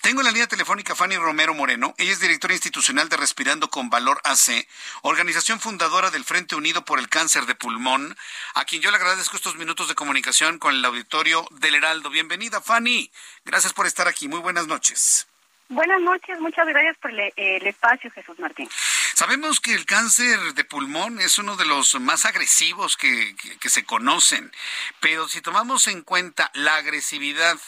Tengo 0.00 0.20
en 0.20 0.24
la 0.24 0.32
línea 0.32 0.48
telefónica 0.48 0.96
Fanny 0.96 1.16
Romero 1.16 1.54
Moreno. 1.54 1.94
Ella 1.96 2.12
es 2.12 2.18
directora 2.18 2.54
institucional 2.54 3.08
de 3.08 3.16
Respirando 3.16 3.70
con 3.70 3.88
Valor 3.88 4.20
AC, 4.24 4.66
organización 5.02 5.60
fundadora 5.60 6.10
del 6.10 6.24
Frente 6.24 6.56
Unido 6.56 6.84
por 6.84 6.98
el 6.98 7.08
Cáncer 7.08 7.46
de 7.46 7.54
Pulmón, 7.54 8.16
a 8.54 8.64
quien 8.64 8.82
yo 8.82 8.90
le 8.90 8.96
agradezco 8.96 9.36
estos 9.36 9.56
minutos 9.56 9.86
de 9.86 9.94
comunicación 9.94 10.58
con 10.58 10.74
el 10.74 10.84
auditorio 10.84 11.46
del 11.52 11.76
Heraldo. 11.76 12.10
Bienvenida, 12.10 12.60
Fanny. 12.60 13.12
Gracias 13.44 13.72
por 13.72 13.86
estar 13.86 14.08
aquí. 14.08 14.26
Muy 14.26 14.40
buenas 14.40 14.66
noches. 14.66 15.27
Buenas 15.70 16.00
noches, 16.00 16.40
muchas 16.40 16.66
gracias 16.66 16.96
por 16.96 17.10
el, 17.10 17.66
espacio, 17.66 18.10
Jesús 18.10 18.38
Martín. 18.38 18.66
Sabemos 19.14 19.60
que 19.60 19.74
el 19.74 19.84
cáncer 19.84 20.54
de 20.54 20.64
pulmón 20.64 21.20
es 21.20 21.36
uno 21.36 21.56
de 21.56 21.66
los 21.66 22.00
más 22.00 22.24
agresivos 22.24 22.96
que, 22.96 23.36
se 23.60 23.84
conocen, 23.84 24.50
pero 25.00 25.28
si 25.28 25.42
tomamos 25.42 25.86
en 25.86 26.00
cuenta 26.00 26.50
la 26.54 26.76
agresividad, 26.76 27.58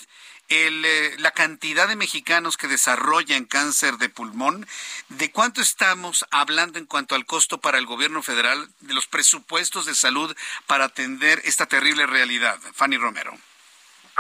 el, 0.48 0.82
eh, 0.82 1.14
la 1.18 1.32
cantidad 1.32 1.88
de 1.88 1.96
mexicanos 1.96 2.56
que 2.56 2.68
desarrollan 2.68 3.44
cáncer 3.44 3.98
de 3.98 4.08
pulmón, 4.08 4.66
¿de 5.10 5.30
cuánto 5.30 5.60
estamos 5.60 6.24
hablando 6.30 6.78
en 6.78 6.86
cuanto 6.86 7.14
al 7.14 7.26
costo 7.26 7.60
para 7.60 7.76
el 7.76 7.84
gobierno 7.84 8.22
federal 8.22 8.66
de 8.80 8.94
los 8.94 9.08
presupuestos 9.08 9.84
de 9.84 9.94
salud 9.94 10.34
para 10.66 10.86
atender 10.86 11.42
esta 11.44 11.66
terrible 11.66 12.06
realidad? 12.06 12.58
Fanny 12.72 12.96
Romero. 12.96 13.36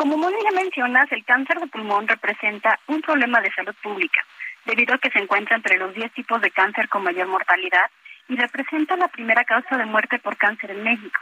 Como 0.00 0.16
muy 0.16 0.32
bien 0.32 0.54
mencionas, 0.54 1.12
el 1.12 1.26
cáncer 1.26 1.60
de 1.60 1.66
pulmón 1.66 2.08
representa 2.08 2.80
un 2.86 3.02
problema 3.02 3.38
de 3.42 3.52
salud 3.52 3.74
pública, 3.82 4.24
debido 4.64 4.94
a 4.94 4.98
que 4.98 5.10
se 5.10 5.18
encuentra 5.18 5.56
entre 5.56 5.76
los 5.76 5.92
10 5.92 6.10
tipos 6.12 6.40
de 6.40 6.50
cáncer 6.50 6.88
con 6.88 7.04
mayor 7.04 7.28
mortalidad 7.28 7.90
y 8.26 8.36
representa 8.36 8.96
la 8.96 9.08
primera 9.08 9.44
causa 9.44 9.76
de 9.76 9.84
muerte 9.84 10.18
por 10.18 10.38
cáncer 10.38 10.70
en 10.70 10.84
México. 10.84 11.20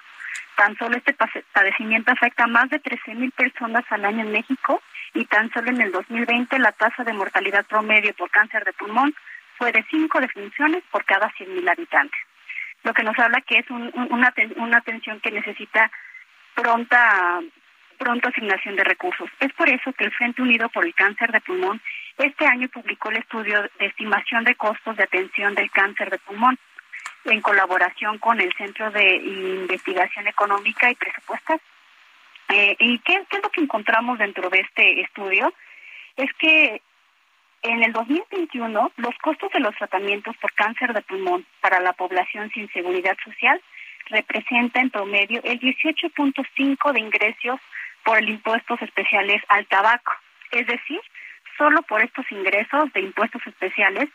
Tan 0.55 0.79
solo 0.79 0.97
este 0.97 1.13
padecimiento 1.53 2.13
afecta 2.13 2.45
a 2.45 2.47
más 2.47 2.71
de 2.71 2.81
13.000 2.81 3.33
personas 3.33 3.85
al 3.91 4.05
año 4.05 4.21
en 4.21 4.31
México 4.31 4.81
y 5.13 5.25
tan 5.25 5.51
solo 5.53 5.71
en 5.71 5.81
el 5.81 5.91
2020 5.91 6.57
la 6.61 6.71
tasa 6.71 7.03
de 7.03 7.15
mortalidad 7.15 7.67
promedio 7.67 8.15
por 8.15 8.31
cáncer 8.31 8.65
de 8.65 8.75
pulmón 8.75 9.13
fue 9.57 9.73
de 9.73 9.85
5 9.91 10.21
defunciones 10.21 10.85
por 10.93 11.05
cada 11.05 11.33
100.000 11.33 11.69
habitantes. 11.69 12.21
Lo 12.85 12.95
que 12.95 13.03
nos 13.03 13.19
habla 13.19 13.41
que 13.41 13.59
es 13.59 13.69
una, 13.71 14.33
una 14.55 14.79
atención 14.79 15.19
que 15.19 15.33
necesita 15.33 15.91
pronta 16.55 17.41
pronto 17.99 18.29
asignación 18.29 18.77
de 18.77 18.85
recursos. 18.85 19.29
Es 19.41 19.53
por 19.53 19.69
eso 19.69 19.93
que 19.93 20.05
el 20.05 20.13
Frente 20.13 20.43
Unido 20.43 20.69
por 20.69 20.87
el 20.87 20.95
Cáncer 20.95 21.33
de 21.33 21.41
Pulmón 21.41 21.81
este 22.19 22.47
año 22.47 22.69
publicó 22.69 23.11
el 23.11 23.19
estudio 23.19 23.63
de 23.79 23.87
estimación 23.87 24.43
de 24.43 24.57
costos 24.57 24.97
de 24.97 25.05
atención 25.05 25.55
del 25.55 25.71
cáncer 25.71 26.11
de 26.11 26.19
pulmón 26.19 26.59
en 27.25 27.41
colaboración 27.41 28.19
con 28.19 28.41
el 28.41 28.53
Centro 28.55 28.91
de 28.91 29.17
Investigación 29.17 30.27
Económica 30.27 30.91
y 30.91 30.97
Presupuestas. 30.97 31.61
Eh, 32.49 32.75
¿Y 32.81 32.99
qué, 33.01 33.23
qué 33.31 33.37
es 33.37 33.43
lo 33.43 33.51
que 33.51 33.61
encontramos 33.61 34.19
dentro 34.19 34.51
de 34.51 34.61
este 34.61 35.01
estudio? 35.01 35.53
Es 36.17 36.33
que 36.41 36.83
en 37.63 37.85
el 37.85 37.93
2021 37.93 38.93
los 38.97 39.19
costos 39.19 39.53
de 39.53 39.61
los 39.61 39.77
tratamientos 39.77 40.37
por 40.39 40.53
cáncer 40.55 40.93
de 40.95 41.03
pulmón 41.03 41.47
para 41.61 41.79
la 41.79 41.93
población 41.93 42.51
sin 42.51 42.69
seguridad 42.73 43.17
social 43.25 43.63
representa 44.07 44.81
en 44.81 44.91
promedio 44.91 45.41
el 45.45 45.61
18.5 45.61 46.93
de 46.93 47.01
ingresos 47.01 47.61
por 48.09 48.17
el 48.17 48.31
impuestos 48.31 48.81
especiales 48.81 49.43
al 49.49 49.67
tabaco. 49.67 50.13
Es 50.51 50.67
decir, 50.67 50.99
solo 51.59 51.83
por 51.83 52.03
estos 52.03 52.25
ingresos 52.33 52.91
de 52.95 53.03
impuestos 53.03 53.43
especiales 53.47 54.09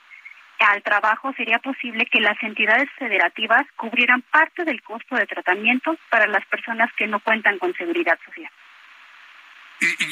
al 0.59 0.81
trabajo 0.81 1.31
sería 1.33 1.59
posible 1.59 2.07
que 2.07 2.19
las 2.19 2.41
entidades 2.41 2.89
federativas 2.97 3.65
cubrieran 3.75 4.23
parte 4.31 4.63
del 4.63 4.81
costo 4.81 5.15
de 5.15 5.27
tratamiento 5.27 5.95
para 6.09 6.25
las 6.25 6.43
personas 6.47 6.89
que 6.97 7.05
no 7.05 7.19
cuentan 7.19 7.59
con 7.59 7.73
seguridad 7.75 8.17
social. 8.25 8.49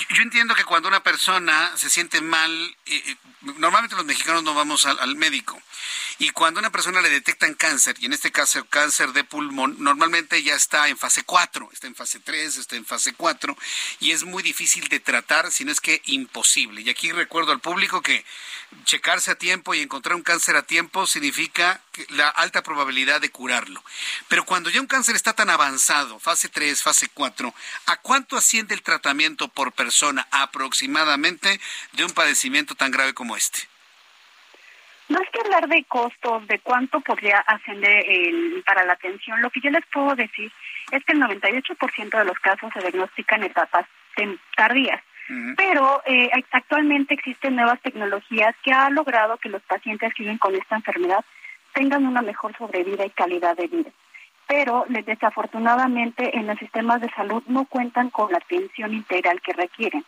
Yo 0.10 0.22
entiendo 0.22 0.56
que 0.56 0.66
cuando 0.66 0.88
una 0.88 1.04
persona 1.04 1.72
se 1.78 1.90
siente 1.90 2.22
mal, 2.22 2.52
eh, 2.86 3.04
eh, 3.06 3.16
normalmente 3.58 3.96
los 3.96 4.06
mexicanos 4.06 4.44
no 4.44 4.54
vamos 4.54 4.86
al, 4.86 5.16
médico. 5.16 5.62
Y 6.20 6.30
cuando 6.32 6.60
una 6.60 6.72
persona 6.72 7.02
le 7.02 7.10
detectan 7.10 7.54
cáncer, 7.54 7.96
y 8.00 8.06
en 8.06 8.14
este 8.14 8.32
caso 8.32 8.66
cáncer 8.66 9.14
de 9.14 9.24
pulmón, 9.24 9.78
normalmente 9.80 10.44
ya 10.44 10.56
está 10.56 10.88
en 10.90 10.98
fase 10.98 11.24
4, 11.24 11.70
está 11.72 11.88
en 11.88 11.96
fase 11.96 12.20
3, 12.20 12.58
está 12.58 12.76
en 12.76 12.86
fase 12.86 13.14
4, 13.14 13.58
y 14.00 14.12
es 14.12 14.24
muy 14.24 14.44
difícil 14.44 14.88
de 14.90 15.00
tratar, 15.00 15.52
si 15.52 15.66
no 15.66 15.72
es 15.72 15.80
que 15.80 16.02
imposible. 16.06 16.82
Y 16.82 16.90
aquí 16.90 17.12
recuerdo 17.12 17.52
al 17.52 17.60
público 17.60 18.02
que 18.02 18.26
checarse 18.84 19.32
a 19.32 19.36
tiempo 19.36 19.74
y 19.74 19.82
encontrar 19.82 20.16
un 20.16 20.24
cáncer 20.24 20.56
a 20.56 20.64
tiempo 20.64 21.08
significa 21.08 21.82
la 22.10 22.30
alta 22.30 22.64
probabilidad 22.64 23.22
de 23.22 23.30
curarlo. 23.30 23.84
Pero 24.28 24.46
cuando 24.46 24.70
ya 24.70 24.82
un 24.82 24.88
cáncer 24.88 25.16
está 25.16 25.34
tan 25.34 25.50
avanzado, 25.50 26.20
fase 26.20 26.50
3, 26.50 26.82
fase 26.82 27.08
4, 27.14 27.54
¿a 27.88 27.98
cuánto 27.98 28.38
asciende 28.38 28.74
el 28.74 28.82
tratamiento 28.82 29.48
por 29.48 29.74
persona 29.74 30.28
aproximadamente 30.32 31.60
de 31.94 32.06
un 32.06 32.12
padecimiento 32.12 32.76
tan 32.76 32.92
grave 32.92 33.14
como 33.14 33.36
este? 33.36 33.60
No 35.10 35.20
es 35.22 35.30
que 35.30 35.42
hablar 35.42 35.68
de 35.68 35.84
costos, 35.86 36.48
de 36.48 36.60
cuánto 36.60 37.02
podría 37.02 37.40
ascender 37.40 38.06
para 38.66 38.86
la 38.86 38.94
atención, 38.94 39.42
lo 39.42 39.50
que 39.50 39.60
yo 39.60 39.70
les 39.70 39.86
puedo 39.88 40.16
decir 40.16 40.50
es 40.92 41.04
que 41.04 41.12
el 41.12 41.22
98% 41.22 42.18
de 42.18 42.26
los 42.26 42.40
casos 42.40 42.72
se 42.74 42.80
diagnostican 42.80 43.44
en 43.44 43.52
etapas 43.52 43.86
tardías. 44.56 45.02
Pero 45.56 46.02
eh, 46.06 46.30
actualmente 46.52 47.14
existen 47.14 47.56
nuevas 47.56 47.80
tecnologías 47.82 48.54
que 48.64 48.74
han 48.74 48.96
logrado 48.96 49.38
que 49.38 49.48
los 49.48 49.62
pacientes 49.62 50.14
que 50.14 50.24
viven 50.24 50.38
con 50.38 50.54
esta 50.56 50.76
enfermedad 50.76 51.24
tengan 51.74 52.06
una 52.06 52.22
mejor 52.22 52.56
sobrevida 52.58 53.06
y 53.06 53.10
calidad 53.10 53.56
de 53.56 53.68
vida. 53.68 53.92
Pero 54.48 54.86
desafortunadamente 54.88 56.38
en 56.38 56.48
los 56.48 56.58
sistemas 56.60 57.02
de 57.02 57.10
salud 57.12 57.44
no 57.48 57.66
cuentan 57.66 58.10
con 58.10 58.32
la 58.32 58.38
atención 58.38 58.94
integral 58.94 59.42
que 59.42 59.54
requieren. 59.54 60.04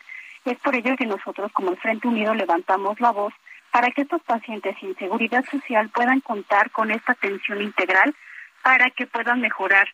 Es 0.45 0.57
por 0.59 0.75
ello 0.75 0.97
que 0.97 1.05
nosotros 1.05 1.51
como 1.53 1.71
el 1.71 1.77
Frente 1.77 2.07
Unido 2.07 2.33
levantamos 2.33 2.99
la 2.99 3.11
voz 3.11 3.33
para 3.71 3.89
que 3.91 4.01
estos 4.01 4.21
pacientes 4.23 4.75
sin 4.79 4.95
seguridad 4.97 5.45
social 5.49 5.89
puedan 5.89 6.19
contar 6.19 6.71
con 6.71 6.91
esta 6.91 7.13
atención 7.13 7.61
integral 7.61 8.13
para 8.61 8.89
que 8.89 9.07
puedan 9.07 9.41
mejorar 9.41 9.87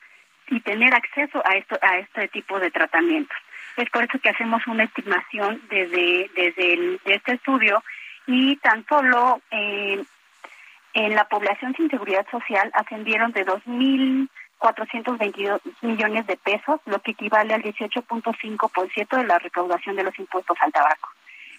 y 0.48 0.60
tener 0.62 0.94
acceso 0.94 1.42
a 1.46 1.56
esto 1.56 1.78
a 1.82 1.98
este 2.00 2.28
tipo 2.30 2.60
de 2.60 2.72
tratamientos. 2.72 3.38
Es 3.78 3.90
por 3.92 4.04
eso 4.04 4.20
que 4.20 4.30
hacemos 4.30 4.66
una 4.68 4.84
estimación 4.84 5.62
desde 5.70 6.30
desde 6.36 7.00
este 7.06 7.34
estudio 7.34 7.84
y 8.26 8.56
tan 8.58 8.86
solo 8.88 9.42
eh, 9.52 10.04
en 11.06 11.16
la 11.16 11.30
población 11.30 11.74
sin 11.76 11.90
seguridad 11.90 12.28
social 12.30 12.70
ascendieron 12.74 13.32
de 13.32 13.46
2.422 13.46 15.62
millones 15.82 16.28
de 16.28 16.36
pesos, 16.36 16.82
lo 16.86 17.02
que 17.02 17.12
equivale 17.12 17.54
al 17.54 17.64
18.5% 17.64 19.18
de 19.18 19.24
la 19.24 19.40
recaudación 19.40 19.96
de 19.96 20.04
los 20.04 20.20
impuestos 20.20 20.58
al 20.60 20.74
tabaco. 20.74 21.08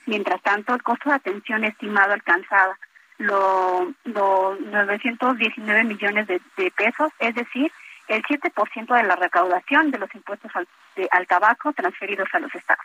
Mientras 0.05 0.43
tanto, 0.43 0.75
el 0.75 0.83
costo 0.83 1.09
de 1.09 1.17
atención 1.17 1.65
estimado 1.65 2.13
alcanzaba 2.13 2.79
los 3.17 3.89
919 4.05 5.85
millones 5.85 6.27
de, 6.27 6.43
pesos, 6.77 7.11
es 7.19 7.35
decir, 7.35 7.73
el 8.09 8.23
7% 8.23 8.95
de 8.95 9.05
la 9.05 9.17
recaudación 9.17 9.91
de 9.91 9.97
los 9.99 10.15
impuestos 10.15 10.55
al, 10.55 10.69
al 11.11 11.27
tabaco 11.27 11.73
transferidos 11.73 12.29
a 12.33 12.41
los 12.41 12.55
estados. 12.55 12.85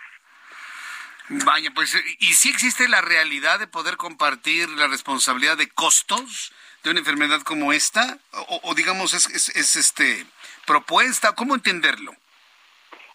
Vaya, 1.30 1.72
pues, 1.74 1.96
¿y 2.20 2.34
si 2.34 2.50
existe 2.50 2.88
la 2.88 3.02
realidad 3.02 3.60
de 3.60 3.68
poder 3.68 3.98
compartir 3.98 4.70
la 4.70 4.88
responsabilidad 4.88 5.58
de 5.58 5.70
costos 5.70 6.54
de 6.84 6.92
una 6.92 7.00
enfermedad 7.00 7.42
como 7.42 7.74
esta? 7.74 8.18
O, 8.64 8.76
digamos, 8.76 9.14
es, 9.14 9.50
es, 9.56 9.76
este 9.76 10.26
propuesta, 10.68 11.34
¿cómo 11.34 11.56
entenderlo? 11.56 12.14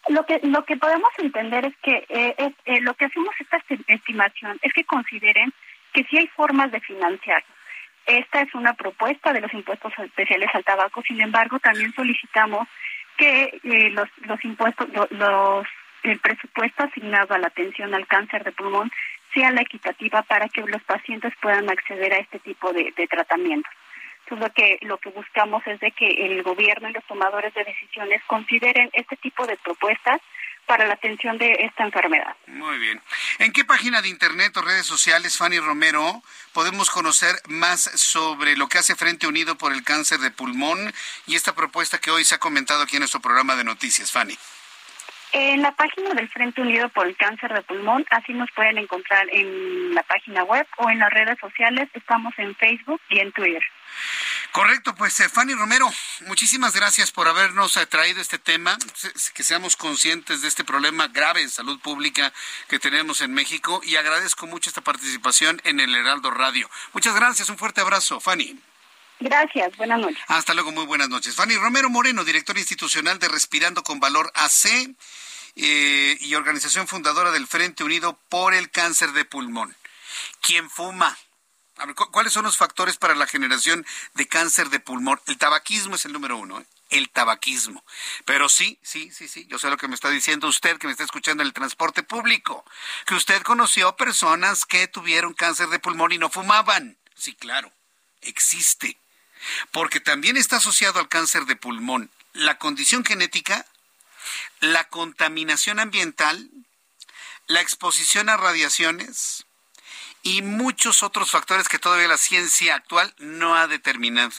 Lo 0.09 0.27
que, 0.27 0.41
lo 0.43 0.65
que 0.65 0.77
podemos 0.77 1.11
entender 1.19 1.67
es 1.67 1.77
que 1.83 2.05
eh, 2.09 2.53
eh, 2.65 2.81
lo 2.81 2.95
que 2.95 3.05
hacemos 3.05 3.35
esta 3.39 3.63
estimación 3.87 4.59
es 4.63 4.73
que 4.73 4.85
consideren 4.85 5.53
que 5.93 6.05
sí 6.05 6.19
hay 6.19 6.27
formas 6.29 6.73
de 6.73 6.81
financiar. 6.81 7.45
Esta 8.07 8.41
es 8.41 8.53
una 8.55 8.75
propuesta 8.75 9.33
de 9.33 9.41
los 9.41 9.53
impuestos 9.53 9.93
especiales 9.99 10.49
al 10.55 10.65
tabaco, 10.65 11.03
sin 11.07 11.21
embargo, 11.21 11.61
también 11.61 11.93
solicitamos 11.93 12.67
que 13.17 13.61
eh, 13.63 13.91
los, 13.91 14.09
los 14.23 14.43
impuestos, 14.45 14.89
los, 15.11 15.67
el 16.03 16.19
presupuesto 16.21 16.85
asignado 16.85 17.35
a 17.35 17.39
la 17.39 17.49
atención 17.49 17.95
al 17.95 18.07
cáncer 18.07 18.45
de 18.45 18.53
pulmón 18.53 18.91
sea 19.35 19.51
la 19.51 19.63
equitativa 19.63 20.23
para 20.23 20.49
que 20.49 20.63
los 20.63 20.83
pacientes 20.83 21.33
puedan 21.41 21.69
acceder 21.71 22.13
a 22.13 22.19
este 22.19 22.39
tipo 22.41 22.73
de, 22.73 22.93
de 22.97 23.07
tratamientos. 23.07 23.73
Entonces, 24.25 24.49
lo 24.49 24.55
que, 24.55 24.79
lo 24.83 24.99
que 24.99 25.11
buscamos 25.11 25.67
es 25.67 25.81
de 25.81 25.91
que 25.93 26.07
el 26.07 26.43
gobierno 26.43 26.89
y 26.89 26.93
los 26.93 27.05
tomadores 27.07 27.53
de 27.55 27.65
decisiones 27.65 28.23
consideren 28.27 28.89
este 28.93 29.17
tipo 29.17 29.47
de 29.47 29.57
propuestas 29.57 30.21
para 30.67 30.87
la 30.87 30.95
atención 30.95 31.37
de 31.37 31.53
esta 31.61 31.83
enfermedad. 31.83 32.37
Muy 32.47 32.79
bien. 32.79 33.03
¿En 33.41 33.53
qué 33.53 33.65
página 33.65 34.03
de 34.03 34.09
internet 34.09 34.57
o 34.57 34.63
redes 34.63 34.87
sociales, 34.87 35.37
Fanny 35.37 35.59
Romero, 35.59 36.23
podemos 36.53 36.91
conocer 36.91 37.35
más 37.49 37.81
sobre 37.81 38.57
lo 38.57 38.69
que 38.69 38.79
hace 38.79 38.95
Frente 38.95 39.27
Unido 39.27 39.59
por 39.59 39.73
el 39.73 39.83
Cáncer 39.83 40.21
de 40.21 40.31
Pulmón 40.31 40.93
y 41.27 41.35
esta 41.35 41.57
propuesta 41.57 41.99
que 41.99 42.13
hoy 42.13 42.25
se 42.25 42.37
ha 42.37 42.39
comentado 42.39 42.83
aquí 42.83 42.97
en 42.97 43.01
nuestro 43.01 43.21
programa 43.21 43.57
de 43.57 43.65
noticias, 43.65 44.13
Fanny? 44.13 44.39
En 45.33 45.63
la 45.63 45.71
página 45.73 46.13
del 46.15 46.29
Frente 46.29 46.61
Unido 46.61 46.89
por 46.89 47.07
el 47.07 47.17
Cáncer 47.17 47.53
de 47.53 47.63
Pulmón, 47.63 48.05
así 48.11 48.33
nos 48.33 48.51
pueden 48.51 48.79
encontrar 48.79 49.29
en 49.31 49.95
la 49.95 50.03
página 50.03 50.43
web 50.43 50.67
o 50.79 50.91
en 50.91 50.99
las 50.99 51.11
redes 51.11 51.39
sociales. 51.39 51.89
Estamos 51.95 52.35
en 52.39 52.55
Facebook 52.57 53.01
y 53.09 53.21
en 53.21 53.31
Twitter. 53.31 53.63
Correcto, 54.51 54.95
pues 54.97 55.21
eh, 55.21 55.29
Fanny 55.29 55.55
Romero, 55.55 55.89
muchísimas 56.27 56.75
gracias 56.75 57.13
por 57.13 57.29
habernos 57.29 57.77
eh, 57.77 57.87
traído 57.87 58.21
este 58.21 58.39
tema, 58.39 58.77
que 59.33 59.45
seamos 59.45 59.77
conscientes 59.77 60.43
de 60.43 60.49
este 60.49 60.65
problema 60.65 61.07
grave 61.07 61.43
de 61.43 61.49
salud 61.49 61.79
pública 61.79 62.33
que 62.69 62.81
tenemos 62.81 63.21
en 63.21 63.33
México 63.33 63.81
y 63.85 63.95
agradezco 63.95 64.49
mucho 64.49 64.71
esta 64.71 64.81
participación 64.81 65.61
en 65.65 65.79
el 65.79 65.95
Heraldo 65.95 66.33
Radio. 66.33 66.69
Muchas 66.93 67.15
gracias, 67.15 67.49
un 67.51 67.59
fuerte 67.59 67.81
abrazo, 67.81 68.19
Fanny. 68.19 68.59
Gracias, 69.21 69.77
buenas 69.77 70.01
noches. 70.01 70.19
Hasta 70.29 70.55
luego, 70.55 70.73
muy 70.73 70.87
buenas 70.87 71.11
noches. 71.11 71.37
Fanny 71.37 71.55
Romero 71.57 71.91
Moreno, 71.91 72.25
directora 72.25 72.59
institucional 72.59 73.19
de 73.19 73.29
Respirando 73.29 73.83
con 73.83 74.01
Valor 74.01 74.33
AC 74.35 74.97
eh, 75.57 76.17
y 76.21 76.35
organización 76.35 76.89
fundadora 76.89 77.31
del 77.31 77.47
Frente 77.47 77.85
Unido 77.85 78.19
por 78.29 78.55
el 78.55 78.71
Cáncer 78.71 79.13
de 79.13 79.25
Pulmón. 79.25 79.77
¿Quién 80.41 80.71
fuma? 80.71 81.17
¿cuáles 82.11 82.35
son 82.35 82.45
los 82.45 82.59
factores 82.59 82.99
para 82.99 83.15
la 83.15 83.27
generación 83.27 83.87
de 84.13 84.29
cáncer 84.29 84.69
de 84.69 84.81
pulmón? 84.81 85.19
El 85.27 85.39
tabaquismo 85.39 85.95
es 85.95 86.05
el 86.05 86.13
número 86.13 86.37
uno, 86.37 86.61
¿eh? 86.61 86.67
el 86.91 87.09
tabaquismo. 87.09 87.83
Pero 88.27 88.51
sí, 88.51 88.79
sí, 88.83 89.11
sí, 89.11 89.29
sí, 89.29 89.47
yo 89.47 89.59
sé 89.59 89.71
lo 89.71 89.79
que 89.79 89.89
me 89.89 89.95
está 89.95 90.11
diciendo 90.11 90.47
usted 90.47 90.77
que 90.77 90.89
me 90.89 90.93
está 90.93 91.05
escuchando 91.05 91.43
en 91.43 91.47
el 91.47 91.55
transporte 91.55 92.03
público, 92.03 92.67
que 93.07 93.15
usted 93.15 93.41
conoció 93.43 93.97
personas 93.97 94.67
que 94.67 94.89
tuvieron 94.89 95.33
cáncer 95.33 95.69
de 95.69 95.79
pulmón 95.79 96.13
y 96.13 96.19
no 96.19 96.29
fumaban. 96.29 96.99
Sí, 97.15 97.35
claro, 97.35 97.73
existe 98.21 98.99
porque 99.71 100.01
también 100.01 100.37
está 100.37 100.57
asociado 100.57 101.01
al 101.01 101.09
cáncer 101.09 101.47
de 101.47 101.57
pulmón 101.57 102.11
la 102.33 102.59
condición 102.59 103.05
genética, 103.05 103.67
la 104.61 104.89
contaminación 104.89 105.81
ambiental, 105.81 106.51
la 107.47 107.61
exposición 107.61 108.29
a 108.29 108.37
radiaciones 108.37 109.47
y 110.23 110.43
muchos 110.43 111.03
otros 111.03 111.31
factores 111.31 111.69
que 111.69 111.79
todavía 111.79 112.09
la 112.09 112.17
ciencia 112.17 112.75
actual 112.75 113.15
no 113.19 113.57
ha 113.57 113.67
determinado. 113.67 114.33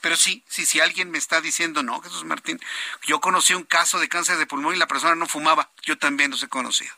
Pero 0.00 0.16
sí, 0.16 0.44
sí, 0.48 0.64
si 0.64 0.80
alguien 0.80 1.10
me 1.10 1.18
está 1.18 1.40
diciendo, 1.40 1.82
no, 1.82 2.00
Jesús 2.00 2.24
Martín, 2.24 2.60
yo 3.04 3.20
conocí 3.20 3.54
un 3.54 3.64
caso 3.64 3.98
de 3.98 4.08
cáncer 4.08 4.38
de 4.38 4.46
pulmón 4.46 4.74
y 4.74 4.78
la 4.78 4.86
persona 4.86 5.14
no 5.14 5.26
fumaba, 5.26 5.70
yo 5.82 5.98
también 5.98 6.30
los 6.30 6.42
he 6.42 6.48
conocido. 6.48 6.92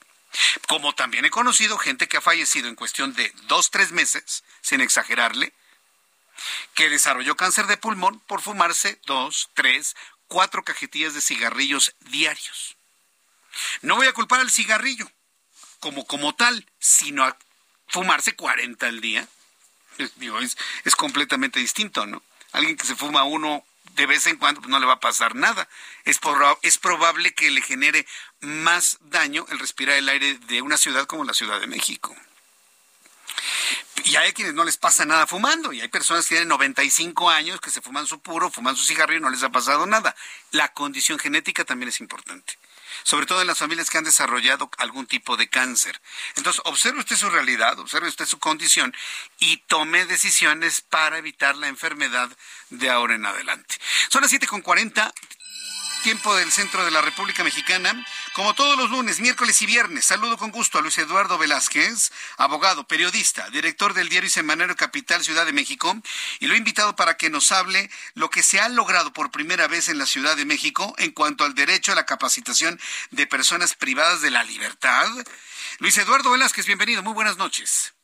Como 0.69 0.95
también 0.95 1.25
he 1.25 1.31
conocido 1.31 1.79
gente 1.79 2.09
que 2.09 2.17
ha 2.17 2.21
fallecido 2.21 2.69
en 2.69 2.75
cuestión 2.75 3.15
de 3.15 3.33
dos, 3.45 3.71
tres 3.71 3.93
meses, 3.93 4.45
sin 4.61 4.81
exagerarle, 4.81 5.53
que 6.75 6.91
desarrolló 6.91 7.37
cáncer 7.37 7.67
de 7.67 7.77
pulmón 7.77 8.21
por 8.21 8.43
fumarse 8.43 9.01
dos, 9.07 9.51
tres, 9.55 9.95
cuatro 10.35 10.65
cajetillas 10.65 11.15
de 11.15 11.21
cigarrillos 11.21 11.95
diarios. 12.01 12.77
No 13.83 13.95
voy 13.95 14.09
a 14.09 14.13
culpar 14.13 14.41
al 14.41 14.51
cigarrillo 14.51 15.09
como, 15.79 16.05
como 16.09 16.35
tal, 16.35 16.67
sino 16.81 17.23
a 17.23 17.39
fumarse 17.87 18.35
40 18.35 18.85
al 18.85 19.01
día. 19.01 19.29
Es 20.83 20.97
completamente 20.97 21.61
distinto, 21.61 22.05
¿no? 22.05 22.21
Alguien 22.51 22.77
que 22.77 22.85
se 22.85 22.97
fuma 22.97 23.23
uno 23.23 23.65
de 23.93 24.07
vez 24.07 24.27
en 24.27 24.37
cuando 24.37 24.61
pues 24.61 24.71
no 24.73 24.81
le 24.81 24.87
va 24.87 24.95
a 24.95 25.01
pasar 25.01 25.37
nada. 25.37 25.69
Es, 26.05 26.19
es 26.63 26.79
probable 26.79 27.33
que 27.33 27.53
le 27.53 27.63
genere 27.63 28.05
más 28.41 28.99
daño 29.03 29.47
el 29.51 29.61
respirar 29.61 29.97
el 29.97 30.09
aire 30.09 30.37
de 30.49 30.63
una 30.63 30.79
ciudad 30.79 31.07
como 31.07 31.23
la 31.23 31.35
Ciudad 31.35 31.61
de 31.61 31.69
México. 31.69 32.13
Y 34.05 34.17
hay 34.17 34.33
quienes 34.35 34.53
no 34.53 34.65
les 34.65 34.77
pasa 34.77 35.07
nada 35.07 35.27
fumando, 35.27 35.73
y 35.73 35.81
hay 35.81 35.89
personas 35.89 36.27
que 36.27 36.35
tienen 36.35 36.49
95 36.49 37.31
años 37.31 37.59
que 37.61 37.71
se 37.71 37.81
fuman 37.81 38.07
su 38.07 38.21
puro, 38.21 38.51
fuman 38.51 38.77
su 38.77 38.85
cigarrillo 38.85 39.21
y 39.21 39.23
no 39.23 39.31
les 39.31 39.43
ha 39.43 39.49
pasado 39.51 39.87
nada. 39.87 40.15
La 40.51 40.73
condición 40.73 41.19
genética 41.19 41.65
también 41.65 41.89
es 41.89 42.01
importante, 42.01 42.59
sobre 43.03 43.25
todo 43.25 43.41
en 43.41 43.47
las 43.47 43.59
familias 43.59 43.89
que 43.89 43.97
han 43.97 44.05
desarrollado 44.05 44.71
algún 44.77 45.07
tipo 45.07 45.39
de 45.39 45.49
cáncer. 45.49 46.03
Entonces, 46.37 46.61
observe 46.67 47.01
usted 47.01 47.17
su 47.17 47.31
realidad, 47.31 47.79
observe 47.79 48.09
usted 48.09 48.27
su 48.27 48.39
condición 48.39 48.95
y 49.39 49.57
tome 49.69 50.05
decisiones 50.05 50.83
para 50.83 51.17
evitar 51.17 51.57
la 51.57 51.69
enfermedad 51.69 52.29
de 52.69 52.91
ahora 52.91 53.15
en 53.15 53.25
adelante. 53.25 53.77
Son 54.11 54.21
las 54.21 54.31
7.40, 54.31 55.15
tiempo 56.03 56.37
del 56.37 56.53
centro 56.53 56.85
de 56.85 56.91
la 56.91 57.01
República 57.01 57.43
Mexicana. 57.43 58.05
Como 58.35 58.53
todos 58.55 58.77
los 58.77 58.91
lunes, 58.91 59.21
miércoles 59.21 59.63
y 59.63 59.67
viernes, 59.67 60.07
saludo 60.07 60.37
con 60.37 60.51
gusto 60.51 60.77
a 60.77 60.83
Luis 60.83 60.99
Eduardo 60.99 61.39
Velázquez, 61.39 62.11
abogado, 62.37 62.85
periodista, 62.85 63.49
director 63.51 63.95
del 63.95 64.09
diario 64.09 64.29
Semanario 64.29 64.75
Capital 64.75 65.23
Ciudad 65.23 65.47
de 65.47 65.53
México, 65.53 65.95
y 66.41 66.49
lo 66.49 66.55
he 66.55 66.59
invitado 66.59 66.97
para 66.97 67.17
que 67.17 67.31
nos 67.31 67.53
hable 67.53 67.89
lo 68.17 68.31
que 68.31 68.43
se 68.43 68.59
ha 68.59 68.69
logrado 68.69 69.13
por 69.13 69.31
primera 69.31 69.69
vez 69.69 69.89
en 69.89 69.99
la 69.99 70.07
Ciudad 70.07 70.37
de 70.37 70.47
México 70.47 70.97
en 70.99 71.13
cuanto 71.13 71.45
al 71.45 71.55
derecho 71.55 71.93
a 71.93 71.95
la 71.95 72.07
capacitación 72.07 72.81
de 73.13 73.29
personas 73.29 73.75
privadas 73.75 74.21
de 74.21 74.33
la 74.33 74.43
libertad. 74.43 75.07
Luis 75.79 75.97
Eduardo 75.97 76.33
Velázquez, 76.33 76.67
bienvenido, 76.67 77.05
muy 77.05 77.15
buenas 77.15 77.39
noches. 77.39 77.95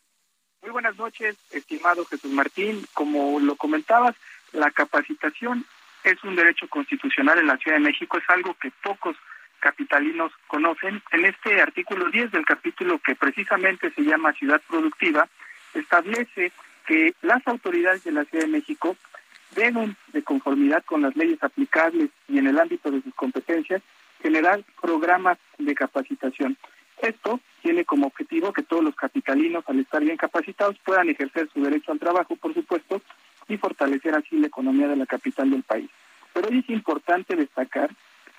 Muy 0.62 0.70
buenas 0.70 0.96
noches, 0.96 1.38
estimado 1.50 2.06
Jesús 2.06 2.30
Martín. 2.30 2.86
Como 2.94 3.40
lo 3.40 3.56
comentabas, 3.56 4.14
la 4.52 4.70
capacitación 4.70 5.66
es 6.04 6.22
un 6.22 6.36
derecho 6.36 6.68
constitucional 6.68 7.40
en 7.40 7.48
la 7.48 7.56
Ciudad 7.56 7.78
de 7.78 7.84
México, 7.84 8.16
es 8.16 8.30
algo 8.30 8.54
que 8.62 8.70
pocos 8.70 9.16
capitalinos 9.60 10.32
conocen. 10.46 11.02
En 11.12 11.24
este 11.24 11.60
artículo 11.60 12.10
10 12.10 12.32
del 12.32 12.44
capítulo 12.44 12.98
que 12.98 13.14
precisamente 13.14 13.90
se 13.92 14.02
llama 14.02 14.32
Ciudad 14.32 14.60
Productiva, 14.68 15.28
establece 15.74 16.52
que 16.86 17.14
las 17.22 17.46
autoridades 17.46 18.02
de 18.04 18.12
la 18.12 18.24
Ciudad 18.24 18.44
de 18.44 18.50
México 18.50 18.96
deben, 19.54 19.96
de 20.12 20.22
conformidad 20.22 20.84
con 20.84 21.02
las 21.02 21.14
leyes 21.16 21.42
aplicables 21.42 22.10
y 22.28 22.38
en 22.38 22.46
el 22.46 22.58
ámbito 22.58 22.90
de 22.90 23.02
sus 23.02 23.14
competencias, 23.14 23.82
generar 24.22 24.62
programas 24.80 25.38
de 25.58 25.74
capacitación. 25.74 26.56
Esto 27.00 27.40
tiene 27.62 27.84
como 27.84 28.06
objetivo 28.06 28.52
que 28.52 28.62
todos 28.62 28.84
los 28.84 28.94
capitalinos, 28.94 29.64
al 29.66 29.80
estar 29.80 30.02
bien 30.02 30.16
capacitados, 30.16 30.76
puedan 30.84 31.08
ejercer 31.08 31.48
su 31.52 31.62
derecho 31.62 31.92
al 31.92 31.98
trabajo, 31.98 32.36
por 32.36 32.52
supuesto, 32.54 33.00
y 33.48 33.56
fortalecer 33.56 34.14
así 34.14 34.38
la 34.38 34.46
economía 34.46 34.88
de 34.88 34.96
la 34.96 35.06
capital 35.06 35.50
del 35.50 35.62
país. 35.62 35.90
Pero 36.32 36.48
es 36.48 36.68
importante 36.68 37.36
destacar 37.36 37.90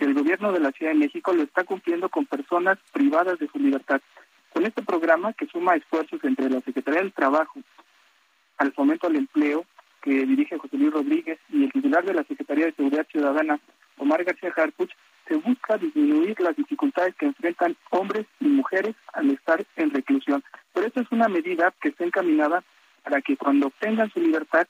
el 0.06 0.14
gobierno 0.14 0.52
de 0.52 0.60
la 0.60 0.72
Ciudad 0.72 0.92
de 0.92 1.00
México 1.00 1.34
lo 1.34 1.44
está 1.44 1.64
cumpliendo 1.64 2.10
con 2.10 2.26
personas 2.26 2.78
privadas 2.92 3.40
de 3.40 3.48
su 3.48 3.60
libertad. 3.60 4.02
Con 4.54 4.66
este 4.66 4.82
programa 4.82 5.34
que 5.34 5.48
suma 5.48 5.76
esfuerzos 5.76 6.24
entre 6.24 6.50
la 6.50 6.60
Secretaría 6.62 7.02
del 7.02 7.14
Trabajo, 7.14 7.60
al 8.58 8.74
fomento 8.74 9.08
al 9.08 9.16
empleo, 9.16 9.66
que 10.02 10.26
dirige 10.26 10.58
José 10.58 10.78
Luis 10.78 10.94
Rodríguez, 10.94 11.40
y 11.50 11.64
el 11.64 11.72
titular 11.72 12.04
de 12.04 12.14
la 12.14 12.24
Secretaría 12.24 12.66
de 12.66 12.74
Seguridad 12.74 13.08
Ciudadana, 13.12 13.60
Omar 13.98 14.24
García 14.24 14.54
Harpuch, 14.56 14.92
se 15.28 15.36
busca 15.36 15.78
disminuir 15.78 16.40
las 16.42 16.56
dificultades 16.56 17.16
que 17.16 17.28
enfrentan 17.28 17.78
hombres 17.92 18.26
y 18.40 18.48
mujeres 18.48 18.96
al 19.14 19.30
estar 19.30 19.64
en 19.76 19.92
reclusión. 19.92 20.44
Pero 20.74 20.88
esta 20.88 21.02
es 21.02 21.12
una 21.12 21.28
medida 21.30 21.74
que 21.80 21.90
está 21.90 22.04
encaminada 22.04 22.64
para 23.04 23.22
que 23.22 23.38
cuando 23.38 23.68
obtengan 23.68 24.12
su 24.12 24.20
libertad 24.20 24.68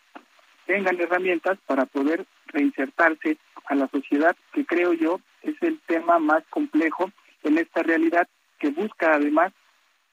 tengan 0.66 1.00
herramientas 1.00 1.58
para 1.66 1.86
poder 1.86 2.26
reinsertarse 2.48 3.38
a 3.66 3.76
la 3.76 3.88
sociedad, 3.88 4.36
que 4.54 4.66
creo 4.66 4.94
yo 4.94 5.20
es 5.42 5.56
el 5.62 5.80
tema 5.88 6.20
más 6.20 6.44
complejo 6.50 7.12
en 7.44 7.58
esta 7.58 7.84
realidad 7.84 8.28
que 8.60 8.70
busca 8.70 9.16
además 9.16 9.54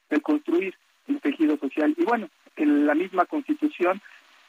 reconstruir 0.09 0.75
el 1.07 1.20
tejido 1.20 1.59
social. 1.59 1.95
Y 1.97 2.05
bueno, 2.05 2.29
en 2.57 2.87
la 2.87 2.95
misma 2.95 3.27
Constitución 3.27 4.01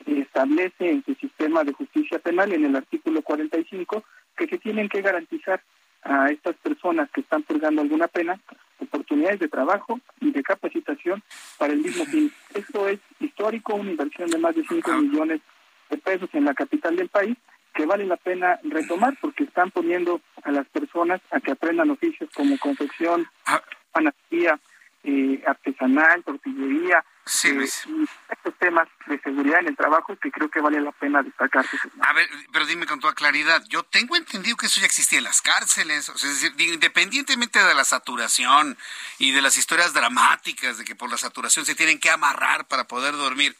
establece 0.05 0.89
en 0.89 1.03
su 1.03 1.13
sistema 1.15 1.63
de 1.63 1.73
justicia 1.73 2.19
penal, 2.19 2.53
en 2.53 2.65
el 2.65 2.75
artículo 2.75 3.21
45, 3.21 4.03
que 4.37 4.47
se 4.47 4.57
tienen 4.57 4.87
que 4.87 5.01
garantizar 5.01 5.61
a 6.03 6.29
estas 6.29 6.55
personas 6.57 7.09
que 7.11 7.21
están 7.21 7.43
purgando 7.43 7.81
alguna 7.81 8.07
pena 8.07 8.39
oportunidades 8.79 9.39
de 9.39 9.49
trabajo 9.49 9.99
y 10.21 10.31
de 10.31 10.41
capacitación 10.41 11.21
para 11.57 11.73
el 11.73 11.79
mismo 11.79 12.05
fin. 12.05 12.31
Esto 12.53 12.87
es 12.87 12.99
histórico, 13.19 13.75
una 13.75 13.91
inversión 13.91 14.29
de 14.29 14.37
más 14.37 14.55
de 14.55 14.63
5 14.63 14.91
millones 14.93 15.41
de 15.41 15.58
pesos 15.97 16.29
en 16.33 16.45
la 16.45 16.53
capital 16.53 16.95
del 16.95 17.09
país 17.09 17.37
que 17.73 17.85
vale 17.85 18.05
la 18.05 18.17
pena 18.17 18.59
retomar 18.63 19.17
porque 19.21 19.43
están 19.43 19.71
poniendo 19.71 20.21
a 20.43 20.51
las 20.51 20.67
personas 20.67 21.21
a 21.31 21.39
que 21.39 21.51
aprendan 21.51 21.89
oficios 21.89 22.29
como 22.33 22.57
confección, 22.57 23.27
ah. 23.45 23.61
panadería, 23.91 24.59
eh, 25.03 25.41
artesanal, 25.47 26.21
tortillería, 26.25 27.05
sí, 27.25 27.47
eh, 27.47 27.69
y 27.87 28.03
estos 28.33 28.53
temas 28.59 28.87
de 29.07 29.17
seguridad 29.21 29.61
en 29.61 29.67
el 29.67 29.77
trabajo 29.77 30.17
que 30.17 30.29
creo 30.29 30.49
que 30.49 30.59
vale 30.59 30.81
la 30.81 30.91
pena 30.91 31.23
destacar. 31.23 31.65
A 32.01 32.13
ver, 32.13 32.27
pero 32.51 32.65
dime 32.65 32.85
con 32.85 32.99
toda 32.99 33.13
claridad, 33.13 33.63
yo 33.69 33.83
tengo 33.83 34.17
entendido 34.17 34.57
que 34.57 34.65
eso 34.65 34.81
ya 34.81 34.85
existía 34.85 35.19
en 35.19 35.23
las 35.23 35.41
cárceles, 35.41 36.09
es 36.09 36.21
decir, 36.21 36.53
independientemente 36.59 37.63
de 37.63 37.75
la 37.75 37.85
saturación 37.85 38.77
y 39.19 39.31
de 39.31 39.41
las 39.41 39.55
historias 39.55 39.93
dramáticas 39.93 40.77
de 40.77 40.83
que 40.83 40.95
por 40.95 41.09
la 41.09 41.17
saturación 41.17 41.65
se 41.65 41.75
tienen 41.75 41.99
que 41.99 42.09
amarrar 42.09 42.67
para 42.67 42.83
poder 42.85 43.13
dormir 43.13 43.55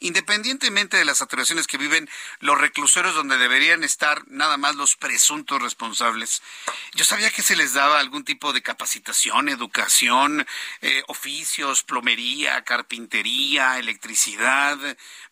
independientemente 0.00 0.96
de 0.96 1.04
las 1.04 1.18
saturaciones 1.18 1.66
que 1.66 1.78
viven 1.78 2.08
los 2.40 2.60
reclusorios 2.60 3.14
donde 3.14 3.38
deberían 3.38 3.84
estar 3.84 4.22
nada 4.28 4.56
más 4.56 4.76
los 4.76 4.96
presuntos 4.96 5.60
responsables. 5.60 6.42
Yo 6.94 7.04
sabía 7.04 7.30
que 7.30 7.42
se 7.42 7.56
les 7.56 7.74
daba 7.74 8.00
algún 8.00 8.24
tipo 8.24 8.52
de 8.52 8.62
capacitación, 8.62 9.48
educación, 9.48 10.46
eh, 10.82 11.02
oficios, 11.08 11.82
plomería, 11.82 12.62
carpintería, 12.62 13.78
electricidad, 13.78 14.78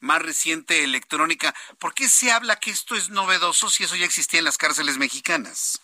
más 0.00 0.22
reciente 0.22 0.84
electrónica. 0.84 1.54
¿Por 1.78 1.94
qué 1.94 2.08
se 2.08 2.32
habla 2.32 2.56
que 2.56 2.70
esto 2.70 2.94
es 2.94 3.10
novedoso 3.10 3.70
si 3.70 3.84
eso 3.84 3.96
ya 3.96 4.04
existía 4.04 4.38
en 4.38 4.44
las 4.44 4.58
cárceles 4.58 4.98
mexicanas? 4.98 5.80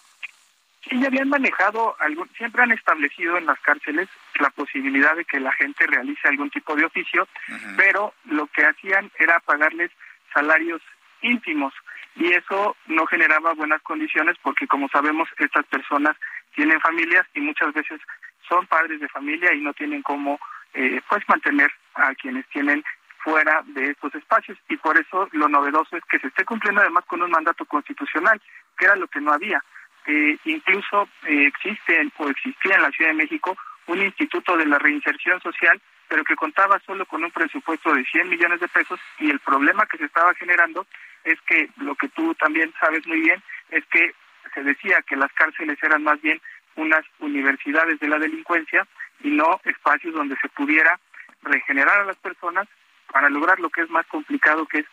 Sí, 0.88 0.98
ya 1.00 1.08
habían 1.08 1.28
manejado, 1.28 1.96
siempre 2.36 2.62
han 2.62 2.72
establecido 2.72 3.36
en 3.36 3.46
las 3.46 3.60
cárceles 3.60 4.08
la 4.40 4.50
posibilidad 4.50 5.16
de 5.16 5.24
que 5.24 5.40
la 5.40 5.52
gente 5.52 5.86
realice 5.86 6.28
algún 6.28 6.50
tipo 6.50 6.74
de 6.74 6.84
oficio, 6.84 7.28
pero 7.76 8.14
lo 8.24 8.46
que 8.48 8.64
hacían 8.64 9.10
era 9.18 9.40
pagarles 9.40 9.90
salarios 10.32 10.82
ínfimos 11.22 11.74
y 12.18 12.32
eso 12.32 12.76
no 12.86 13.06
generaba 13.06 13.54
buenas 13.54 13.80
condiciones 13.82 14.36
porque 14.42 14.66
como 14.66 14.88
sabemos 14.88 15.28
estas 15.38 15.64
personas 15.66 16.16
tienen 16.54 16.80
familias 16.80 17.26
y 17.34 17.40
muchas 17.40 17.72
veces 17.72 18.00
son 18.48 18.66
padres 18.66 19.00
de 19.00 19.08
familia 19.08 19.52
y 19.54 19.60
no 19.60 19.72
tienen 19.72 20.02
cómo 20.02 20.40
eh, 20.74 21.00
pues 21.08 21.22
mantener 21.28 21.70
a 21.94 22.14
quienes 22.14 22.46
tienen 22.48 22.84
fuera 23.18 23.62
de 23.66 23.90
estos 23.90 24.14
espacios. 24.14 24.58
Y 24.68 24.76
por 24.76 24.98
eso 24.98 25.28
lo 25.32 25.48
novedoso 25.48 25.96
es 25.96 26.04
que 26.04 26.18
se 26.18 26.28
esté 26.28 26.44
cumpliendo 26.44 26.80
además 26.80 27.04
con 27.06 27.22
un 27.22 27.30
mandato 27.30 27.64
constitucional 27.66 28.40
que 28.76 28.86
era 28.86 28.96
lo 28.96 29.06
que 29.08 29.20
no 29.20 29.32
había. 29.32 29.62
Eh, 30.06 30.38
incluso 30.44 31.08
eh, 31.26 31.46
existe 31.46 32.10
o 32.16 32.28
existía 32.28 32.76
en 32.76 32.82
la 32.82 32.90
Ciudad 32.90 33.10
de 33.10 33.16
México 33.16 33.56
un 33.88 34.00
instituto 34.02 34.56
de 34.56 34.66
la 34.66 34.78
reinserción 34.78 35.40
social, 35.40 35.80
pero 36.08 36.24
que 36.24 36.36
contaba 36.36 36.80
solo 36.86 37.04
con 37.06 37.24
un 37.24 37.30
presupuesto 37.30 37.92
de 37.92 38.04
100 38.04 38.28
millones 38.28 38.60
de 38.60 38.68
pesos 38.68 39.00
y 39.18 39.30
el 39.30 39.40
problema 39.40 39.86
que 39.86 39.98
se 39.98 40.04
estaba 40.04 40.34
generando 40.34 40.86
es 41.24 41.40
que 41.42 41.68
lo 41.78 41.94
que 41.94 42.08
tú 42.08 42.34
también 42.34 42.72
sabes 42.80 43.06
muy 43.06 43.20
bien 43.20 43.42
es 43.70 43.84
que 43.86 44.14
se 44.54 44.62
decía 44.62 45.02
que 45.02 45.16
las 45.16 45.32
cárceles 45.32 45.78
eran 45.82 46.02
más 46.02 46.20
bien 46.20 46.40
unas 46.76 47.04
universidades 47.18 47.98
de 47.98 48.08
la 48.08 48.18
delincuencia 48.18 48.86
y 49.20 49.30
no 49.30 49.60
espacios 49.64 50.14
donde 50.14 50.36
se 50.40 50.48
pudiera 50.48 50.98
regenerar 51.42 52.00
a 52.00 52.04
las 52.04 52.16
personas 52.16 52.68
para 53.12 53.28
lograr 53.28 53.58
lo 53.58 53.70
que 53.70 53.82
es 53.82 53.90
más 53.90 54.06
complicado, 54.06 54.66
que 54.66 54.80
es 54.80 54.86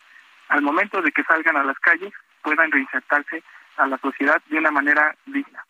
al 0.48 0.62
momento 0.62 1.02
de 1.02 1.12
que 1.12 1.24
salgan 1.24 1.58
a 1.58 1.64
las 1.64 1.78
calles 1.80 2.14
puedan 2.42 2.72
reinsertarse 2.72 3.44
a 3.78 3.88
la 3.88 3.98
sociedad 3.98 4.42
de 4.48 4.58
una 4.58 4.72
manera 4.72 5.16
digna. 5.26 5.66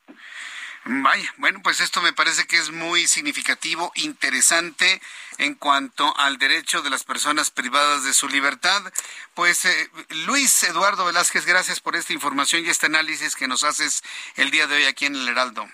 Vaya, 0.87 1.33
bueno, 1.37 1.61
pues 1.63 1.81
esto 1.81 1.99
me 2.03 2.13
parece 2.13 2.45
que 2.45 2.57
es 2.57 2.69
muy 2.69 3.07
significativo, 3.07 3.91
interesante 3.95 5.01
en 5.39 5.55
cuanto 5.55 6.15
al 6.15 6.37
derecho 6.37 6.83
de 6.83 6.91
las 6.91 7.03
personas 7.03 7.49
privadas 7.49 8.03
de 8.03 8.13
su 8.13 8.29
libertad. 8.29 8.83
Pues 9.33 9.65
eh, 9.65 9.89
Luis 10.27 10.61
Eduardo 10.61 11.03
Velázquez, 11.05 11.47
gracias 11.47 11.79
por 11.79 11.95
esta 11.95 12.13
información 12.13 12.63
y 12.63 12.69
este 12.69 12.85
análisis 12.85 13.35
que 13.35 13.47
nos 13.47 13.63
haces 13.63 14.03
el 14.35 14.51
día 14.51 14.67
de 14.67 14.75
hoy 14.75 14.85
aquí 14.85 15.07
en 15.07 15.15
el 15.15 15.27
Heraldo. 15.27 15.67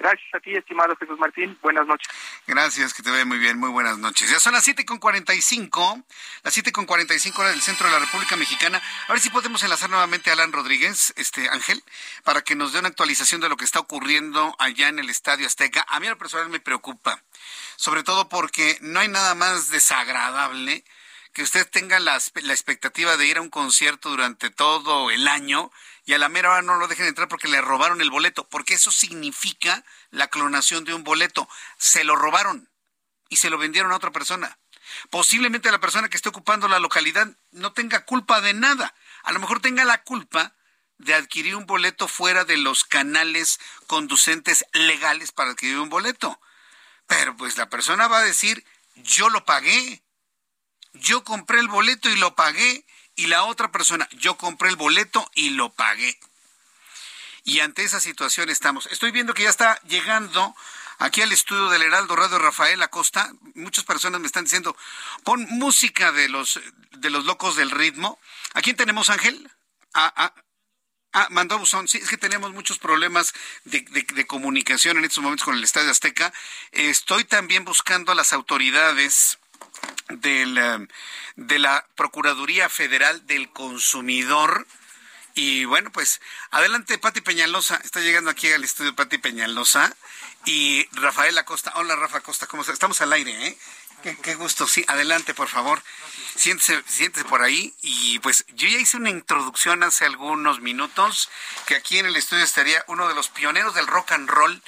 Gracias 0.00 0.34
a 0.34 0.40
ti, 0.40 0.56
estimado 0.56 0.96
Jesús 0.96 1.18
Martín. 1.18 1.58
Buenas 1.60 1.86
noches. 1.86 2.08
Gracias, 2.46 2.94
que 2.94 3.02
te 3.02 3.10
ve 3.10 3.26
muy 3.26 3.36
bien. 3.36 3.58
Muy 3.58 3.68
buenas 3.68 3.98
noches. 3.98 4.30
Ya 4.30 4.40
son 4.40 4.54
las 4.54 4.64
siete 4.64 4.86
con 4.86 4.96
cuarenta 4.96 5.34
y 5.34 5.42
cinco, 5.42 6.02
las 6.42 6.54
siete 6.54 6.72
con 6.72 6.86
cuarenta 6.86 7.14
y 7.14 7.18
cinco 7.18 7.42
horas 7.42 7.52
del 7.52 7.60
centro 7.60 7.86
de 7.86 7.92
la 7.92 7.98
República 7.98 8.34
Mexicana. 8.34 8.80
A 9.08 9.12
ver 9.12 9.20
si 9.20 9.28
podemos 9.28 9.62
enlazar 9.62 9.90
nuevamente 9.90 10.30
a 10.30 10.32
Alan 10.32 10.52
Rodríguez, 10.52 11.12
este 11.16 11.50
Ángel, 11.50 11.84
para 12.24 12.40
que 12.40 12.54
nos 12.54 12.72
dé 12.72 12.78
una 12.78 12.88
actualización 12.88 13.42
de 13.42 13.50
lo 13.50 13.58
que 13.58 13.66
está 13.66 13.78
ocurriendo 13.78 14.56
allá 14.58 14.88
en 14.88 15.00
el 15.00 15.10
Estadio 15.10 15.46
Azteca. 15.46 15.84
A 15.86 16.00
mí 16.00 16.06
al 16.06 16.16
personal 16.16 16.48
me 16.48 16.60
preocupa, 16.60 17.22
sobre 17.76 18.02
todo 18.02 18.30
porque 18.30 18.78
no 18.80 19.00
hay 19.00 19.08
nada 19.08 19.34
más 19.34 19.68
desagradable 19.68 20.82
que 21.34 21.42
usted 21.42 21.68
tenga 21.68 22.00
la, 22.00 22.18
la 22.42 22.52
expectativa 22.54 23.18
de 23.18 23.26
ir 23.26 23.36
a 23.36 23.42
un 23.42 23.50
concierto 23.50 24.08
durante 24.08 24.48
todo 24.48 25.10
el 25.10 25.28
año 25.28 25.70
y 26.04 26.14
a 26.14 26.18
la 26.18 26.28
mera 26.28 26.50
hora 26.50 26.62
no 26.62 26.76
lo 26.76 26.88
dejen 26.88 27.06
entrar 27.06 27.28
porque 27.28 27.48
le 27.48 27.60
robaron 27.60 28.00
el 28.00 28.10
boleto, 28.10 28.48
porque 28.48 28.74
eso 28.74 28.90
significa 28.90 29.84
la 30.10 30.28
clonación 30.28 30.84
de 30.84 30.94
un 30.94 31.04
boleto. 31.04 31.48
Se 31.78 32.04
lo 32.04 32.16
robaron 32.16 32.70
y 33.28 33.36
se 33.36 33.50
lo 33.50 33.58
vendieron 33.58 33.92
a 33.92 33.96
otra 33.96 34.10
persona. 34.10 34.58
Posiblemente 35.10 35.70
la 35.70 35.80
persona 35.80 36.08
que 36.08 36.16
esté 36.16 36.28
ocupando 36.28 36.68
la 36.68 36.80
localidad 36.80 37.28
no 37.52 37.72
tenga 37.72 38.04
culpa 38.04 38.40
de 38.40 38.54
nada. 38.54 38.94
A 39.22 39.32
lo 39.32 39.40
mejor 39.40 39.60
tenga 39.60 39.84
la 39.84 40.02
culpa 40.02 40.54
de 40.98 41.14
adquirir 41.14 41.56
un 41.56 41.66
boleto 41.66 42.08
fuera 42.08 42.44
de 42.44 42.58
los 42.58 42.84
canales 42.84 43.58
conducentes 43.86 44.64
legales 44.72 45.32
para 45.32 45.52
adquirir 45.52 45.78
un 45.78 45.88
boleto. 45.88 46.40
Pero 47.06 47.36
pues 47.36 47.56
la 47.56 47.68
persona 47.68 48.08
va 48.08 48.18
a 48.18 48.24
decir, 48.24 48.64
yo 48.96 49.30
lo 49.30 49.44
pagué. 49.44 50.02
Yo 50.92 51.24
compré 51.24 51.60
el 51.60 51.68
boleto 51.68 52.10
y 52.10 52.16
lo 52.16 52.34
pagué 52.34 52.84
y 53.16 53.26
la 53.26 53.44
otra 53.44 53.70
persona, 53.70 54.08
yo 54.12 54.36
compré 54.36 54.68
el 54.68 54.76
boleto 54.76 55.30
y 55.34 55.50
lo 55.50 55.70
pagué. 55.70 56.18
Y 57.44 57.60
ante 57.60 57.84
esa 57.84 58.00
situación 58.00 58.48
estamos. 58.50 58.86
Estoy 58.86 59.10
viendo 59.10 59.34
que 59.34 59.44
ya 59.44 59.50
está 59.50 59.80
llegando 59.82 60.54
aquí 60.98 61.22
al 61.22 61.32
estudio 61.32 61.68
del 61.68 61.82
Heraldo 61.82 62.14
Radio 62.16 62.38
Rafael 62.38 62.82
Acosta. 62.82 63.32
Muchas 63.54 63.84
personas 63.84 64.20
me 64.20 64.26
están 64.26 64.44
diciendo, 64.44 64.76
pon 65.24 65.46
música 65.50 66.12
de 66.12 66.28
los, 66.28 66.60
de 66.92 67.10
los 67.10 67.24
locos 67.24 67.56
del 67.56 67.70
ritmo. 67.70 68.18
¿A 68.54 68.62
quién 68.62 68.76
tenemos, 68.76 69.10
Ángel? 69.10 69.50
Ah, 69.94 70.12
ah, 70.16 70.34
ah 71.12 71.28
mandó 71.30 71.58
buzón. 71.58 71.88
Sí, 71.88 71.98
es 71.98 72.08
que 72.08 72.18
tenemos 72.18 72.52
muchos 72.52 72.78
problemas 72.78 73.32
de, 73.64 73.80
de, 73.80 74.26
comunicación 74.26 74.98
en 74.98 75.04
estos 75.04 75.22
momentos 75.22 75.44
con 75.44 75.54
el 75.54 75.64
Estadio 75.64 75.90
Azteca. 75.90 76.32
estoy 76.72 77.24
también 77.24 77.64
buscando 77.64 78.12
a 78.12 78.14
las 78.14 78.32
autoridades 78.32 79.38
del, 80.08 80.58
eh, 80.58 80.88
de 81.36 81.58
la 81.58 81.86
Procuraduría 81.94 82.68
Federal 82.68 83.26
del 83.26 83.50
Consumidor. 83.50 84.66
Y 85.34 85.64
bueno, 85.64 85.90
pues 85.92 86.20
adelante 86.50 86.98
Pati 86.98 87.20
Peñalosa, 87.20 87.80
está 87.84 88.00
llegando 88.00 88.30
aquí 88.30 88.50
al 88.52 88.64
estudio 88.64 88.94
Pati 88.94 89.18
Peñalosa 89.18 89.94
y 90.44 90.86
Rafael 90.92 91.38
Acosta. 91.38 91.72
Hola 91.76 91.96
Rafa 91.96 92.18
Acosta, 92.18 92.46
¿cómo 92.46 92.62
estás? 92.62 92.74
Estamos 92.74 93.00
al 93.00 93.12
aire, 93.12 93.46
¿eh? 93.46 93.58
Qué, 94.22 94.34
gusto, 94.34 94.66
sí, 94.66 94.84
adelante 94.88 95.34
por 95.34 95.48
favor. 95.48 95.82
Siéntese, 96.34 96.82
siéntese 96.86 97.26
por 97.26 97.42
ahí 97.42 97.74
y 97.82 98.18
pues 98.20 98.46
yo 98.48 98.66
ya 98.66 98.78
hice 98.78 98.96
una 98.96 99.10
introducción 99.10 99.82
hace 99.82 100.06
algunos 100.06 100.60
minutos 100.60 101.28
que 101.66 101.74
aquí 101.74 101.98
en 101.98 102.06
el 102.06 102.16
estudio 102.16 102.42
estaría 102.42 102.82
uno 102.86 103.08
de 103.08 103.14
los 103.14 103.28
pioneros 103.28 103.74
del 103.74 103.86
rock 103.86 104.12
and 104.12 104.30
roll 104.30 104.62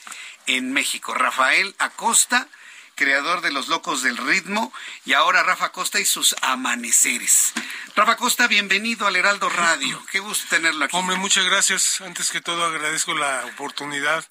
en 0.47 0.73
México, 0.73 1.15
Rafael 1.15 1.74
Acosta 1.79 2.47
creador 2.94 3.40
de 3.40 3.52
Los 3.52 3.69
Locos 3.69 4.02
del 4.02 4.16
Ritmo, 4.16 4.73
y 5.05 5.12
ahora 5.12 5.43
Rafa 5.43 5.73
Costa 5.73 6.01
y 6.01 6.05
sus 6.05 6.35
amaneceres. 6.43 7.52
Rafa 7.94 8.16
Costa, 8.16 8.47
bienvenido 8.47 9.06
al 9.06 9.16
Heraldo 9.16 9.48
Radio. 9.48 10.05
Qué 10.10 10.20
gusto 10.20 10.47
tenerlo 10.48 10.85
aquí. 10.85 10.97
Hombre, 10.97 11.16
muchas 11.16 11.44
gracias. 11.44 12.01
Antes 12.01 12.31
que 12.31 12.40
todo 12.40 12.64
agradezco 12.64 13.14
la 13.14 13.44
oportunidad 13.47 14.24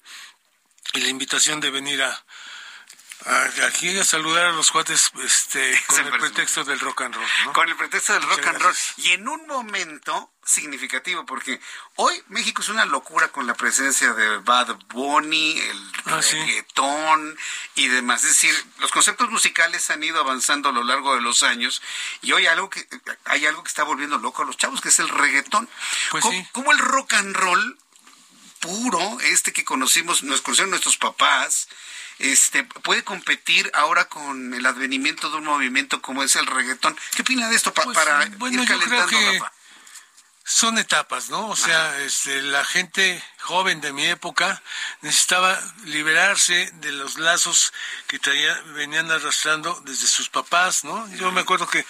y 0.94 1.00
la 1.00 1.08
invitación 1.08 1.60
de 1.60 1.70
venir 1.70 2.02
a, 2.02 2.24
aquí 3.66 3.96
a 3.98 4.04
saludar 4.04 4.46
a 4.46 4.52
los 4.52 4.70
cuates 4.70 5.10
este, 5.24 5.80
con 5.86 6.06
el 6.06 6.18
pretexto 6.18 6.64
del 6.64 6.80
rock 6.80 7.02
and 7.02 7.14
roll. 7.14 7.52
Con 7.52 7.68
el 7.68 7.76
pretexto 7.76 8.14
del 8.14 8.22
rock 8.22 8.46
and 8.46 8.58
roll. 8.58 8.74
Y 8.96 9.10
en 9.12 9.28
un 9.28 9.46
momento 9.46 10.31
significativo, 10.44 11.24
porque 11.24 11.60
hoy 11.96 12.20
México 12.28 12.62
es 12.62 12.68
una 12.68 12.84
locura 12.84 13.28
con 13.28 13.46
la 13.46 13.54
presencia 13.54 14.12
de 14.12 14.38
Bad 14.38 14.76
Bunny, 14.88 15.58
el 15.58 15.92
ah, 16.06 16.20
reggaetón 16.20 17.38
y 17.76 17.88
demás. 17.88 18.22
Es 18.24 18.30
decir, 18.30 18.66
los 18.80 18.90
conceptos 18.90 19.30
musicales 19.30 19.88
han 19.90 20.02
ido 20.02 20.20
avanzando 20.20 20.70
a 20.70 20.72
lo 20.72 20.82
largo 20.82 21.14
de 21.14 21.20
los 21.20 21.42
años 21.42 21.80
y 22.22 22.32
hoy 22.32 22.46
algo 22.46 22.70
que, 22.70 22.86
hay 23.24 23.46
algo 23.46 23.62
que 23.62 23.68
está 23.68 23.84
volviendo 23.84 24.18
loco 24.18 24.42
a 24.42 24.44
los 24.44 24.56
chavos, 24.56 24.80
que 24.80 24.88
es 24.88 24.98
el 24.98 25.08
reggaetón. 25.08 25.68
Pues 26.10 26.24
¿Cómo, 26.52 26.72
el 26.72 26.78
rock 26.78 27.14
and 27.14 27.36
roll 27.36 27.78
puro, 28.60 29.18
este 29.20 29.52
que 29.52 29.64
conocimos, 29.64 30.22
nos 30.22 30.40
conocieron 30.40 30.70
nuestros 30.70 30.96
papás, 30.96 31.68
este, 32.18 32.62
puede 32.62 33.02
competir 33.02 33.70
ahora 33.74 34.08
con 34.08 34.54
el 34.54 34.64
advenimiento 34.66 35.30
de 35.30 35.38
un 35.38 35.44
movimiento 35.44 36.00
como 36.00 36.22
es 36.22 36.36
el 36.36 36.46
reggaetón. 36.46 36.96
¿Qué 37.14 37.22
opina 37.22 37.48
de 37.48 37.56
esto 37.56 37.72
pues, 37.74 37.88
para 37.96 38.26
bueno, 38.38 38.62
ir 38.62 38.68
calentando, 38.68 39.16
Son 40.54 40.76
etapas, 40.76 41.30
¿no? 41.30 41.48
O 41.48 41.56
sea, 41.56 41.98
este, 42.00 42.42
la 42.42 42.62
gente 42.62 43.24
joven 43.40 43.80
de 43.80 43.94
mi 43.94 44.04
época 44.04 44.62
necesitaba 45.00 45.58
liberarse 45.84 46.70
de 46.74 46.92
los 46.92 47.16
lazos 47.16 47.72
que 48.06 48.18
traía, 48.18 48.60
venían 48.74 49.10
arrastrando 49.10 49.80
desde 49.86 50.06
sus 50.06 50.28
papás, 50.28 50.84
¿no? 50.84 51.08
Yo 51.16 51.32
me 51.32 51.40
acuerdo 51.40 51.66
que 51.66 51.86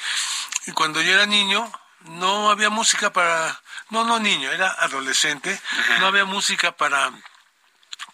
cuando 0.74 1.02
yo 1.02 1.12
era 1.12 1.26
niño, 1.26 1.70
no 2.02 2.50
había 2.52 2.70
música 2.70 3.12
para, 3.12 3.60
no, 3.90 4.04
no 4.04 4.20
niño, 4.20 4.52
era 4.52 4.70
adolescente, 4.70 5.60
no 5.98 6.06
había 6.06 6.24
música 6.24 6.70
para, 6.76 7.10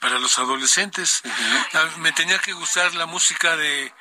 para 0.00 0.18
los 0.18 0.38
adolescentes. 0.38 1.20
Ah, 1.74 1.90
me 1.98 2.12
tenía 2.12 2.38
que 2.38 2.54
gustar 2.54 2.94
la 2.94 3.04
música 3.04 3.54
de, 3.54 3.92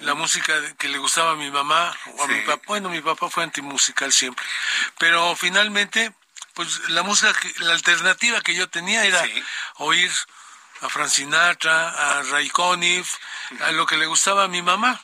la 0.00 0.14
música 0.14 0.54
que 0.78 0.88
le 0.88 0.98
gustaba 0.98 1.32
a 1.32 1.36
mi 1.36 1.50
mamá 1.50 1.96
o 2.16 2.22
a 2.24 2.26
mi 2.26 2.40
papá. 2.42 2.62
Bueno, 2.66 2.88
mi 2.88 3.00
papá 3.00 3.30
fue 3.30 3.44
antimusical 3.44 4.12
siempre, 4.12 4.44
pero 4.98 5.34
finalmente, 5.36 6.12
pues 6.54 6.88
la 6.90 7.02
música, 7.02 7.32
la 7.58 7.72
alternativa 7.72 8.40
que 8.40 8.54
yo 8.54 8.68
tenía 8.68 9.04
era 9.04 9.22
oír 9.76 10.10
a 10.82 10.88
Frank 10.88 11.08
Sinatra, 11.08 11.90
a 11.90 12.22
Ray 12.22 12.50
Conniff, 12.50 13.16
a 13.60 13.72
lo 13.72 13.86
que 13.86 13.96
le 13.96 14.06
gustaba 14.06 14.44
a 14.44 14.48
mi 14.48 14.62
mamá. 14.62 15.00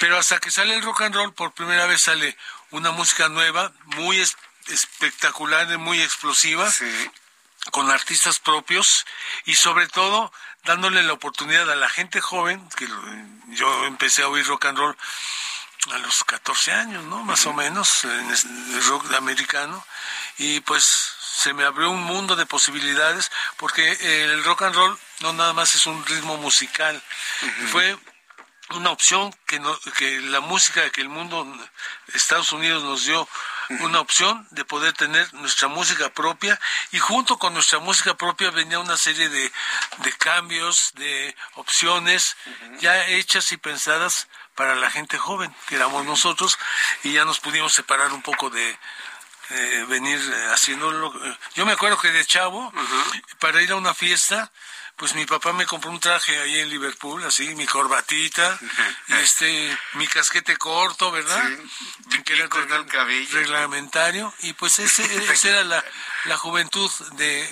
Pero 0.00 0.16
hasta 0.16 0.38
que 0.38 0.50
sale 0.50 0.74
el 0.74 0.82
rock 0.82 1.02
and 1.02 1.14
roll, 1.14 1.34
por 1.34 1.52
primera 1.52 1.86
vez 1.86 2.02
sale 2.02 2.36
una 2.70 2.92
música 2.92 3.28
nueva, 3.28 3.72
muy 3.84 4.24
espectacular, 4.68 5.76
muy 5.78 6.00
explosiva, 6.00 6.72
con 7.72 7.90
artistas 7.90 8.38
propios 8.38 9.06
y 9.44 9.56
sobre 9.56 9.88
todo 9.88 10.32
dándole 10.68 11.02
la 11.02 11.14
oportunidad 11.14 11.70
a 11.70 11.76
la 11.76 11.88
gente 11.88 12.20
joven, 12.20 12.62
que 12.76 12.86
yo 13.48 13.86
empecé 13.86 14.22
a 14.22 14.28
oír 14.28 14.46
rock 14.46 14.66
and 14.66 14.76
roll 14.76 14.96
a 15.94 15.98
los 15.98 16.24
14 16.24 16.72
años, 16.72 17.04
¿no? 17.04 17.24
Más 17.24 17.46
o 17.46 17.54
menos, 17.54 18.04
en 18.04 18.30
el 18.30 18.84
rock 18.84 19.14
americano, 19.14 19.82
y 20.36 20.60
pues 20.60 20.84
se 20.84 21.54
me 21.54 21.64
abrió 21.64 21.90
un 21.90 22.02
mundo 22.02 22.36
de 22.36 22.44
posibilidades, 22.44 23.30
porque 23.56 23.92
el 24.22 24.44
rock 24.44 24.62
and 24.62 24.74
roll 24.74 24.98
no 25.20 25.32
nada 25.32 25.54
más 25.54 25.74
es 25.74 25.86
un 25.86 26.04
ritmo 26.04 26.36
musical, 26.36 27.02
fue 27.72 27.96
una 28.74 28.90
opción 28.90 29.34
que, 29.46 29.58
no, 29.60 29.74
que 29.96 30.20
la 30.20 30.40
música 30.40 30.90
que 30.90 31.00
el 31.00 31.08
mundo, 31.08 31.46
Estados 32.12 32.52
Unidos 32.52 32.82
nos 32.82 33.06
dio 33.06 33.26
una 33.80 34.00
opción 34.00 34.46
de 34.50 34.64
poder 34.64 34.92
tener 34.92 35.32
nuestra 35.34 35.68
música 35.68 36.08
propia. 36.10 36.58
Y 36.92 36.98
junto 36.98 37.38
con 37.38 37.54
nuestra 37.54 37.78
música 37.78 38.14
propia 38.16 38.50
venía 38.50 38.78
una 38.78 38.96
serie 38.96 39.28
de, 39.28 39.52
de 39.98 40.12
cambios, 40.14 40.92
de 40.94 41.36
opciones 41.54 42.36
ya 42.80 43.06
hechas 43.06 43.52
y 43.52 43.56
pensadas 43.56 44.28
para 44.58 44.74
la 44.74 44.90
gente 44.90 45.16
joven, 45.18 45.54
que 45.68 45.76
éramos 45.76 46.04
nosotros, 46.04 46.58
y 47.04 47.12
ya 47.12 47.24
nos 47.24 47.38
pudimos 47.38 47.72
separar 47.72 48.12
un 48.12 48.22
poco 48.22 48.50
de, 48.50 48.76
venir 49.86 50.18
haciéndolo. 50.52 51.14
Yo 51.54 51.64
me 51.64 51.72
acuerdo 51.72 51.96
que 51.98 52.10
de 52.10 52.24
chavo, 52.26 52.72
para 53.38 53.62
ir 53.62 53.70
a 53.70 53.76
una 53.76 53.94
fiesta, 53.94 54.50
pues 54.98 55.14
mi 55.14 55.24
papá 55.24 55.52
me 55.52 55.64
compró 55.64 55.90
un 55.90 56.00
traje 56.00 56.36
ahí 56.38 56.58
en 56.58 56.68
Liverpool, 56.68 57.24
así, 57.24 57.54
mi 57.54 57.66
corbatita, 57.66 58.58
este, 59.22 59.78
mi 59.94 60.06
casquete 60.08 60.56
corto, 60.56 61.10
¿verdad? 61.12 61.48
Sí, 62.10 62.22
que 62.24 62.34
era 62.34 62.44
el 62.44 62.86
cabello. 62.86 63.38
reglamentario, 63.38 64.34
y 64.40 64.52
pues 64.54 64.78
ese, 64.80 65.04
esa 65.32 65.48
era 65.48 65.64
la, 65.64 65.84
la 66.24 66.36
juventud 66.36 66.90
de 67.12 67.48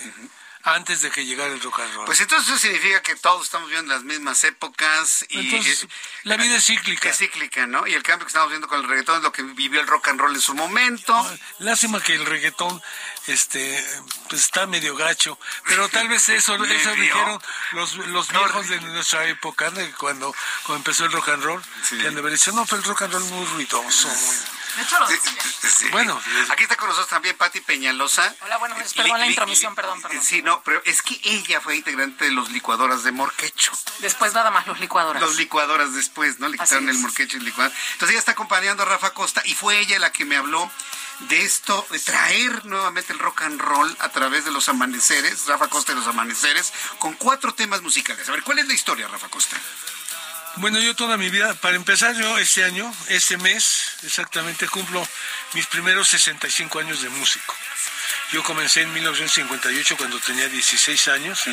antes 0.67 1.01
de 1.01 1.09
que 1.11 1.25
llegara 1.25 1.53
el 1.53 1.61
rock 1.61 1.79
and 1.79 1.93
roll. 1.93 2.05
Pues 2.05 2.19
entonces 2.19 2.49
eso 2.49 2.59
significa 2.59 3.01
que 3.01 3.15
todos 3.15 3.43
estamos 3.45 3.69
viendo 3.69 3.93
las 3.93 4.03
mismas 4.03 4.43
épocas 4.43 5.25
y 5.29 5.39
entonces, 5.39 5.87
la 6.23 6.35
vida 6.35 6.57
es 6.57 6.65
cíclica. 6.65 7.09
Es 7.09 7.17
cíclica, 7.17 7.65
¿no? 7.67 7.87
Y 7.87 7.93
el 7.93 8.03
cambio 8.03 8.25
que 8.25 8.29
estamos 8.29 8.49
viendo 8.49 8.67
con 8.67 8.79
el 8.81 8.87
reggaetón 8.87 9.17
es 9.17 9.23
lo 9.23 9.31
que 9.31 9.43
vivió 9.43 9.79
el 9.79 9.87
rock 9.87 10.09
and 10.09 10.19
roll 10.19 10.35
en 10.35 10.41
su 10.41 10.53
momento. 10.53 11.15
lástima 11.59 12.01
que 12.01 12.15
el 12.15 12.25
reggaetón 12.25 12.81
este 13.27 13.83
pues 14.29 14.43
está 14.43 14.67
medio 14.67 14.95
gacho, 14.95 15.39
pero 15.65 15.87
tal 15.89 16.07
vez 16.07 16.27
eso 16.29 16.55
eso 16.55 16.91
dijeron 16.95 17.41
los, 17.71 17.95
los 17.95 18.27
viejos 18.29 18.69
de 18.69 18.79
nuestra 18.81 19.25
época, 19.27 19.71
cuando 19.97 20.33
cuando 20.63 20.77
empezó 20.77 21.05
el 21.05 21.11
rock 21.11 21.29
and 21.29 21.43
roll, 21.43 21.61
que 21.89 22.07
han 22.07 22.13
de 22.13 22.19
haber 22.19 22.33
dicho, 22.33 22.51
no, 22.51 22.65
fue 22.65 22.77
el 22.77 22.83
rock 22.83 23.03
and 23.03 23.13
roll 23.13 23.23
muy 23.25 23.45
ruidoso, 23.45 24.07
muy 24.07 24.56
de 24.77 24.83
hecho, 24.83 24.99
lo 24.99 25.91
Bueno, 25.91 26.21
aquí 26.49 26.63
está 26.63 26.75
con 26.75 26.87
nosotros 26.87 27.09
también 27.09 27.35
Patti 27.35 27.61
Peñalosa. 27.61 28.35
Hola, 28.41 28.57
bueno, 28.57 28.75
perdón 28.95 29.19
la 29.19 29.27
intromisión, 29.27 29.73
perdón, 29.73 30.01
perdón. 30.01 30.23
Sí, 30.23 30.43
no, 30.43 30.61
pero 30.63 30.81
es 30.85 31.01
que 31.01 31.19
ella 31.23 31.59
fue 31.61 31.77
integrante 31.77 32.25
de 32.25 32.31
los 32.31 32.51
licuadoras 32.51 33.03
de 33.03 33.11
Morquecho. 33.11 33.71
Después 33.99 34.33
nada 34.33 34.51
más 34.51 34.67
los 34.67 34.79
licuadoras. 34.79 35.21
Los 35.21 35.35
licuadoras 35.37 35.95
después, 35.95 36.39
¿no? 36.39 36.47
Le 36.47 36.59
quitaron 36.59 36.87
el 36.89 36.97
Morquecho 36.99 37.37
y 37.37 37.39
el 37.39 37.45
licuador. 37.45 37.73
Entonces 37.93 38.11
ella 38.11 38.19
está 38.19 38.33
acompañando 38.33 38.83
a 38.83 38.85
Rafa 38.85 39.11
Costa 39.13 39.41
y 39.45 39.55
fue 39.55 39.79
ella 39.79 39.97
la 39.97 40.11
que 40.11 40.25
me 40.25 40.37
habló 40.37 40.69
de 41.21 41.41
esto, 41.41 41.85
de 41.89 41.99
traer 41.99 42.65
nuevamente 42.65 43.13
el 43.13 43.19
rock 43.19 43.41
and 43.41 43.59
roll 43.59 43.95
a 43.99 44.09
través 44.09 44.45
de 44.45 44.51
los 44.51 44.69
amaneceres, 44.69 45.47
Rafa 45.47 45.67
Costa 45.67 45.93
de 45.93 45.99
los 45.99 46.07
amaneceres, 46.07 46.71
con 46.99 47.13
cuatro 47.13 47.53
temas 47.55 47.81
musicales. 47.81 48.29
A 48.29 48.31
ver, 48.31 48.43
¿cuál 48.43 48.59
es 48.59 48.67
la 48.67 48.73
historia, 48.73 49.07
Rafa 49.07 49.27
Costa? 49.29 49.57
Bueno, 50.55 50.79
yo 50.79 50.95
toda 50.95 51.17
mi 51.17 51.29
vida, 51.29 51.53
para 51.55 51.75
empezar 51.75 52.15
yo 52.15 52.37
este 52.39 52.63
año, 52.63 52.91
este 53.09 53.37
mes, 53.37 53.97
exactamente 54.03 54.67
cumplo 54.67 55.07
mis 55.53 55.67
primeros 55.67 56.07
65 56.07 56.79
años 56.79 57.01
de 57.01 57.09
músico. 57.09 57.55
Yo 58.31 58.43
comencé 58.43 58.81
en 58.81 58.93
1958 58.93 59.97
cuando 59.97 60.19
tenía 60.19 60.49
16 60.49 61.07
años, 61.09 61.43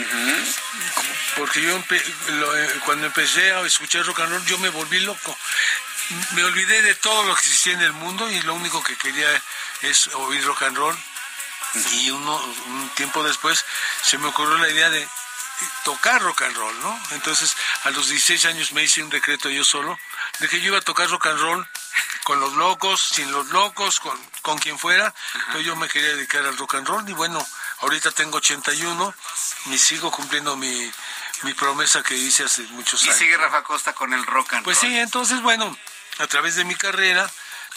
porque 1.37 1.63
yo 1.63 1.77
eh, 1.91 2.81
cuando 2.85 3.07
empecé 3.07 3.53
a 3.53 3.61
escuchar 3.61 4.05
rock 4.07 4.21
and 4.21 4.33
roll 4.33 4.45
yo 4.47 4.59
me 4.59 4.71
volví 4.71 5.01
loco. 5.01 5.37
Me 6.33 6.45
olvidé 6.45 6.83
de 6.83 6.95
todo 6.97 7.23
lo 7.25 7.35
que 7.35 7.41
existía 7.41 7.75
en 7.75 7.83
el 7.83 7.93
mundo 7.93 8.31
y 8.31 8.41
lo 8.43 8.55
único 8.55 8.83
que 8.83 8.97
quería 8.97 9.29
es 9.83 10.09
oír 10.15 10.45
rock 10.45 10.63
and 10.63 10.77
roll. 10.77 10.97
Y 11.93 12.11
uno, 12.11 12.37
un 12.67 12.89
tiempo 12.91 13.23
después 13.23 13.65
se 14.03 14.19
me 14.19 14.29
ocurrió 14.29 14.59
la 14.59 14.69
idea 14.69 14.91
de 14.91 15.09
tocar 15.85 16.23
rock 16.23 16.43
and 16.43 16.57
roll, 16.57 16.81
¿no? 16.81 17.01
Entonces, 17.13 17.57
a 17.85 17.91
los 17.91 18.09
16 18.09 18.45
años 18.47 18.73
me 18.73 18.83
hice 18.83 19.03
un 19.03 19.11
decreto 19.11 19.51
yo 19.51 19.65
solo 19.65 19.99
de 20.41 20.49
que 20.49 20.61
yo 20.61 20.69
iba 20.69 20.79
a 20.79 20.83
tocar 20.83 21.09
rock 21.09 21.27
and 21.27 21.41
roll 21.41 21.69
con 22.25 22.41
los 22.41 22.55
locos, 22.55 23.01
sin 23.01 23.31
los 23.31 23.49
locos, 23.49 24.01
con, 24.01 24.19
con 24.43 24.59
quien 24.59 24.79
fuera. 24.79 25.15
Entonces 25.35 25.67
yo 25.67 25.77
me 25.77 25.89
quería 25.89 26.15
dedicar 26.15 26.45
al 26.45 26.57
rock 26.57 26.77
and 26.77 26.89
roll 26.89 27.09
y 27.09 27.13
bueno, 27.13 27.47
ahorita 27.81 28.11
tengo 28.11 28.39
81 28.39 29.15
y 29.67 29.79
sigo 29.79 30.11
cumpliendo 30.11 30.57
mi, 30.57 30.91
mi 31.43 31.55
promesa 31.55 32.03
que 32.03 32.15
hice 32.15 32.45
hace 32.45 32.63
muchos 32.69 33.03
años. 33.03 33.17
Y 33.17 33.19
sigue 33.19 33.37
Rafa 33.37 33.63
Costa 33.63 33.93
con 33.93 34.13
el 34.13 34.25
rock 34.27 34.55
and 34.55 34.65
pues 34.65 34.79
roll. 34.79 34.87
Pues 34.87 34.93
sí, 34.93 34.99
entonces 34.99 35.43
bueno, 35.43 35.77
a 36.19 36.27
través 36.27 36.57
de 36.57 36.65
mi 36.65 36.75
carrera 36.75 37.31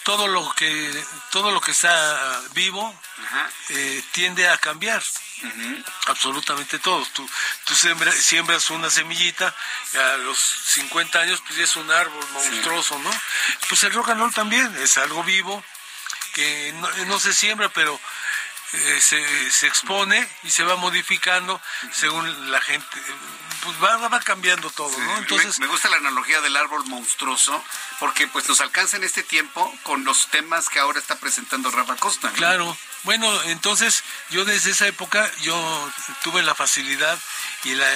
todo 0.08 0.30
lo 0.30 0.50
que 0.54 1.06
todo 1.32 1.52
lo 1.52 1.60
que 1.60 1.72
está 1.72 2.42
vivo 2.54 2.98
eh, 3.68 4.02
tiende 4.14 4.48
a 4.48 4.58
cambiar. 4.58 5.04
Absolutamente 6.06 6.80
todo. 6.80 7.06
Tú, 7.14 7.30
tú 7.66 7.76
siembras, 7.76 8.70
una 8.70 8.90
semillita 8.90 9.54
a 10.14 10.18
los 10.18 10.38
50 10.40 11.20
años 11.20 11.44
pues 11.46 11.60
es 11.60 11.76
un 11.76 11.92
árbol 11.92 12.26
monstruoso 12.32 12.98
no 13.00 13.12
pues 13.68 13.84
el 13.84 13.94
rock 13.94 14.10
and 14.10 14.22
roll 14.22 14.34
también 14.34 14.76
es 14.78 14.98
algo 14.98 15.24
vivo 15.24 15.64
que 16.34 16.74
no, 17.06 17.20
se 17.20 17.34
siembra 17.34 17.70
pero 17.70 18.00
eh, 18.74 19.00
se, 19.00 19.52
se 19.52 19.68
expone 19.68 20.28
y 20.44 20.50
se 20.50 20.64
va 20.64 20.76
modificando 20.78 21.62
según 21.92 22.52
la 22.52 22.62
gente 22.62 22.98
pues 23.68 23.84
va, 23.84 24.08
va 24.08 24.20
cambiando 24.22 24.70
todo, 24.70 24.98
¿no? 24.98 25.18
Entonces 25.18 25.60
me, 25.60 25.68
gusta 25.68 25.90
la 25.90 25.98
analogía 25.98 26.40
del 26.40 26.56
árbol 26.56 26.86
monstruoso 26.86 27.62
porque 28.00 28.26
pues 28.28 28.48
nos 28.48 28.62
alcanza 28.62 28.96
en 28.96 29.04
este 29.04 29.24
tiempo 29.24 29.78
con 29.84 30.06
los 30.06 30.28
temas 30.28 30.70
que 30.70 30.80
ahora 30.80 31.00
está 31.00 31.18
presentando 31.18 31.70
Rafa 31.70 31.98
Costa. 31.98 32.32
Claro. 32.32 32.78
Bueno, 33.04 33.42
entonces 33.44 34.04
yo 34.30 34.44
desde 34.44 34.72
esa 34.72 34.88
época 34.88 35.30
yo 35.42 35.92
tuve 36.24 36.44
la 36.44 36.56
facilidad 36.56 37.18
y 37.64 37.74
la, 37.74 37.88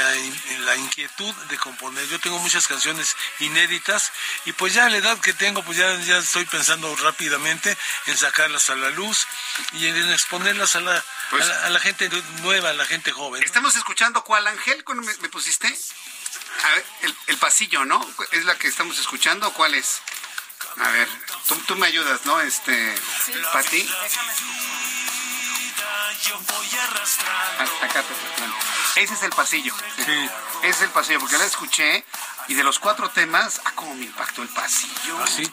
la, 0.66 0.76
inquietud 0.76 1.34
de 1.50 1.58
componer. 1.58 2.08
Yo 2.08 2.20
tengo 2.20 2.40
muchas 2.40 2.68
canciones 2.68 3.16
inéditas 3.40 4.12
y 4.46 4.54
pues 4.54 4.74
ya 4.74 4.86
a 4.86 4.90
la 4.90 4.98
edad 4.98 5.20
que 5.20 5.34
tengo 5.34 5.64
pues 5.64 5.78
ya, 5.78 5.94
ya 6.02 6.18
estoy 6.18 6.46
pensando 6.46 6.94
rápidamente 6.98 7.78
en 8.06 8.18
sacarlas 8.18 8.70
a 8.70 8.76
la 8.76 8.90
luz 8.90 9.28
y 9.74 9.88
en 9.88 10.12
exponerlas 10.12 10.76
a 10.76 10.82
la, 10.82 11.04
pues 11.30 11.50
a, 11.50 11.70
la 11.70 11.80
gente 11.80 12.10
nueva, 12.42 12.70
a 12.70 12.74
la 12.74 12.86
gente 12.86 13.12
joven. 13.12 13.44
Estamos 13.44 13.76
escuchando 13.76 14.24
cuál 14.24 14.48
ángel 14.48 14.84
me, 14.88 15.14
me 15.18 15.30
pusiste. 15.30 15.61
A 15.68 16.70
ver, 16.76 16.86
el, 17.02 17.16
el, 17.28 17.38
pasillo, 17.38 17.86
¿no? 17.86 18.06
¿Es 18.32 18.46
la 18.46 18.58
que 18.58 18.68
estamos 18.68 18.98
escuchando 19.00 19.52
cuál 19.54 19.74
es? 19.74 20.02
A 20.78 20.90
ver, 20.90 21.08
tú, 21.48 21.56
tú 21.68 21.76
me 21.76 21.88
ayudas, 21.88 22.26
¿no? 22.26 22.40
Este, 22.42 22.96
sí, 23.26 23.34
Pati. 23.52 23.90
Acá 27.82 28.04
Ese 28.96 29.14
es 29.14 29.24
el 29.24 29.32
pasillo. 29.32 29.74
Sí. 29.98 30.30
Ese 30.64 30.70
es 30.70 30.82
el 30.82 30.90
pasillo, 30.90 31.20
porque 31.20 31.38
la 31.38 31.46
escuché 31.46 32.06
y 32.48 32.54
de 32.54 32.64
los 32.64 32.80
cuatro 32.80 33.10
temas, 33.10 33.62
ah, 33.66 33.72
cómo 33.76 33.96
me 33.96 34.06
impactó 34.06 34.42
el 34.42 34.50
pasillo. 34.50 35.18
¿Ah, 35.22 35.28
sí? 35.28 35.44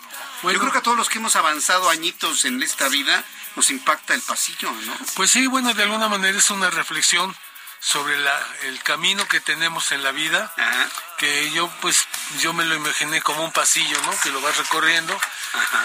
Yo 0.42 0.58
creo 0.58 0.72
que 0.72 0.78
a 0.78 0.82
todos 0.82 0.96
los 0.96 1.08
que 1.08 1.18
hemos 1.18 1.36
avanzado 1.36 1.88
añitos 1.90 2.44
en 2.44 2.62
esta 2.62 2.88
vida 2.88 3.24
nos 3.56 3.70
impacta 3.70 4.14
el 4.14 4.22
pasillo, 4.22 4.70
¿no? 4.70 4.96
Pues 5.14 5.30
sí, 5.30 5.46
bueno, 5.46 5.74
de 5.74 5.82
alguna 5.82 6.08
manera 6.08 6.38
es 6.38 6.50
una 6.50 6.70
reflexión 6.70 7.34
sobre 7.80 8.18
la, 8.18 8.46
el 8.62 8.82
camino 8.82 9.26
que 9.28 9.40
tenemos 9.40 9.92
en 9.92 10.02
la 10.02 10.12
vida, 10.12 10.52
que 11.16 11.50
yo 11.52 11.68
pues 11.80 12.06
yo 12.40 12.52
me 12.52 12.64
lo 12.64 12.74
imaginé 12.74 13.20
como 13.22 13.44
un 13.44 13.52
pasillo, 13.52 14.00
¿no? 14.02 14.20
Que 14.20 14.30
lo 14.30 14.40
vas 14.40 14.56
recorriendo 14.56 15.18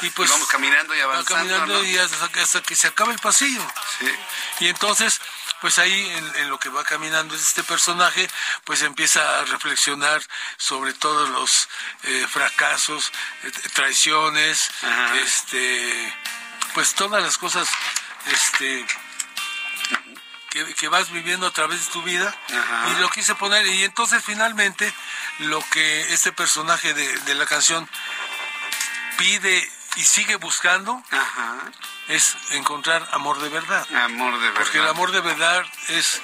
y 0.01 0.09
pues 0.11 0.29
vamos 0.29 0.47
caminando 0.47 0.95
y 0.95 1.01
avanzando, 1.01 1.55
caminando 1.55 1.83
y 1.83 1.97
hasta, 1.97 2.61
que 2.61 2.75
se 2.75 2.87
acaba 2.87 3.11
el 3.11 3.19
pasillo. 3.19 3.61
Sí. 3.99 4.11
Y 4.61 4.67
entonces 4.67 5.21
pues 5.61 5.79
ahí 5.79 6.09
en, 6.35 6.49
lo 6.49 6.59
que 6.59 6.67
va 6.67 6.83
caminando 6.83 7.35
este 7.35 7.63
personaje, 7.63 8.29
pues 8.65 8.81
empieza 8.81 9.39
a 9.39 9.45
reflexionar 9.45 10.21
sobre 10.57 10.93
todos 10.93 11.29
los 11.29 11.69
eh, 12.03 12.27
fracasos, 12.29 13.13
eh, 13.43 13.51
traiciones, 13.73 14.69
este 15.23 16.13
pues 16.73 16.95
todas 16.95 17.23
las 17.23 17.37
cosas 17.37 17.69
este 18.25 18.85
que, 20.53 20.87
vas 20.87 21.11
viviendo 21.11 21.47
a 21.47 21.51
través 21.51 21.85
de 21.85 21.91
tu 21.91 22.03
vida 22.03 22.33
y 22.91 23.01
lo 23.01 23.09
quise 23.09 23.33
poner 23.35 23.65
y 23.65 23.83
entonces 23.83 24.23
finalmente 24.23 24.93
lo 25.39 25.59
que 25.71 26.13
este 26.13 26.31
personaje 26.31 26.93
de, 26.93 27.35
la 27.35 27.45
canción 27.47 27.89
pide 29.17 29.69
y 29.95 30.03
sigue 30.03 30.35
buscando 30.35 31.03
es 32.07 32.35
encontrar 32.51 33.07
amor 33.11 33.39
de 33.39 33.49
verdad. 33.49 33.87
Amor 33.95 34.33
de 34.33 34.47
verdad. 34.47 34.61
Porque 34.61 34.77
el 34.77 34.87
amor 34.87 35.11
de 35.11 35.21
verdad 35.21 35.65
es 35.89 36.21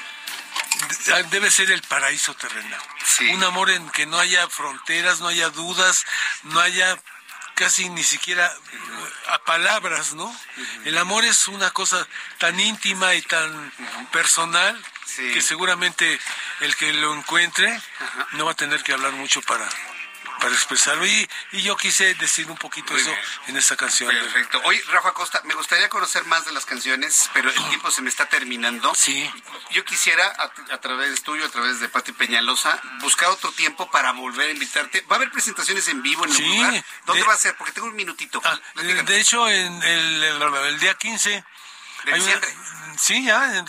debe 1.31 1.49
ser 1.49 1.71
el 1.71 1.81
paraíso 1.81 2.33
terrenal. 2.35 2.81
Un 3.33 3.43
amor 3.43 3.69
en 3.71 3.89
que 3.89 4.05
no 4.05 4.17
haya 4.19 4.47
fronteras, 4.47 5.19
no 5.19 5.27
haya 5.27 5.49
dudas, 5.49 6.05
no 6.43 6.59
haya 6.59 6.97
casi 7.59 7.89
ni 7.89 8.03
siquiera 8.03 8.45
eh, 8.45 9.31
a 9.31 9.43
palabras, 9.43 10.13
¿no? 10.13 10.33
El 10.85 10.97
amor 10.97 11.25
es 11.25 11.49
una 11.49 11.71
cosa 11.71 12.07
tan 12.37 12.57
íntima 12.57 13.13
y 13.15 13.21
tan 13.21 13.71
personal 14.13 14.81
que 15.33 15.41
seguramente 15.41 16.17
el 16.61 16.73
que 16.77 16.93
lo 16.93 17.13
encuentre 17.13 17.77
no 18.33 18.45
va 18.45 18.53
a 18.53 18.55
tener 18.55 18.81
que 18.81 18.93
hablar 18.93 19.11
mucho 19.11 19.41
para 19.41 19.67
para 20.39 20.53
expresarlo. 20.53 21.05
Y, 21.05 21.29
y 21.51 21.61
yo 21.61 21.75
quise 21.77 22.15
decir 22.15 22.49
un 22.49 22.57
poquito 22.57 22.95
eso 22.95 23.11
en 23.47 23.57
esta 23.57 23.75
canción. 23.75 24.09
Perfecto. 24.09 24.61
Oye, 24.65 24.81
Rafa 24.89 25.13
Costa, 25.13 25.41
me 25.45 25.53
gustaría 25.53 25.89
conocer 25.89 26.25
más 26.25 26.45
de 26.45 26.51
las 26.51 26.65
canciones, 26.65 27.29
pero 27.33 27.49
el 27.49 27.55
tiempo 27.69 27.91
se 27.91 28.01
me 28.01 28.09
está 28.09 28.27
terminando. 28.27 28.93
Sí. 28.95 29.29
Yo 29.71 29.85
quisiera, 29.85 30.25
a, 30.71 30.77
través 30.79 31.21
tuyo, 31.23 31.45
a 31.45 31.49
través 31.49 31.79
de 31.79 31.89
Pati 31.89 32.11
Peñalosa, 32.11 32.81
buscar 33.01 33.29
otro 33.29 33.51
tiempo 33.51 33.89
para 33.91 34.11
volver 34.13 34.49
a 34.49 34.51
invitarte. 34.51 35.01
¿Va 35.01 35.15
a 35.15 35.17
haber 35.17 35.31
presentaciones 35.31 35.87
en 35.87 36.01
vivo 36.01 36.25
en 36.25 36.31
el 36.31 36.37
sí, 36.37 36.43
lugar? 36.43 36.83
¿Dónde 37.05 37.23
va 37.23 37.33
a 37.33 37.37
ser? 37.37 37.55
Porque 37.55 37.73
tengo 37.73 37.87
un 37.87 37.95
minutito. 37.95 38.41
Ah, 38.43 38.59
de 38.75 39.19
hecho, 39.19 39.47
en 39.49 39.83
el, 39.83 40.23
el, 40.23 40.79
día 40.79 40.93
15... 40.95 41.43
sí, 42.97 43.25
ya 43.25 43.63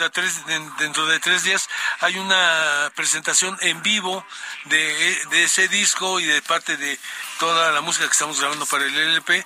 dentro 0.78 1.06
de 1.06 1.20
tres 1.20 1.44
días 1.44 1.68
hay 2.00 2.18
una 2.18 2.90
presentación 2.94 3.56
en 3.60 3.82
vivo 3.82 4.24
de, 4.64 5.24
de 5.30 5.44
ese 5.44 5.68
disco 5.68 6.20
y 6.20 6.24
de 6.24 6.42
parte 6.42 6.76
de 6.76 6.98
toda 7.38 7.72
la 7.72 7.80
música 7.80 8.06
que 8.06 8.12
estamos 8.12 8.40
grabando 8.40 8.66
para 8.66 8.84
el 8.84 8.96
LP 8.96 9.44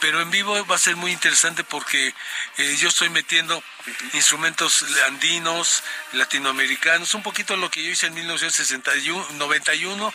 pero 0.00 0.20
en 0.20 0.30
vivo 0.30 0.64
va 0.66 0.76
a 0.76 0.78
ser 0.78 0.96
muy 0.96 1.12
interesante 1.12 1.64
porque 1.64 2.14
eh, 2.58 2.76
yo 2.78 2.88
estoy 2.88 3.10
metiendo 3.10 3.62
instrumentos 4.12 4.84
andinos, 5.06 5.82
latinoamericanos, 6.12 7.14
un 7.14 7.22
poquito 7.22 7.56
lo 7.56 7.70
que 7.70 7.82
yo 7.82 7.90
hice 7.90 8.06
en 8.06 8.14
1991 8.14 10.14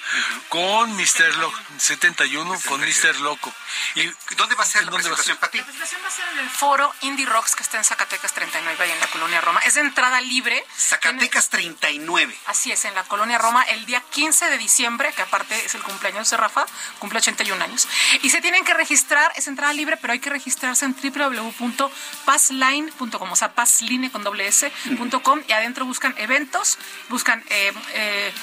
con 0.50 0.96
Mr. 0.96 1.36
Loco, 1.38 1.60
71 1.78 2.62
con 2.68 2.82
Mr. 2.82 3.20
Loco. 3.22 3.54
¿Y 3.96 4.12
dónde 4.36 4.56
va 4.56 4.64
a 4.64 4.68
ser 4.68 4.84
la 4.86 4.92
presentación, 4.92 5.38
La 5.42 5.50
presentación 5.50 6.02
va 6.04 6.08
a 6.08 6.12
ser 6.12 6.26
en 6.34 6.40
el 6.40 6.50
foro 6.50 6.94
Indie 7.02 7.26
Rocks 7.26 7.56
que 7.56 7.64
está 7.64 7.78
en 7.78 7.84
Zacatecas 7.84 8.34
39, 8.34 8.84
ahí 8.84 8.92
en 8.92 9.00
la 9.00 9.08
colonia 9.08 9.42
Roma. 9.42 9.60
Es 9.62 9.74
de 9.76 9.82
entrada 9.82 10.20
libre. 10.22 10.64
Zacatecas 10.78 11.50
39. 11.50 12.38
Así 12.48 12.72
es, 12.72 12.86
en 12.86 12.96
la 12.96 13.04
colonia 13.04 13.38
Roma, 13.38 13.64
el 13.64 13.86
día 13.86 14.02
15 14.12 14.50
de 14.50 14.58
diciembre, 14.58 15.12
que 15.14 15.22
aparte 15.22 15.66
es 15.66 15.76
el 15.76 15.84
cumpleaños 15.84 16.30
de 16.30 16.38
Rafa, 16.38 16.66
cumple 17.00 17.20
81 17.20 17.62
años. 17.64 17.88
Y 18.22 18.30
se 18.30 18.42
tienen 18.42 18.66
que 18.66 18.74
registrar, 18.74 19.32
es 19.36 19.48
entrada 19.48 19.74
libre, 19.74 19.98
pero 19.98 20.14
hay 20.14 20.20
que 20.20 20.30
registrarse 20.30 20.86
en 20.86 20.96
www.passline.com, 20.96 23.32
o 23.32 23.36
sea, 23.36 23.54
passline 23.64 24.12
con 24.12 24.26
doble 24.26 24.46
s.com 24.48 25.42
y 25.48 25.54
adentro 25.54 25.86
buscan 25.86 26.14
eventos, 26.18 26.78
buscan 27.08 27.42
eh, 27.50 27.72
eh, 27.94 28.34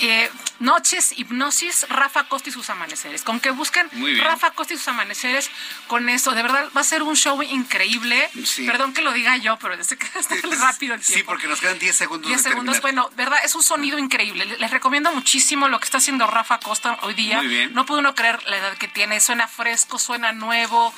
eh, 0.00 0.28
noches, 0.58 1.16
hipnosis, 1.16 1.86
Rafa 1.88 2.24
Costa 2.24 2.48
y 2.48 2.52
sus 2.52 2.68
amaneceres. 2.70 3.22
Con 3.22 3.38
que 3.38 3.50
busquen 3.50 3.88
Rafa 4.18 4.50
Costa 4.50 4.74
y 4.74 4.76
sus 4.76 4.88
amaneceres, 4.88 5.48
con 5.86 6.08
eso, 6.08 6.32
de 6.32 6.42
verdad 6.42 6.68
va 6.76 6.80
a 6.80 6.84
ser 6.84 7.04
un 7.04 7.14
show 7.14 7.40
increíble. 7.40 8.28
Perdón 8.66 8.94
que 8.94 9.02
lo 9.02 9.12
diga 9.12 9.36
yo, 9.36 9.56
pero 9.60 9.76
desde 9.76 9.96
que 9.96 10.06
está 10.18 10.34
rápido 10.58 10.94
el 10.94 11.00
tiempo. 11.00 11.20
Sí, 11.20 11.22
porque 11.22 11.46
nos 11.46 11.60
quedan 11.60 11.78
10 11.78 11.94
segundos. 11.94 12.28
10 12.28 12.42
segundos, 12.42 12.80
bueno, 12.80 13.08
verdad, 13.16 13.38
es 13.44 13.54
un 13.54 13.62
sonido 13.62 14.00
increíble. 14.00 14.44
Les 14.58 14.70
recomiendo 14.72 15.12
muchísimo 15.12 15.68
lo 15.68 15.78
que 15.78 15.84
está 15.84 15.98
haciendo 15.98 16.26
Rafa 16.26 16.58
Costa 16.58 16.98
hoy 17.02 17.14
día. 17.14 17.40
No 17.70 17.86
puede 17.86 18.00
uno 18.00 18.16
creer 18.16 18.42
la 18.48 18.56
edad 18.56 18.76
que 18.76 18.88
tiene, 18.88 19.20
suena 19.20 19.46
fresco, 19.46 20.00
suena 20.00 20.32
nuevo. 20.32 20.92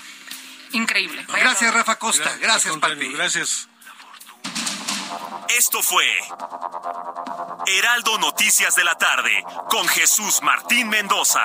Increíble. 0.76 1.24
Gracias, 1.28 1.72
Rafa 1.72 1.98
Costa. 1.98 2.36
Gracias, 2.38 2.76
Pati. 2.76 3.12
Gracias. 3.12 3.68
Esto 5.48 5.82
fue 5.82 6.04
Heraldo 7.66 8.18
Noticias 8.18 8.74
de 8.76 8.84
la 8.84 8.94
tarde 8.96 9.42
con 9.70 9.88
Jesús 9.88 10.42
Martín 10.42 10.88
Mendoza. 10.88 11.44